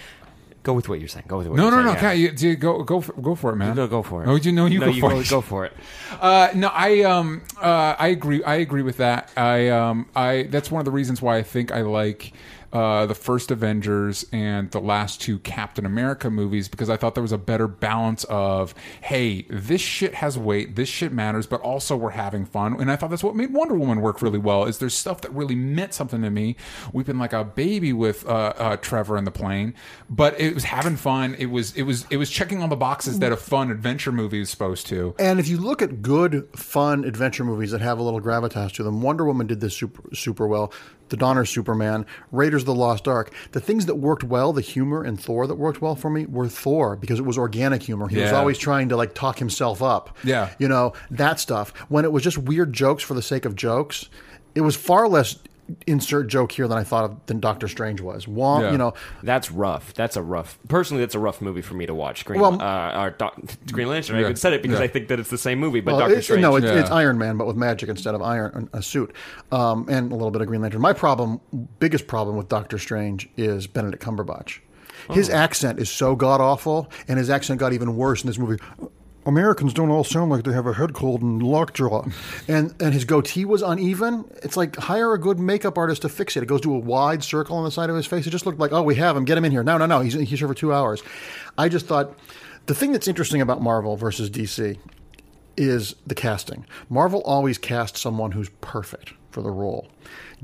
go 0.63 0.73
with 0.75 0.89
what 0.89 0.99
you're 0.99 1.09
saying. 1.09 1.27
Go 1.29 1.39
with 1.39 1.49
what 1.49 1.57
no, 1.57 1.65
you're 1.65 1.83
no, 1.83 1.83
saying. 1.83 1.95
no. 1.95 2.01
Kat, 2.01 2.19
you, 2.19 2.33
you 2.37 2.57
go, 2.57 2.83
go, 2.83 3.01
for, 3.01 3.13
go 3.15 3.35
for 3.35 3.53
it, 3.53 3.57
man. 3.57 3.75
Go, 3.75 3.87
go 3.87 4.03
for 4.03 4.23
it. 4.23 4.29
Oh, 4.29 4.37
you 4.37 4.53
know, 4.53 4.67
you 4.67 4.79
no, 4.79 4.87
go 4.87 4.93
you 4.93 5.01
for 5.01 5.11
go, 5.11 5.21
it. 5.21 5.29
go 5.29 5.41
for 5.41 5.65
it. 5.67 5.73
Uh, 6.21 6.51
no, 6.55 6.69
I 6.69 7.01
um 7.03 7.41
uh, 7.63 7.95
I 7.99 8.09
agree. 8.09 8.45
I 8.45 8.57
agree 8.57 8.83
with 8.83 8.99
that. 8.99 9.31
I 9.37 9.69
um 9.69 10.07
I 10.15 10.43
that's 10.51 10.71
one 10.71 10.81
of 10.81 10.85
the 10.85 10.91
reasons 10.91 11.23
why 11.23 11.39
I 11.39 11.43
think 11.43 11.73
I 11.73 11.81
like 11.81 12.33
uh, 12.73 13.07
the 13.07 13.15
first 13.15 13.51
Avengers 13.51 14.25
and 14.33 14.71
the 14.71 14.81
last 14.81 15.21
two 15.21 15.39
Captain 15.41 15.85
America 15.85 16.31
movies 16.31 16.69
because 16.69 16.89
I 16.89 16.97
thought 16.97 17.15
there 17.15 17.23
was 17.23 17.33
a 17.33 17.39
better 17.39 17.67
balance 17.67 18.25
of 18.25 18.75
hey, 19.03 19.43
this 19.49 19.81
shit 19.81 20.15
has 20.15 20.39
weight, 20.39 20.77
this 20.77 20.89
shit 20.89 21.13
matters, 21.13 21.47
but 21.47 21.61
also 21.63 21.97
we're 21.97 22.11
having 22.11 22.47
fun. 22.47 22.81
And 22.81 22.91
I 22.91 22.97
thought 22.97 23.11
that's 23.11 23.25
what 23.25 23.35
made 23.35 23.53
Wonder 23.53 23.75
Woman 23.75 24.01
work 24.01 24.23
really 24.23 24.39
well. 24.39 24.65
Is 24.65 24.79
there's 24.79 24.95
stuff 24.95 25.21
that 25.23 25.33
really 25.33 25.55
meant 25.57 25.95
something 25.95 26.23
to 26.23 26.31
me. 26.31 26.57
We've 26.93 27.07
been 27.07 27.19
like 27.19 27.33
a 27.33 27.45
baby 27.45 27.93
with 27.93 28.27
uh, 28.27 28.53
uh, 28.57 28.77
Trevor 28.77 29.17
in 29.17 29.25
the 29.25 29.31
plane, 29.31 29.75
but 30.09 30.39
it 30.41 30.55
was 30.55 30.65
having 30.65 30.97
fun. 30.97 31.35
It 31.39 31.47
was 31.47 31.77
it 31.77 31.83
was 31.83 32.07
it 32.11 32.19
was 32.19 32.31
checking 32.31 32.63
all 32.63 32.69
the 32.69 32.77
boxes 32.77 33.19
that 33.19 33.33
a 33.33 33.37
fun 33.37 33.71
adventure 33.71 34.13
movie 34.13 34.41
is 34.41 34.51
supposed 34.51 34.87
to. 34.89 35.15
And 35.19 35.41
if 35.41 35.49
you 35.49 35.59
look 35.59 35.83
at 35.83 36.03
good, 36.03 36.49
fun 36.55 37.05
adventure 37.05 37.45
movies 37.45 37.73
that 37.73 37.81
have 37.81 37.99
a 37.99 38.03
little 38.03 38.21
gravitas 38.21 38.73
to 38.75 38.83
them, 38.83 39.03
Wonder 39.03 39.25
Woman 39.25 39.47
did 39.47 39.61
this 39.61 39.77
super 39.77 40.15
super 40.15 40.47
well. 40.47 40.73
The 41.11 41.17
Donner 41.17 41.45
Superman, 41.45 42.07
Raiders 42.33 42.63
of 42.63 42.67
the 42.67 42.75
Lost 42.75 43.07
Ark. 43.07 43.33
The 43.53 43.61
things 43.61 43.87
that 43.87 43.97
worked 43.97 44.25
well, 44.25 44.53
the 44.53 44.61
humor 44.61 45.05
in 45.05 45.17
Thor 45.17 45.47
that 45.47 45.57
worked 45.57 45.83
well 45.83 45.95
for 45.95 46.11
me 46.11 46.27
were 46.27 46.49
Thor 46.49 46.97
because 46.97 47.19
it 47.19 47.25
was 47.25 47.37
organic 47.37 47.83
humor. 47.83 48.09
He 48.09 48.19
was 48.19 48.33
always 48.33 48.59
trying 48.59 48.89
to 48.89 48.97
like 48.97 49.15
talk 49.15 49.39
himself 49.39 49.83
up. 49.83 50.17
Yeah. 50.25 50.51
You 50.59 50.69
know, 50.69 50.95
that 51.11 51.39
stuff. 51.39 51.71
When 51.89 52.05
it 52.05 52.13
was 52.13 52.23
just 52.23 52.39
weird 52.39 52.73
jokes 52.73 53.03
for 53.03 53.15
the 53.15 53.23
sake 53.23 53.45
of 53.45 53.55
jokes, 53.55 54.09
it 54.55 54.63
was 54.63 54.77
far 54.77 55.09
less 55.09 55.39
insert 55.87 56.29
joke 56.29 56.53
here 56.53 56.67
than 56.69 56.79
I 56.79 56.85
thought 56.85 57.05
of 57.05 57.27
than 57.27 57.41
Doctor 57.41 57.69
Strange 57.69 58.01
was. 58.01 58.27
Wong, 58.29 58.63
Yeah. 58.63 58.73
you 58.73 58.79
know, 58.79 58.95
That's 59.23 59.51
rough. 59.51 59.95
That's 59.95 60.17
a 60.17 60.23
rough. 60.23 60.59
Personally, 60.69 61.03
that's 61.03 61.15
a 61.15 61.19
rough 61.19 61.41
movie 61.41 61.63
for 61.63 61.75
me 61.75 61.87
to 61.87 61.95
watch. 61.95 62.25
Green, 62.25 62.41
Well- 62.41 62.61
uh, 62.61 63.03
or 63.05 63.11
Doc, 63.11 63.39
Green 63.73 63.89
Lantern. 63.89 64.17
I 64.17 64.21
Yeah. 64.21 64.25
even 64.27 64.37
said 64.37 64.53
it 64.53 64.63
because 64.63 64.79
Yeah. 64.79 64.85
I 64.85 64.89
think 64.89 65.09
that 65.09 65.19
it's 65.21 65.31
the 65.31 65.39
same 65.39 65.59
movie, 65.59 65.81
but 65.81 65.93
Well, 65.93 66.01
Doctor 66.01 66.17
it- 66.17 66.23
Strange. 66.23 66.43
No, 66.43 66.57
it's, 66.57 66.67
Yeah. 66.67 66.81
it's 66.81 66.91
Iron 66.91 67.19
Man, 67.19 67.37
but 67.37 67.47
with 67.47 67.57
magic 67.57 67.89
instead 67.89 68.15
of 68.15 68.23
iron 68.23 68.69
a 68.73 68.83
suit, 68.83 69.13
um, 69.53 69.87
and 69.89 70.11
a 70.13 70.15
little 70.15 70.31
bit 70.31 70.43
of 70.43 70.49
Green 70.49 70.63
Lantern. 70.63 70.81
My 70.81 70.93
problem, 70.93 71.41
biggest 71.79 72.07
problem 72.07 72.37
with 72.37 72.49
Doctor 72.49 72.79
Strange 72.79 73.29
is 73.37 73.67
Benedict 73.67 74.03
Cumberbatch. 74.05 74.59
His 75.11 75.31
Oh. 75.31 75.35
accent 75.35 75.79
is 75.79 75.89
so 75.89 76.15
god 76.15 76.41
awful, 76.41 76.91
and 77.09 77.19
his 77.19 77.31
accent 77.31 77.59
got 77.59 77.73
even 77.73 77.97
worse 77.97 78.23
in 78.23 78.27
this 78.29 78.39
movie. 78.39 78.59
Americans 79.27 79.75
don't 79.75 79.91
all 79.91 80.05
sound 80.05 80.31
like 80.31 80.45
they 80.45 80.53
have 80.53 80.67
a 80.67 80.73
head 80.73 80.95
cold 80.95 81.21
and 81.21 81.43
lockjaw, 81.43 82.07
and 82.49 82.75
and 82.81 82.95
his 82.95 83.05
goatee 83.05 83.45
was 83.45 83.63
uneven. 83.63 84.25
It's 84.43 84.57
like 84.57 84.77
hire 84.77 85.13
a 85.13 85.19
good 85.19 85.39
makeup 85.39 85.77
artist 85.77 86.03
to 86.03 86.09
fix 86.09 86.37
it. 86.37 86.43
It 86.43 86.47
goes 86.47 86.63
to 86.63 86.75
a 86.75 86.79
wide 86.79 87.23
circle 87.23 87.57
on 87.57 87.65
the 87.65 87.71
side 87.71 87.91
of 87.91 87.97
his 87.97 88.07
face. 88.07 88.27
It 88.27 88.31
just 88.31 88.47
looked 88.47 88.59
like, 88.59 88.73
oh, 88.73 88.83
we 88.83 88.95
have 88.95 89.17
him. 89.17 89.25
Get 89.25 89.37
him 89.37 89.45
in 89.45 89.53
here. 89.53 89.63
No, 89.63 89.77
no, 89.77 89.87
no. 89.87 90.01
He's 90.01 90.15
he's 90.15 90.39
here 90.39 90.49
for 90.49 90.55
two 90.55 90.73
hours. 90.73 91.03
I 91.59 91.69
just 91.69 91.87
thought 91.87 92.19
the 92.67 92.75
thing 92.75 92.93
that's 92.93 93.09
interesting 93.09 93.41
about 93.41 93.61
Marvel 93.61 93.97
versus 93.97 94.31
DC 94.31 94.79
is 95.57 95.95
the 96.07 96.15
casting. 96.15 96.65
Marvel 96.89 97.21
always 97.25 97.59
casts 97.59 98.01
someone 98.01 98.33
who's 98.33 98.49
perfect 98.61 99.13
for 99.31 99.43
the 99.43 99.51
role. 99.51 99.89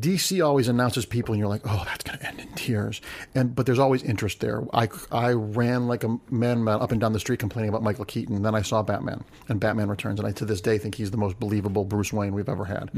DC 0.01 0.45
always 0.45 0.69
announces 0.69 1.07
people, 1.07 1.33
and 1.33 1.39
you're 1.39 1.49
like, 1.49 1.63
"Oh, 1.65 1.83
that's 1.87 2.05
going 2.05 2.19
to 2.19 2.27
end 2.27 2.41
in 2.41 2.49
tears." 2.55 3.01
And 3.35 3.55
but 3.55 3.67
there's 3.67 3.79
always 3.79 4.03
interest 4.03 4.41
there. 4.41 4.63
I 4.73 4.89
I 5.11 5.33
ran 5.33 5.87
like 5.87 6.05
a 6.05 6.19
man 6.31 6.67
up 6.69 6.93
and 6.93 7.01
down 7.01 7.13
the 7.13 7.21
street 7.21 7.39
complaining 7.39 7.69
about 7.69 7.83
Michael 7.83 8.05
Keaton. 8.05 8.43
Then 8.43 8.55
I 8.55 8.63
saw 8.63 8.83
Batman 8.83 9.25
and 9.49 9.61
Batman 9.61 9.89
Returns, 9.89 10.21
and 10.21 10.29
I 10.29 10.33
to 10.33 10.45
this 10.45 10.61
day 10.61 10.79
think 10.79 10.95
he's 10.95 11.11
the 11.11 11.17
most 11.17 11.39
believable 11.39 11.85
Bruce 11.85 12.13
Wayne 12.13 12.35
we've 12.35 12.49
ever 12.49 12.65
had. 12.65 12.91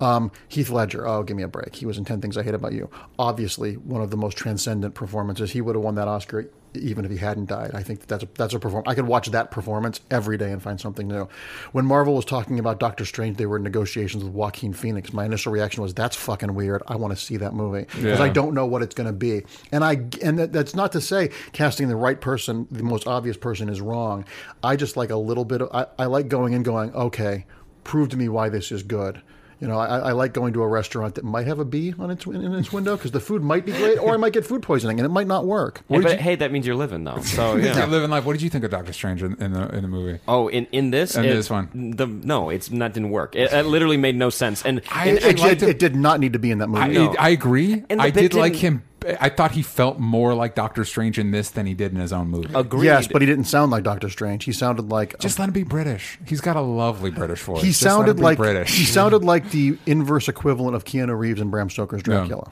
Um, 0.00 0.30
Heath 0.48 0.70
Ledger, 0.70 1.06
oh, 1.06 1.22
give 1.22 1.36
me 1.36 1.42
a 1.42 1.48
break. 1.48 1.74
He 1.74 1.86
was 1.86 1.98
in 1.98 2.04
Ten 2.04 2.20
Things 2.20 2.36
I 2.36 2.42
Hate 2.42 2.54
About 2.54 2.72
You. 2.72 2.90
Obviously, 3.18 3.74
one 3.74 4.02
of 4.02 4.10
the 4.10 4.16
most 4.16 4.36
transcendent 4.36 4.94
performances. 4.94 5.50
He 5.52 5.60
would 5.60 5.74
have 5.74 5.84
won 5.84 5.94
that 5.96 6.08
Oscar 6.08 6.50
even 6.76 7.04
if 7.04 7.10
he 7.10 7.16
hadn't 7.16 7.46
died. 7.46 7.70
I 7.74 7.82
think 7.82 8.00
that 8.00 8.08
that's 8.08 8.22
a, 8.24 8.28
that's 8.34 8.54
a 8.54 8.58
perform. 8.58 8.84
I 8.86 8.94
could 8.94 9.06
watch 9.06 9.28
that 9.30 9.50
performance 9.50 10.00
every 10.10 10.36
day 10.36 10.52
and 10.52 10.62
find 10.62 10.80
something 10.80 11.08
new. 11.08 11.28
When 11.72 11.84
Marvel 11.86 12.14
was 12.14 12.24
talking 12.24 12.58
about 12.58 12.78
Doctor 12.80 13.04
Strange, 13.04 13.36
they 13.36 13.46
were 13.46 13.56
in 13.56 13.62
negotiations 13.62 14.24
with 14.24 14.32
Joaquin 14.32 14.72
Phoenix. 14.72 15.12
My 15.12 15.24
initial 15.24 15.52
reaction 15.52 15.82
was, 15.82 15.94
"That's 15.94 16.16
fucking 16.16 16.54
weird. 16.54 16.82
I 16.86 16.96
want 16.96 17.16
to 17.16 17.22
see 17.22 17.36
that 17.38 17.54
movie 17.54 17.86
because 17.86 18.18
Yeah. 18.18 18.22
I 18.22 18.28
don't 18.28 18.54
know 18.54 18.66
what 18.66 18.82
it's 18.82 18.94
going 18.94 19.06
to 19.08 19.12
be." 19.12 19.42
And 19.72 19.84
I 19.84 20.02
and 20.22 20.38
that, 20.38 20.52
that's 20.52 20.74
not 20.74 20.92
to 20.92 21.00
say 21.00 21.30
casting 21.52 21.88
the 21.88 21.96
right 21.96 22.20
person, 22.20 22.66
the 22.70 22.82
most 22.82 23.06
obvious 23.06 23.36
person, 23.36 23.68
is 23.68 23.80
wrong. 23.80 24.24
I 24.62 24.76
just 24.76 24.96
like 24.96 25.10
a 25.10 25.16
little 25.16 25.44
bit. 25.44 25.62
Of, 25.62 25.70
I, 25.72 25.86
I 26.02 26.06
like 26.06 26.28
going 26.28 26.54
and 26.54 26.64
going, 26.64 26.92
"Okay, 26.94 27.46
prove 27.84 28.08
to 28.10 28.16
me 28.16 28.28
why 28.28 28.48
this 28.48 28.70
is 28.72 28.82
good." 28.82 29.22
You 29.60 29.66
know, 29.68 29.78
I, 29.78 29.98
I 29.98 30.12
like 30.12 30.34
going 30.34 30.52
to 30.52 30.62
a 30.62 30.68
restaurant 30.68 31.14
that 31.14 31.24
might 31.24 31.46
have 31.46 31.58
a 31.58 31.64
bee 31.64 31.94
on 31.98 32.10
its 32.10 32.26
in 32.26 32.52
its 32.54 32.72
window 32.74 32.94
because 32.94 33.12
the 33.12 33.20
food 33.20 33.42
might 33.42 33.64
be 33.64 33.72
great, 33.72 33.96
or 33.98 34.12
I 34.12 34.18
might 34.18 34.34
get 34.34 34.44
food 34.44 34.62
poisoning 34.62 34.98
and 35.00 35.06
it 35.06 35.08
might 35.08 35.26
not 35.26 35.46
work. 35.46 35.80
Hey, 35.88 36.00
but 36.00 36.20
hey, 36.20 36.34
that 36.36 36.52
means 36.52 36.66
you're 36.66 36.76
living 36.76 37.04
though. 37.04 37.20
So 37.22 37.56
You're 37.56 37.86
living 37.86 38.10
life. 38.10 38.26
What 38.26 38.34
did 38.34 38.42
you 38.42 38.50
think 38.50 38.64
of 38.64 38.70
Doctor 38.70 38.92
Strange 38.92 39.22
in, 39.22 39.34
in 39.42 39.52
the 39.54 39.74
in 39.74 39.80
the 39.82 39.88
movie? 39.88 40.20
Oh, 40.28 40.48
in, 40.48 40.66
in 40.72 40.90
this, 40.90 41.16
In 41.16 41.24
it- 41.24 41.32
this 41.34 41.48
one. 41.48 41.92
the 41.96 42.06
no, 42.06 42.50
it's 42.50 42.70
not 42.70 42.92
didn't 42.92 43.10
work. 43.10 43.34
It, 43.34 43.50
it 43.52 43.64
literally 43.64 43.96
made 43.96 44.14
no 44.16 44.28
sense. 44.28 44.62
And, 44.64 44.82
I- 44.90 45.06
and 45.08 45.18
It, 45.18 45.24
I 45.24 45.28
it, 45.30 45.38
liked 45.38 45.62
it, 45.62 45.68
it. 45.70 45.78
did 45.78 45.96
not 45.96 46.20
need 46.20 46.34
to 46.34 46.38
be 46.38 46.50
in 46.50 46.58
that 46.58 46.68
movie. 46.68 46.82
I, 46.82 46.88
No. 46.88 47.14
I 47.18 47.30
agree. 47.30 47.82
And 47.88 48.02
I 48.02 48.10
did 48.10 48.34
like 48.34 48.54
him. 48.56 48.82
I 49.20 49.28
thought 49.28 49.52
he 49.52 49.62
felt 49.62 49.98
more 49.98 50.34
like 50.34 50.54
Doctor 50.54 50.84
Strange 50.84 51.18
in 51.18 51.30
this 51.30 51.50
than 51.50 51.66
he 51.66 51.74
did 51.74 51.92
in 51.92 51.98
his 51.98 52.12
own 52.12 52.28
movie. 52.28 52.52
agreed. 52.54 52.86
Yes, 52.86 53.06
but 53.06 53.22
he 53.22 53.26
didn't 53.26 53.44
sound 53.44 53.70
like 53.70 53.84
Doctor 53.84 54.08
Strange. 54.08 54.44
He 54.44 54.52
sounded 54.52 54.88
like 54.88 55.18
Just 55.20 55.38
let 55.38 55.48
him 55.48 55.52
be 55.52 55.62
British. 55.62 56.18
He's 56.26 56.40
got 56.40 56.56
a 56.56 56.60
lovely 56.60 57.10
British 57.10 57.42
voice. 57.42 57.62
he 57.62 57.68
Just 57.68 57.82
let 57.82 57.88
him 57.90 57.96
sounded 57.98 58.16
be 58.16 58.22
like 58.22 58.38
British. 58.38 58.76
he 58.76 58.84
sounded 58.84 59.22
like 59.22 59.50
the 59.50 59.78
inverse 59.86 60.28
equivalent 60.28 60.74
of 60.74 60.84
Keanu 60.84 61.16
Reeves 61.16 61.40
and 61.40 61.50
Bram 61.50 61.70
Stoker's 61.70 62.02
Dracula. 62.02 62.50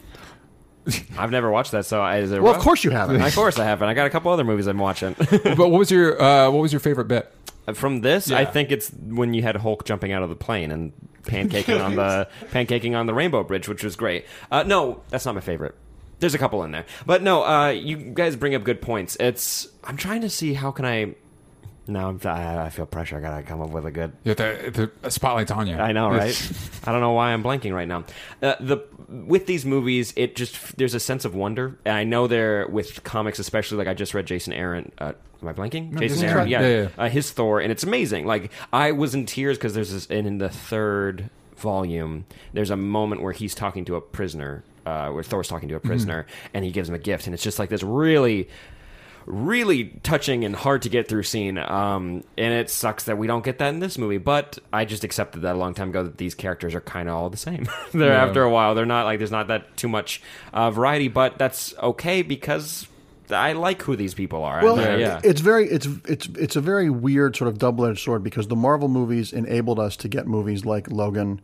I've 1.19 1.31
never 1.31 1.51
watched 1.51 1.73
that. 1.73 1.87
So 1.87 2.01
I, 2.01 2.19
is 2.19 2.31
there 2.31 2.43
Well, 2.43 2.55
of 2.55 2.61
course 2.61 2.85
you 2.85 2.91
haven't. 2.91 3.21
Of 3.21 3.35
course 3.35 3.59
I 3.59 3.65
haven't. 3.65 3.89
I 3.89 3.95
got 3.95 4.07
a 4.07 4.11
couple 4.11 4.31
other 4.31 4.45
movies 4.45 4.67
I'm 4.67 4.79
watching. 4.79 5.15
but 5.31 5.57
what 5.59 5.71
was 5.71 5.91
your 5.91 6.21
uh, 6.21 6.51
what 6.51 6.61
was 6.61 6.73
your 6.73 6.81
favorite 6.81 7.09
bit? 7.09 7.33
From 7.73 8.03
this, 8.03 8.31
I 8.31 8.45
think 8.45 8.71
it's 8.71 8.91
when 8.91 9.33
you 9.33 9.41
had 9.41 9.57
Hulk 9.57 9.87
jumping 9.87 10.13
out 10.13 10.23
of 10.23 10.29
the 10.29 10.37
plane 10.37 10.71
and 10.71 10.93
pancaking 11.23 11.83
on 11.83 11.95
the 11.97 12.29
pancaking 12.51 12.95
on 12.95 13.07
the 13.07 13.15
Rainbow 13.15 13.43
Bridge, 13.43 13.67
which 13.69 13.83
was 13.83 13.97
great. 13.97 14.27
Uh, 14.51 14.65
no, 14.65 15.01
that's 15.09 15.25
not 15.25 15.35
my 15.35 15.41
favorite. 15.41 15.75
There's 16.21 16.35
a 16.35 16.39
couple 16.39 16.63
in 16.65 16.71
there, 16.73 16.87
but 17.07 17.23
no. 17.23 17.45
Uh, 17.45 17.69
you 17.71 17.97
guys 17.97 18.37
bring 18.37 18.55
up 18.55 18.65
good 18.65 18.81
points. 18.81 19.17
It's 19.21 19.69
I'm 19.83 19.97
trying 19.97 20.21
to 20.23 20.31
see 20.31 20.55
how 20.55 20.71
can 20.71 20.85
I 20.85 21.15
No, 21.87 22.09
I'm, 22.09 22.21
I 22.25 22.65
I 22.67 22.71
feel 22.71 22.87
pressure. 22.87 23.19
I 23.19 23.21
gotta 23.21 23.43
come 23.43 23.61
up 23.61 23.71
with 23.71 23.85
a 23.87 23.91
good. 23.91 24.13
Have 24.25 24.37
to, 24.37 24.91
the 25.03 25.11
spotlight's 25.11 25.51
on 25.51 25.67
you. 25.67 25.77
I 25.77 25.93
know, 25.93 26.09
right? 26.09 26.53
I 26.85 26.93
don't 26.93 27.01
know 27.01 27.13
why 27.13 27.33
I'm 27.33 27.43
blanking 27.43 27.75
right 27.75 27.89
now. 27.89 28.05
Uh, 28.43 28.55
the 28.61 28.79
with 29.09 29.47
these 29.47 29.67
movies, 29.67 30.13
it 30.17 30.35
just 30.35 30.77
there's 30.77 30.95
a 30.95 31.01
sense 31.01 31.25
of 31.25 31.35
wonder. 31.35 31.79
And 31.85 31.95
I 31.97 32.05
know 32.05 32.27
they're 32.27 32.67
with 32.69 33.05
comics, 33.05 33.39
especially 33.39 33.79
like 33.79 33.89
I 33.89 33.95
just 33.95 34.15
read 34.15 34.27
Jason 34.27 34.53
Aaron. 34.53 34.93
Uh, 34.99 35.13
am 35.43 35.49
I 35.49 35.53
blanking? 35.53 35.91
Jason 35.91 36.01
Jason 36.01 36.25
Aaron, 36.25 36.39
Aaron. 36.39 36.49
yeah, 36.49 36.61
Yeah, 36.61 36.83
yeah. 36.83 36.89
Uh, 37.05 37.09
his 37.09 37.31
Thor, 37.33 37.61
and 37.61 37.71
it's 37.71 37.83
amazing. 37.85 38.25
Like 38.25 38.51
I 38.73 38.93
was 38.93 39.15
in 39.15 39.27
tears 39.27 39.59
because 39.59 39.75
there's 39.75 39.93
this, 39.93 40.07
and 40.07 40.27
in 40.27 40.39
the 40.39 40.49
third 40.49 41.29
volume, 41.57 42.25
there's 42.53 42.71
a 42.71 42.77
moment 42.77 43.21
where 43.23 43.33
he's 43.33 43.55
talking 43.55 43.85
to 43.85 43.97
a 43.97 44.01
prisoner. 44.01 44.65
Uh, 44.87 45.11
where 45.11 45.23
Thor's 45.23 45.49
talking 45.49 45.69
to 45.71 45.77
a 45.77 45.81
prisoner, 45.81 46.27
and 46.53 46.65
he 46.65 46.71
gives 46.71 46.89
him 46.89 46.95
a 46.95 46.99
gift, 46.99 47.27
and 47.27 47.35
it's 47.35 47.43
just 47.43 47.59
like 47.59 47.71
this 47.71 47.83
really 47.83 48.49
really 49.27 49.85
touching 50.03 50.45
and 50.45 50.55
hard 50.55 50.83
to 50.83 50.89
get 50.89 51.09
through 51.09 51.23
scene. 51.23 51.57
Um, 51.59 52.23
and 52.37 52.53
it 52.53 52.69
sucks 52.69 53.05
that 53.05 53.17
we 53.17 53.27
don't 53.27 53.45
get 53.45 53.59
that 53.59 53.73
in 53.73 53.81
this 53.81 53.97
movie. 53.97 54.19
But 54.19 54.59
I 54.73 54.85
just 54.85 55.05
accepted 55.05 55.43
that 55.43 55.55
a 55.55 55.59
long 55.59 55.75
time 55.75 55.89
ago 55.91 56.03
that 56.05 56.19
these 56.19 56.35
characters 56.35 56.75
are 56.75 56.81
kind 56.81 57.09
of 57.09 57.15
all 57.15 57.31
the 57.31 57.37
same. 57.37 57.67
they're 57.95 58.13
Yeah. 58.13 58.25
after 58.25 58.43
a 58.43 58.51
while, 58.51 58.75
they're 58.75 58.87
not 58.87 59.05
like 59.05 59.19
there's 59.19 59.31
not 59.31 59.49
that 59.49 59.77
too 59.77 59.89
much 59.89 60.21
uh, 60.53 60.71
variety. 60.71 61.09
But 61.09 61.39
that's 61.39 61.75
okay 61.83 62.23
because 62.23 62.87
I 63.31 63.55
like 63.55 63.81
who 63.83 63.97
these 63.97 64.13
people 64.15 64.45
are. 64.45 64.63
Well, 64.63 64.79
And, 64.79 64.97
uh, 64.97 64.99
yeah. 64.99 65.21
it's 65.25 65.41
very 65.41 65.69
it's 65.69 65.89
it's 66.07 66.29
it's 66.37 66.57
a 66.57 66.61
very 66.61 66.91
weird 66.91 67.37
sort 67.37 67.49
of 67.49 67.59
double 67.59 67.87
edged 67.87 68.01
sword 68.01 68.23
because 68.23 68.49
the 68.49 68.57
Marvel 68.57 68.89
movies 68.89 69.33
enabled 69.33 69.79
us 69.79 69.97
to 69.99 70.09
get 70.09 70.27
movies 70.27 70.67
like 70.67 70.91
Logan 70.91 71.41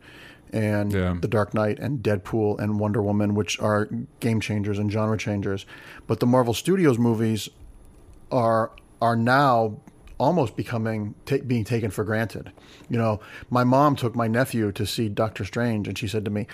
and 0.53 0.91
Yeah. 0.91 1.15
The 1.19 1.27
Dark 1.27 1.53
Knight 1.53 1.79
and 1.79 1.99
Deadpool 2.03 2.59
and 2.59 2.79
Wonder 2.79 3.01
Woman, 3.01 3.35
which 3.35 3.59
are 3.59 3.89
game 4.19 4.39
changers 4.39 4.79
and 4.79 4.91
genre 4.91 5.17
changers. 5.17 5.65
But 6.07 6.19
the 6.19 6.25
Marvel 6.25 6.53
Studios 6.53 6.97
movies 6.97 7.49
are 8.31 8.71
are 9.01 9.15
now 9.15 9.77
almost 10.17 10.55
becoming 10.55 11.15
ta 11.25 11.37
being 11.45 11.63
taken 11.63 11.89
for 11.89 12.03
granted. 12.03 12.51
You 12.89 12.97
know, 12.97 13.19
my 13.49 13.63
mom 13.63 13.95
took 13.95 14.15
my 14.15 14.27
nephew 14.27 14.71
to 14.73 14.85
see 14.85 15.09
Doctor 15.09 15.43
Strange, 15.45 15.87
and 15.87 15.97
she 15.97 16.07
said 16.07 16.23
to 16.25 16.31
me, 16.31 16.45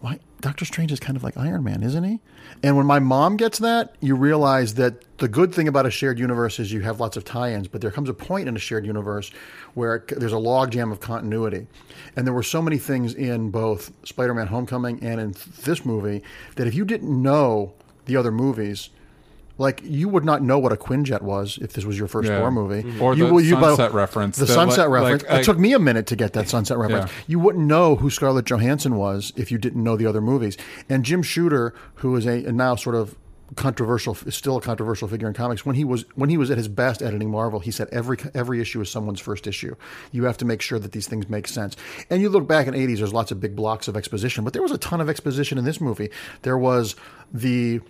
"Why 0.00 0.18
Doctor 0.40 0.64
Strange 0.64 0.92
is 0.92 1.00
kind 1.00 1.16
of 1.16 1.22
like 1.22 1.36
Iron 1.36 1.64
Man, 1.64 1.82
isn't 1.82 2.04
he?" 2.04 2.20
And 2.62 2.76
when 2.76 2.86
my 2.86 2.98
mom 2.98 3.36
gets 3.36 3.58
that, 3.58 3.96
you 4.00 4.14
realize 4.16 4.74
that 4.74 5.04
the 5.22 5.28
good 5.28 5.54
thing 5.54 5.68
about 5.68 5.86
a 5.86 5.90
shared 5.90 6.18
universe 6.18 6.58
is 6.58 6.72
you 6.72 6.80
have 6.80 6.98
lots 6.98 7.16
of 7.16 7.24
tie-ins, 7.24 7.68
but 7.68 7.80
there 7.80 7.92
comes 7.92 8.08
a 8.08 8.14
point 8.14 8.48
in 8.48 8.56
a 8.56 8.58
shared 8.58 8.84
universe 8.84 9.30
where 9.74 9.94
it, 9.94 10.08
there's 10.18 10.32
a 10.32 10.36
logjam 10.36 10.90
of 10.90 10.98
continuity. 10.98 11.68
And 12.16 12.26
there 12.26 12.34
were 12.34 12.42
so 12.42 12.60
many 12.60 12.76
things 12.76 13.14
in 13.14 13.50
both 13.50 13.92
Spider-Man: 14.04 14.48
Homecoming 14.48 15.02
and 15.02 15.20
in 15.20 15.34
this 15.62 15.84
movie 15.86 16.22
that 16.56 16.66
if 16.66 16.74
you 16.74 16.84
didn't 16.84 17.22
know 17.22 17.72
the 18.06 18.16
other 18.16 18.32
movies, 18.32 18.90
like 19.58 19.80
you 19.84 20.08
would 20.08 20.24
not 20.24 20.42
know 20.42 20.58
what 20.58 20.72
a 20.72 20.76
Quinjet 20.76 21.22
was 21.22 21.56
if 21.62 21.72
this 21.74 21.84
was 21.84 21.96
your 21.96 22.08
first 22.08 22.28
Yeah. 22.28 22.50
Movie, 22.50 22.82
Mhm. 22.82 23.00
Or 23.00 23.14
you, 23.14 23.28
the 23.28 23.34
you- 23.36 23.50
sunset 23.60 23.94
reference 23.94 24.36
The 24.38 24.46
that, 24.46 24.52
sunset 24.52 24.90
like- 24.90 25.02
reference. 25.02 25.22
like- 25.30 25.40
it 25.40 25.44
took 25.44 25.58
me 25.58 25.72
a 25.72 25.78
minute 25.78 26.06
to 26.06 26.16
get 26.16 26.32
that 26.32 26.48
sunset 26.48 26.78
reference. 26.78 27.10
Yeah. 27.12 27.22
You 27.28 27.38
wouldn't 27.38 27.64
know 27.66 27.94
who 27.96 28.10
Scarlett 28.10 28.44
Johansson 28.46 28.96
was 28.96 29.32
if 29.36 29.52
you 29.52 29.58
didn't 29.58 29.84
know 29.84 29.96
the 29.96 30.06
other 30.06 30.20
movies. 30.20 30.56
And 30.88 31.04
Jim 31.04 31.22
Shooter, 31.22 31.74
who 31.96 32.16
is 32.16 32.26
a, 32.26 32.44
a 32.46 32.50
now 32.52 32.74
sort 32.74 32.96
of 32.96 33.14
controversial, 33.56 34.16
is 34.26 34.34
still 34.34 34.56
a 34.56 34.60
controversial 34.60 35.08
figure 35.08 35.28
in 35.28 35.34
comics. 35.34 35.66
When 35.66 35.76
he 35.76 35.84
was 35.84 36.04
when 36.14 36.30
he 36.30 36.36
was 36.36 36.50
at 36.50 36.58
his 36.58 36.68
best 36.68 37.02
editing 37.02 37.30
Marvel, 37.30 37.60
he 37.60 37.70
said 37.70 37.88
every 37.92 38.16
every 38.34 38.60
issue 38.60 38.80
is 38.80 38.90
someone's 38.90 39.20
first 39.20 39.46
issue. 39.46 39.74
You 40.10 40.24
have 40.24 40.38
to 40.38 40.44
make 40.44 40.62
sure 40.62 40.78
that 40.78 40.92
these 40.92 41.08
things 41.08 41.28
make 41.28 41.46
sense. 41.48 41.76
And 42.10 42.22
you 42.22 42.28
look 42.28 42.46
back 42.46 42.66
in 42.66 42.74
the 42.74 42.86
'80s, 42.86 42.98
there's 42.98 43.12
lots 43.12 43.30
of 43.30 43.40
big 43.40 43.56
blocks 43.56 43.88
of 43.88 43.96
exposition, 43.96 44.44
but 44.44 44.52
there 44.52 44.62
was 44.62 44.72
a 44.72 44.78
ton 44.78 45.00
of 45.00 45.08
exposition 45.08 45.58
in 45.58 45.64
this 45.64 45.80
movie. 45.80 46.10
There 46.42 46.58
was 46.58 46.96
the 47.32 47.80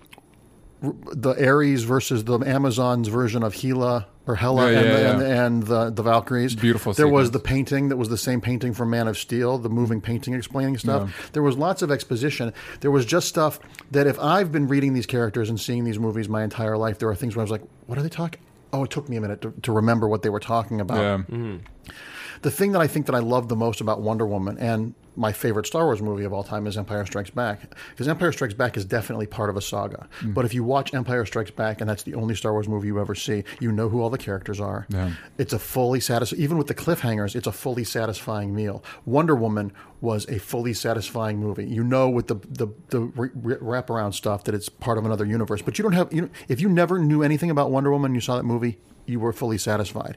the 0.82 1.34
Ares 1.48 1.84
versus 1.84 2.24
the 2.24 2.38
Amazons 2.40 3.08
version 3.08 3.42
of 3.42 3.54
Hela 3.54 4.06
or 4.26 4.36
Hela 4.36 4.70
Yeah, 4.70 4.78
and, 4.78 4.86
yeah, 4.86 4.92
the, 4.94 5.00
yeah. 5.00 5.10
and, 5.10 5.20
the, 5.20 5.26
and 5.26 5.62
the 5.64 5.90
the 5.90 6.02
Valkyries. 6.02 6.54
Beautiful 6.54 6.92
There 6.92 7.08
was 7.08 7.30
the 7.30 7.38
painting 7.38 7.88
that 7.88 7.96
was 7.96 8.08
the 8.08 8.18
same 8.18 8.40
painting 8.40 8.74
from 8.74 8.90
Man 8.90 9.08
of 9.08 9.16
Steel, 9.16 9.58
the 9.58 9.68
moving 9.68 10.00
painting 10.00 10.34
explaining 10.34 10.78
stuff. 10.78 11.30
There 11.32 11.42
was 11.42 11.56
lots 11.56 11.82
of 11.82 11.90
exposition. 11.90 12.52
There 12.80 12.90
was 12.90 13.06
just 13.06 13.28
stuff 13.28 13.60
that 13.90 14.06
if 14.06 14.18
I've 14.18 14.50
been 14.50 14.68
reading 14.68 14.92
these 14.92 15.06
characters 15.06 15.48
and 15.48 15.60
seeing 15.60 15.84
these 15.84 15.98
movies 15.98 16.28
my 16.28 16.42
entire 16.42 16.76
life, 16.76 16.98
there 16.98 17.08
are 17.08 17.14
things 17.14 17.36
where 17.36 17.42
I 17.42 17.44
was 17.44 17.52
like, 17.52 17.62
"What 17.86 17.98
are 17.98 18.02
they 18.02 18.08
talking?" 18.08 18.40
Oh, 18.72 18.84
it 18.84 18.90
took 18.90 19.08
me 19.08 19.16
a 19.16 19.20
minute 19.20 19.42
to, 19.42 19.52
to 19.62 19.72
remember 19.72 20.08
what 20.08 20.22
they 20.22 20.30
were 20.30 20.40
talking 20.40 20.80
about 20.80 20.98
yeah. 20.98 21.16
Mm-hmm. 21.18 21.56
The 22.42 22.50
thing 22.50 22.72
that 22.72 22.80
I 22.80 22.86
think 22.86 23.06
that 23.06 23.14
I 23.14 23.20
love 23.20 23.48
the 23.48 23.56
most 23.56 23.80
about 23.80 24.00
Wonder 24.00 24.26
Woman 24.26 24.58
and 24.58 24.94
my 25.14 25.30
favorite 25.30 25.66
Star 25.66 25.84
Wars 25.84 26.00
movie 26.00 26.24
of 26.24 26.32
all 26.32 26.42
time 26.42 26.66
is 26.66 26.78
Empire 26.78 27.04
Strikes 27.04 27.30
Back 27.30 27.74
because 27.90 28.08
Empire 28.08 28.32
Strikes 28.32 28.54
Back 28.54 28.76
is 28.76 28.84
definitely 28.84 29.26
part 29.26 29.50
of 29.50 29.56
a 29.56 29.60
saga. 29.60 30.08
Mm. 30.20 30.32
But 30.34 30.44
if 30.46 30.54
you 30.54 30.64
watch 30.64 30.94
Empire 30.94 31.26
Strikes 31.26 31.50
Back 31.50 31.80
and 31.80 31.88
that's 31.90 32.02
the 32.02 32.14
only 32.14 32.34
Star 32.34 32.52
Wars 32.52 32.66
movie 32.66 32.86
you 32.88 32.98
ever 32.98 33.14
see, 33.14 33.44
you 33.60 33.70
know 33.70 33.88
who 33.88 34.00
all 34.00 34.10
the 34.10 34.18
characters 34.18 34.58
are. 34.58 34.86
Yeah. 34.88 35.12
It's 35.38 35.52
a 35.52 35.58
fully 35.58 36.00
satisfying, 36.00 36.42
even 36.42 36.56
with 36.56 36.66
the 36.66 36.74
cliffhangers, 36.74 37.36
it's 37.36 37.46
a 37.46 37.52
fully 37.52 37.84
satisfying 37.84 38.54
meal. 38.54 38.82
Wonder 39.04 39.34
Woman 39.34 39.72
was 40.00 40.26
a 40.28 40.38
fully 40.38 40.72
satisfying 40.72 41.38
movie. 41.38 41.66
You 41.66 41.84
know, 41.84 42.08
with 42.08 42.28
the 42.28 42.36
the, 42.48 42.68
the 42.88 43.00
re- 43.00 43.30
re- 43.34 43.56
wraparound 43.56 44.14
stuff 44.14 44.44
that 44.44 44.54
it's 44.54 44.68
part 44.68 44.98
of 44.98 45.04
another 45.04 45.26
universe. 45.26 45.62
But 45.62 45.78
you 45.78 45.82
don't 45.82 45.92
have 45.92 46.12
you. 46.12 46.22
know, 46.22 46.30
If 46.48 46.60
you 46.60 46.68
never 46.68 46.98
knew 46.98 47.22
anything 47.22 47.50
about 47.50 47.70
Wonder 47.70 47.90
Woman, 47.90 48.10
and 48.10 48.14
you 48.14 48.20
saw 48.20 48.36
that 48.36 48.44
movie, 48.44 48.78
you 49.06 49.20
were 49.20 49.32
fully 49.32 49.58
satisfied. 49.58 50.16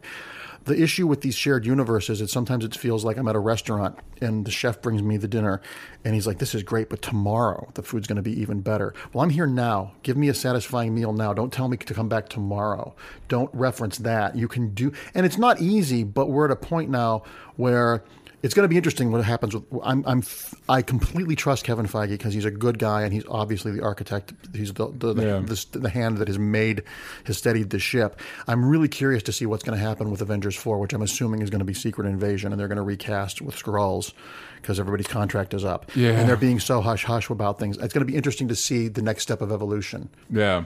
The 0.65 0.81
issue 0.81 1.05
with 1.05 1.21
these 1.21 1.35
shared 1.35 1.65
universes 1.65 2.21
is 2.21 2.31
sometimes 2.31 2.65
it 2.65 2.75
feels 2.75 3.05
like 3.05 3.17
I'm 3.17 3.27
at 3.27 3.35
a 3.35 3.39
restaurant 3.39 3.99
and 4.19 4.45
the 4.45 4.51
chef 4.51 4.81
brings 4.81 5.03
me 5.03 5.17
the 5.17 5.27
dinner 5.27 5.61
and 6.03 6.15
he's 6.15 6.25
like, 6.25 6.39
This 6.39 6.55
is 6.55 6.63
great, 6.63 6.89
but 6.89 7.03
tomorrow 7.03 7.69
the 7.75 7.83
food's 7.83 8.07
going 8.07 8.15
to 8.15 8.23
be 8.23 8.39
even 8.41 8.61
better. 8.61 8.93
Well, 9.13 9.23
I'm 9.23 9.29
here 9.29 9.45
now. 9.45 9.93
Give 10.01 10.17
me 10.17 10.27
a 10.27 10.33
satisfying 10.33 10.95
meal 10.95 11.13
now. 11.13 11.33
Don't 11.33 11.53
tell 11.53 11.67
me 11.67 11.77
to 11.77 11.93
come 11.93 12.09
back 12.09 12.29
tomorrow. 12.29 12.95
Don't 13.27 13.53
reference 13.53 13.99
that. 13.99 14.35
You 14.35 14.47
can 14.47 14.73
do, 14.73 14.91
and 15.13 15.25
it's 15.25 15.37
not 15.37 15.61
easy, 15.61 16.03
but 16.03 16.29
we're 16.29 16.45
at 16.45 16.51
a 16.51 16.55
point 16.55 16.89
now 16.89 17.23
where 17.57 18.03
it's 18.45 18.53
going 18.53 18.63
to 18.63 18.69
be 18.69 18.77
interesting 18.77 19.11
what 19.11 19.23
happens 19.25 19.55
with. 19.55 19.63
I'm, 19.83 20.03
I'm, 20.07 20.23
I 20.69 20.81
completely 20.81 21.35
trust 21.35 21.63
Kevin 21.65 21.87
Feige 21.87 22.09
because 22.11 22.33
he's 22.33 22.45
a 22.45 22.51
good 22.51 22.77
guy 22.79 23.01
and 23.01 23.11
he's 23.11 23.25
obviously 23.27 23.71
the 23.71 23.81
architect. 23.83 24.33
He's 24.53 24.71
the 24.73 24.87
the, 24.89 25.13
Yeah. 25.15 25.39
the, 25.39 25.65
the, 25.71 25.79
the 25.79 25.89
hand 25.89 26.19
that 26.19 26.27
has 26.27 26.37
made, 26.37 26.83
has 27.25 27.37
steadied 27.37 27.71
the 27.71 27.79
ship. 27.79 28.19
I'm 28.47 28.63
really 28.63 28.87
curious 28.87 29.23
to 29.23 29.31
see 29.31 29.45
what's 29.45 29.63
going 29.63 29.77
to 29.77 29.83
happen 29.83 30.11
with 30.11 30.21
Avengers 30.21 30.55
4, 30.55 30.77
which 30.79 30.93
I'm 30.93 31.01
assuming 31.01 31.41
is 31.41 31.49
going 31.49 31.59
to 31.59 31.65
be 31.65 31.73
Secret 31.73 32.07
Invasion, 32.07 32.51
and 32.53 32.59
they're 32.59 32.67
going 32.67 32.75
to 32.77 32.81
recast 32.83 33.41
with 33.41 33.55
Skrulls 33.55 34.13
because 34.61 34.79
everybody's 34.79 35.07
contract 35.07 35.53
is 35.53 35.65
up. 35.65 35.91
Yeah. 35.95 36.11
And 36.11 36.29
they're 36.29 36.37
being 36.37 36.59
so 36.59 36.81
hush 36.81 37.03
hush 37.03 37.29
about 37.29 37.59
things. 37.59 37.77
It's 37.77 37.93
going 37.93 38.05
to 38.05 38.11
be 38.11 38.15
interesting 38.17 38.47
to 38.49 38.55
see 38.55 38.87
the 38.87 39.01
next 39.01 39.23
step 39.23 39.41
of 39.41 39.51
evolution. 39.51 40.09
Yeah. 40.29 40.65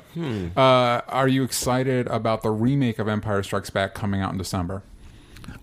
Uh, 0.55 1.01
are 1.07 1.27
you 1.27 1.43
excited 1.43 2.07
about 2.07 2.41
the 2.43 2.51
remake 2.51 2.99
of 2.99 3.07
Empire 3.07 3.41
Strikes 3.43 3.69
Back 3.69 3.93
coming 3.93 4.21
out 4.21 4.31
in 4.31 4.37
December? 4.37 4.83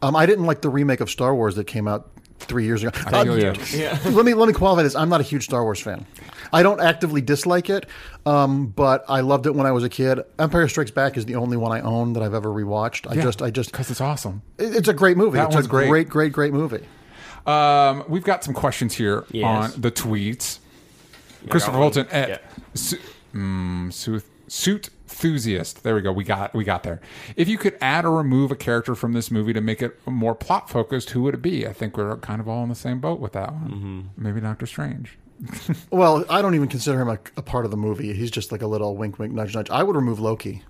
Um, 0.02 0.14
I 0.16 0.26
didn't 0.26 0.44
like 0.46 0.60
the 0.62 0.68
remake 0.68 1.00
of 1.00 1.10
Star 1.10 1.34
Wars 1.34 1.56
that 1.56 1.64
came 1.66 1.88
out 1.88 2.10
three 2.38 2.64
years 2.64 2.82
ago. 2.82 2.90
I 3.06 3.20
Uh, 3.20 3.24
you. 3.34 3.52
let 4.10 4.24
me 4.26 4.34
let 4.34 4.46
me 4.46 4.52
qualify 4.52 4.82
this. 4.82 4.94
I'm 4.94 5.08
not 5.08 5.20
a 5.20 5.24
huge 5.24 5.44
Star 5.44 5.62
Wars 5.64 5.80
fan. 5.80 6.06
I 6.52 6.62
don't 6.62 6.80
actively 6.80 7.20
dislike 7.20 7.68
it, 7.70 7.86
um, 8.24 8.66
but 8.68 9.04
I 9.08 9.20
loved 9.20 9.46
it 9.46 9.54
when 9.54 9.66
I 9.66 9.72
was 9.72 9.82
a 9.84 9.88
kid. 9.88 10.20
Empire 10.38 10.68
Strikes 10.68 10.90
Back 10.92 11.16
is 11.16 11.24
the 11.24 11.34
only 11.34 11.56
one 11.56 11.72
I 11.72 11.80
own 11.80 12.12
that 12.12 12.22
I've 12.22 12.34
ever 12.34 12.50
rewatched. 12.50 13.10
I 13.10 13.16
just, 13.20 13.42
I 13.42 13.50
just, 13.50 13.72
because 13.72 13.90
it's 13.90 14.00
awesome. 14.00 14.42
it- 14.58 14.76
it's 14.76 14.88
a 14.88 14.92
great 14.94 15.16
movie. 15.16 15.38
That 15.38 15.46
it's 15.46 15.54
one's 15.54 15.66
a 15.66 15.68
great. 15.70 15.88
great, 15.88 16.08
great, 16.08 16.32
great 16.32 16.52
movie. 16.52 16.86
Um, 17.46 18.04
we've 18.08 18.24
got 18.24 18.44
some 18.44 18.54
questions 18.54 18.94
here 18.94 19.24
Yes. 19.30 19.74
on 19.74 19.80
the 19.80 19.90
tweets. 19.90 20.58
Christopher 21.48 21.72
got 21.78 21.80
one. 21.80 21.92
Fulton 21.92 22.12
at 22.12 22.28
Yeah. 22.28 22.38
Su- 22.74 22.98
mm, 23.34 23.92
Su- 23.92 24.22
suit 24.48 24.90
enthusiast. 25.06 25.82
There 25.82 25.94
we 25.94 26.02
go. 26.02 26.12
We 26.12 26.24
got 26.24 26.52
we 26.54 26.64
got 26.64 26.82
there. 26.82 27.00
If 27.36 27.48
you 27.48 27.58
could 27.58 27.78
add 27.80 28.04
or 28.04 28.16
remove 28.16 28.50
a 28.50 28.56
character 28.56 28.94
from 28.94 29.12
this 29.12 29.30
movie 29.30 29.52
to 29.52 29.60
make 29.60 29.80
it 29.80 29.98
more 30.06 30.34
plot 30.34 30.68
focused, 30.68 31.10
who 31.10 31.22
would 31.22 31.34
it 31.34 31.42
be? 31.42 31.66
I 31.66 31.72
think 31.72 31.96
we're 31.96 32.16
kind 32.18 32.40
of 32.40 32.48
all 32.48 32.62
in 32.62 32.68
the 32.68 32.74
same 32.74 33.00
boat 33.00 33.20
with 33.20 33.32
that 33.32 33.52
one. 33.52 33.70
Mm-hmm. 33.70 34.00
Maybe 34.22 34.40
Doctor 34.40 34.66
Strange. 34.66 35.18
Well, 35.90 36.24
I 36.30 36.42
don't 36.42 36.54
even 36.54 36.68
consider 36.68 37.00
him 37.00 37.08
a, 37.08 37.18
a 37.36 37.42
part 37.42 37.64
of 37.64 37.70
the 37.70 37.76
movie. 37.76 38.12
He's 38.14 38.30
just 38.30 38.50
like 38.52 38.62
a 38.62 38.66
little 38.66 38.96
wink, 38.96 39.18
wink, 39.18 39.32
nudge, 39.32 39.54
nudge. 39.54 39.70
I 39.70 39.82
would 39.82 39.94
remove 39.94 40.18
Loki. 40.18 40.62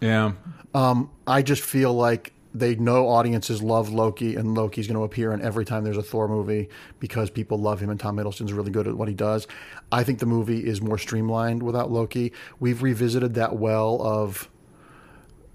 Yeah. 0.00 0.32
Um, 0.74 1.10
I 1.26 1.42
just 1.42 1.62
feel 1.62 1.92
like 1.94 2.32
they 2.54 2.74
know 2.76 3.08
audiences 3.08 3.62
love 3.62 3.90
Loki, 3.90 4.34
and 4.36 4.54
Loki's 4.54 4.86
going 4.86 4.96
to 4.96 5.04
appear 5.04 5.32
in 5.32 5.42
every 5.42 5.64
time 5.64 5.84
there's 5.84 5.96
a 5.96 6.02
Thor 6.02 6.28
movie 6.28 6.68
because 6.98 7.30
people 7.30 7.58
love 7.58 7.80
him, 7.80 7.90
and 7.90 8.00
Tom 8.00 8.16
Hiddleston's 8.16 8.52
really 8.52 8.70
good 8.70 8.88
at 8.88 8.94
what 8.94 9.08
he 9.08 9.14
does. 9.14 9.46
I 9.92 10.02
think 10.04 10.18
the 10.18 10.26
movie 10.26 10.66
is 10.66 10.80
more 10.80 10.98
streamlined 10.98 11.62
without 11.62 11.90
Loki. 11.90 12.32
We've 12.58 12.82
revisited 12.82 13.34
that 13.34 13.56
well 13.56 14.00
of. 14.02 14.48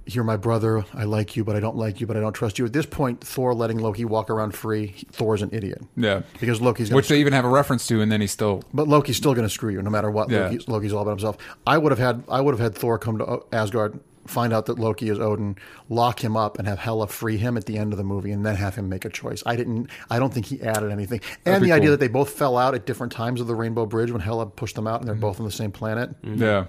You're 0.06 0.26
my 0.26 0.36
brother. 0.36 0.84
I 0.94 1.06
like 1.06 1.38
you, 1.38 1.46
but 1.46 1.56
I 1.56 1.62
don't 1.62 1.78
like 1.78 2.02
you, 2.02 2.08
but 2.08 2.18
I 2.18 2.20
don't 2.20 2.34
trust 2.34 2.60
you. 2.60 2.66
At 2.66 2.74
this 2.74 2.86
point, 2.86 3.22
Thor 3.22 3.54
letting 3.54 3.78
Loki 3.78 4.04
walk 4.04 4.30
around 4.30 4.54
free, 4.54 4.96
Thor's 5.14 5.41
an 5.41 5.50
idiot. 5.54 5.82
Yeah. 5.96 6.24
Because 6.41 6.60
Loki's 6.60 6.91
Which 6.91 7.08
they 7.08 7.22
even 7.22 7.32
have 7.32 7.46
a 7.46 7.50
reference 7.50 7.88
to, 7.88 8.02
and 8.02 8.12
then 8.12 8.20
he's 8.20 8.34
still. 8.34 8.64
but 8.74 8.89
Loki's 8.89 9.16
still 9.16 9.34
going 9.34 9.48
to 9.48 9.50
screw 9.50 9.72
you 9.72 9.82
no 9.82 9.89
matter 9.89 10.12
what. 10.12 10.30
Yeah. 10.30 10.48
Loki's, 10.50 10.68
Loki's 10.68 10.91
all 10.91 11.04
about 11.04 11.12
himself. 11.12 11.38
I 11.66 11.78
would 11.78 11.94
have 11.94 12.00
had 12.00 12.26
I 12.28 12.41
would 12.41 12.52
have 12.54 12.60
had 12.60 12.76
Thor 12.76 13.00
come 13.00 13.18
to 13.20 13.44
Asgard, 13.54 13.98
find 14.26 14.54
out 14.54 14.68
that 14.68 14.80
Loki 14.80 15.10
is 15.10 15.20
Odin, 15.20 15.58
lock 15.90 16.24
him 16.24 16.38
up, 16.38 16.60
and 16.60 16.68
have 16.68 16.80
Hela 16.80 17.08
free 17.08 17.38
him 17.38 17.58
at 17.58 17.66
the 17.66 17.78
end 17.78 17.94
of 17.94 17.98
the 17.98 18.04
movie, 18.04 18.32
and 18.32 18.46
then 18.46 18.56
have 18.56 18.76
him 18.76 18.90
make 18.90 19.06
a 19.06 19.10
choice. 19.10 19.44
I 19.46 19.56
didn't. 19.56 19.90
I 20.10 20.20
don't 20.20 20.34
think 20.34 20.46
he 20.46 20.62
added 20.62 20.92
anything. 20.92 21.22
And 21.46 21.62
be 21.62 21.68
the 21.68 21.74
idea 21.74 21.88
cool. 21.88 21.92
that 21.92 22.00
they 22.00 22.08
both 22.08 22.32
fell 22.32 22.58
out 22.58 22.76
at 22.76 22.86
different 22.86 23.14
times 23.14 23.42
of 23.42 23.48
the 23.48 23.56
Rainbow 23.56 23.86
Bridge 23.86 24.12
when 24.12 24.22
Hela 24.22 24.46
pushed 24.46 24.76
them 24.76 24.88
out, 24.88 25.00
and 25.00 25.08
they're 25.08 25.16
mm-hmm. 25.16 25.22
both 25.22 25.40
on 25.40 25.46
the 25.46 25.52
same 25.52 25.72
planet. 25.72 26.12
Yeah. 26.24 26.66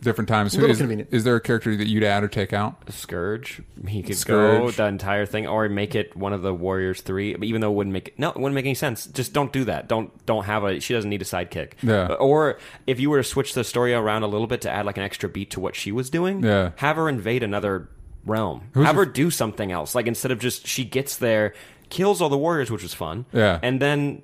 Different 0.00 0.28
times. 0.28 0.54
little 0.54 0.70
Is, 0.70 0.78
convenient. 0.78 1.08
is 1.12 1.24
there 1.24 1.36
a 1.36 1.40
character 1.40 1.74
that 1.76 1.86
you'd 1.88 2.04
add 2.04 2.22
or 2.22 2.28
take 2.28 2.52
out? 2.52 2.82
Scourge. 2.92 3.62
He 3.86 4.02
could 4.02 4.10
go 4.10 4.14
Scourge. 4.14 4.76
the 4.76 4.86
entire 4.86 5.26
thing, 5.26 5.46
or 5.46 5.68
make 5.68 5.94
it 5.94 6.16
one 6.16 6.32
of 6.32 6.42
the 6.42 6.54
Warriors 6.54 7.00
three. 7.00 7.34
But 7.34 7.44
even 7.44 7.60
though 7.60 7.70
it 7.70 7.74
wouldn't 7.74 7.92
make 7.92 8.18
no, 8.18 8.30
it 8.30 8.36
wouldn't 8.36 8.54
make 8.54 8.64
any 8.64 8.74
sense. 8.74 9.06
Just 9.06 9.32
don't 9.32 9.52
do 9.52 9.64
that. 9.64 9.88
Don't 9.88 10.10
don't 10.26 10.44
have 10.44 10.64
a. 10.64 10.80
She 10.80 10.94
doesn't 10.94 11.10
need 11.10 11.22
a 11.22 11.24
sidekick. 11.26 11.72
Yeah. 11.82 12.08
Or 12.14 12.58
if 12.86 13.00
you 13.00 13.10
were 13.10 13.18
to 13.18 13.24
switch 13.24 13.54
the 13.54 13.64
story 13.64 13.92
around 13.94 14.22
a 14.22 14.28
little 14.28 14.46
bit 14.46 14.60
to 14.62 14.70
add 14.70 14.86
like 14.86 14.96
an 14.96 15.02
extra 15.04 15.28
beat 15.28 15.50
to 15.52 15.60
what 15.60 15.74
she 15.76 15.92
was 15.92 16.10
doing, 16.10 16.42
Yeah. 16.44 16.70
have 16.76 16.96
her 16.96 17.08
invade 17.08 17.42
another 17.42 17.88
realm. 18.24 18.68
have 18.74 18.96
her 18.96 19.06
do 19.06 19.30
something 19.30 19.72
else. 19.72 19.94
Like 19.94 20.06
instead 20.06 20.30
of 20.30 20.38
just 20.38 20.66
she 20.66 20.84
gets 20.84 21.16
there, 21.16 21.54
kills 21.88 22.20
all 22.20 22.28
the 22.28 22.36
warriors, 22.38 22.70
which 22.70 22.82
was 22.82 22.92
fun. 22.94 23.24
Yeah. 23.32 23.58
And 23.62 23.80
then 23.80 24.22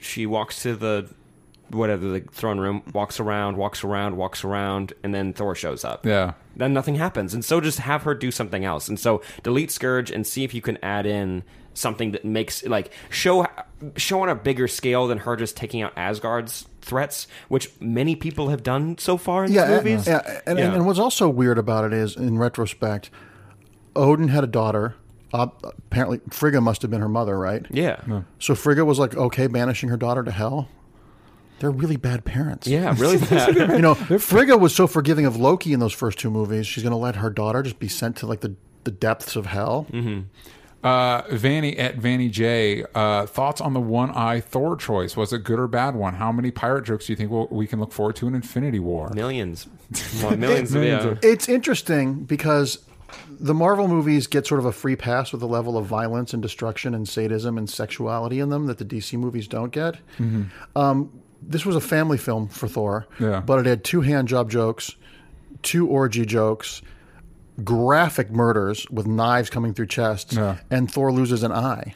she 0.00 0.26
walks 0.26 0.62
to 0.62 0.76
the 0.76 1.08
whatever 1.70 2.08
the 2.08 2.20
throne 2.32 2.58
room, 2.58 2.82
walks 2.92 3.20
around, 3.20 3.56
walks 3.56 3.84
around, 3.84 4.16
walks 4.16 4.44
around, 4.44 4.92
and 5.02 5.14
then 5.14 5.32
Thor 5.32 5.54
shows 5.54 5.84
up 5.84 6.04
Yeah. 6.06 6.32
then 6.56 6.72
nothing 6.72 6.94
happens. 6.96 7.34
And 7.34 7.44
so 7.44 7.60
just 7.60 7.78
have 7.80 8.02
her 8.04 8.14
do 8.14 8.30
something 8.30 8.64
else. 8.64 8.88
And 8.88 8.98
so 8.98 9.22
delete 9.42 9.70
Scourge 9.70 10.10
and 10.10 10.26
see 10.26 10.44
if 10.44 10.54
you 10.54 10.60
can 10.62 10.78
add 10.82 11.06
in 11.06 11.42
something 11.74 12.10
that 12.12 12.24
makes 12.24 12.64
like 12.66 12.90
show 13.10 13.46
show 13.96 14.22
on 14.22 14.28
a 14.28 14.34
bigger 14.34 14.66
scale 14.66 15.06
than 15.06 15.18
her 15.18 15.36
just 15.36 15.56
taking 15.56 15.80
out 15.82 15.92
Asgard's 15.96 16.66
threats, 16.82 17.26
which 17.48 17.70
many 17.80 18.16
people 18.16 18.48
have 18.48 18.62
done 18.64 18.98
so 18.98 19.16
far 19.16 19.44
in 19.44 19.52
yeah, 19.52 19.66
these 19.66 19.76
movies. 19.76 20.06
yeah, 20.08 20.20
and, 20.26 20.42
and, 20.46 20.58
Yeah. 20.58 20.74
and 20.74 20.86
what's 20.86 20.98
also 20.98 21.28
weird 21.28 21.58
about 21.58 21.84
it 21.84 21.92
is, 21.92 22.16
in 22.16 22.38
retrospect, 22.38 23.10
Odin 23.94 24.28
had 24.28 24.42
a 24.42 24.48
daughter. 24.48 24.94
Uh, 25.32 25.48
apparently, 25.62 26.20
Frigga 26.30 26.60
must 26.60 26.80
have 26.82 26.90
been 26.90 27.02
her 27.02 27.08
mother, 27.08 27.38
right? 27.38 27.66
yeah. 27.70 28.00
So 28.38 28.54
Frigga 28.54 28.84
was 28.84 28.98
like, 28.98 29.14
okay, 29.16 29.46
banishing 29.46 29.90
her 29.90 29.96
daughter 29.98 30.24
to 30.24 30.30
hell. 30.30 30.68
They're 31.60 31.70
really 31.70 31.96
bad 31.96 32.24
parents. 32.24 32.66
Yeah, 32.66 32.94
really 32.98 33.18
bad. 33.18 33.54
you 33.56 33.78
know, 33.78 33.94
Frigga 33.94 34.56
was 34.56 34.74
so 34.74 34.86
forgiving 34.86 35.26
of 35.26 35.36
Loki 35.36 35.72
in 35.72 35.80
those 35.80 35.92
first 35.92 36.18
two 36.18 36.30
movies. 36.30 36.66
She's 36.66 36.82
going 36.82 36.92
to 36.92 36.96
let 36.96 37.16
her 37.16 37.30
daughter 37.30 37.62
just 37.62 37.78
be 37.78 37.88
sent 37.88 38.16
to 38.18 38.26
like 38.26 38.40
the, 38.40 38.54
the 38.84 38.90
depths 38.90 39.36
of 39.36 39.46
hell. 39.46 39.86
Uh, 40.82 41.22
Vanny 41.30 41.76
at 41.76 41.96
Vanny 41.96 42.28
J. 42.28 42.84
Uh, 42.94 43.26
thoughts 43.26 43.60
on 43.60 43.74
the 43.74 43.80
one 43.80 44.10
eye 44.12 44.40
Thor 44.40 44.76
choice? 44.76 45.16
Was 45.16 45.32
it 45.32 45.42
good 45.42 45.58
or 45.58 45.66
bad 45.66 45.96
one? 45.96 46.14
How 46.14 46.30
many 46.30 46.52
pirate 46.52 46.84
jokes 46.84 47.06
do 47.06 47.12
you 47.12 47.16
think 47.16 47.32
we'll, 47.32 47.48
we 47.50 47.66
can 47.66 47.80
look 47.80 47.92
forward 47.92 48.14
to 48.16 48.28
in 48.28 48.34
Infinity 48.34 48.78
War? 48.78 49.10
millions. 49.12 49.66
Well, 50.22 50.36
millions, 50.36 50.70
Millions 50.72 51.04
yeah. 51.04 51.14
It's 51.28 51.48
interesting 51.48 52.24
because 52.24 52.78
the 53.40 53.54
Marvel 53.54 53.88
movies 53.88 54.26
get 54.26 54.46
sort 54.46 54.60
of 54.60 54.66
a 54.66 54.72
free 54.72 54.96
pass 54.96 55.32
with 55.32 55.40
the 55.40 55.48
level 55.48 55.76
of 55.78 55.86
violence 55.86 56.32
and 56.32 56.42
destruction 56.42 56.94
and 56.94 57.08
sadism 57.08 57.56
and 57.58 57.68
sexuality 57.68 58.38
in 58.38 58.50
them 58.50 58.66
that 58.66 58.78
the 58.78 58.84
DC 58.84 59.18
movies 59.18 59.48
don't 59.48 59.72
get. 59.72 59.96
Um, 60.76 61.22
this 61.42 61.64
was 61.64 61.76
a 61.76 61.80
family 61.80 62.18
film 62.18 62.48
for 62.48 62.68
Thor, 62.68 63.06
Yeah. 63.18 63.40
but 63.40 63.58
it 63.60 63.66
had 63.66 63.84
two 63.84 64.00
hand 64.02 64.28
job 64.28 64.50
jokes, 64.50 64.94
two 65.62 65.86
orgy 65.86 66.24
jokes, 66.26 66.82
graphic 67.64 68.30
murders 68.30 68.86
with 68.88 69.06
knives 69.06 69.50
coming 69.50 69.74
through 69.74 69.86
chests, 69.86 70.36
Yeah. 70.36 70.58
and 70.70 70.88
Thor 70.90 71.10
loses 71.10 71.42
an 71.42 71.50
eye. 71.50 71.94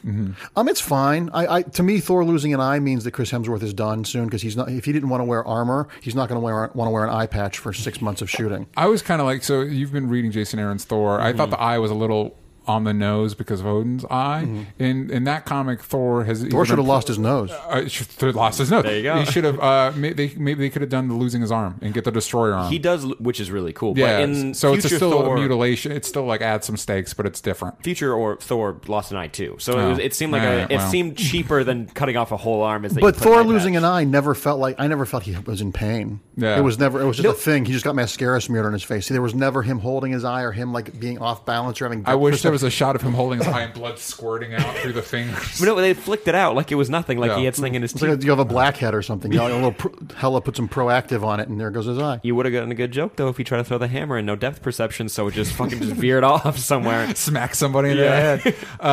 Um, 0.56 0.68
it's 0.68 0.80
fine. 0.80 1.30
I, 1.32 1.46
I 1.58 1.62
to 1.62 1.82
me, 1.84 2.00
Thor 2.00 2.24
losing 2.24 2.52
an 2.52 2.60
eye 2.60 2.80
means 2.80 3.04
that 3.04 3.12
Chris 3.12 3.30
Hemsworth 3.30 3.62
is 3.62 3.72
done 3.72 4.04
soon 4.04 4.24
because 4.24 4.42
he's 4.42 4.56
not. 4.56 4.68
If 4.70 4.84
he 4.86 4.92
didn't 4.92 5.08
want 5.08 5.20
to 5.20 5.24
wear 5.24 5.46
armor, 5.46 5.86
he's 6.00 6.14
not 6.16 6.28
going 6.28 6.40
to 6.40 6.44
wear 6.44 6.70
want 6.74 6.88
to 6.88 6.90
wear 6.90 7.04
an 7.04 7.10
eye 7.10 7.26
patch 7.26 7.58
for 7.58 7.72
six 7.72 8.00
months 8.00 8.22
of 8.22 8.28
shooting. 8.30 8.66
I 8.76 8.86
was 8.86 9.02
kind 9.02 9.20
of 9.20 9.26
like, 9.26 9.44
so 9.44 9.60
you've 9.60 9.92
been 9.92 10.08
reading 10.08 10.32
Jason 10.32 10.58
Aaron's 10.58 10.84
Thor. 10.84 11.20
I 11.20 11.32
thought 11.32 11.50
the 11.50 11.60
eye 11.60 11.78
was 11.78 11.92
a 11.92 11.94
little 11.96 12.36
on 12.66 12.84
the 12.84 12.92
nose 12.94 13.34
because 13.34 13.60
of 13.60 13.66
Odin's 13.66 14.04
eye. 14.06 14.66
In 14.78 15.10
in 15.10 15.24
that 15.24 15.44
comic, 15.46 15.80
Thor 15.82 16.24
has 16.24 16.44
Thor 16.44 16.64
should 16.64 16.78
have 16.78 16.86
lost 16.86 17.08
his 17.08 17.18
nose. 17.18 17.50
Uh, 17.50 17.88
should 17.88 18.34
lost 18.34 18.58
his 18.58 18.70
nose. 18.70 18.84
There 18.84 18.96
you 18.96 19.02
go. 19.02 19.18
He 19.20 19.24
should 19.26 19.44
have. 19.44 19.58
Uh, 19.60 19.92
may- 19.96 20.12
they, 20.12 20.28
maybe 20.36 20.60
they 20.64 20.70
could 20.70 20.82
have 20.82 20.90
done 20.90 21.08
the 21.08 21.14
losing 21.14 21.40
his 21.40 21.50
arm 21.52 21.78
and 21.82 21.92
get 21.92 22.04
the 22.04 22.10
destroyer 22.12 22.54
arm. 22.54 22.70
He 22.70 22.78
does, 22.78 23.04
which 23.18 23.40
is 23.40 23.50
really 23.50 23.72
cool. 23.72 23.98
yeah. 23.98 24.18
But 24.20 24.28
in 24.28 24.54
so 24.54 24.74
it's 24.74 24.84
a 24.84 24.88
still 24.96 25.10
Thor, 25.10 25.36
a 25.36 25.38
mutilation. 25.40 25.92
It's 25.92 26.08
still 26.08 26.24
like 26.24 26.40
add 26.40 26.64
some 26.64 26.76
stakes, 26.76 27.14
but 27.14 27.26
it's 27.26 27.40
different. 27.40 27.82
Future 27.82 28.12
or 28.14 28.36
Thor 28.36 28.80
lost 28.86 29.10
an 29.10 29.16
eye 29.18 29.28
too, 29.28 29.56
so 29.58 29.72
Oh. 29.74 29.86
it, 29.86 29.88
was, 29.90 29.98
it 29.98 30.14
seemed 30.14 30.32
like 30.32 30.42
Alright, 30.42 30.70
a, 30.70 30.74
it 30.74 30.76
well. 30.78 30.90
seemed 30.90 31.16
cheaper 31.16 31.64
than 31.64 31.86
cutting 31.86 32.16
off 32.16 32.30
a 32.32 32.36
whole 32.36 32.62
arm. 32.62 32.84
Is 32.84 32.92
But 32.94 33.00
you 33.00 33.06
put 33.12 33.16
an 33.16 33.22
Thor 33.22 33.42
losing 33.44 33.74
patch. 33.74 33.78
an 33.82 33.84
eye 33.84 34.04
never 34.04 34.34
felt 34.34 34.60
like 34.60 34.76
I 34.78 34.86
never 34.86 35.04
felt 35.06 35.24
he 35.24 35.36
was 35.36 35.60
in 35.60 35.72
pain. 35.72 36.20
Yeah. 36.36 36.58
It 36.58 36.62
was 36.62 36.78
never. 36.78 37.00
It 37.00 37.06
was 37.06 37.16
just 37.16 37.28
a 37.28 37.32
thing. 37.32 37.64
He 37.64 37.72
just 37.72 37.84
got 37.84 37.94
mascara 37.94 38.40
smeared 38.40 38.66
on 38.66 38.72
his 38.72 38.82
face. 38.82 39.08
There 39.08 39.20
was 39.22 39.34
never 39.34 39.62
him 39.62 39.78
holding 39.78 40.12
his 40.12 40.24
eye 40.24 40.42
or 40.42 40.52
him 40.52 40.72
like 40.72 40.98
being 40.98 41.18
off 41.18 41.44
balance 41.44 41.80
or 41.80 41.84
having. 41.86 42.04
I 42.06 42.14
wish 42.14 42.42
there 42.52 42.66
was 42.66 42.74
a 42.74 42.76
shot 42.76 42.94
of 42.94 43.00
him 43.00 43.14
holding 43.14 43.38
his 43.38 43.48
eye 43.48 43.62
and 43.62 43.72
blood 43.72 43.98
squirting 43.98 44.52
out 44.52 44.76
through 44.76 44.92
the 44.92 45.00
fingers. 45.00 45.58
But 45.58 45.64
no, 45.64 45.74
they 45.76 45.94
flicked 45.94 46.28
it 46.28 46.34
out 46.34 46.54
like 46.54 46.70
it 46.70 46.74
was 46.74 46.90
nothing. 46.90 47.16
Like 47.16 47.30
Yeah. 47.30 47.38
he 47.38 47.44
had 47.46 47.54
something 47.56 47.74
in 47.74 47.80
his 47.80 47.94
teeth. 47.94 48.02
like 48.02 48.22
you 48.22 48.28
have 48.30 48.38
a 48.38 48.44
blackhead 48.44 48.94
or 48.94 49.00
something. 49.00 49.32
You 49.32 49.38
know, 49.38 49.46
a 49.46 49.54
little 49.54 49.72
pro, 49.72 49.90
Hella 50.16 50.42
put 50.42 50.54
some 50.56 50.68
Proactiv 50.68 51.22
on 51.22 51.40
it, 51.40 51.48
and 51.48 51.58
there 51.58 51.70
goes 51.70 51.86
his 51.86 51.98
eye. 51.98 52.20
You 52.22 52.34
would 52.36 52.44
have 52.44 52.52
gotten 52.52 52.70
a 52.70 52.74
good 52.74 52.92
joke 52.92 53.16
though 53.16 53.28
if 53.28 53.38
you 53.38 53.44
tried 53.46 53.58
to 53.58 53.64
throw 53.64 53.78
the 53.78 53.88
hammer 53.88 54.18
and 54.18 54.26
no 54.26 54.36
depth 54.36 54.60
perception, 54.60 55.08
so 55.08 55.26
it 55.28 55.32
just 55.34 55.52
fucking 55.54 55.78
just 55.78 55.92
veered 55.92 56.24
off 56.24 56.58
somewhere. 56.72 57.14
Smack 57.14 57.54
somebody 57.54 57.90
in 57.92 57.96
the 57.96 58.08
head. 58.08 58.54
Uh, 58.80 58.84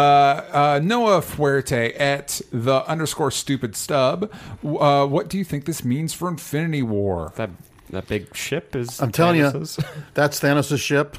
uh, 0.53 0.79
Noah 0.83 1.19
Fuerte 1.21 1.99
at 1.99 2.39
the 2.51 2.85
underscore 2.87 3.31
stupid 3.31 3.75
stub. 3.75 4.31
Uh, 4.63 5.05
what 5.07 5.27
do 5.27 5.37
you 5.37 5.43
think 5.43 5.65
this 5.65 5.83
means 5.83 6.13
for 6.13 6.29
Infinity 6.29 6.83
War? 6.83 7.33
That 7.35 7.49
that 7.89 8.07
big 8.07 8.35
ship 8.35 8.75
is. 8.75 9.01
I'm 9.01 9.11
telling 9.11 9.41
Thanos's. 9.41 9.77
you, 9.79 9.83
that's 10.13 10.39
Thanos' 10.39 10.79
ship. 10.79 11.17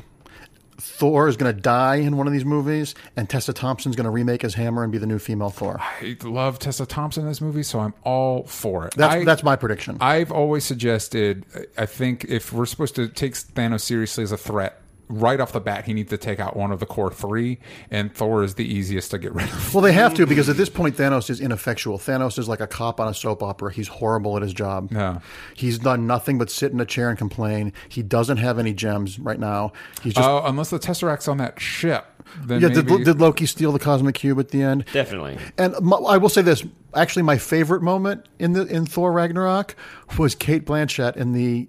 Thor 0.81 1.29
is 1.29 1.37
going 1.37 1.55
to 1.55 1.61
die 1.61 1.97
in 1.97 2.17
one 2.17 2.27
of 2.27 2.33
these 2.33 2.45
movies, 2.45 2.95
and 3.17 3.29
Tessa 3.29 3.53
Thompson's 3.53 3.97
going 3.97 4.05
to 4.05 4.11
remake 4.11 4.43
his 4.43 4.55
hammer 4.55 4.83
and 4.83 4.91
be 4.91 4.99
the 4.99 5.07
new 5.07 5.19
female 5.19 5.51
Thor. 5.51 5.79
I 5.81 6.17
love 6.23 6.59
Tessa 6.59 6.87
Thompson 6.87 7.23
in 7.25 7.29
this 7.29 7.41
movie, 7.41 7.63
so 7.63 7.81
I'm 7.81 7.95
all 8.05 8.45
for 8.45 8.87
it. 8.87 8.95
That's 8.97 9.15
I- 9.15 9.25
that's 9.25 9.43
my 9.43 9.57
prediction. 9.57 9.99
I've 10.01 10.33
always 10.33 10.65
suggested, 10.65 11.45
I 11.77 11.87
think 11.87 12.25
if 12.25 12.53
we're 12.53 12.67
supposed 12.67 12.95
to 12.97 13.09
take 13.09 13.35
Thanos 13.35 13.81
seriously 13.83 14.25
as 14.25 14.33
a 14.33 14.37
threat, 14.39 14.81
right 15.11 15.41
off 15.41 15.53
the 15.53 15.61
bat, 15.61 15.85
he 15.85 15.93
needs 15.93 16.09
to 16.11 16.17
take 16.17 16.41
out 16.41 16.57
one 16.57 16.71
of 16.71 16.81
the 16.81 16.87
core 16.87 17.11
three, 17.11 17.59
and 17.91 18.15
Thor 18.15 18.43
is 18.43 18.55
the 18.55 18.65
easiest 18.65 19.11
to 19.11 19.19
get 19.19 19.35
rid 19.35 19.49
of. 19.49 19.75
well, 19.75 19.83
they 19.83 19.93
have 19.93 20.15
to 20.15 20.27
because 20.31 20.49
at 20.49 20.57
this 20.57 20.69
point 20.69 20.97
Thanos 20.97 21.29
is 21.29 21.41
ineffectual. 21.41 21.99
Thanos 21.99 22.39
is 22.39 22.49
like 22.49 22.61
a 22.61 22.67
cop 22.67 23.01
on 23.01 23.09
a 23.09 23.15
soap 23.15 23.43
opera. 23.43 23.73
He's 23.73 23.89
horrible 23.89 24.37
at 24.37 24.43
his 24.43 24.55
job. 24.55 24.91
Yeah. 24.93 25.19
He's 25.55 25.79
done 25.79 26.07
nothing 26.07 26.39
but 26.39 26.51
sit 26.51 26.73
in 26.73 26.81
a 26.81 26.87
chair 26.87 27.09
and 27.11 27.19
complain. 27.19 27.73
He 27.89 28.03
doesn't 28.03 28.39
have 28.39 28.59
any 28.59 28.73
gems 28.73 29.19
right 29.19 29.39
now. 29.41 29.73
He's 30.03 30.15
just 30.15 30.29
Oh, 30.29 30.43
unless 30.45 30.71
the 30.71 30.79
Tesseract's 30.79 31.29
on 31.29 31.39
that 31.39 31.61
ship. 31.61 32.07
Then 32.45 32.61
yeah. 32.61 32.69
Did, 32.69 32.89
maybe, 32.89 33.05
did 33.05 33.21
Loki 33.21 33.47
steal 33.47 33.73
the 33.73 33.79
cosmic 33.81 34.15
cube 34.15 34.39
at 34.39 34.51
the 34.51 34.63
end? 34.63 34.85
Definitely. 34.93 35.39
And 35.59 35.75
my, 35.81 35.97
I 35.97 36.17
will 36.17 36.29
say 36.29 36.43
this: 36.43 36.65
actually, 36.95 37.23
my 37.23 37.39
favorite 37.39 37.83
moment 37.83 38.27
in 38.39 38.53
the 38.53 38.67
in 38.67 38.87
Thor 38.87 39.13
Ragnarok 39.13 39.75
was 40.19 40.35
Cate 40.35 40.65
Blanchett 40.67 41.17
in 41.17 41.33
the 41.33 41.69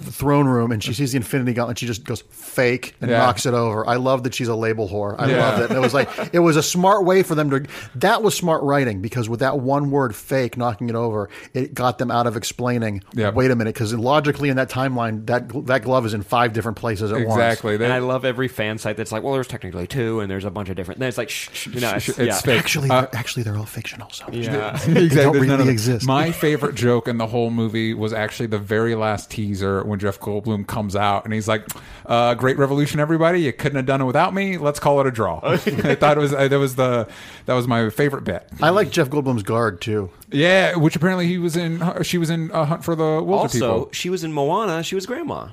throne 0.00 0.46
room, 0.46 0.72
and 0.72 0.82
she 0.82 0.92
sees 0.94 1.12
the 1.12 1.16
Infinity 1.16 1.52
Gauntlet. 1.52 1.78
She 1.78 1.86
just 1.86 2.04
goes 2.04 2.22
fake 2.30 2.94
and 3.00 3.10
Yeah. 3.10 3.18
knocks 3.18 3.44
it 3.46 3.54
over. 3.54 3.86
I 3.86 3.96
love 3.96 4.22
that 4.24 4.34
she's 4.34 4.48
a 4.48 4.54
label 4.54 4.88
whore. 4.88 5.14
I 5.18 5.30
Yeah. 5.30 5.36
love 5.38 5.60
it. 5.60 5.68
And 5.70 5.76
it 5.76 5.80
was 5.80 5.92
like 5.94 6.08
it 6.32 6.38
was 6.38 6.56
a 6.56 6.62
smart 6.62 7.04
way 7.04 7.22
for 7.22 7.34
them 7.34 7.50
to. 7.50 7.64
That 7.96 8.22
was 8.22 8.34
smart 8.34 8.62
writing 8.62 9.00
because 9.02 9.28
with 9.28 9.40
that 9.40 9.58
one 9.60 9.90
word 9.90 10.14
"fake" 10.16 10.56
knocking 10.56 10.88
it 10.88 10.94
over, 10.94 11.28
it 11.54 11.74
got 11.74 11.98
them 11.98 12.10
out 12.10 12.26
of 12.26 12.36
explaining. 12.36 13.02
Yeah. 13.12 13.30
Wait 13.30 13.50
a 13.50 13.56
minute, 13.56 13.74
because 13.74 13.92
logically 13.94 14.48
in 14.48 14.56
that 14.56 14.70
timeline, 14.70 15.26
that 15.26 15.66
that 15.66 15.82
glove 15.82 16.06
is 16.06 16.14
in 16.14 16.22
five 16.22 16.52
different 16.52 16.78
places 16.78 17.12
at 17.12 17.18
once. 17.26 17.32
exactly. 17.32 17.74
And 17.74 17.92
I 17.92 17.98
love 17.98 18.24
every 18.24 18.48
fan 18.48 18.78
site 18.78 18.96
that's 18.96 19.12
like, 19.12 19.22
well, 19.22 19.34
there's 19.34 19.46
technically 19.48 19.86
two, 19.86 20.20
and 20.20 20.30
there's 20.30 20.44
a 20.44 20.50
bunch 20.50 20.68
of 20.70 20.76
different. 20.76 21.00
Then 21.00 21.08
it's 21.08 21.18
like, 21.18 21.28
shh, 21.28 21.48
shh, 21.52 21.66
you 21.68 21.80
know, 21.80 21.90
it's, 21.92 22.08
It's 22.08 22.18
yeah. 22.18 22.40
fake. 22.40 22.58
Actually, 22.60 22.90
Uh, 22.90 23.02
they're, 23.02 23.10
actually, 23.16 23.42
they're 23.42 23.56
all 23.58 23.66
fictional. 23.66 24.08
So 24.10 24.24
Yeah. 24.30 24.61
they 24.86 25.08
don't 25.08 25.34
none 25.36 25.50
of 25.50 25.58
really 25.60 25.72
exist. 25.72 26.06
My 26.06 26.32
favorite 26.32 26.74
joke 26.74 27.08
in 27.08 27.18
the 27.18 27.26
whole 27.26 27.50
movie 27.50 27.92
was 27.94 28.12
actually 28.12 28.46
the 28.46 28.58
very 28.58 28.94
last 28.94 29.30
teaser 29.30 29.82
when 29.84 29.98
Jeff 29.98 30.18
Goldblum 30.20 30.66
comes 30.66 30.96
out 30.96 31.24
and 31.24 31.34
he's 31.34 31.48
like, 31.48 31.66
uh, 32.06 32.34
"Great 32.34 32.58
revolution, 32.58 33.00
everybody! 33.00 33.42
You 33.42 33.52
couldn't 33.52 33.76
have 33.76 33.86
done 33.86 34.00
it 34.00 34.04
without 34.04 34.32
me. 34.34 34.58
Let's 34.58 34.80
call 34.80 35.00
it 35.00 35.06
a 35.06 35.10
draw." 35.10 35.40
I 35.44 35.56
thought 35.56 36.16
it 36.16 36.20
was 36.20 36.32
uh, 36.32 36.48
that 36.48 36.58
was 36.58 36.76
the 36.76 37.08
that 37.46 37.54
was 37.54 37.66
my 37.68 37.90
favorite 37.90 38.24
bit. 38.24 38.48
I 38.62 38.70
like 38.70 38.90
Jeff 38.90 39.08
Goldblum's 39.10 39.42
guard 39.42 39.80
too. 39.80 40.10
Yeah, 40.30 40.76
which 40.76 40.96
apparently 40.96 41.26
he 41.26 41.38
was 41.38 41.56
in. 41.56 41.82
She 42.02 42.18
was 42.18 42.30
in 42.30 42.50
uh, 42.52 42.64
Hunt 42.64 42.84
for 42.84 42.94
the 42.94 43.22
Wilder 43.22 43.42
Also, 43.42 43.58
People. 43.78 43.92
she 43.92 44.08
was 44.10 44.24
in 44.24 44.32
Moana. 44.32 44.82
She 44.82 44.94
was 44.94 45.06
grandma. 45.06 45.48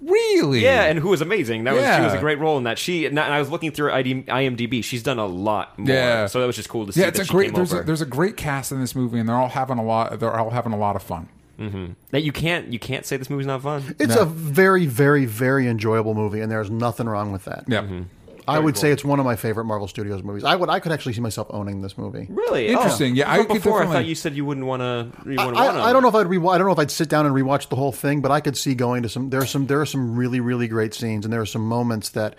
Really? 0.00 0.60
Yeah, 0.62 0.84
and 0.84 0.98
who 0.98 1.08
was 1.08 1.20
amazing. 1.20 1.64
That 1.64 1.74
was 1.74 1.82
she 1.82 2.00
was 2.02 2.14
a 2.14 2.18
great 2.18 2.38
role 2.38 2.58
in 2.58 2.64
that. 2.64 2.78
She 2.78 3.06
and 3.06 3.18
I 3.18 3.38
was 3.38 3.50
looking 3.50 3.70
through 3.72 3.92
ID, 3.92 4.22
IMDb. 4.24 4.82
She's 4.84 5.02
done 5.02 5.18
a 5.18 5.26
lot 5.26 5.78
more. 5.78 5.88
Yeah. 5.88 6.26
So 6.26 6.40
that 6.40 6.46
was 6.46 6.56
just 6.56 6.68
cool 6.68 6.86
to 6.86 6.92
see. 6.92 7.00
yeah, 7.00 7.08
it's 7.08 7.18
that 7.18 7.22
a 7.24 7.26
she 7.26 7.32
great. 7.32 7.46
came 7.48 7.54
There's 7.54 7.72
over. 7.72 7.82
a, 7.82 7.86
there's 7.86 8.00
a 8.02 8.06
great 8.06 8.36
cast 8.36 8.72
in 8.72 8.80
this 8.80 8.94
movie, 8.94 9.18
and 9.18 9.28
they're 9.28 9.36
all 9.36 9.48
having 9.48 9.78
a 9.78 9.84
lot. 9.84 10.18
They're 10.20 10.36
all 10.38 10.50
having 10.50 10.72
a 10.72 10.78
lot 10.78 10.96
of 10.96 11.02
fun. 11.02 11.28
Mm-hmm. 11.58 11.94
that 12.12 12.22
you 12.22 12.30
can't 12.30 12.72
you 12.72 12.78
can't 12.78 13.04
say 13.04 13.16
this 13.16 13.28
movie's 13.28 13.46
not 13.48 13.62
fun. 13.62 13.96
It's 13.98 14.14
Yeah. 14.14 14.22
a 14.22 14.24
very, 14.24 14.86
very, 14.86 15.24
very 15.24 15.66
enjoyable 15.66 16.14
movie, 16.14 16.40
and 16.40 16.52
there's 16.52 16.70
nothing 16.70 17.08
wrong 17.08 17.32
with 17.32 17.46
that. 17.46 17.64
Yeah. 17.66 17.80
Mm-hmm. 17.82 18.02
I 18.48 18.58
would 18.58 18.76
say 18.76 18.90
it's 18.90 19.04
one 19.04 19.18
of 19.20 19.24
my 19.24 19.36
favorite 19.36 19.64
Marvel 19.64 19.86
Studios 19.88 20.22
movies. 20.22 20.44
I 20.44 20.56
would, 20.56 20.68
I 20.68 20.80
could 20.80 20.92
actually 20.92 21.12
see 21.12 21.20
myself 21.20 21.48
owning 21.50 21.82
this 21.82 21.98
movie. 21.98 22.26
Really 22.30 22.68
Interesting. 22.68 23.12
Oh. 23.12 23.16
Yeah, 23.16 23.30
I 23.32 23.38
could 23.44 23.48
before 23.48 23.82
I 23.82 23.86
thought 23.86 24.06
you 24.06 24.14
said 24.14 24.34
you 24.34 24.44
wouldn't 24.44 24.66
want 24.66 24.80
to. 24.80 24.84
I, 24.86 25.28
wouldn't 25.28 25.38
want 25.38 25.56
to. 25.56 25.62
I, 25.62 25.90
I 25.90 25.92
don't 25.92 26.02
know 26.02 26.08
if 26.08 26.14
I'd 26.14 26.26
re- 26.26 26.38
I 26.38 26.58
don't 26.58 26.66
know 26.66 26.72
if 26.72 26.78
I'd 26.78 26.90
sit 26.90 27.08
down 27.08 27.26
and 27.26 27.34
rewatch 27.34 27.68
the 27.68 27.76
whole 27.76 27.92
thing, 27.92 28.20
but 28.20 28.30
I 28.30 28.40
could 28.40 28.56
see 28.56 28.74
going 28.74 29.02
to 29.02 29.08
some. 29.08 29.30
There 29.30 29.40
are 29.42 29.46
some. 29.46 29.66
There 29.66 29.80
are 29.80 29.86
some 29.86 30.16
really, 30.16 30.40
really 30.40 30.68
great 30.68 30.94
scenes, 30.94 31.24
and 31.24 31.32
there 31.32 31.40
are 31.40 31.46
some 31.46 31.66
moments 31.66 32.10
that, 32.10 32.36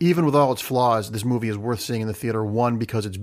even 0.00 0.26
with 0.26 0.34
all 0.34 0.52
its 0.52 0.62
flaws, 0.62 1.10
this 1.10 1.24
movie 1.24 1.48
is 1.48 1.56
worth 1.56 1.80
seeing 1.80 2.02
in 2.02 2.06
the 2.08 2.14
theater. 2.14 2.44
One 2.44 2.78
because 2.78 3.06
it's 3.06 3.18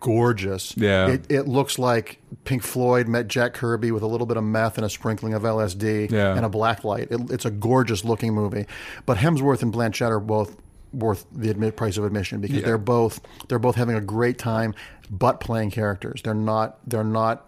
gorgeous. 0.00 0.76
Yeah. 0.76 1.08
it, 1.08 1.30
it 1.30 1.48
looks 1.48 1.78
like 1.78 2.20
Pink 2.44 2.62
Floyd 2.62 3.08
met 3.08 3.26
Jack 3.26 3.54
Kirby 3.54 3.90
with 3.90 4.02
a 4.02 4.06
little 4.06 4.26
bit 4.26 4.36
of 4.36 4.44
meth 4.44 4.76
and 4.76 4.84
a 4.84 4.90
sprinkling 4.90 5.32
of 5.32 5.42
LSD 5.42 6.10
Yeah. 6.10 6.36
and 6.36 6.44
a 6.44 6.48
black 6.50 6.84
light. 6.84 7.08
It, 7.10 7.30
it's 7.30 7.46
a 7.46 7.50
gorgeous 7.50 8.04
looking 8.04 8.34
movie, 8.34 8.66
but 9.06 9.16
Hemsworth 9.16 9.62
and 9.62 9.72
Blanchett 9.72 10.10
are 10.10 10.20
both 10.20 10.56
worth 10.94 11.26
the 11.32 11.50
admit 11.50 11.76
price 11.76 11.96
of 11.96 12.04
admission 12.04 12.40
because 12.40 12.58
Yeah. 12.58 12.64
they're 12.66 12.78
both 12.78 13.20
they're 13.48 13.58
both 13.58 13.74
having 13.76 13.96
a 13.96 14.00
great 14.00 14.38
time, 14.38 14.74
but 15.10 15.40
playing 15.40 15.70
characters. 15.70 16.22
They're 16.22 16.34
not 16.34 16.78
they're 16.88 17.04
not 17.04 17.46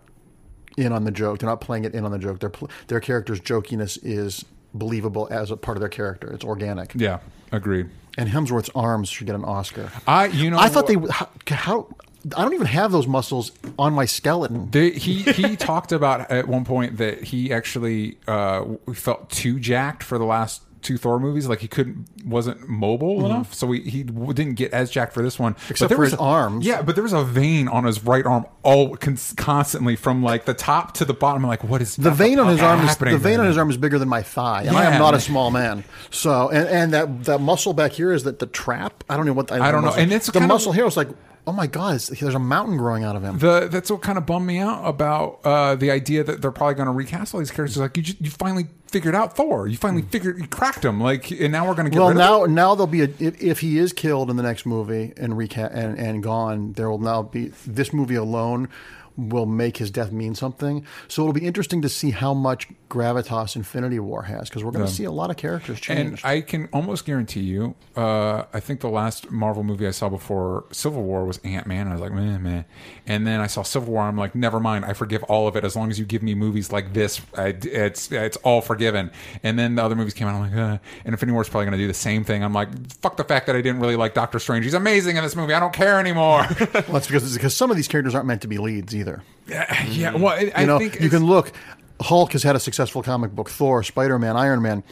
in 0.76 0.92
on 0.92 1.04
the 1.04 1.10
joke. 1.10 1.38
They're 1.38 1.48
not 1.48 1.60
playing 1.60 1.84
it 1.84 1.94
in 1.94 2.04
on 2.04 2.10
the 2.12 2.18
joke. 2.18 2.40
Their 2.40 2.52
their 2.88 3.00
character's 3.00 3.40
jokiness 3.40 3.98
is 4.02 4.44
believable 4.74 5.26
as 5.30 5.50
a 5.50 5.56
part 5.56 5.76
of 5.76 5.80
their 5.80 5.88
character. 5.88 6.30
It's 6.32 6.44
organic. 6.44 6.92
Yeah, 6.94 7.20
agreed. 7.52 7.88
And 8.18 8.28
Hemsworth's 8.30 8.70
arms 8.74 9.08
should 9.08 9.26
get 9.26 9.36
an 9.36 9.44
Oscar. 9.44 9.90
I 10.06 10.26
you 10.26 10.50
know 10.50 10.58
I 10.58 10.68
thought 10.68 10.86
they 10.86 10.96
how, 11.10 11.28
how 11.48 11.88
I 12.36 12.42
don't 12.42 12.54
even 12.54 12.66
have 12.66 12.90
those 12.90 13.06
muscles 13.06 13.52
on 13.78 13.92
my 13.92 14.04
skeleton. 14.04 14.68
They, 14.70 14.90
he 14.90 15.22
he 15.22 15.54
talked 15.56 15.92
about 15.92 16.28
at 16.30 16.48
one 16.48 16.64
point 16.64 16.96
that 16.96 17.22
he 17.22 17.52
actually 17.52 18.18
uh, 18.26 18.64
felt 18.92 19.30
too 19.30 19.60
jacked 19.60 20.02
for 20.02 20.18
the 20.18 20.24
last 20.24 20.62
two 20.86 20.96
Thor 20.96 21.18
movies. 21.20 21.46
Like 21.48 21.60
he 21.60 21.68
couldn't 21.68 22.06
wasn't 22.24 22.68
mobile 22.68 23.26
enough, 23.26 23.52
so 23.52 23.70
he, 23.72 23.80
he 23.80 24.02
didn't 24.04 24.54
get 24.54 24.72
as 24.72 24.90
jacked 24.90 25.12
for 25.12 25.22
this 25.22 25.38
one. 25.38 25.52
But 25.52 25.60
Mm-hmm. 25.62 25.70
Except 25.72 25.88
there 25.90 25.96
for 25.96 26.02
was 26.02 26.10
his 26.12 26.20
arms. 26.20 26.64
Yeah, 26.66 26.82
but 26.82 26.94
there 26.94 27.02
was 27.02 27.12
a 27.12 27.24
vein 27.24 27.68
on 27.68 27.84
his 27.84 28.02
right 28.04 28.24
arm 28.24 28.46
all 28.62 28.96
cons- 28.96 29.34
constantly 29.36 29.96
from 29.96 30.22
like 30.22 30.44
the 30.44 30.54
top 30.54 30.94
to 30.94 31.04
the 31.04 31.14
bottom. 31.14 31.44
I'm 31.44 31.48
like, 31.48 31.64
what 31.64 31.82
is 31.82 31.96
The 31.96 32.10
vein 32.10 32.38
on 32.38 32.48
his 32.48 32.60
arm 32.62 32.80
is 32.86 32.96
the 32.96 33.18
vein 33.18 33.40
on 33.40 33.46
his 33.46 33.58
arm 33.58 33.68
is 33.70 33.76
bigger 33.76 33.98
than 33.98 34.08
my 34.08 34.22
thigh, 34.22 34.62
and 34.62 34.76
I 34.76 34.84
am 34.84 34.98
not 34.98 35.14
a 35.14 35.20
small 35.20 35.50
man. 35.50 35.84
So, 36.10 36.48
and, 36.50 36.68
and 36.68 36.92
that 36.94 37.24
that 37.24 37.40
muscle 37.40 37.72
back 37.74 37.92
here 37.92 38.12
is 38.12 38.22
that 38.24 38.38
the 38.38 38.46
trap. 38.46 39.04
I 39.08 39.16
don't 39.16 39.26
know 39.26 39.32
what 39.32 39.48
the, 39.48 39.54
I 39.54 39.70
don't 39.70 39.82
know. 39.82 39.88
muscle- 39.88 40.02
And 40.02 40.12
it's 40.12 40.26
the 40.26 40.32
kind 40.32 40.44
of- 40.44 40.48
muscle 40.48 40.72
here 40.72 40.84
was 40.84 40.96
like, 40.96 41.08
oh 41.46 41.52
my 41.52 41.66
god, 41.66 42.00
there's 42.00 42.34
a 42.34 42.38
mountain 42.38 42.76
growing 42.76 43.04
out 43.04 43.14
of 43.14 43.22
him. 43.22 43.38
The, 43.38 43.68
that's 43.70 43.90
what 43.90 44.02
kind 44.02 44.18
of 44.18 44.26
bummed 44.26 44.46
me 44.46 44.58
out 44.58 44.84
about 44.84 45.40
uh, 45.44 45.76
the 45.76 45.90
idea 45.90 46.24
that 46.24 46.42
they're 46.42 46.50
probably 46.50 46.74
going 46.74 46.86
to 46.86 46.92
recast 46.92 47.34
all 47.34 47.40
these 47.40 47.50
characters. 47.50 47.78
Like 47.78 47.96
you, 47.96 48.02
just, 48.02 48.20
you 48.20 48.30
finally 48.30 48.66
figured 48.88 49.14
out 49.14 49.36
Thor. 49.36 49.68
You 49.68 49.76
finally 49.76 50.02
figured, 50.02 50.38
you 50.38 50.48
cracked 50.48 50.84
him. 50.84 51.00
Like, 51.00 51.30
and 51.30 51.52
now 51.52 51.68
we're 51.68 51.74
going 51.74 51.84
to 51.86 51.90
get 51.90 51.98
well, 51.98 52.08
rid 52.08 52.16
now 52.16 52.42
of 52.42 52.48
him. 52.48 52.54
now 52.54 52.74
there'll 52.74 52.86
be 52.86 53.02
a 53.02 53.08
if, 53.20 53.40
if 53.40 53.60
he 53.60 53.78
is 53.78 53.92
killed 53.92 54.30
in 54.30 54.36
the 54.36 54.42
next 54.42 54.66
movie 54.66 55.12
and 55.16 55.34
reca- 55.34 55.72
and 55.72 55.98
and 55.98 56.22
gone, 56.22 56.72
there 56.72 56.90
will 56.90 56.98
now 56.98 57.22
be 57.22 57.52
this 57.66 57.92
movie 57.92 58.16
alone 58.16 58.68
will 59.16 59.46
make 59.46 59.76
his 59.76 59.90
death 59.90 60.12
mean 60.12 60.34
something. 60.34 60.84
So 61.08 61.22
it'll 61.22 61.32
be 61.32 61.46
interesting 61.46 61.82
to 61.82 61.88
see 61.88 62.10
how 62.10 62.34
much 62.34 62.68
gravitas 62.88 63.56
Infinity 63.56 63.98
War 63.98 64.22
has 64.22 64.48
because 64.48 64.62
we're 64.62 64.70
going 64.70 64.86
to 64.86 64.90
see 64.90 65.04
a 65.04 65.10
lot 65.10 65.30
of 65.30 65.36
characters 65.36 65.80
change. 65.80 66.22
And. 66.22 66.30
I 66.30 66.40
can 66.40 66.68
almost 66.72 67.04
guarantee 67.04 67.40
you, 67.40 67.74
uh, 67.96 68.44
I 68.52 68.60
think 68.60 68.80
the 68.80 68.88
last 68.88 69.30
Marvel 69.30 69.62
movie 69.62 69.86
I 69.86 69.90
saw 69.90 70.08
before 70.08 70.64
Civil 70.72 71.02
War 71.02 71.24
was 71.24 71.38
Ant 71.38 71.66
Man. 71.66 71.88
I 71.88 71.92
was 71.92 72.00
like, 72.00 72.12
meh, 72.12 72.38
meh. 72.38 72.62
And 73.06 73.26
then 73.26 73.40
I 73.40 73.46
saw 73.46 73.62
Civil 73.62 73.92
War. 73.92 74.02
I'm 74.02 74.16
like, 74.16 74.34
never 74.34 74.60
mind. 74.60 74.84
I 74.84 74.92
forgive 74.92 75.22
all 75.24 75.48
of 75.48 75.56
it 75.56 75.64
as 75.64 75.74
long 75.76 75.90
as 75.90 75.98
you 75.98 76.04
give 76.04 76.22
me 76.22 76.34
movies 76.34 76.72
like 76.72 76.92
this. 76.92 77.20
I, 77.36 77.54
it's 77.62 78.10
it's 78.12 78.36
all 78.38 78.60
forgiven. 78.60 79.10
And 79.42 79.58
then 79.58 79.74
the 79.74 79.84
other 79.84 79.94
movies 79.94 80.14
came 80.14 80.28
out. 80.28 80.34
I'm 80.34 80.50
like, 80.50 80.58
uh. 80.58 80.78
and 81.04 81.14
Infinity 81.14 81.32
War 81.32 81.42
is 81.42 81.48
probably 81.48 81.66
going 81.66 81.78
to 81.78 81.84
do 81.84 81.88
the 81.88 81.94
same 81.94 82.24
thing. 82.24 82.42
I'm 82.44 82.52
like, 82.52 82.68
fuck 83.00 83.16
the 83.16 83.24
fact 83.24 83.46
that 83.46 83.56
I 83.56 83.62
didn't 83.62 83.80
really 83.80 83.96
like 83.96 84.14
Doctor 84.14 84.38
Strange. 84.38 84.64
He's 84.64 84.74
amazing 84.74 85.16
in 85.16 85.24
this 85.24 85.36
movie. 85.36 85.54
I 85.54 85.60
don't 85.60 85.72
care 85.72 85.98
anymore. 85.98 86.46
well, 86.60 86.84
that's 86.88 87.06
because 87.06 87.34
because 87.34 87.54
some 87.54 87.70
of 87.70 87.76
these 87.76 87.88
characters 87.88 88.14
aren't 88.14 88.26
meant 88.26 88.42
to 88.42 88.48
be 88.48 88.58
leads 88.58 88.94
either. 88.94 89.05
Yeah. 89.46 89.64
Mm-hmm. 89.66 90.22
Well, 90.22 90.34
I, 90.34 90.52
I 90.54 90.60
You 90.62 90.66
know, 90.66 90.78
think 90.78 91.00
you 91.00 91.08
can 91.10 91.24
look. 91.24 91.52
Hulk 92.00 92.32
has 92.32 92.42
had 92.42 92.56
a 92.56 92.60
successful 92.60 93.02
comic 93.02 93.32
book. 93.34 93.48
Thor, 93.48 93.82
Spider 93.82 94.18
Man, 94.18 94.36
Iron 94.36 94.62
Man. 94.62 94.82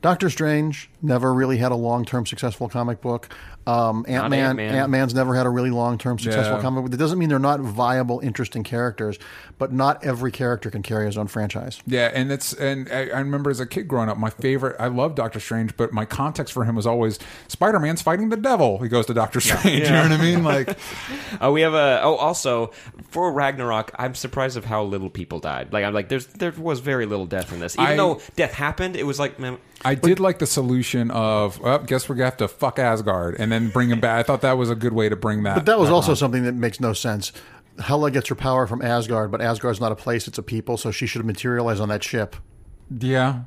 Doctor 0.00 0.30
Strange 0.30 0.90
never 1.02 1.32
really 1.32 1.56
had 1.58 1.72
a 1.72 1.76
long 1.76 2.04
term 2.04 2.26
successful 2.26 2.68
comic 2.68 3.00
book. 3.00 3.28
Um, 3.66 4.06
Ant 4.08 4.30
Man, 4.30 4.46
Ant-Man. 4.58 4.74
Ant 4.74 4.90
Man's 4.90 5.14
never 5.14 5.34
had 5.34 5.44
a 5.44 5.50
really 5.50 5.68
long 5.70 5.98
term 5.98 6.18
successful 6.18 6.56
Yeah. 6.56 6.62
comic 6.62 6.84
book. 6.84 6.90
That 6.90 6.96
doesn't 6.96 7.18
mean 7.18 7.28
they're 7.28 7.38
not 7.38 7.60
viable, 7.60 8.18
interesting 8.20 8.62
characters, 8.64 9.18
but 9.58 9.74
not 9.74 10.02
every 10.02 10.32
character 10.32 10.70
can 10.70 10.82
carry 10.82 11.04
his 11.04 11.18
own 11.18 11.26
franchise. 11.26 11.82
Yeah, 11.86 12.10
and 12.14 12.32
it's 12.32 12.54
and 12.54 12.88
I, 12.90 13.08
I 13.10 13.18
remember 13.18 13.50
as 13.50 13.60
a 13.60 13.66
kid 13.66 13.86
growing 13.86 14.08
up, 14.08 14.16
my 14.16 14.30
favorite. 14.30 14.76
I 14.80 14.86
love 14.86 15.14
Doctor 15.14 15.38
Strange, 15.38 15.76
but 15.76 15.92
my 15.92 16.06
context 16.06 16.54
for 16.54 16.64
him 16.64 16.76
was 16.76 16.86
always 16.86 17.18
Spider 17.48 17.78
Man's 17.78 18.00
fighting 18.00 18.30
the 18.30 18.38
devil. 18.38 18.78
He 18.78 18.88
goes 18.88 19.04
to 19.06 19.12
Doctor 19.14 19.38
Strange. 19.40 19.84
You 19.84 19.90
know 19.90 20.02
what 20.02 20.12
I 20.12 20.16
mean? 20.22 20.42
Like, 20.44 20.78
Oh, 21.42 21.52
we 21.52 21.60
have 21.60 21.74
a. 21.74 22.00
Oh, 22.02 22.14
also 22.16 22.68
for 23.10 23.30
Ragnarok, 23.30 23.90
I'm 23.98 24.14
surprised 24.14 24.56
of 24.56 24.64
how 24.64 24.82
little 24.84 25.10
people 25.10 25.40
died. 25.40 25.74
Like 25.74 25.84
I'm 25.84 25.92
like, 25.92 26.08
there's 26.08 26.26
there 26.26 26.52
was 26.52 26.80
very 26.80 27.04
little 27.04 27.26
death 27.26 27.52
in 27.52 27.60
this. 27.60 27.74
Even 27.74 27.86
I- 27.86 27.96
though 27.96 28.22
death 28.36 28.54
happened, 28.54 28.96
it 28.96 29.04
was 29.04 29.18
like, 29.18 29.38
man, 29.38 29.58
I 29.84 29.94
did 29.94 30.20
like 30.20 30.38
the 30.38 30.46
solution 30.46 30.87
of, 30.94 31.58
well, 31.60 31.78
guess 31.80 32.08
we're 32.08 32.14
gonna 32.16 32.26
have 32.26 32.36
to 32.38 32.48
fuck 32.48 32.78
Asgard 32.78 33.36
and 33.38 33.50
then 33.52 33.68
bring 33.68 33.90
him 33.90 34.00
back. 34.00 34.18
I 34.20 34.22
thought 34.22 34.40
that 34.42 34.56
was 34.58 34.70
a 34.70 34.74
good 34.74 34.92
way 34.92 35.08
to 35.08 35.16
bring 35.16 35.42
that. 35.44 35.54
But 35.56 35.66
that 35.66 35.78
was 35.78 35.88
back 35.88 35.94
also 35.94 36.10
on. 36.12 36.16
something 36.16 36.44
that 36.44 36.54
makes 36.54 36.80
no 36.80 36.92
sense. 36.92 37.32
Hela 37.84 38.10
gets 38.10 38.28
her 38.28 38.34
power 38.34 38.66
from 38.66 38.82
Asgard, 38.82 39.30
but 39.30 39.40
Asgard's 39.40 39.80
not 39.80 39.92
a 39.92 39.96
place; 39.96 40.26
it's 40.26 40.38
a 40.38 40.42
people. 40.42 40.76
So 40.76 40.90
she 40.90 41.06
should 41.06 41.20
have 41.20 41.26
materialized 41.26 41.80
on 41.80 41.88
that 41.90 42.02
ship. 42.02 42.36
yeah. 42.90 43.40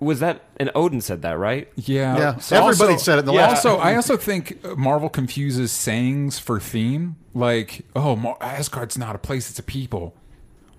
was 0.00 0.20
that? 0.20 0.42
And 0.58 0.70
Odin 0.74 1.00
said 1.00 1.22
that, 1.22 1.38
right? 1.38 1.68
Yeah, 1.76 2.18
Yeah, 2.18 2.38
So 2.38 2.56
everybody 2.56 2.98
said 2.98 3.16
it 3.16 3.20
in 3.20 3.26
the 3.26 3.32
last- 3.32 3.64
Also, 3.64 3.78
I 3.78 3.94
also 3.94 4.16
think 4.16 4.58
Marvel 4.76 5.08
confuses 5.08 5.70
sayings 5.72 6.38
for 6.38 6.58
theme. 6.60 7.16
Like, 7.34 7.84
oh, 7.94 8.16
Mar- 8.16 8.36
Asgard's 8.40 8.98
not 8.98 9.14
a 9.14 9.18
place; 9.18 9.50
it's 9.50 9.58
a 9.58 9.62
people. 9.62 10.14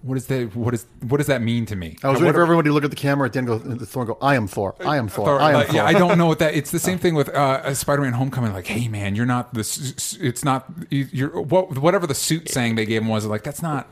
What 0.02 0.16
is 0.18 0.28
that? 0.28 0.56
What 0.56 0.74
is 0.74 0.86
what 1.02 1.18
does 1.18 1.28
that 1.28 1.42
mean 1.42 1.66
to 1.66 1.76
me? 1.76 1.98
I 2.04 2.08
was 2.08 2.16
What 2.16 2.22
waiting 2.22 2.34
for 2.34 2.40
are- 2.40 2.44
everybody 2.44 2.70
to 2.70 2.74
look 2.74 2.86
at 2.86 2.90
the 2.90 2.96
camera 2.96 3.26
at 3.28 3.34
the 3.34 3.40
end, 3.40 3.50
and 3.50 3.64
go, 3.64 3.70
the 3.76 3.86
Thor, 3.86 4.04
and 4.04 4.08
go, 4.08 4.18
"I 4.22 4.36
am 4.36 4.48
Thor. 4.48 4.74
I 4.80 4.96
am 4.96 5.10
Thor. 5.10 5.26
Thor, 5.26 5.42
I 5.42 5.50
am 5.50 5.54
like, 5.56 5.68
Thor." 5.68 5.76
yeah, 5.76 5.86
I 5.86 5.92
don't 5.92 6.18
know 6.18 6.26
what 6.26 6.40
that. 6.40 6.54
It's 6.56 6.72
the 6.72 6.80
same 6.90 6.98
thing 7.00 7.16
with 7.16 7.28
uh, 7.30 7.74
Spider-Man: 7.74 8.14
Homecoming. 8.14 8.54
Like, 8.54 8.68
hey, 8.68 8.88
man, 8.88 9.16
you're 9.16 9.26
not 9.26 9.54
this. 9.54 10.18
It's 10.22 10.46
not. 10.46 10.66
you- 10.90 11.08
You're 11.12 11.42
what, 11.42 11.78
whatever 11.80 12.08
the 12.08 12.16
suit 12.16 12.48
saying 12.50 12.76
they 12.76 12.86
gave 12.86 13.02
him 13.02 13.10
was. 13.10 13.26
Like, 13.26 13.44
that's 13.44 13.62
not. 13.62 13.90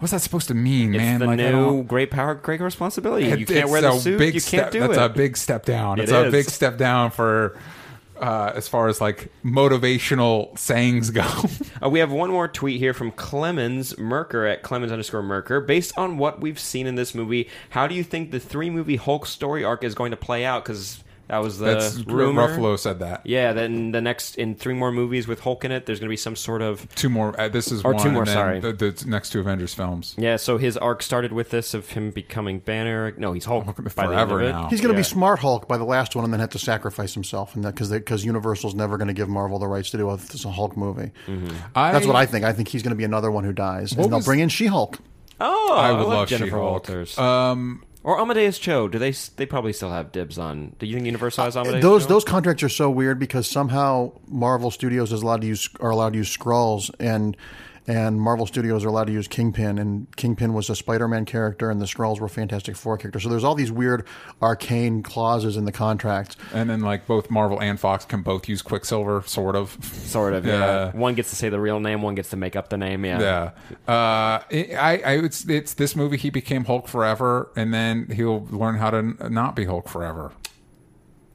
What's 0.00 0.12
that 0.12 0.20
supposed 0.22 0.48
to 0.48 0.54
mean, 0.54 0.94
It's 0.94 0.98
man? 1.02 1.20
the 1.20 1.26
like, 1.26 1.36
new 1.38 1.82
great 1.84 2.10
power, 2.10 2.34
great 2.34 2.60
responsibility. 2.60 3.26
You 3.38 3.44
can't 3.46 3.68
wear 3.68 3.82
the 3.82 3.98
suit. 3.98 4.18
Big 4.18 4.34
You 4.34 4.40
can't 4.40 4.72
do 4.72 4.80
that's 4.80 4.96
it. 4.96 5.02
a 5.02 5.08
big 5.10 5.36
step 5.36 5.64
down. 5.66 6.00
It 6.00 6.04
It's 6.04 6.12
a 6.12 6.24
is. 6.24 6.32
big 6.32 6.46
step 6.48 6.78
down 6.78 7.10
for 7.10 7.56
uh, 8.20 8.52
as 8.54 8.68
far 8.68 8.88
as 8.88 9.00
like 9.00 9.32
motivational 9.44 10.56
sayings 10.58 11.10
go. 11.10 11.26
Uh, 11.82 11.88
we 11.88 11.98
have 11.98 12.12
one 12.12 12.30
more 12.30 12.46
tweet 12.46 12.78
here 12.78 12.92
from 12.92 13.10
Clemens 13.10 13.96
Merker 13.96 14.44
at 14.44 14.62
Clemens 14.62 14.92
underscore 14.92 15.22
Merker. 15.22 15.62
Based 15.62 15.96
on 15.96 16.18
what 16.18 16.38
we've 16.38 16.58
seen 16.58 16.86
in 16.86 16.94
this 16.94 17.14
movie, 17.14 17.48
how 17.70 17.86
do 17.86 17.94
you 17.94 18.04
think 18.04 18.32
the 18.32 18.40
three 18.40 18.68
movie 18.68 18.96
Hulk 18.96 19.24
story 19.24 19.64
arc 19.64 19.82
is 19.82 19.94
going 19.94 20.10
to 20.10 20.16
play 20.16 20.44
out? 20.44 20.62
Because 20.62 21.02
that 21.30 21.38
was 21.38 21.58
the 21.58 21.64
that's 21.66 21.96
rumor. 22.00 22.48
Ruffalo 22.48 22.78
said 22.78 22.98
that. 22.98 23.22
Yeah, 23.24 23.52
then 23.52 23.92
the 23.92 24.00
next 24.00 24.36
in 24.36 24.54
three 24.54 24.74
more 24.74 24.92
movies 24.92 25.26
with 25.26 25.40
Hulk 25.40 25.64
in 25.64 25.72
it, 25.72 25.86
there's 25.86 25.98
going 26.00 26.08
to 26.08 26.12
be 26.12 26.16
some 26.16 26.36
sort 26.36 26.60
of 26.60 26.86
Two 26.94 27.08
more. 27.08 27.38
Uh, 27.40 27.48
this 27.48 27.72
is 27.72 27.82
Or 27.84 27.94
one, 27.94 28.02
two 28.02 28.10
more, 28.10 28.22
and 28.22 28.28
then 28.28 28.34
sorry. 28.36 28.60
The, 28.60 28.72
the 28.72 29.04
next 29.06 29.30
two 29.30 29.40
Avengers 29.40 29.72
films. 29.72 30.14
yeah. 30.18 30.36
So 30.36 30.58
his 30.58 30.76
arc 30.76 31.02
started 31.02 31.32
with 31.32 31.50
this 31.50 31.72
of 31.72 31.88
him 31.90 32.10
becoming 32.10 32.58
Banner. 32.58 33.12
No, 33.16 33.32
he's 33.32 33.44
Hulk 33.46 33.64
by 33.66 33.72
the 33.72 33.80
end 33.82 33.92
Forever 33.92 34.40
of 34.40 34.46
it. 34.48 34.52
now. 34.52 34.68
He's 34.68 34.80
going 34.80 34.92
to 34.92 34.98
Yeah. 34.98 35.00
be 35.00 35.04
Smart 35.04 35.38
Hulk 35.38 35.66
by 35.68 35.78
the 35.78 35.84
last 35.84 36.14
one, 36.14 36.24
and 36.24 36.32
then 36.32 36.40
have 36.40 36.50
to 36.50 36.58
sacrifice 36.58 37.14
himself, 37.14 37.54
and 37.54 37.64
because 37.64 37.90
because 37.90 38.24
Universal's 38.24 38.74
never 38.74 38.98
going 38.98 39.08
to 39.08 39.14
give 39.14 39.28
Marvel 39.28 39.58
the 39.58 39.68
rights 39.68 39.90
to 39.90 39.96
do 39.96 40.10
a, 40.10 40.16
this 40.16 40.44
a 40.44 40.50
Hulk 40.50 40.76
movie. 40.76 41.12
I, 41.74 41.92
That's 41.92 42.06
what 42.06 42.16
I 42.16 42.26
think. 42.26 42.44
I 42.44 42.52
think 42.52 42.68
he's 42.68 42.82
going 42.82 42.90
to 42.90 42.96
be 42.96 43.04
another 43.04 43.30
one 43.30 43.44
who 43.44 43.52
dies, 43.52 43.94
What 43.94 44.04
and 44.04 44.12
they'll 44.12 44.18
was- 44.18 44.26
bring 44.26 44.40
in 44.40 44.48
She 44.48 44.66
Hulk. 44.66 44.98
Oh, 45.42 45.72
I 45.74 45.92
would 45.92 46.00
love 46.00 46.08
love 46.08 46.28
Jennifer 46.28 46.48
She-Hulk. 46.48 46.62
Walters 46.88 47.16
Um, 47.18 47.82
or 48.02 48.20
Amadeus 48.20 48.58
Cho. 48.58 48.88
Do 48.88 48.98
they? 48.98 49.12
They 49.36 49.46
probably 49.46 49.72
still 49.72 49.90
have 49.90 50.12
dibs 50.12 50.38
on. 50.38 50.74
Do 50.78 50.86
you 50.86 50.94
think 50.94 51.06
Universal 51.06 51.44
has 51.44 51.56
uh, 51.56 51.60
Amadeus? 51.60 51.82
Those 51.82 52.02
Cho? 52.02 52.08
those 52.08 52.24
contracts 52.24 52.62
are 52.62 52.68
so 52.68 52.90
weird 52.90 53.18
because 53.18 53.48
somehow 53.48 54.12
Marvel 54.26 54.70
Studios 54.70 55.12
is 55.12 55.22
allowed 55.22 55.42
to 55.42 55.46
use 55.46 55.68
are 55.80 55.90
allowed 55.90 56.12
to 56.12 56.18
use 56.18 56.34
Skrulls 56.36 56.90
and 56.98 57.36
and 57.90 58.20
Marvel 58.20 58.46
Studios 58.46 58.84
are 58.84 58.88
allowed 58.88 59.08
to 59.08 59.12
use 59.12 59.26
Kingpin 59.26 59.78
and 59.78 60.06
Kingpin 60.16 60.52
was 60.52 60.70
a 60.70 60.76
Spider-Man 60.76 61.24
character 61.24 61.70
and 61.70 61.80
the 61.80 61.86
Skrulls 61.86 62.20
were 62.20 62.28
Fantastic 62.28 62.76
Four 62.76 62.96
characters. 62.98 63.24
So 63.24 63.28
there's 63.28 63.42
all 63.42 63.54
these 63.56 63.72
weird 63.72 64.06
arcane 64.40 65.02
clauses 65.02 65.56
in 65.56 65.64
the 65.64 65.72
contract. 65.72 66.36
and 66.54 66.70
then 66.70 66.80
like 66.80 67.06
both 67.06 67.30
Marvel 67.30 67.60
and 67.60 67.80
Fox 67.80 68.04
can 68.04 68.22
both 68.22 68.48
use 68.48 68.62
Quicksilver, 68.62 69.22
sort 69.26 69.56
of. 69.56 69.76
sort 69.84 70.34
of. 70.34 70.46
Yeah. 70.46 70.58
Yeah. 70.60 70.92
One 70.92 71.14
gets 71.14 71.30
to 71.30 71.36
say 71.36 71.48
the 71.48 71.58
real 71.60 71.80
name. 71.80 72.02
One 72.02 72.14
gets 72.14 72.30
to 72.30 72.36
make 72.36 72.54
up 72.56 72.68
the 72.68 72.76
name. 72.76 73.04
Yeah. 73.04 73.50
Yeah, 73.88 73.92
uh, 73.92 74.42
it- 74.50 74.74
I, 74.76 74.92
I, 74.98 75.12
it's, 75.24 75.48
it's 75.48 75.74
this 75.74 75.96
movie. 75.96 76.16
He 76.16 76.30
became 76.30 76.64
Hulk 76.64 76.86
forever, 76.86 77.50
and 77.56 77.74
then 77.74 78.06
he'll 78.14 78.46
learn 78.50 78.76
how 78.76 78.90
to 78.90 78.96
n- 78.98 79.18
not 79.30 79.56
be 79.56 79.64
Hulk 79.64 79.88
forever. 79.88 80.30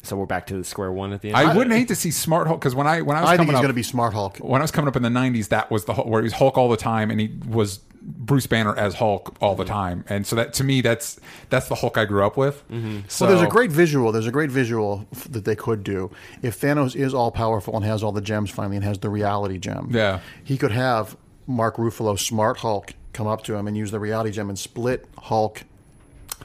So 0.06 0.16
we're 0.16 0.26
back 0.26 0.48
to 0.48 0.58
the 0.58 0.64
square 0.64 0.92
one 0.92 1.14
at 1.14 1.22
the 1.22 1.30
end. 1.30 1.38
I 1.38 1.56
wouldn't 1.56 1.76
hate 1.76 1.88
to 1.90 1.96
see 1.96 2.12
Smart 2.12 2.48
Hulk 2.48 2.60
because 2.60 2.76
when 2.76 2.88
I 2.88 3.02
when 3.02 3.18
I 3.18 3.22
was 3.22 3.30
I 3.30 3.38
think 3.38 3.48
coming 3.48 3.52
he's 3.52 3.58
up, 3.58 3.62
going 3.64 3.70
to 3.70 3.74
be 3.74 3.84
Smart 3.84 4.14
Hulk. 4.14 4.38
when 4.38 4.62
I 4.62 4.64
was 4.64 4.72
coming 4.72 4.88
up 4.88 4.96
in 4.96 5.04
the 5.04 5.10
'90s, 5.10 5.50
that 5.50 5.72
was 5.72 5.86
the 5.86 5.94
Hulk, 5.94 6.08
where 6.08 6.22
he 6.22 6.26
was 6.26 6.34
Hulk 6.34 6.58
all 6.58 6.70
the 6.70 6.78
time, 6.78 7.12
and 7.12 7.20
he 7.20 7.36
was 7.48 7.80
Bruce 8.02 8.46
Banner 8.46 8.76
as 8.78 8.96
Hulk 8.96 9.36
all 9.42 9.56
the 9.56 9.64
mm-hmm. 9.64 9.74
time, 9.74 10.06
and 10.08 10.28
so 10.28 10.36
that 10.36 10.54
to 10.54 10.64
me, 10.64 10.82
that's 10.82 11.20
that's 11.50 11.68
the 11.68 11.76
Hulk 11.76 11.98
I 11.98 12.06
grew 12.06 12.24
up 12.24 12.38
with. 12.38 12.68
Mm-hmm. 12.70 13.00
So 13.08 13.26
well, 13.26 13.36
there's 13.36 13.48
a 13.48 13.52
great 13.52 13.72
visual. 13.72 14.12
There's 14.12 14.28
a 14.28 14.32
great 14.32 14.52
visual 14.52 15.08
f- 15.14 15.28
that 15.32 15.46
they 15.46 15.56
could 15.56 15.84
do 15.84 16.12
if 16.42 16.60
Thanos 16.60 16.96
is 16.96 17.14
all 17.14 17.32
powerful 17.32 17.76
and 17.76 17.84
has 17.84 18.04
all 18.04 18.12
the 18.12 18.22
gems 18.22 18.52
finally 18.52 18.76
and 18.76 18.86
has 18.86 19.00
the 19.00 19.10
reality 19.10 19.58
gem. 19.58 19.90
Yeah. 19.92 20.20
he 20.44 20.58
could 20.58 20.72
have 20.72 21.18
Mark 21.48 21.78
Ruffalo, 21.78 22.20
Smart 22.20 22.58
Hulk, 22.58 22.94
come 23.14 23.28
up 23.28 23.44
to 23.46 23.56
him 23.56 23.68
and 23.68 23.76
use 23.76 23.92
the 23.92 24.00
reality 24.00 24.32
gem 24.32 24.50
and 24.50 24.60
split 24.60 25.08
Hulk 25.18 25.64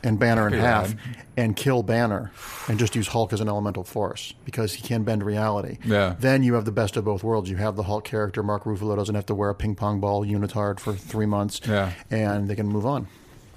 and 0.02 0.18
Banner 0.18 0.46
in 0.46 0.54
half 0.54 0.88
rad. 0.88 0.98
and 1.36 1.56
kill 1.56 1.82
Banner 1.82 2.30
and 2.68 2.78
just 2.78 2.94
use 2.94 3.08
Hulk 3.08 3.32
as 3.32 3.40
an 3.40 3.48
elemental 3.48 3.84
force 3.84 4.34
because 4.44 4.74
he 4.74 4.82
can 4.82 5.02
bend 5.04 5.22
reality. 5.22 5.78
Yeah. 5.84 6.16
Then 6.18 6.42
you 6.42 6.54
have 6.54 6.64
the 6.64 6.72
best 6.72 6.96
of 6.96 7.04
both 7.04 7.22
worlds. 7.22 7.50
You 7.50 7.56
have 7.56 7.76
the 7.76 7.84
Hulk 7.84 8.04
character. 8.04 8.42
Mark 8.42 8.64
Ruffalo 8.64 8.96
doesn't 8.96 9.14
have 9.14 9.26
to 9.26 9.34
wear 9.34 9.50
a 9.50 9.54
ping 9.54 9.74
pong 9.74 10.00
ball 10.00 10.24
unitard 10.24 10.80
for 10.80 10.94
three 10.94 11.26
months. 11.26 11.60
Yeah. 11.66 11.92
And 12.10 12.48
they 12.48 12.56
can 12.56 12.66
move 12.66 12.86
on. 12.86 13.06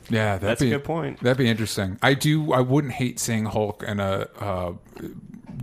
Yeah, 0.09 0.33
that'd 0.37 0.49
That's 0.49 0.61
a 0.61 0.69
good 0.69 0.83
point. 0.83 1.21
That'd 1.21 1.37
be 1.37 1.47
interesting. 1.47 1.97
I 2.01 2.13
do. 2.13 2.51
I 2.51 2.59
wouldn't 2.59 2.93
hate 2.93 3.19
seeing 3.19 3.45
Hulk 3.45 3.83
in 3.83 3.99
a 4.01 4.27
uh, 4.39 4.73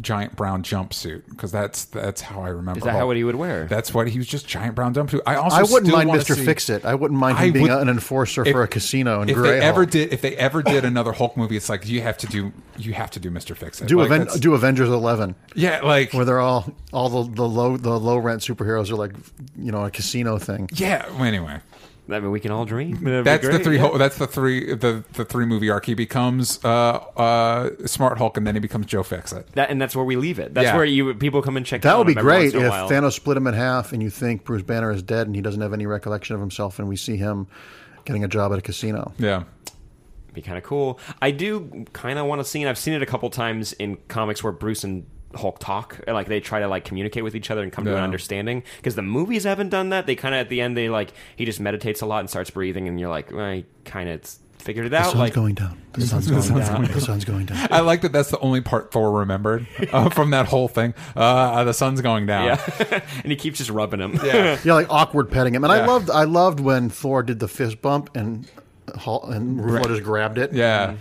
giant 0.01 0.37
brown 0.37 0.63
jumpsuit 0.63 1.23
because 1.31 1.51
that's 1.53 1.87
that's 1.87 2.21
how 2.21 2.41
I 2.43 2.49
remember. 2.49 2.79
Is 2.79 2.85
that 2.85 2.91
Hulk. 2.91 3.01
how 3.01 3.07
what 3.07 3.17
he 3.17 3.25
would 3.25 3.35
wear? 3.35 3.67
That's 3.67 3.93
what 3.93 4.09
he 4.09 4.19
was 4.19 4.27
just 4.27 4.47
giant 4.47 4.75
brown 4.75 4.95
jumpsuit. 4.95 5.21
I 5.27 5.37
also 5.37 5.57
I 5.57 5.63
wouldn't 5.63 5.87
still 5.87 5.97
mind 6.05 6.11
Mr. 6.11 6.37
Fix 6.45 6.69
It. 6.71 6.85
I 6.85 6.95
wouldn't 6.95 7.19
mind 7.19 7.39
him 7.39 7.45
I 7.49 7.51
being 7.51 7.69
would- 7.69 7.79
an 7.83 7.89
enforcer 7.89 8.45
if- 8.47 8.53
for 8.53 8.63
a 8.63 8.69
casino 8.69 9.23
in 9.23 9.29
If 9.29 9.37
Grey 9.37 9.59
they 9.59 9.61
ever 9.61 9.87
did, 9.87 10.13
if 10.13 10.21
they 10.23 10.37
ever 10.37 10.63
did 10.63 10.85
another 10.85 11.13
Hulk 11.13 11.37
movie, 11.37 11.57
it's 11.57 11.69
like 11.69 11.87
you 11.89 12.01
have 12.03 12.19
to 12.19 12.27
do 12.27 12.53
you 12.79 12.93
have 12.95 13.11
to 13.13 13.21
do 13.21 13.31
Mr. 13.31 13.57
Fix 13.57 13.81
It. 13.81 13.89
do, 13.89 13.99
like, 14.01 14.11
Aven- 14.11 14.41
do 14.41 14.55
Avengers 14.55 14.89
11 14.89 15.35
yeah, 15.55 15.81
like 15.83 16.13
where 16.13 16.25
they're 16.25 16.41
all 16.41 16.73
all 16.93 17.09
the, 17.25 17.35
the 17.35 17.49
low 17.49 17.77
the 17.77 17.99
low 17.99 18.17
rent 18.19 18.41
superheroes 18.43 18.91
are 18.91 18.97
like 18.97 19.13
you 19.57 19.71
know 19.73 19.85
a 19.85 19.91
casino 19.91 20.39
thing. 20.39 20.69
yeah. 20.73 21.07
well, 21.13 21.25
Anyway, 21.25 21.59
I 22.13 22.21
mean, 22.21 22.31
we 22.31 22.41
can 22.41 22.51
all 22.51 22.65
dream. 22.65 22.93
That'd 23.03 23.25
be 23.25 23.31
that's 23.31 23.47
the 23.49 23.59
three. 23.59 23.79
yeah. 23.79 23.91
That's 23.97 24.19
the 24.19 24.27
three. 24.27 24.75
The 24.75 25.05
the 25.15 25.25
three 25.25 25.47
movie 25.47 25.71
arc. 25.71 25.87
He 25.87 25.95
becomes 25.95 26.65
uh, 26.65 26.69
uh, 26.69 27.71
Smart 27.87 28.19
Hulk, 28.19 28.37
and 28.37 28.47
then 28.47 28.55
he 28.55 28.61
becomes 28.61 28.87
Joe 28.87 29.03
Fix 29.03 29.33
It. 29.33 29.47
That, 29.53 29.71
and 29.71 29.81
that's 29.81 29.95
where 29.97 30.05
we 30.05 30.17
leave 30.17 30.39
it. 30.39 30.55
That's 30.55 30.67
Yeah. 30.67 30.77
where 30.77 30.85
you 30.85 31.15
people 31.15 31.43
come 31.43 31.57
and 31.57 31.65
check. 31.67 31.83
That 31.83 31.97
would 31.99 32.07
be 32.07 32.15
great 32.15 32.53
once 32.53 32.55
in 32.55 32.63
a 32.63 32.67
if 32.67 32.71
while. 32.71 32.89
Thanos 32.91 33.13
split 33.13 33.37
him 33.37 33.47
in 33.47 33.55
half 33.55 33.93
and 33.93 34.03
you 34.03 34.11
think 34.11 34.45
Bruce 34.45 34.63
Banner 34.63 34.91
is 34.91 35.03
dead 35.03 35.27
and 35.27 35.35
he 35.37 35.43
doesn't 35.43 35.61
have 35.61 35.73
any 35.73 35.87
recollection 35.87 36.35
of 36.35 36.41
himself 36.41 36.79
and 36.79 36.89
we 36.89 36.97
see 36.97 37.17
him 37.17 37.47
getting 38.05 38.25
a 38.25 38.29
job 38.29 38.53
at 38.53 38.59
a 38.59 38.63
casino. 38.63 39.13
Yeah. 39.19 39.45
be 40.33 40.43
kind 40.43 40.57
of 40.59 40.65
cool. 40.65 40.99
I 41.21 41.31
do 41.33 41.85
kind 41.93 42.19
of 42.19 42.27
want 42.27 42.41
to 42.41 42.45
see, 42.45 42.61
and 42.63 42.69
I've 42.69 42.79
seen 42.79 42.95
it 42.95 43.03
a 43.03 43.07
couple 43.07 43.29
times 43.31 43.73
in 43.75 43.99
comics 44.09 44.43
where 44.45 44.53
Bruce 44.53 44.85
and 44.85 45.05
Hulk 45.35 45.59
talk, 45.61 46.01
like 46.09 46.27
they 46.27 46.41
try 46.41 46.61
to 46.61 46.69
like 46.69 46.85
communicate 46.85 47.23
with 47.25 47.37
each 47.37 47.51
other 47.51 47.63
and 47.63 47.71
come 47.73 47.85
to 47.85 47.97
an 47.97 48.03
understanding. 48.03 48.63
Because 48.79 48.95
the 48.97 49.03
movies 49.03 49.45
haven't 49.45 49.69
done 49.69 49.91
that. 49.91 50.07
They 50.07 50.17
kind 50.17 50.35
of 50.35 50.41
at 50.41 50.49
the 50.49 50.61
end 50.61 50.77
they 50.77 50.89
like 50.89 51.13
he 51.37 51.45
just 51.45 51.61
meditates 51.61 52.01
a 52.01 52.07
lot 52.07 52.21
and 52.21 52.29
starts 52.31 52.51
breathing, 52.51 52.89
and 52.89 52.99
you're 52.99 53.11
like, 53.11 53.31
well, 53.31 53.45
I 53.45 53.65
kind 53.85 54.09
of 54.09 54.23
figured 54.59 54.85
it 54.87 54.91
The 54.91 54.99
out. 54.99 55.05
sun's 55.07 55.15
Like 55.17 55.33
going 55.33 55.55
down. 55.55 55.81
The 55.93 56.03
sun's 56.07 56.27
going 56.29 56.59
down. 56.59 56.85
The 56.85 57.01
sun's 57.01 57.25
going 57.25 57.47
down. 57.47 57.69
I 57.71 57.81
like 57.81 58.03
that. 58.03 58.13
That's 58.13 58.31
the 58.31 58.39
only 58.41 58.61
part 58.61 58.93
Thor 58.93 59.11
remembered 59.21 59.67
uh, 59.93 60.11
from 60.11 60.31
that 60.33 60.47
whole 60.47 60.69
thing. 60.69 60.93
Uh, 61.17 61.65
the 61.65 61.73
sun's 61.73 62.01
going 62.01 62.27
down. 62.27 62.45
yeah, 62.47 63.01
and 63.23 63.31
he 63.33 63.37
keeps 63.37 63.59
just 63.59 63.71
rubbing 63.71 64.01
him. 64.01 64.19
Yeah. 64.25 64.59
Yeah, 64.65 64.75
like 64.75 64.89
awkward 64.91 65.31
petting 65.31 65.55
him. 65.55 65.65
And 65.65 65.73
I 65.73 65.87
loved 65.87 66.11
I 66.11 66.25
loved 66.25 66.61
when 66.61 66.89
Thor 66.91 67.23
did 67.23 67.39
the 67.39 67.49
fist 67.49 67.81
bump 67.81 68.11
and 68.17 68.47
Hulk, 68.97 69.25
and 69.29 69.61
Ruffalo 69.61 69.87
just 69.87 70.03
grabbed 70.03 70.39
it. 70.39 70.53
Yeah. 70.53 70.97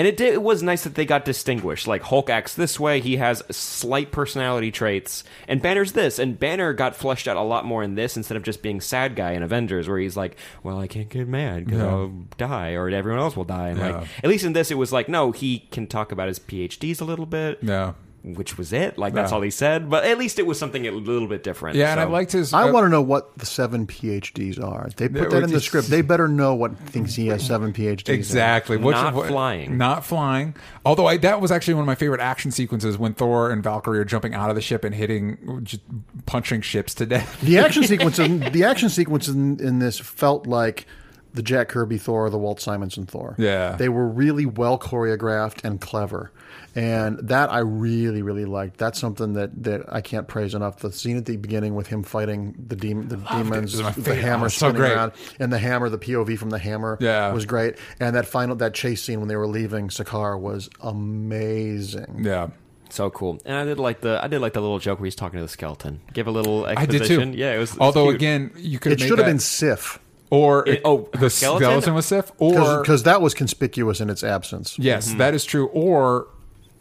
And 0.00 0.06
it 0.06 0.16
did, 0.16 0.32
it 0.32 0.42
was 0.42 0.62
nice 0.62 0.84
that 0.84 0.94
they 0.94 1.04
got 1.04 1.26
distinguished. 1.26 1.86
Like 1.86 2.00
Hulk 2.00 2.30
acts 2.30 2.54
this 2.54 2.80
way, 2.80 3.00
he 3.00 3.18
has 3.18 3.42
slight 3.50 4.10
personality 4.12 4.70
traits, 4.70 5.24
and 5.46 5.60
Banner's 5.60 5.92
this. 5.92 6.18
And 6.18 6.38
Banner 6.40 6.72
got 6.72 6.96
fleshed 6.96 7.28
out 7.28 7.36
a 7.36 7.42
lot 7.42 7.66
more 7.66 7.82
in 7.82 7.96
this 7.96 8.16
instead 8.16 8.38
of 8.38 8.42
just 8.42 8.62
being 8.62 8.80
sad 8.80 9.14
guy 9.14 9.32
in 9.32 9.42
Avengers, 9.42 9.90
where 9.90 9.98
he's 9.98 10.16
like, 10.16 10.36
"Well, 10.62 10.78
I 10.80 10.86
can't 10.86 11.10
get 11.10 11.28
mad 11.28 11.66
because 11.66 11.82
Yeah. 11.82 11.86
I'll 11.88 12.12
die, 12.38 12.72
or 12.72 12.88
everyone 12.88 13.20
else 13.20 13.36
will 13.36 13.44
die." 13.44 13.68
And 13.68 13.78
Yeah. 13.78 13.98
like, 13.98 14.08
at 14.24 14.30
least 14.30 14.46
in 14.46 14.54
this, 14.54 14.70
it 14.70 14.78
was 14.78 14.90
like, 14.90 15.10
no, 15.10 15.32
he 15.32 15.68
can 15.70 15.86
talk 15.86 16.12
about 16.12 16.28
his 16.28 16.38
PhDs 16.38 17.02
a 17.02 17.04
little 17.04 17.26
bit, 17.26 17.58
Yeah. 17.60 17.92
Which 18.22 18.58
was 18.58 18.72
it. 18.72 18.98
Like 18.98 19.14
that's 19.14 19.30
Yeah. 19.30 19.36
all 19.36 19.40
he 19.42 19.50
said. 19.50 19.88
But 19.88 20.04
at 20.04 20.18
least 20.18 20.38
it 20.38 20.46
was 20.46 20.58
something 20.58 20.86
a 20.86 20.90
little 20.90 21.26
bit 21.28 21.42
different. 21.42 21.76
Yeah, 21.76 21.90
and 21.92 22.00
I 22.00 22.04
So- 22.04 22.10
liked 22.10 22.32
his. 22.32 22.52
I 22.52 22.68
uh, 22.68 22.72
want 22.72 22.84
to 22.84 22.88
know 22.90 23.00
what 23.02 23.36
the 23.38 23.46
seven 23.46 23.86
PhDs 23.86 24.62
are. 24.62 24.88
They 24.96 25.08
put 25.08 25.30
that 25.30 25.42
in 25.42 25.50
the 25.50 25.60
script. 25.60 25.88
They 25.88 26.02
better 26.02 26.28
know 26.28 26.54
what 26.54 26.76
thinks 26.78 27.14
he 27.14 27.28
has 27.28 27.44
seven 27.46 27.72
PhDs. 27.72 28.08
in. 28.08 28.14
Exactly. 28.14 28.76
Which- 28.76 28.94
Not 28.94 29.14
what- 29.14 29.28
flying. 29.28 29.78
Not 29.78 30.04
flying. 30.04 30.54
Although 30.84 31.06
I, 31.06 31.16
that 31.18 31.40
was 31.40 31.50
actually 31.50 31.74
one 31.74 31.82
of 31.82 31.86
my 31.86 31.94
favorite 31.94 32.20
action 32.20 32.50
sequences 32.50 32.98
when 32.98 33.14
Thor 33.14 33.50
and 33.50 33.62
Valkyrie 33.62 33.98
are 33.98 34.04
jumping 34.04 34.34
out 34.34 34.50
of 34.50 34.54
the 34.56 34.62
ship 34.62 34.84
and 34.84 34.94
hitting, 34.94 35.60
just 35.62 35.80
punching 36.26 36.60
ships 36.60 36.94
to 36.96 37.06
death. 37.06 37.40
The 37.40 37.58
action 37.58 37.82
sequence 37.84 38.18
in 38.18 38.40
the 38.52 38.64
action 38.64 38.88
sequence 38.90 39.28
in, 39.28 39.58
in 39.60 39.78
this 39.78 39.98
felt 39.98 40.46
like 40.46 40.86
the 41.32 41.42
Jack 41.42 41.68
Kirby 41.68 41.96
Thor, 41.96 42.26
or 42.26 42.30
the 42.30 42.38
Walt 42.38 42.60
Simonson 42.60 43.06
Thor. 43.06 43.36
Yeah. 43.38 43.76
they 43.76 43.88
were 43.88 44.06
really 44.08 44.46
well 44.46 44.76
choreographed 44.78 45.62
and 45.64 45.80
clever, 45.80 46.32
and 46.74 47.18
that 47.28 47.50
I 47.52 47.58
really 47.58 48.22
really 48.22 48.44
liked. 48.44 48.78
That's 48.78 48.98
something 48.98 49.34
that, 49.34 49.62
that 49.64 49.92
I 49.92 50.00
can't 50.00 50.28
praise 50.28 50.54
enough. 50.54 50.78
The 50.78 50.92
scene 50.92 51.16
at 51.16 51.26
the 51.26 51.36
beginning 51.36 51.74
with 51.74 51.86
him 51.88 52.02
fighting 52.02 52.54
the 52.68 52.76
demon, 52.76 53.08
the 53.08 53.16
demons, 53.16 53.72
This 53.72 53.74
is 53.74 53.82
my 53.82 53.90
the 53.92 54.14
hammer 54.14 54.46
Oh, 54.46 54.48
so 54.48 54.68
spinning 54.68 54.76
great. 54.76 54.92
around, 54.92 55.12
and 55.38 55.52
the 55.52 55.58
hammer, 55.58 55.88
the 55.88 55.98
POV 55.98 56.38
from 56.38 56.50
the 56.50 56.58
hammer, 56.58 56.96
Yeah. 57.00 57.32
was 57.32 57.46
great. 57.46 57.76
And 57.98 58.14
that 58.16 58.26
final 58.26 58.56
that 58.56 58.74
chase 58.74 59.02
scene 59.02 59.18
when 59.20 59.28
they 59.28 59.36
were 59.36 59.46
leaving 59.48 59.88
Sakaar 59.88 60.38
was 60.38 60.68
amazing. 60.80 62.20
Yeah. 62.24 62.48
So 62.92 63.08
cool, 63.10 63.40
and 63.44 63.56
I 63.56 63.64
did 63.64 63.78
like 63.78 64.00
the 64.00 64.18
I 64.22 64.26
did 64.26 64.40
like 64.40 64.52
the 64.52 64.60
little 64.60 64.80
joke 64.80 64.98
where 64.98 65.04
he's 65.04 65.14
talking 65.14 65.38
to 65.38 65.44
the 65.44 65.48
skeleton. 65.48 66.00
Give 66.12 66.26
a 66.26 66.32
little 66.32 66.66
I 66.66 66.72
exposition. 66.72 67.30
did 67.30 67.32
too. 67.34 67.38
Yeah, 67.38 67.52
it 67.54 67.58
was. 67.58 67.70
it 67.70 67.78
was 67.78 67.80
Although 67.86 68.06
cute. 68.06 68.14
again, 68.16 68.50
you 68.56 68.80
could 68.80 68.92
It 68.92 69.00
should 69.00 69.18
have 69.18 69.28
been 69.28 69.38
Sif 69.38 70.00
or 70.30 70.68
It- 70.68 70.80
oh, 70.84 71.08
the 71.12 71.30
skeleton? 71.30 71.68
skeleton 71.68 71.94
was 71.94 72.06
Sif, 72.06 72.32
or 72.38 72.80
because 72.80 73.04
that 73.04 73.22
was 73.22 73.32
conspicuous 73.32 74.00
in 74.00 74.10
its 74.10 74.24
absence. 74.24 74.76
Yes, 74.76 75.08
mm-hmm. 75.10 75.18
that 75.18 75.34
is 75.34 75.44
true. 75.44 75.66
Or 75.68 76.26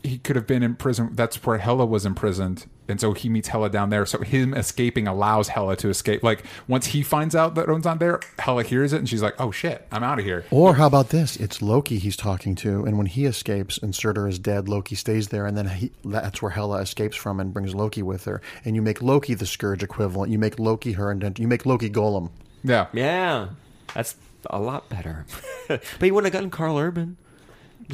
he 0.04 0.18
could 0.18 0.36
have 0.36 0.48
been 0.48 0.64
in 0.64 0.76
prison. 0.76 1.10
That's 1.14 1.44
where 1.46 1.58
Hela 1.58 1.86
was 1.86 2.06
imprisoned, 2.06 2.66
and 2.88 3.00
so 3.00 3.14
he 3.14 3.28
meets 3.28 3.50
Hela 3.50 3.70
down 3.70 3.90
there. 3.90 4.06
So 4.06 4.20
him 4.20 4.54
escaping 4.54 5.08
allows 5.08 5.50
Hela 5.50 5.76
to 5.78 5.90
escape. 5.90 6.24
Like 6.24 6.44
once 6.68 6.88
he 6.88 7.04
finds 7.04 7.36
out 7.36 7.56
that 7.56 7.68
Odin's 7.68 7.86
not 7.86 8.00
there, 8.00 8.20
Hela 8.40 8.64
hears 8.64 8.94
it, 8.94 8.98
and 8.98 9.10
she's 9.10 9.22
like, 9.22 9.36
"Oh 9.40 9.52
shit, 9.52 9.86
I'm 9.92 10.04
out 10.04 10.20
of 10.20 10.26
here." 10.26 10.46
Or 10.52 10.76
how 10.76 10.88
about 10.88 11.10
this? 11.10 11.36
It's 11.36 11.62
Loki 11.62 12.00
he's 12.00 12.16
talking 12.16 12.56
to, 12.56 12.86
and 12.86 12.98
when 12.98 13.08
he 13.08 13.26
escapes 13.26 13.78
and 13.78 13.94
Surtur 13.94 14.28
is 14.28 14.40
dead, 14.40 14.70
Loki 14.70 14.96
stays 14.96 15.30
there, 15.30 15.46
and 15.46 15.58
then 15.58 15.68
he, 15.68 15.92
that's 16.06 16.42
where 16.42 16.52
Hela 16.52 16.82
escapes 16.82 17.18
from 17.18 17.40
and 17.40 17.54
brings 17.54 17.76
Loki 17.76 18.02
with 18.02 18.26
her. 18.26 18.42
And 18.64 18.76
you 18.76 18.82
make 18.82 19.02
Loki 19.02 19.34
the 19.34 19.46
Scourge 19.46 19.84
equivalent. 19.84 20.32
You 20.32 20.40
make 20.40 20.60
Loki 20.60 20.94
her 20.94 21.12
indent. 21.12 21.40
You 21.40 21.48
make 21.48 21.66
Loki 21.66 21.90
Golem. 21.90 22.30
Yeah, 22.64 22.88
Yeah, 22.94 23.50
that's 23.94 24.16
a 24.50 24.60
lot 24.60 24.88
better. 24.90 25.26
but 25.68 25.82
he 26.00 26.12
wouldn't 26.12 26.34
have 26.34 26.40
gotten 26.40 26.50
Karl 26.50 26.78
Urban. 26.78 27.18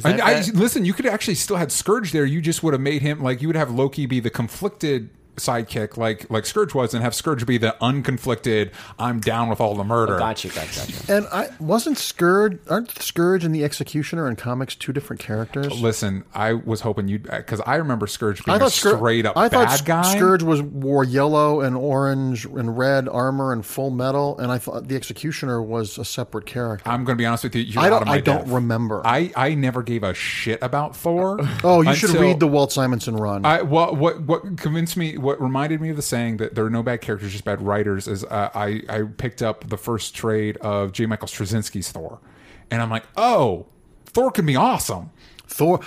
I, 0.04 0.18
I, 0.20 0.40
listen. 0.52 0.84
You 0.84 0.92
could 0.92 1.06
actually 1.06 1.36
still 1.36 1.56
had 1.56 1.72
Scourge 1.72 2.12
there. 2.12 2.24
You 2.24 2.40
just 2.40 2.62
would 2.62 2.74
have 2.74 2.80
made 2.80 3.02
him 3.02 3.22
like 3.22 3.40
you 3.40 3.48
would 3.48 3.56
have 3.56 3.70
Loki 3.70 4.06
be 4.06 4.20
the 4.20 4.30
conflicted 4.30 5.10
sidekick, 5.36 5.96
like 5.96 6.28
like 6.30 6.46
Scourge 6.46 6.74
was, 6.74 6.94
and 6.94 7.02
have 7.02 7.14
Scourge 7.14 7.46
be 7.46 7.58
the 7.58 7.76
unconflicted. 7.80 8.70
I'm 8.98 9.20
down 9.20 9.48
with 9.48 9.60
all 9.60 9.74
the 9.74 9.84
murder. 9.84 10.16
Oh, 10.16 10.18
gotcha, 10.18 10.48
gotcha, 10.48 10.80
gotcha. 10.80 11.12
And 11.12 11.26
I 11.28 11.48
wasn't 11.60 11.98
Scourge. 11.98 12.58
Aren't 12.68 12.90
Scourge 13.02 13.44
and 13.44 13.54
the 13.54 13.64
Executioner 13.64 14.28
in 14.28 14.36
comics 14.36 14.74
two 14.74 14.92
different 14.92 15.20
characters? 15.20 15.80
Listen, 15.80 16.24
I 16.34 16.54
was 16.54 16.80
hoping 16.80 17.08
you'd 17.08 17.24
because 17.24 17.60
I 17.66 17.76
remember 17.76 18.06
Scourge 18.06 18.44
being 18.44 18.54
I 18.54 18.56
a 18.56 18.60
thought 18.60 18.72
Scourge, 18.72 18.96
straight 18.96 19.26
up 19.26 19.36
I 19.36 19.48
bad 19.48 19.68
thought 19.68 19.84
guy. 19.84 20.16
Scourge 20.16 20.42
was 20.42 20.62
wore 20.62 21.04
yellow 21.04 21.60
and 21.60 21.76
orange 21.76 22.44
and 22.44 22.76
red 22.76 23.08
armor 23.08 23.52
and 23.52 23.64
full 23.64 23.90
metal, 23.90 24.38
and 24.38 24.50
I 24.50 24.58
thought 24.58 24.88
the 24.88 24.96
Executioner 24.96 25.62
was 25.62 25.98
a 25.98 26.04
separate 26.04 26.46
character. 26.46 26.88
I'm 26.88 27.04
going 27.04 27.16
to 27.16 27.20
be 27.22 27.26
honest 27.26 27.44
with 27.44 27.54
you. 27.54 27.62
You're 27.62 27.82
I 27.82 27.88
don't- 27.88 27.96
out 27.96 28.02
of 28.02 28.08
my 28.08 28.14
I 28.14 28.20
don't 28.20 28.48
remember. 28.50 29.02
I, 29.06 29.32
I 29.36 29.54
never 29.54 29.82
gave 29.82 30.02
a 30.02 30.14
shit 30.14 30.58
about 30.62 30.96
Thor. 30.96 31.38
oh, 31.64 31.82
you 31.82 31.94
should 31.94 32.10
read 32.10 32.40
the 32.40 32.46
Walt 32.48 32.72
Simonson 32.72 33.16
run. 33.16 33.44
I 33.44 33.62
what 33.62 33.96
what 33.96 34.20
what 34.22 34.56
convinced 34.56 34.96
me, 34.96 35.16
what 35.26 35.42
reminded 35.42 35.80
me 35.80 35.90
of 35.90 35.96
the 35.96 36.02
saying 36.02 36.36
that 36.36 36.54
there 36.54 36.64
are 36.64 36.70
no 36.70 36.84
bad 36.84 37.00
characters, 37.00 37.32
just 37.32 37.44
bad 37.44 37.60
writers. 37.60 38.06
Is 38.06 38.22
uh, 38.22 38.48
I 38.54 38.82
I 38.88 39.02
picked 39.02 39.42
up 39.42 39.68
the 39.68 39.76
first 39.76 40.14
trade 40.14 40.56
of 40.58 40.92
J. 40.92 41.06
Michael 41.06 41.26
Straczynski's 41.26 41.90
Thor, 41.90 42.20
and 42.70 42.80
I'm 42.80 42.90
like, 42.90 43.06
oh, 43.16 43.66
Thor 44.06 44.30
can 44.30 44.46
be 44.46 44.54
awesome. 44.54 45.10
Thor, 45.48 45.80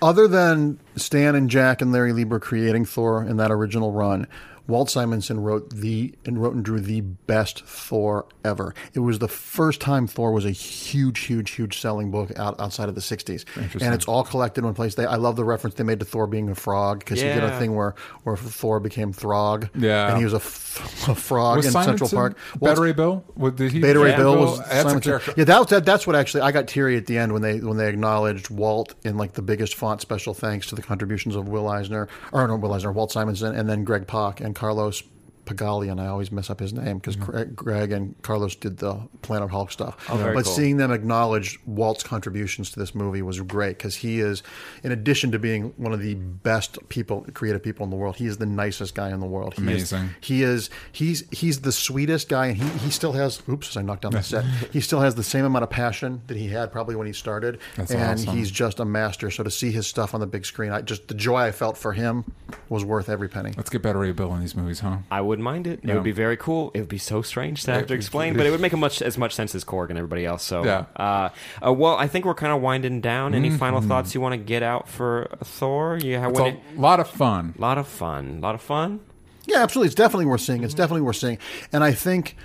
other 0.00 0.26
than 0.26 0.80
Stan 0.96 1.34
and 1.34 1.50
Jack 1.50 1.82
and 1.82 1.92
Larry 1.92 2.14
Lieber 2.14 2.40
creating 2.40 2.86
Thor 2.86 3.22
in 3.22 3.36
that 3.36 3.50
original 3.50 3.92
run, 3.92 4.26
Walt 4.70 4.88
Simonson 4.88 5.40
wrote 5.40 5.70
the 5.70 6.14
and 6.24 6.40
wrote 6.40 6.54
and 6.54 6.64
drew 6.64 6.80
the 6.80 7.00
best 7.02 7.64
Thor 7.66 8.26
ever. 8.44 8.74
It 8.94 9.00
was 9.00 9.18
the 9.18 9.28
first 9.28 9.80
time 9.80 10.06
Thor 10.06 10.32
was 10.32 10.44
a 10.44 10.50
huge, 10.50 11.20
huge, 11.20 11.50
huge 11.50 11.78
selling 11.80 12.10
book 12.10 12.30
out, 12.38 12.58
outside 12.60 12.88
of 12.88 12.94
the 12.94 13.00
'60s, 13.00 13.44
and 13.82 13.92
it's 13.94 14.06
all 14.06 14.24
collected 14.24 14.60
in 14.60 14.64
one 14.66 14.74
place. 14.74 14.94
They, 14.94 15.04
I 15.06 15.16
love 15.16 15.36
the 15.36 15.44
reference 15.44 15.74
they 15.74 15.84
made 15.84 15.98
to 16.00 16.06
Thor 16.06 16.26
being 16.26 16.48
a 16.48 16.54
frog 16.54 17.00
because 17.00 17.20
he 17.20 17.26
did 17.28 17.42
a 17.44 17.58
thing 17.58 17.74
where 17.74 17.94
where 18.24 18.36
Thor 18.36 18.80
became 18.80 19.12
Throg, 19.12 19.68
Yeah. 19.74 20.08
and 20.10 20.18
he 20.18 20.24
was 20.24 20.32
a, 20.32 20.36
f- 20.36 21.08
a 21.08 21.14
frog 21.14 21.56
Was 21.58 21.66
in 21.66 21.72
Simonson 21.72 22.06
Central 22.06 22.20
Park. 22.20 22.38
Walt- 22.60 22.76
Beta 22.80 22.94
Bill? 22.94 23.24
What, 23.34 23.56
did 23.56 23.72
he? 23.72 23.80
Beta 23.80 23.98
Ray 23.98 24.10
Yeah. 24.10 24.16
Bill 24.18 24.38
was 24.38 24.58
That's 24.58 24.70
a 24.70 24.74
Simonson. 24.82 25.00
character. 25.00 25.34
Yeah, 25.36 25.44
that 25.44 25.58
was 25.58 25.66
that, 25.68 25.84
that's 25.84 26.06
what 26.06 26.14
actually 26.16 26.42
I 26.42 26.52
got 26.52 26.68
teary 26.68 26.96
at 26.96 27.06
the 27.06 27.18
end 27.18 27.32
when 27.32 27.42
they 27.42 27.58
when 27.58 27.76
they 27.76 27.88
acknowledged 27.88 28.50
Walt 28.50 28.94
in 29.04 29.16
like 29.16 29.32
the 29.32 29.42
biggest 29.42 29.74
font 29.74 30.00
special 30.00 30.32
thanks 30.34 30.66
to 30.68 30.74
the 30.76 30.82
contributions 30.82 31.34
of 31.34 31.48
Will 31.48 31.68
Eisner 31.68 32.08
or 32.32 32.46
no 32.46 32.56
Will 32.56 32.72
Eisner, 32.72 32.92
Walt 32.92 33.10
Simonson, 33.10 33.54
and 33.56 33.68
then 33.68 33.82
Greg 33.84 34.06
Pak 34.06 34.40
and 34.40 34.54
Carlos 34.60 35.06
Pagali, 35.44 35.90
and 35.90 36.00
I 36.00 36.06
always 36.06 36.30
mess 36.30 36.50
up 36.50 36.60
his 36.60 36.72
name 36.72 36.98
because 36.98 37.16
Greg, 37.16 37.46
mm-hmm. 37.46 37.54
Greg 37.54 37.92
and 37.92 38.20
Carlos 38.22 38.54
did 38.54 38.78
the 38.78 39.00
Planet 39.22 39.50
Hulk 39.50 39.70
stuff. 39.70 39.96
Oh, 40.08 40.16
very 40.16 40.34
but 40.34 40.44
cool. 40.44 40.52
seeing 40.52 40.76
them 40.76 40.92
acknowledge 40.92 41.58
Walt's 41.66 42.02
contributions 42.02 42.70
to 42.70 42.78
this 42.78 42.94
movie 42.94 43.22
was 43.22 43.40
great 43.40 43.78
because 43.78 43.96
he 43.96 44.20
is, 44.20 44.42
in 44.82 44.92
addition 44.92 45.32
to 45.32 45.38
being 45.38 45.72
one 45.76 45.92
of 45.92 46.00
the 46.00 46.14
best 46.14 46.78
people, 46.88 47.26
creative 47.34 47.62
people 47.62 47.84
in 47.84 47.90
the 47.90 47.96
world, 47.96 48.16
he 48.16 48.26
is 48.26 48.38
the 48.38 48.46
nicest 48.46 48.94
guy 48.94 49.10
in 49.10 49.20
the 49.20 49.26
world. 49.26 49.54
He 49.54 49.62
Amazing. 49.62 50.04
Is, 50.04 50.10
he 50.20 50.42
is 50.42 50.70
he's 50.92 51.24
he's 51.30 51.60
the 51.60 51.72
sweetest 51.72 52.28
guy, 52.28 52.46
and 52.46 52.56
he, 52.56 52.68
he 52.78 52.90
still 52.90 53.12
has. 53.12 53.42
Oops, 53.48 53.76
I 53.76 53.82
knocked 53.82 54.02
down 54.02 54.12
the 54.12 54.22
set. 54.22 54.44
He 54.72 54.80
still 54.80 55.00
has 55.00 55.14
the 55.14 55.22
same 55.22 55.44
amount 55.44 55.64
of 55.64 55.70
passion 55.70 56.22
that 56.26 56.36
he 56.36 56.48
had 56.48 56.70
probably 56.70 56.94
when 56.94 57.06
he 57.06 57.12
started, 57.12 57.58
That's 57.76 57.90
and 57.90 58.20
awesome. 58.20 58.36
he's 58.36 58.50
just 58.50 58.78
a 58.78 58.84
master. 58.84 59.30
So 59.30 59.42
to 59.42 59.50
see 59.50 59.72
his 59.72 59.86
stuff 59.86 60.14
on 60.14 60.20
the 60.20 60.26
big 60.26 60.44
screen, 60.44 60.70
I 60.70 60.80
just 60.82 61.08
the 61.08 61.14
joy 61.14 61.40
I 61.40 61.50
felt 61.50 61.76
for 61.76 61.92
him 61.92 62.24
was 62.68 62.84
worth 62.84 63.08
every 63.08 63.28
penny. 63.28 63.52
Let's 63.56 63.70
get 63.70 63.82
Beta 63.82 63.98
Ray 63.98 64.12
Bill 64.12 64.32
in 64.34 64.40
these 64.40 64.54
movies, 64.54 64.80
huh? 64.80 64.98
I 65.10 65.20
wouldn't 65.30 65.44
mind 65.44 65.66
it. 65.66 65.80
It 65.82 65.88
Yeah. 65.88 65.94
would 65.94 66.04
be 66.04 66.12
very 66.12 66.36
cool. 66.36 66.70
It 66.74 66.80
would 66.80 66.88
be 66.88 66.98
so 66.98 67.22
strange 67.22 67.64
to 67.64 67.72
have 67.72 67.86
to 67.86 67.94
explain, 67.94 68.36
but 68.36 68.44
it 68.46 68.50
would 68.50 68.60
make 68.66 68.74
a 68.74 68.76
much 68.76 69.00
as 69.00 69.16
much 69.16 69.34
sense 69.34 69.54
as 69.54 69.64
Korg 69.64 69.88
and 69.88 69.98
everybody 69.98 70.26
else. 70.26 70.42
So, 70.42 70.62
Yeah. 70.64 70.84
Uh, 70.96 71.30
uh, 71.66 71.72
well, 71.72 71.96
I 71.96 72.06
think 72.06 72.24
we're 72.26 72.34
kind 72.34 72.52
of 72.52 72.60
winding 72.60 73.00
down. 73.00 73.34
Any 73.34 73.48
Mm-hmm. 73.48 73.56
final 73.58 73.80
thoughts 73.80 74.14
you 74.14 74.20
want 74.20 74.34
to 74.34 74.36
get 74.38 74.62
out 74.62 74.88
for 74.88 75.28
Thor? 75.42 75.96
You 75.96 76.18
have 76.18 76.30
It's 76.32 76.40
when 76.40 76.58
a 76.76 76.80
lot 76.80 77.00
of 77.00 77.08
fun. 77.08 77.54
lot 77.58 77.78
of 77.78 77.88
fun. 77.88 78.36
A 78.38 78.40
lot 78.42 78.54
of 78.54 78.60
fun. 78.60 79.00
Yeah, 79.46 79.62
absolutely. 79.62 79.86
It's 79.86 79.94
definitely 79.94 80.26
worth 80.26 80.42
seeing. 80.42 80.62
It's 80.62 80.74
definitely 80.74 81.00
worth 81.02 81.16
seeing, 81.16 81.38
and 81.72 81.82
I 81.82 81.92
think, 81.92 82.36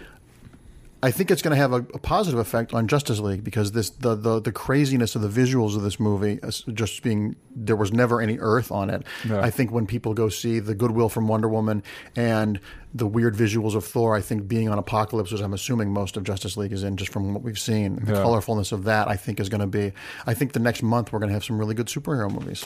I 1.04 1.12
think 1.12 1.30
it's 1.30 1.42
going 1.44 1.52
to 1.52 1.58
have 1.58 1.72
a, 1.72 1.78
a 1.94 2.00
positive 2.00 2.40
effect 2.40 2.74
on 2.74 2.88
Justice 2.88 3.20
League 3.20 3.44
because 3.44 3.74
this 3.74 3.92
the, 3.92 4.16
the 4.16 4.40
the 4.42 4.52
craziness 4.52 5.16
of 5.16 5.22
the 5.22 5.28
visuals 5.30 5.76
of 5.76 5.84
this 5.84 6.00
movie, 6.00 6.40
uh, 6.42 6.50
just 6.74 7.04
being 7.04 7.36
there 7.56 7.76
was 7.76 7.94
never 7.94 8.22
any 8.22 8.40
Earth 8.40 8.72
on 8.72 8.90
it. 8.90 9.04
I 9.30 9.50
think 9.52 9.72
when 9.72 9.86
people 9.86 10.14
go 10.16 10.30
see 10.30 10.60
the 10.60 10.74
goodwill 10.74 11.10
from 11.10 11.28
Wonder 11.28 11.48
Woman 11.48 11.84
and 12.16 12.60
the 12.94 13.06
weird 13.06 13.36
visuals 13.36 13.76
of 13.76 13.86
Thor, 13.86 14.16
I 14.16 14.22
think 14.22 14.48
being 14.48 14.68
on 14.70 14.80
Apocalypse, 14.80 15.32
which 15.32 15.42
I'm 15.42 15.54
assuming 15.54 15.92
most 15.92 16.18
of 16.18 16.24
Justice 16.24 16.56
League 16.58 16.72
is 16.72 16.82
in, 16.84 16.98
just 16.98 17.12
from 17.12 17.34
what 17.34 17.44
we've 17.44 17.60
seen, 17.60 17.98
the 17.98 18.14
Yeah. 18.14 18.20
colorfulness 18.20 18.72
of 18.72 18.86
that, 18.86 19.08
I 19.08 19.16
think 19.18 19.40
is 19.40 19.50
going 19.50 19.62
to 19.62 19.68
be. 19.68 19.92
I 20.26 20.34
think 20.34 20.54
the 20.54 20.60
next 20.60 20.82
month 20.82 21.12
we're 21.14 21.20
going 21.20 21.30
to 21.30 21.34
have 21.34 21.44
some 21.44 21.60
really 21.60 21.76
good 21.76 21.88
superhero 21.88 22.32
movies. 22.32 22.66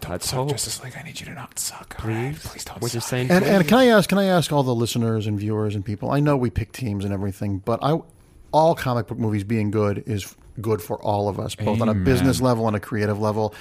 Don't 0.00 0.10
Let's 0.12 0.28
suck, 0.28 0.38
hope. 0.38 0.50
Justice 0.50 0.82
League. 0.82 0.94
I 0.98 1.02
need 1.02 1.20
you 1.20 1.26
to 1.26 1.34
not 1.34 1.58
suck. 1.58 1.96
Please, 1.98 2.38
please 2.44 2.64
don't 2.64 2.80
We're 2.80 2.88
suck. 2.88 2.94
just 2.94 3.08
saying. 3.08 3.30
And, 3.30 3.44
and 3.44 3.66
can 3.66 3.78
I 3.78 3.86
ask? 3.86 4.08
Can 4.08 4.18
I 4.18 4.24
ask 4.24 4.52
all 4.52 4.62
the 4.62 4.74
listeners 4.74 5.26
and 5.26 5.38
viewers 5.38 5.74
and 5.74 5.84
people? 5.84 6.10
I 6.10 6.20
know 6.20 6.36
we 6.36 6.50
pick 6.50 6.72
teams 6.72 7.04
and 7.04 7.12
everything, 7.12 7.58
but 7.58 7.78
I, 7.82 7.98
all 8.52 8.74
comic 8.74 9.06
book 9.06 9.18
movies 9.18 9.44
being 9.44 9.70
good 9.70 10.04
is 10.06 10.34
good 10.60 10.80
for 10.80 10.98
all 11.02 11.28
of 11.28 11.38
us, 11.38 11.54
both 11.54 11.80
on 11.80 11.88
a 11.88 11.94
business 11.94 12.40
level 12.40 12.66
and 12.66 12.76
a 12.76 12.80
creative 12.80 13.20
level. 13.20 13.54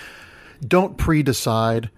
Don't 0.66 0.98
pre-decide 0.98 1.90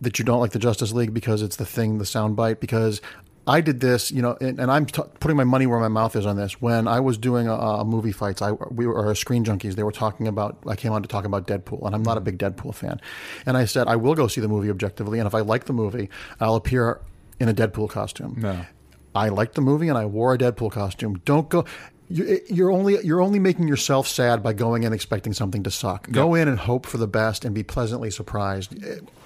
that 0.00 0.18
you 0.18 0.24
don't 0.24 0.40
like 0.40 0.52
the 0.52 0.58
Justice 0.58 0.92
League 0.92 1.14
because 1.14 1.42
it's 1.42 1.56
the 1.56 1.66
thing, 1.66 1.98
the 1.98 2.04
soundbite. 2.04 2.60
Because 2.60 3.00
I 3.48 3.60
did 3.62 3.80
this, 3.80 4.10
you 4.10 4.20
know, 4.22 4.36
and, 4.40 4.60
and 4.60 4.70
I'm 4.70 4.84
t- 4.86 5.02
putting 5.20 5.36
my 5.36 5.44
money 5.44 5.66
where 5.66 5.80
my 5.80 5.88
mouth 5.88 6.14
is 6.16 6.26
on 6.26 6.36
this. 6.36 6.60
When 6.60 6.86
I 6.86 7.00
was 7.00 7.16
doing 7.16 7.48
a, 7.48 7.54
a 7.54 7.84
movie 7.84 8.12
fights, 8.12 8.42
I 8.42 8.52
we 8.52 8.86
were 8.86 9.14
Screen 9.14 9.42
Junkies. 9.44 9.74
They 9.74 9.82
were 9.82 9.92
talking 9.92 10.28
about. 10.28 10.58
I 10.66 10.76
came 10.76 10.92
on 10.92 11.02
to 11.02 11.08
talk 11.08 11.24
about 11.24 11.46
Deadpool, 11.46 11.86
and 11.86 11.94
I'm 11.94 12.02
not 12.02 12.16
a 12.18 12.20
big 12.20 12.38
Deadpool 12.38 12.74
fan. 12.74 13.00
And 13.46 13.56
I 13.56 13.64
said 13.64 13.88
I 13.88 13.96
will 13.96 14.14
go 14.14 14.28
see 14.28 14.40
the 14.42 14.48
movie 14.48 14.70
objectively, 14.70 15.18
and 15.18 15.26
if 15.26 15.34
I 15.34 15.40
like 15.40 15.64
the 15.64 15.72
movie, 15.72 16.10
I'll 16.40 16.56
appear 16.56 17.00
in 17.40 17.48
a 17.48 17.54
Deadpool 17.54 17.88
costume. 17.90 18.34
No. 18.38 18.66
I 19.14 19.30
liked 19.30 19.54
the 19.54 19.62
movie, 19.62 19.88
and 19.88 19.96
I 19.96 20.04
wore 20.04 20.34
a 20.34 20.38
Deadpool 20.38 20.70
costume. 20.70 21.20
Don't 21.24 21.48
go. 21.48 21.64
you- 22.10 22.40
You're 22.48 22.70
only 22.70 23.02
you're 23.04 23.22
only 23.22 23.38
making 23.38 23.66
yourself 23.66 24.06
sad 24.06 24.42
by 24.42 24.52
going 24.52 24.82
in 24.82 24.92
expecting 24.92 25.32
something 25.32 25.62
to 25.62 25.70
suck. 25.70 26.10
Go 26.10 26.34
in 26.34 26.48
and 26.48 26.58
hope 26.58 26.84
for 26.86 26.98
the 26.98 27.08
best 27.08 27.44
and 27.46 27.54
be 27.54 27.62
pleasantly 27.62 28.10
surprised. 28.10 28.74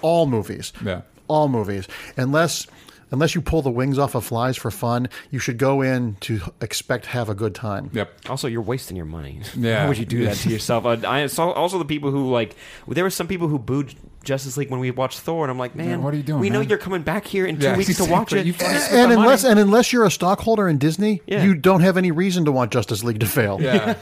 All 0.01 0.25
movies, 0.27 0.71
Yeah. 0.83 1.01
all 1.27 1.47
movies, 1.49 1.87
unless 2.17 2.67
unless 3.13 3.35
you 3.35 3.41
pull 3.41 3.61
the 3.61 3.71
wings 3.71 3.99
off 3.99 4.15
of 4.15 4.25
flies 4.25 4.57
for 4.57 4.71
fun, 4.71 5.07
you 5.29 5.37
should 5.37 5.57
go 5.57 5.81
in 5.81 6.15
to 6.15 6.41
expect 6.61 7.05
to 7.05 7.11
have 7.11 7.29
a 7.29 7.35
good 7.35 7.53
time. 7.53 7.91
Yep. 7.93 8.27
Also, 8.27 8.47
you're 8.47 8.61
wasting 8.61 8.97
your 8.97 9.05
money. 9.05 9.39
Yeah. 9.55 9.81
Why 9.83 9.89
would 9.89 9.97
you 9.99 10.05
do 10.05 10.25
that 10.25 10.35
to 10.37 10.49
yourself? 10.49 10.85
Uh, 10.85 10.97
I 11.07 11.27
saw 11.27 11.51
also 11.51 11.77
the 11.77 11.85
people 11.85 12.11
who 12.11 12.29
like. 12.29 12.55
There 12.87 13.03
were 13.03 13.11
some 13.11 13.27
people 13.27 13.47
who 13.47 13.59
booed 13.59 13.95
Justice 14.23 14.57
League 14.57 14.69
when 14.71 14.79
we 14.79 14.89
watched 14.91 15.19
Thor, 15.19 15.43
and 15.43 15.51
I'm 15.51 15.57
like, 15.59 15.75
man, 15.75 16.01
what 16.01 16.13
are 16.13 16.17
you 16.17 16.23
doing, 16.23 16.39
We 16.39 16.49
know 16.49 16.61
you're 16.61 16.77
coming 16.77 17.01
back 17.03 17.25
here 17.27 17.45
in 17.45 17.57
two 17.59 17.65
Yeah, 17.65 17.77
weeks 17.77 17.97
to 17.97 18.05
watch 18.09 18.33
it. 18.33 18.45
You 18.45 18.53
And 18.59 19.11
the 19.11 19.15
money. 19.15 19.21
unless 19.21 19.43
and 19.43 19.59
unless 19.59 19.91
you're 19.93 20.05
a 20.05 20.11
stockholder 20.11 20.67
in 20.67 20.77
Disney, 20.77 21.21
Yeah. 21.27 21.43
you 21.43 21.55
don't 21.55 21.81
have 21.81 21.97
any 21.97 22.11
reason 22.11 22.45
to 22.45 22.51
want 22.51 22.71
Justice 22.71 23.03
League 23.03 23.19
to 23.19 23.25
fail. 23.25 23.61
Yeah. 23.61 23.95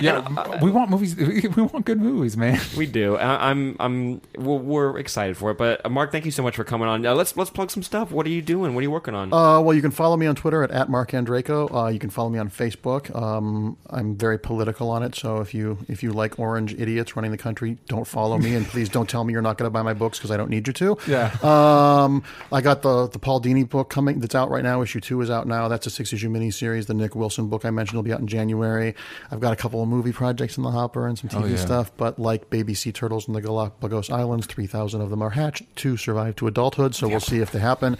yeah. 0.00 0.58
we 0.62 0.70
want 0.70 0.90
movies. 0.90 1.16
We 1.60 1.62
want 1.62 1.84
good 1.84 2.00
movies, 2.00 2.36
man. 2.36 2.60
We 2.76 2.86
do. 2.86 3.16
I, 3.16 3.50
I'm. 3.50 3.76
I'm. 3.80 4.20
We're, 4.36 4.56
we're 4.56 4.98
excited 4.98 5.36
for 5.36 5.50
it. 5.50 5.58
But 5.58 5.84
uh, 5.84 5.88
Marc, 5.88 6.12
thank 6.12 6.24
you 6.24 6.30
so 6.30 6.42
much 6.42 6.56
for 6.56 6.64
coming 6.64 6.88
on. 6.88 7.04
Uh, 7.04 7.14
let's 7.14 7.36
let's 7.36 7.50
plug 7.50 7.70
some 7.70 7.82
stuff. 7.82 8.10
What 8.10 8.26
are 8.26 8.30
you 8.30 8.42
doing? 8.42 8.74
What 8.74 8.80
are 8.80 8.82
you 8.82 8.90
working 8.90 9.14
on? 9.14 9.32
Uh, 9.32 9.60
well, 9.60 9.74
you 9.74 9.82
can 9.82 9.90
follow 9.90 10.16
me 10.16 10.26
on 10.26 10.34
Twitter 10.34 10.62
at, 10.62 10.70
at 10.70 10.88
Marc 10.88 11.10
Andreyko. 11.10 11.74
Uh, 11.74 11.88
you 11.88 11.98
can 11.98 12.10
follow 12.10 12.28
me 12.30 12.38
on 12.38 12.48
Facebook. 12.50 13.14
Um, 13.14 13.76
I'm 13.88 14.16
very 14.16 14.38
political 14.38 14.90
on 14.90 15.02
it, 15.02 15.14
so 15.14 15.38
if 15.40 15.52
you 15.54 15.78
if 15.88 16.02
you 16.02 16.12
like 16.12 16.38
orange 16.38 16.74
idiots 16.74 17.16
running 17.16 17.30
the 17.30 17.38
country, 17.38 17.78
don't 17.88 18.06
follow 18.06 18.38
me, 18.38 18.54
and 18.54 18.66
please 18.66 18.88
don't 18.88 19.08
tell 19.08 19.24
me 19.24 19.32
you're 19.32 19.42
not 19.42 19.49
going 19.58 19.66
to 19.66 19.70
buy 19.70 19.82
my 19.82 19.94
books 19.94 20.18
because 20.18 20.30
I 20.30 20.36
don't 20.36 20.50
need 20.50 20.66
you 20.66 20.72
to. 20.74 20.98
Yeah. 21.06 21.34
Um, 21.42 22.22
I 22.52 22.60
got 22.60 22.82
the 22.82 23.08
the 23.08 23.18
Paul 23.18 23.40
Dini 23.40 23.68
book 23.68 23.90
coming 23.90 24.20
that's 24.20 24.34
out 24.34 24.50
right 24.50 24.62
now. 24.62 24.82
Issue 24.82 25.00
two 25.00 25.20
is 25.20 25.30
out 25.30 25.46
now. 25.46 25.68
That's 25.68 25.86
a 25.86 25.90
six 25.90 26.12
issue 26.12 26.28
miniseries. 26.30 26.86
The 26.86 26.94
Nick 26.94 27.14
Wilson 27.14 27.48
book 27.48 27.64
I 27.64 27.70
mentioned 27.70 27.96
will 27.96 28.02
be 28.02 28.12
out 28.12 28.20
in 28.20 28.26
January. 28.26 28.94
I've 29.30 29.40
got 29.40 29.52
a 29.52 29.56
couple 29.56 29.82
of 29.82 29.88
movie 29.88 30.12
projects 30.12 30.56
in 30.56 30.62
the 30.62 30.70
hopper 30.70 31.06
and 31.06 31.18
some 31.18 31.30
TV 31.30 31.42
Oh, 31.42 31.46
yeah. 31.46 31.56
stuff. 31.56 31.90
But 31.96 32.18
like 32.18 32.50
baby 32.50 32.74
sea 32.74 32.92
turtles 32.92 33.26
in 33.28 33.34
the 33.34 33.40
Galapagos 33.40 34.10
Islands, 34.10 34.46
three 34.46 34.66
thousand 34.66 35.00
of 35.00 35.10
them 35.10 35.22
are 35.22 35.30
hatched. 35.30 35.62
Two 35.76 35.96
survive 35.96 36.36
to 36.36 36.46
adulthood, 36.46 36.94
so 36.94 37.08
we'll 37.08 37.20
see 37.20 37.38
if 37.40 37.52
they 37.52 37.58
happen. 37.58 37.96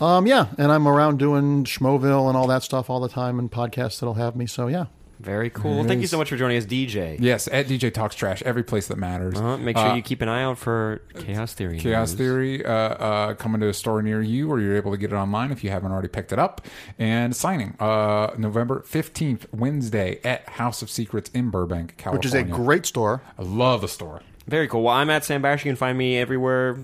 Um, 0.00 0.26
yeah, 0.26 0.46
and 0.58 0.70
I'm 0.72 0.86
around 0.88 1.18
doing 1.18 1.64
Schmoville 1.64 2.28
and 2.28 2.36
all 2.36 2.46
that 2.48 2.62
stuff 2.62 2.88
all 2.90 3.00
the 3.00 3.08
time 3.08 3.38
and 3.38 3.50
podcasts 3.50 4.00
that'll 4.00 4.14
have 4.14 4.36
me. 4.36 4.46
So 4.46 4.66
yeah. 4.68 4.86
Very 5.20 5.48
cool. 5.50 5.84
Thank 5.84 6.00
you 6.00 6.06
so 6.06 6.18
much 6.18 6.28
for 6.28 6.36
joining 6.36 6.56
us, 6.58 6.66
DJ. 6.66 7.16
Yes, 7.20 7.48
at 7.50 7.66
DJ 7.66 7.92
Talks 7.92 8.14
Trash, 8.14 8.42
every 8.42 8.62
place 8.62 8.88
that 8.88 8.98
matters. 8.98 9.38
Uh, 9.40 9.56
make 9.56 9.76
sure 9.76 9.86
Uh, 9.88 9.94
you 9.94 10.02
keep 10.02 10.20
an 10.22 10.28
eye 10.28 10.42
out 10.42 10.58
for 10.58 11.02
Chaos 11.18 11.54
Theory. 11.54 11.78
Chaos 11.78 12.10
news. 12.10 12.18
Theory 12.18 12.64
uh, 12.66 12.70
uh, 12.70 13.34
coming 13.34 13.60
to 13.60 13.68
a 13.68 13.74
store 13.74 14.02
near 14.02 14.20
you, 14.20 14.50
or 14.50 14.60
you're 14.60 14.76
able 14.76 14.90
to 14.90 14.96
get 14.98 15.12
it 15.12 15.16
online 15.16 15.52
if 15.52 15.62
you 15.64 15.70
haven't 15.70 15.92
already 15.92 16.08
picked 16.08 16.32
it 16.32 16.38
up. 16.38 16.60
And 16.98 17.34
signing 17.34 17.74
uh, 17.80 18.34
November 18.36 18.84
15th, 18.88 19.46
Wednesday, 19.52 20.20
at 20.24 20.48
House 20.50 20.82
of 20.82 20.90
Secrets 20.90 21.30
in 21.32 21.50
Burbank, 21.50 21.96
California. 21.96 22.18
Which 22.18 22.26
is 22.26 22.34
a 22.34 22.42
great 22.42 22.84
store. 22.86 23.22
I 23.38 23.42
love 23.42 23.80
the 23.80 23.88
store. 23.88 24.20
Very 24.46 24.68
cool. 24.68 24.82
Well, 24.82 24.94
I'm 24.94 25.08
at 25.10 25.24
Sam 25.24 25.40
Bash. 25.42 25.64
You 25.64 25.70
can 25.70 25.76
find 25.76 25.96
me 25.96 26.18
everywhere. 26.18 26.76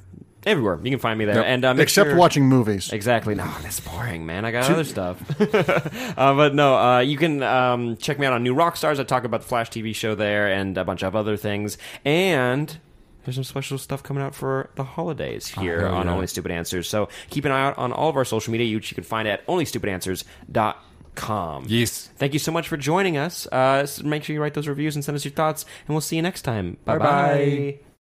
Everywhere 0.46 0.80
you 0.82 0.90
can 0.90 0.98
find 0.98 1.18
me 1.18 1.26
there. 1.26 1.36
Yep. 1.36 1.44
And 1.46 1.64
uh, 1.64 1.74
Except 1.78 2.10
sure- 2.10 2.16
watching 2.16 2.46
movies. 2.46 2.92
Exactly. 2.92 3.34
No, 3.34 3.44
that's 3.62 3.80
boring, 3.80 4.26
man. 4.26 4.44
I 4.44 4.50
got 4.50 4.70
other 4.70 4.84
stuff. 4.84 5.18
uh, 5.40 6.34
but 6.34 6.54
no, 6.54 6.76
uh, 6.76 6.98
you 7.00 7.16
can 7.18 7.42
um, 7.42 7.96
check 7.98 8.18
me 8.18 8.26
out 8.26 8.32
on 8.32 8.42
New 8.42 8.54
Rockstars. 8.54 8.98
I 8.98 9.04
talk 9.04 9.24
about 9.24 9.42
the 9.42 9.46
Flash 9.46 9.68
TV 9.70 9.94
show 9.94 10.14
there 10.14 10.50
and 10.50 10.78
a 10.78 10.84
bunch 10.84 11.02
of 11.02 11.14
other 11.14 11.36
things. 11.36 11.76
And 12.04 12.78
there's 13.24 13.34
some 13.34 13.44
special 13.44 13.76
stuff 13.78 14.02
coming 14.02 14.22
out 14.22 14.34
for 14.34 14.70
the 14.76 14.84
holidays 14.84 15.48
here 15.48 15.80
hell 15.80 15.96
on 15.96 16.06
yeah. 16.06 16.14
Only 16.14 16.26
Stupid 16.26 16.52
Answers. 16.52 16.88
So 16.88 17.10
keep 17.28 17.44
an 17.44 17.52
eye 17.52 17.66
out 17.66 17.76
on 17.76 17.92
all 17.92 18.08
of 18.08 18.16
our 18.16 18.24
social 18.24 18.50
media, 18.50 18.74
which 18.74 18.90
you 18.90 18.94
can 18.94 19.04
find 19.04 19.28
at 19.28 19.46
onlystupidanswers.com. 19.46 21.64
Yes. 21.68 22.08
Thank 22.16 22.32
you 22.32 22.38
so 22.38 22.50
much 22.50 22.66
for 22.68 22.78
joining 22.78 23.18
us. 23.18 23.46
Uh, 23.48 23.86
make 24.02 24.24
sure 24.24 24.32
you 24.32 24.40
write 24.40 24.54
those 24.54 24.68
reviews 24.68 24.96
and 24.96 25.04
send 25.04 25.16
us 25.16 25.24
your 25.24 25.32
thoughts, 25.32 25.66
and 25.86 25.94
we'll 25.94 26.00
see 26.00 26.16
you 26.16 26.22
next 26.22 26.40
time. 26.42 26.78
Bye 26.86 26.98
bye. 26.98 27.80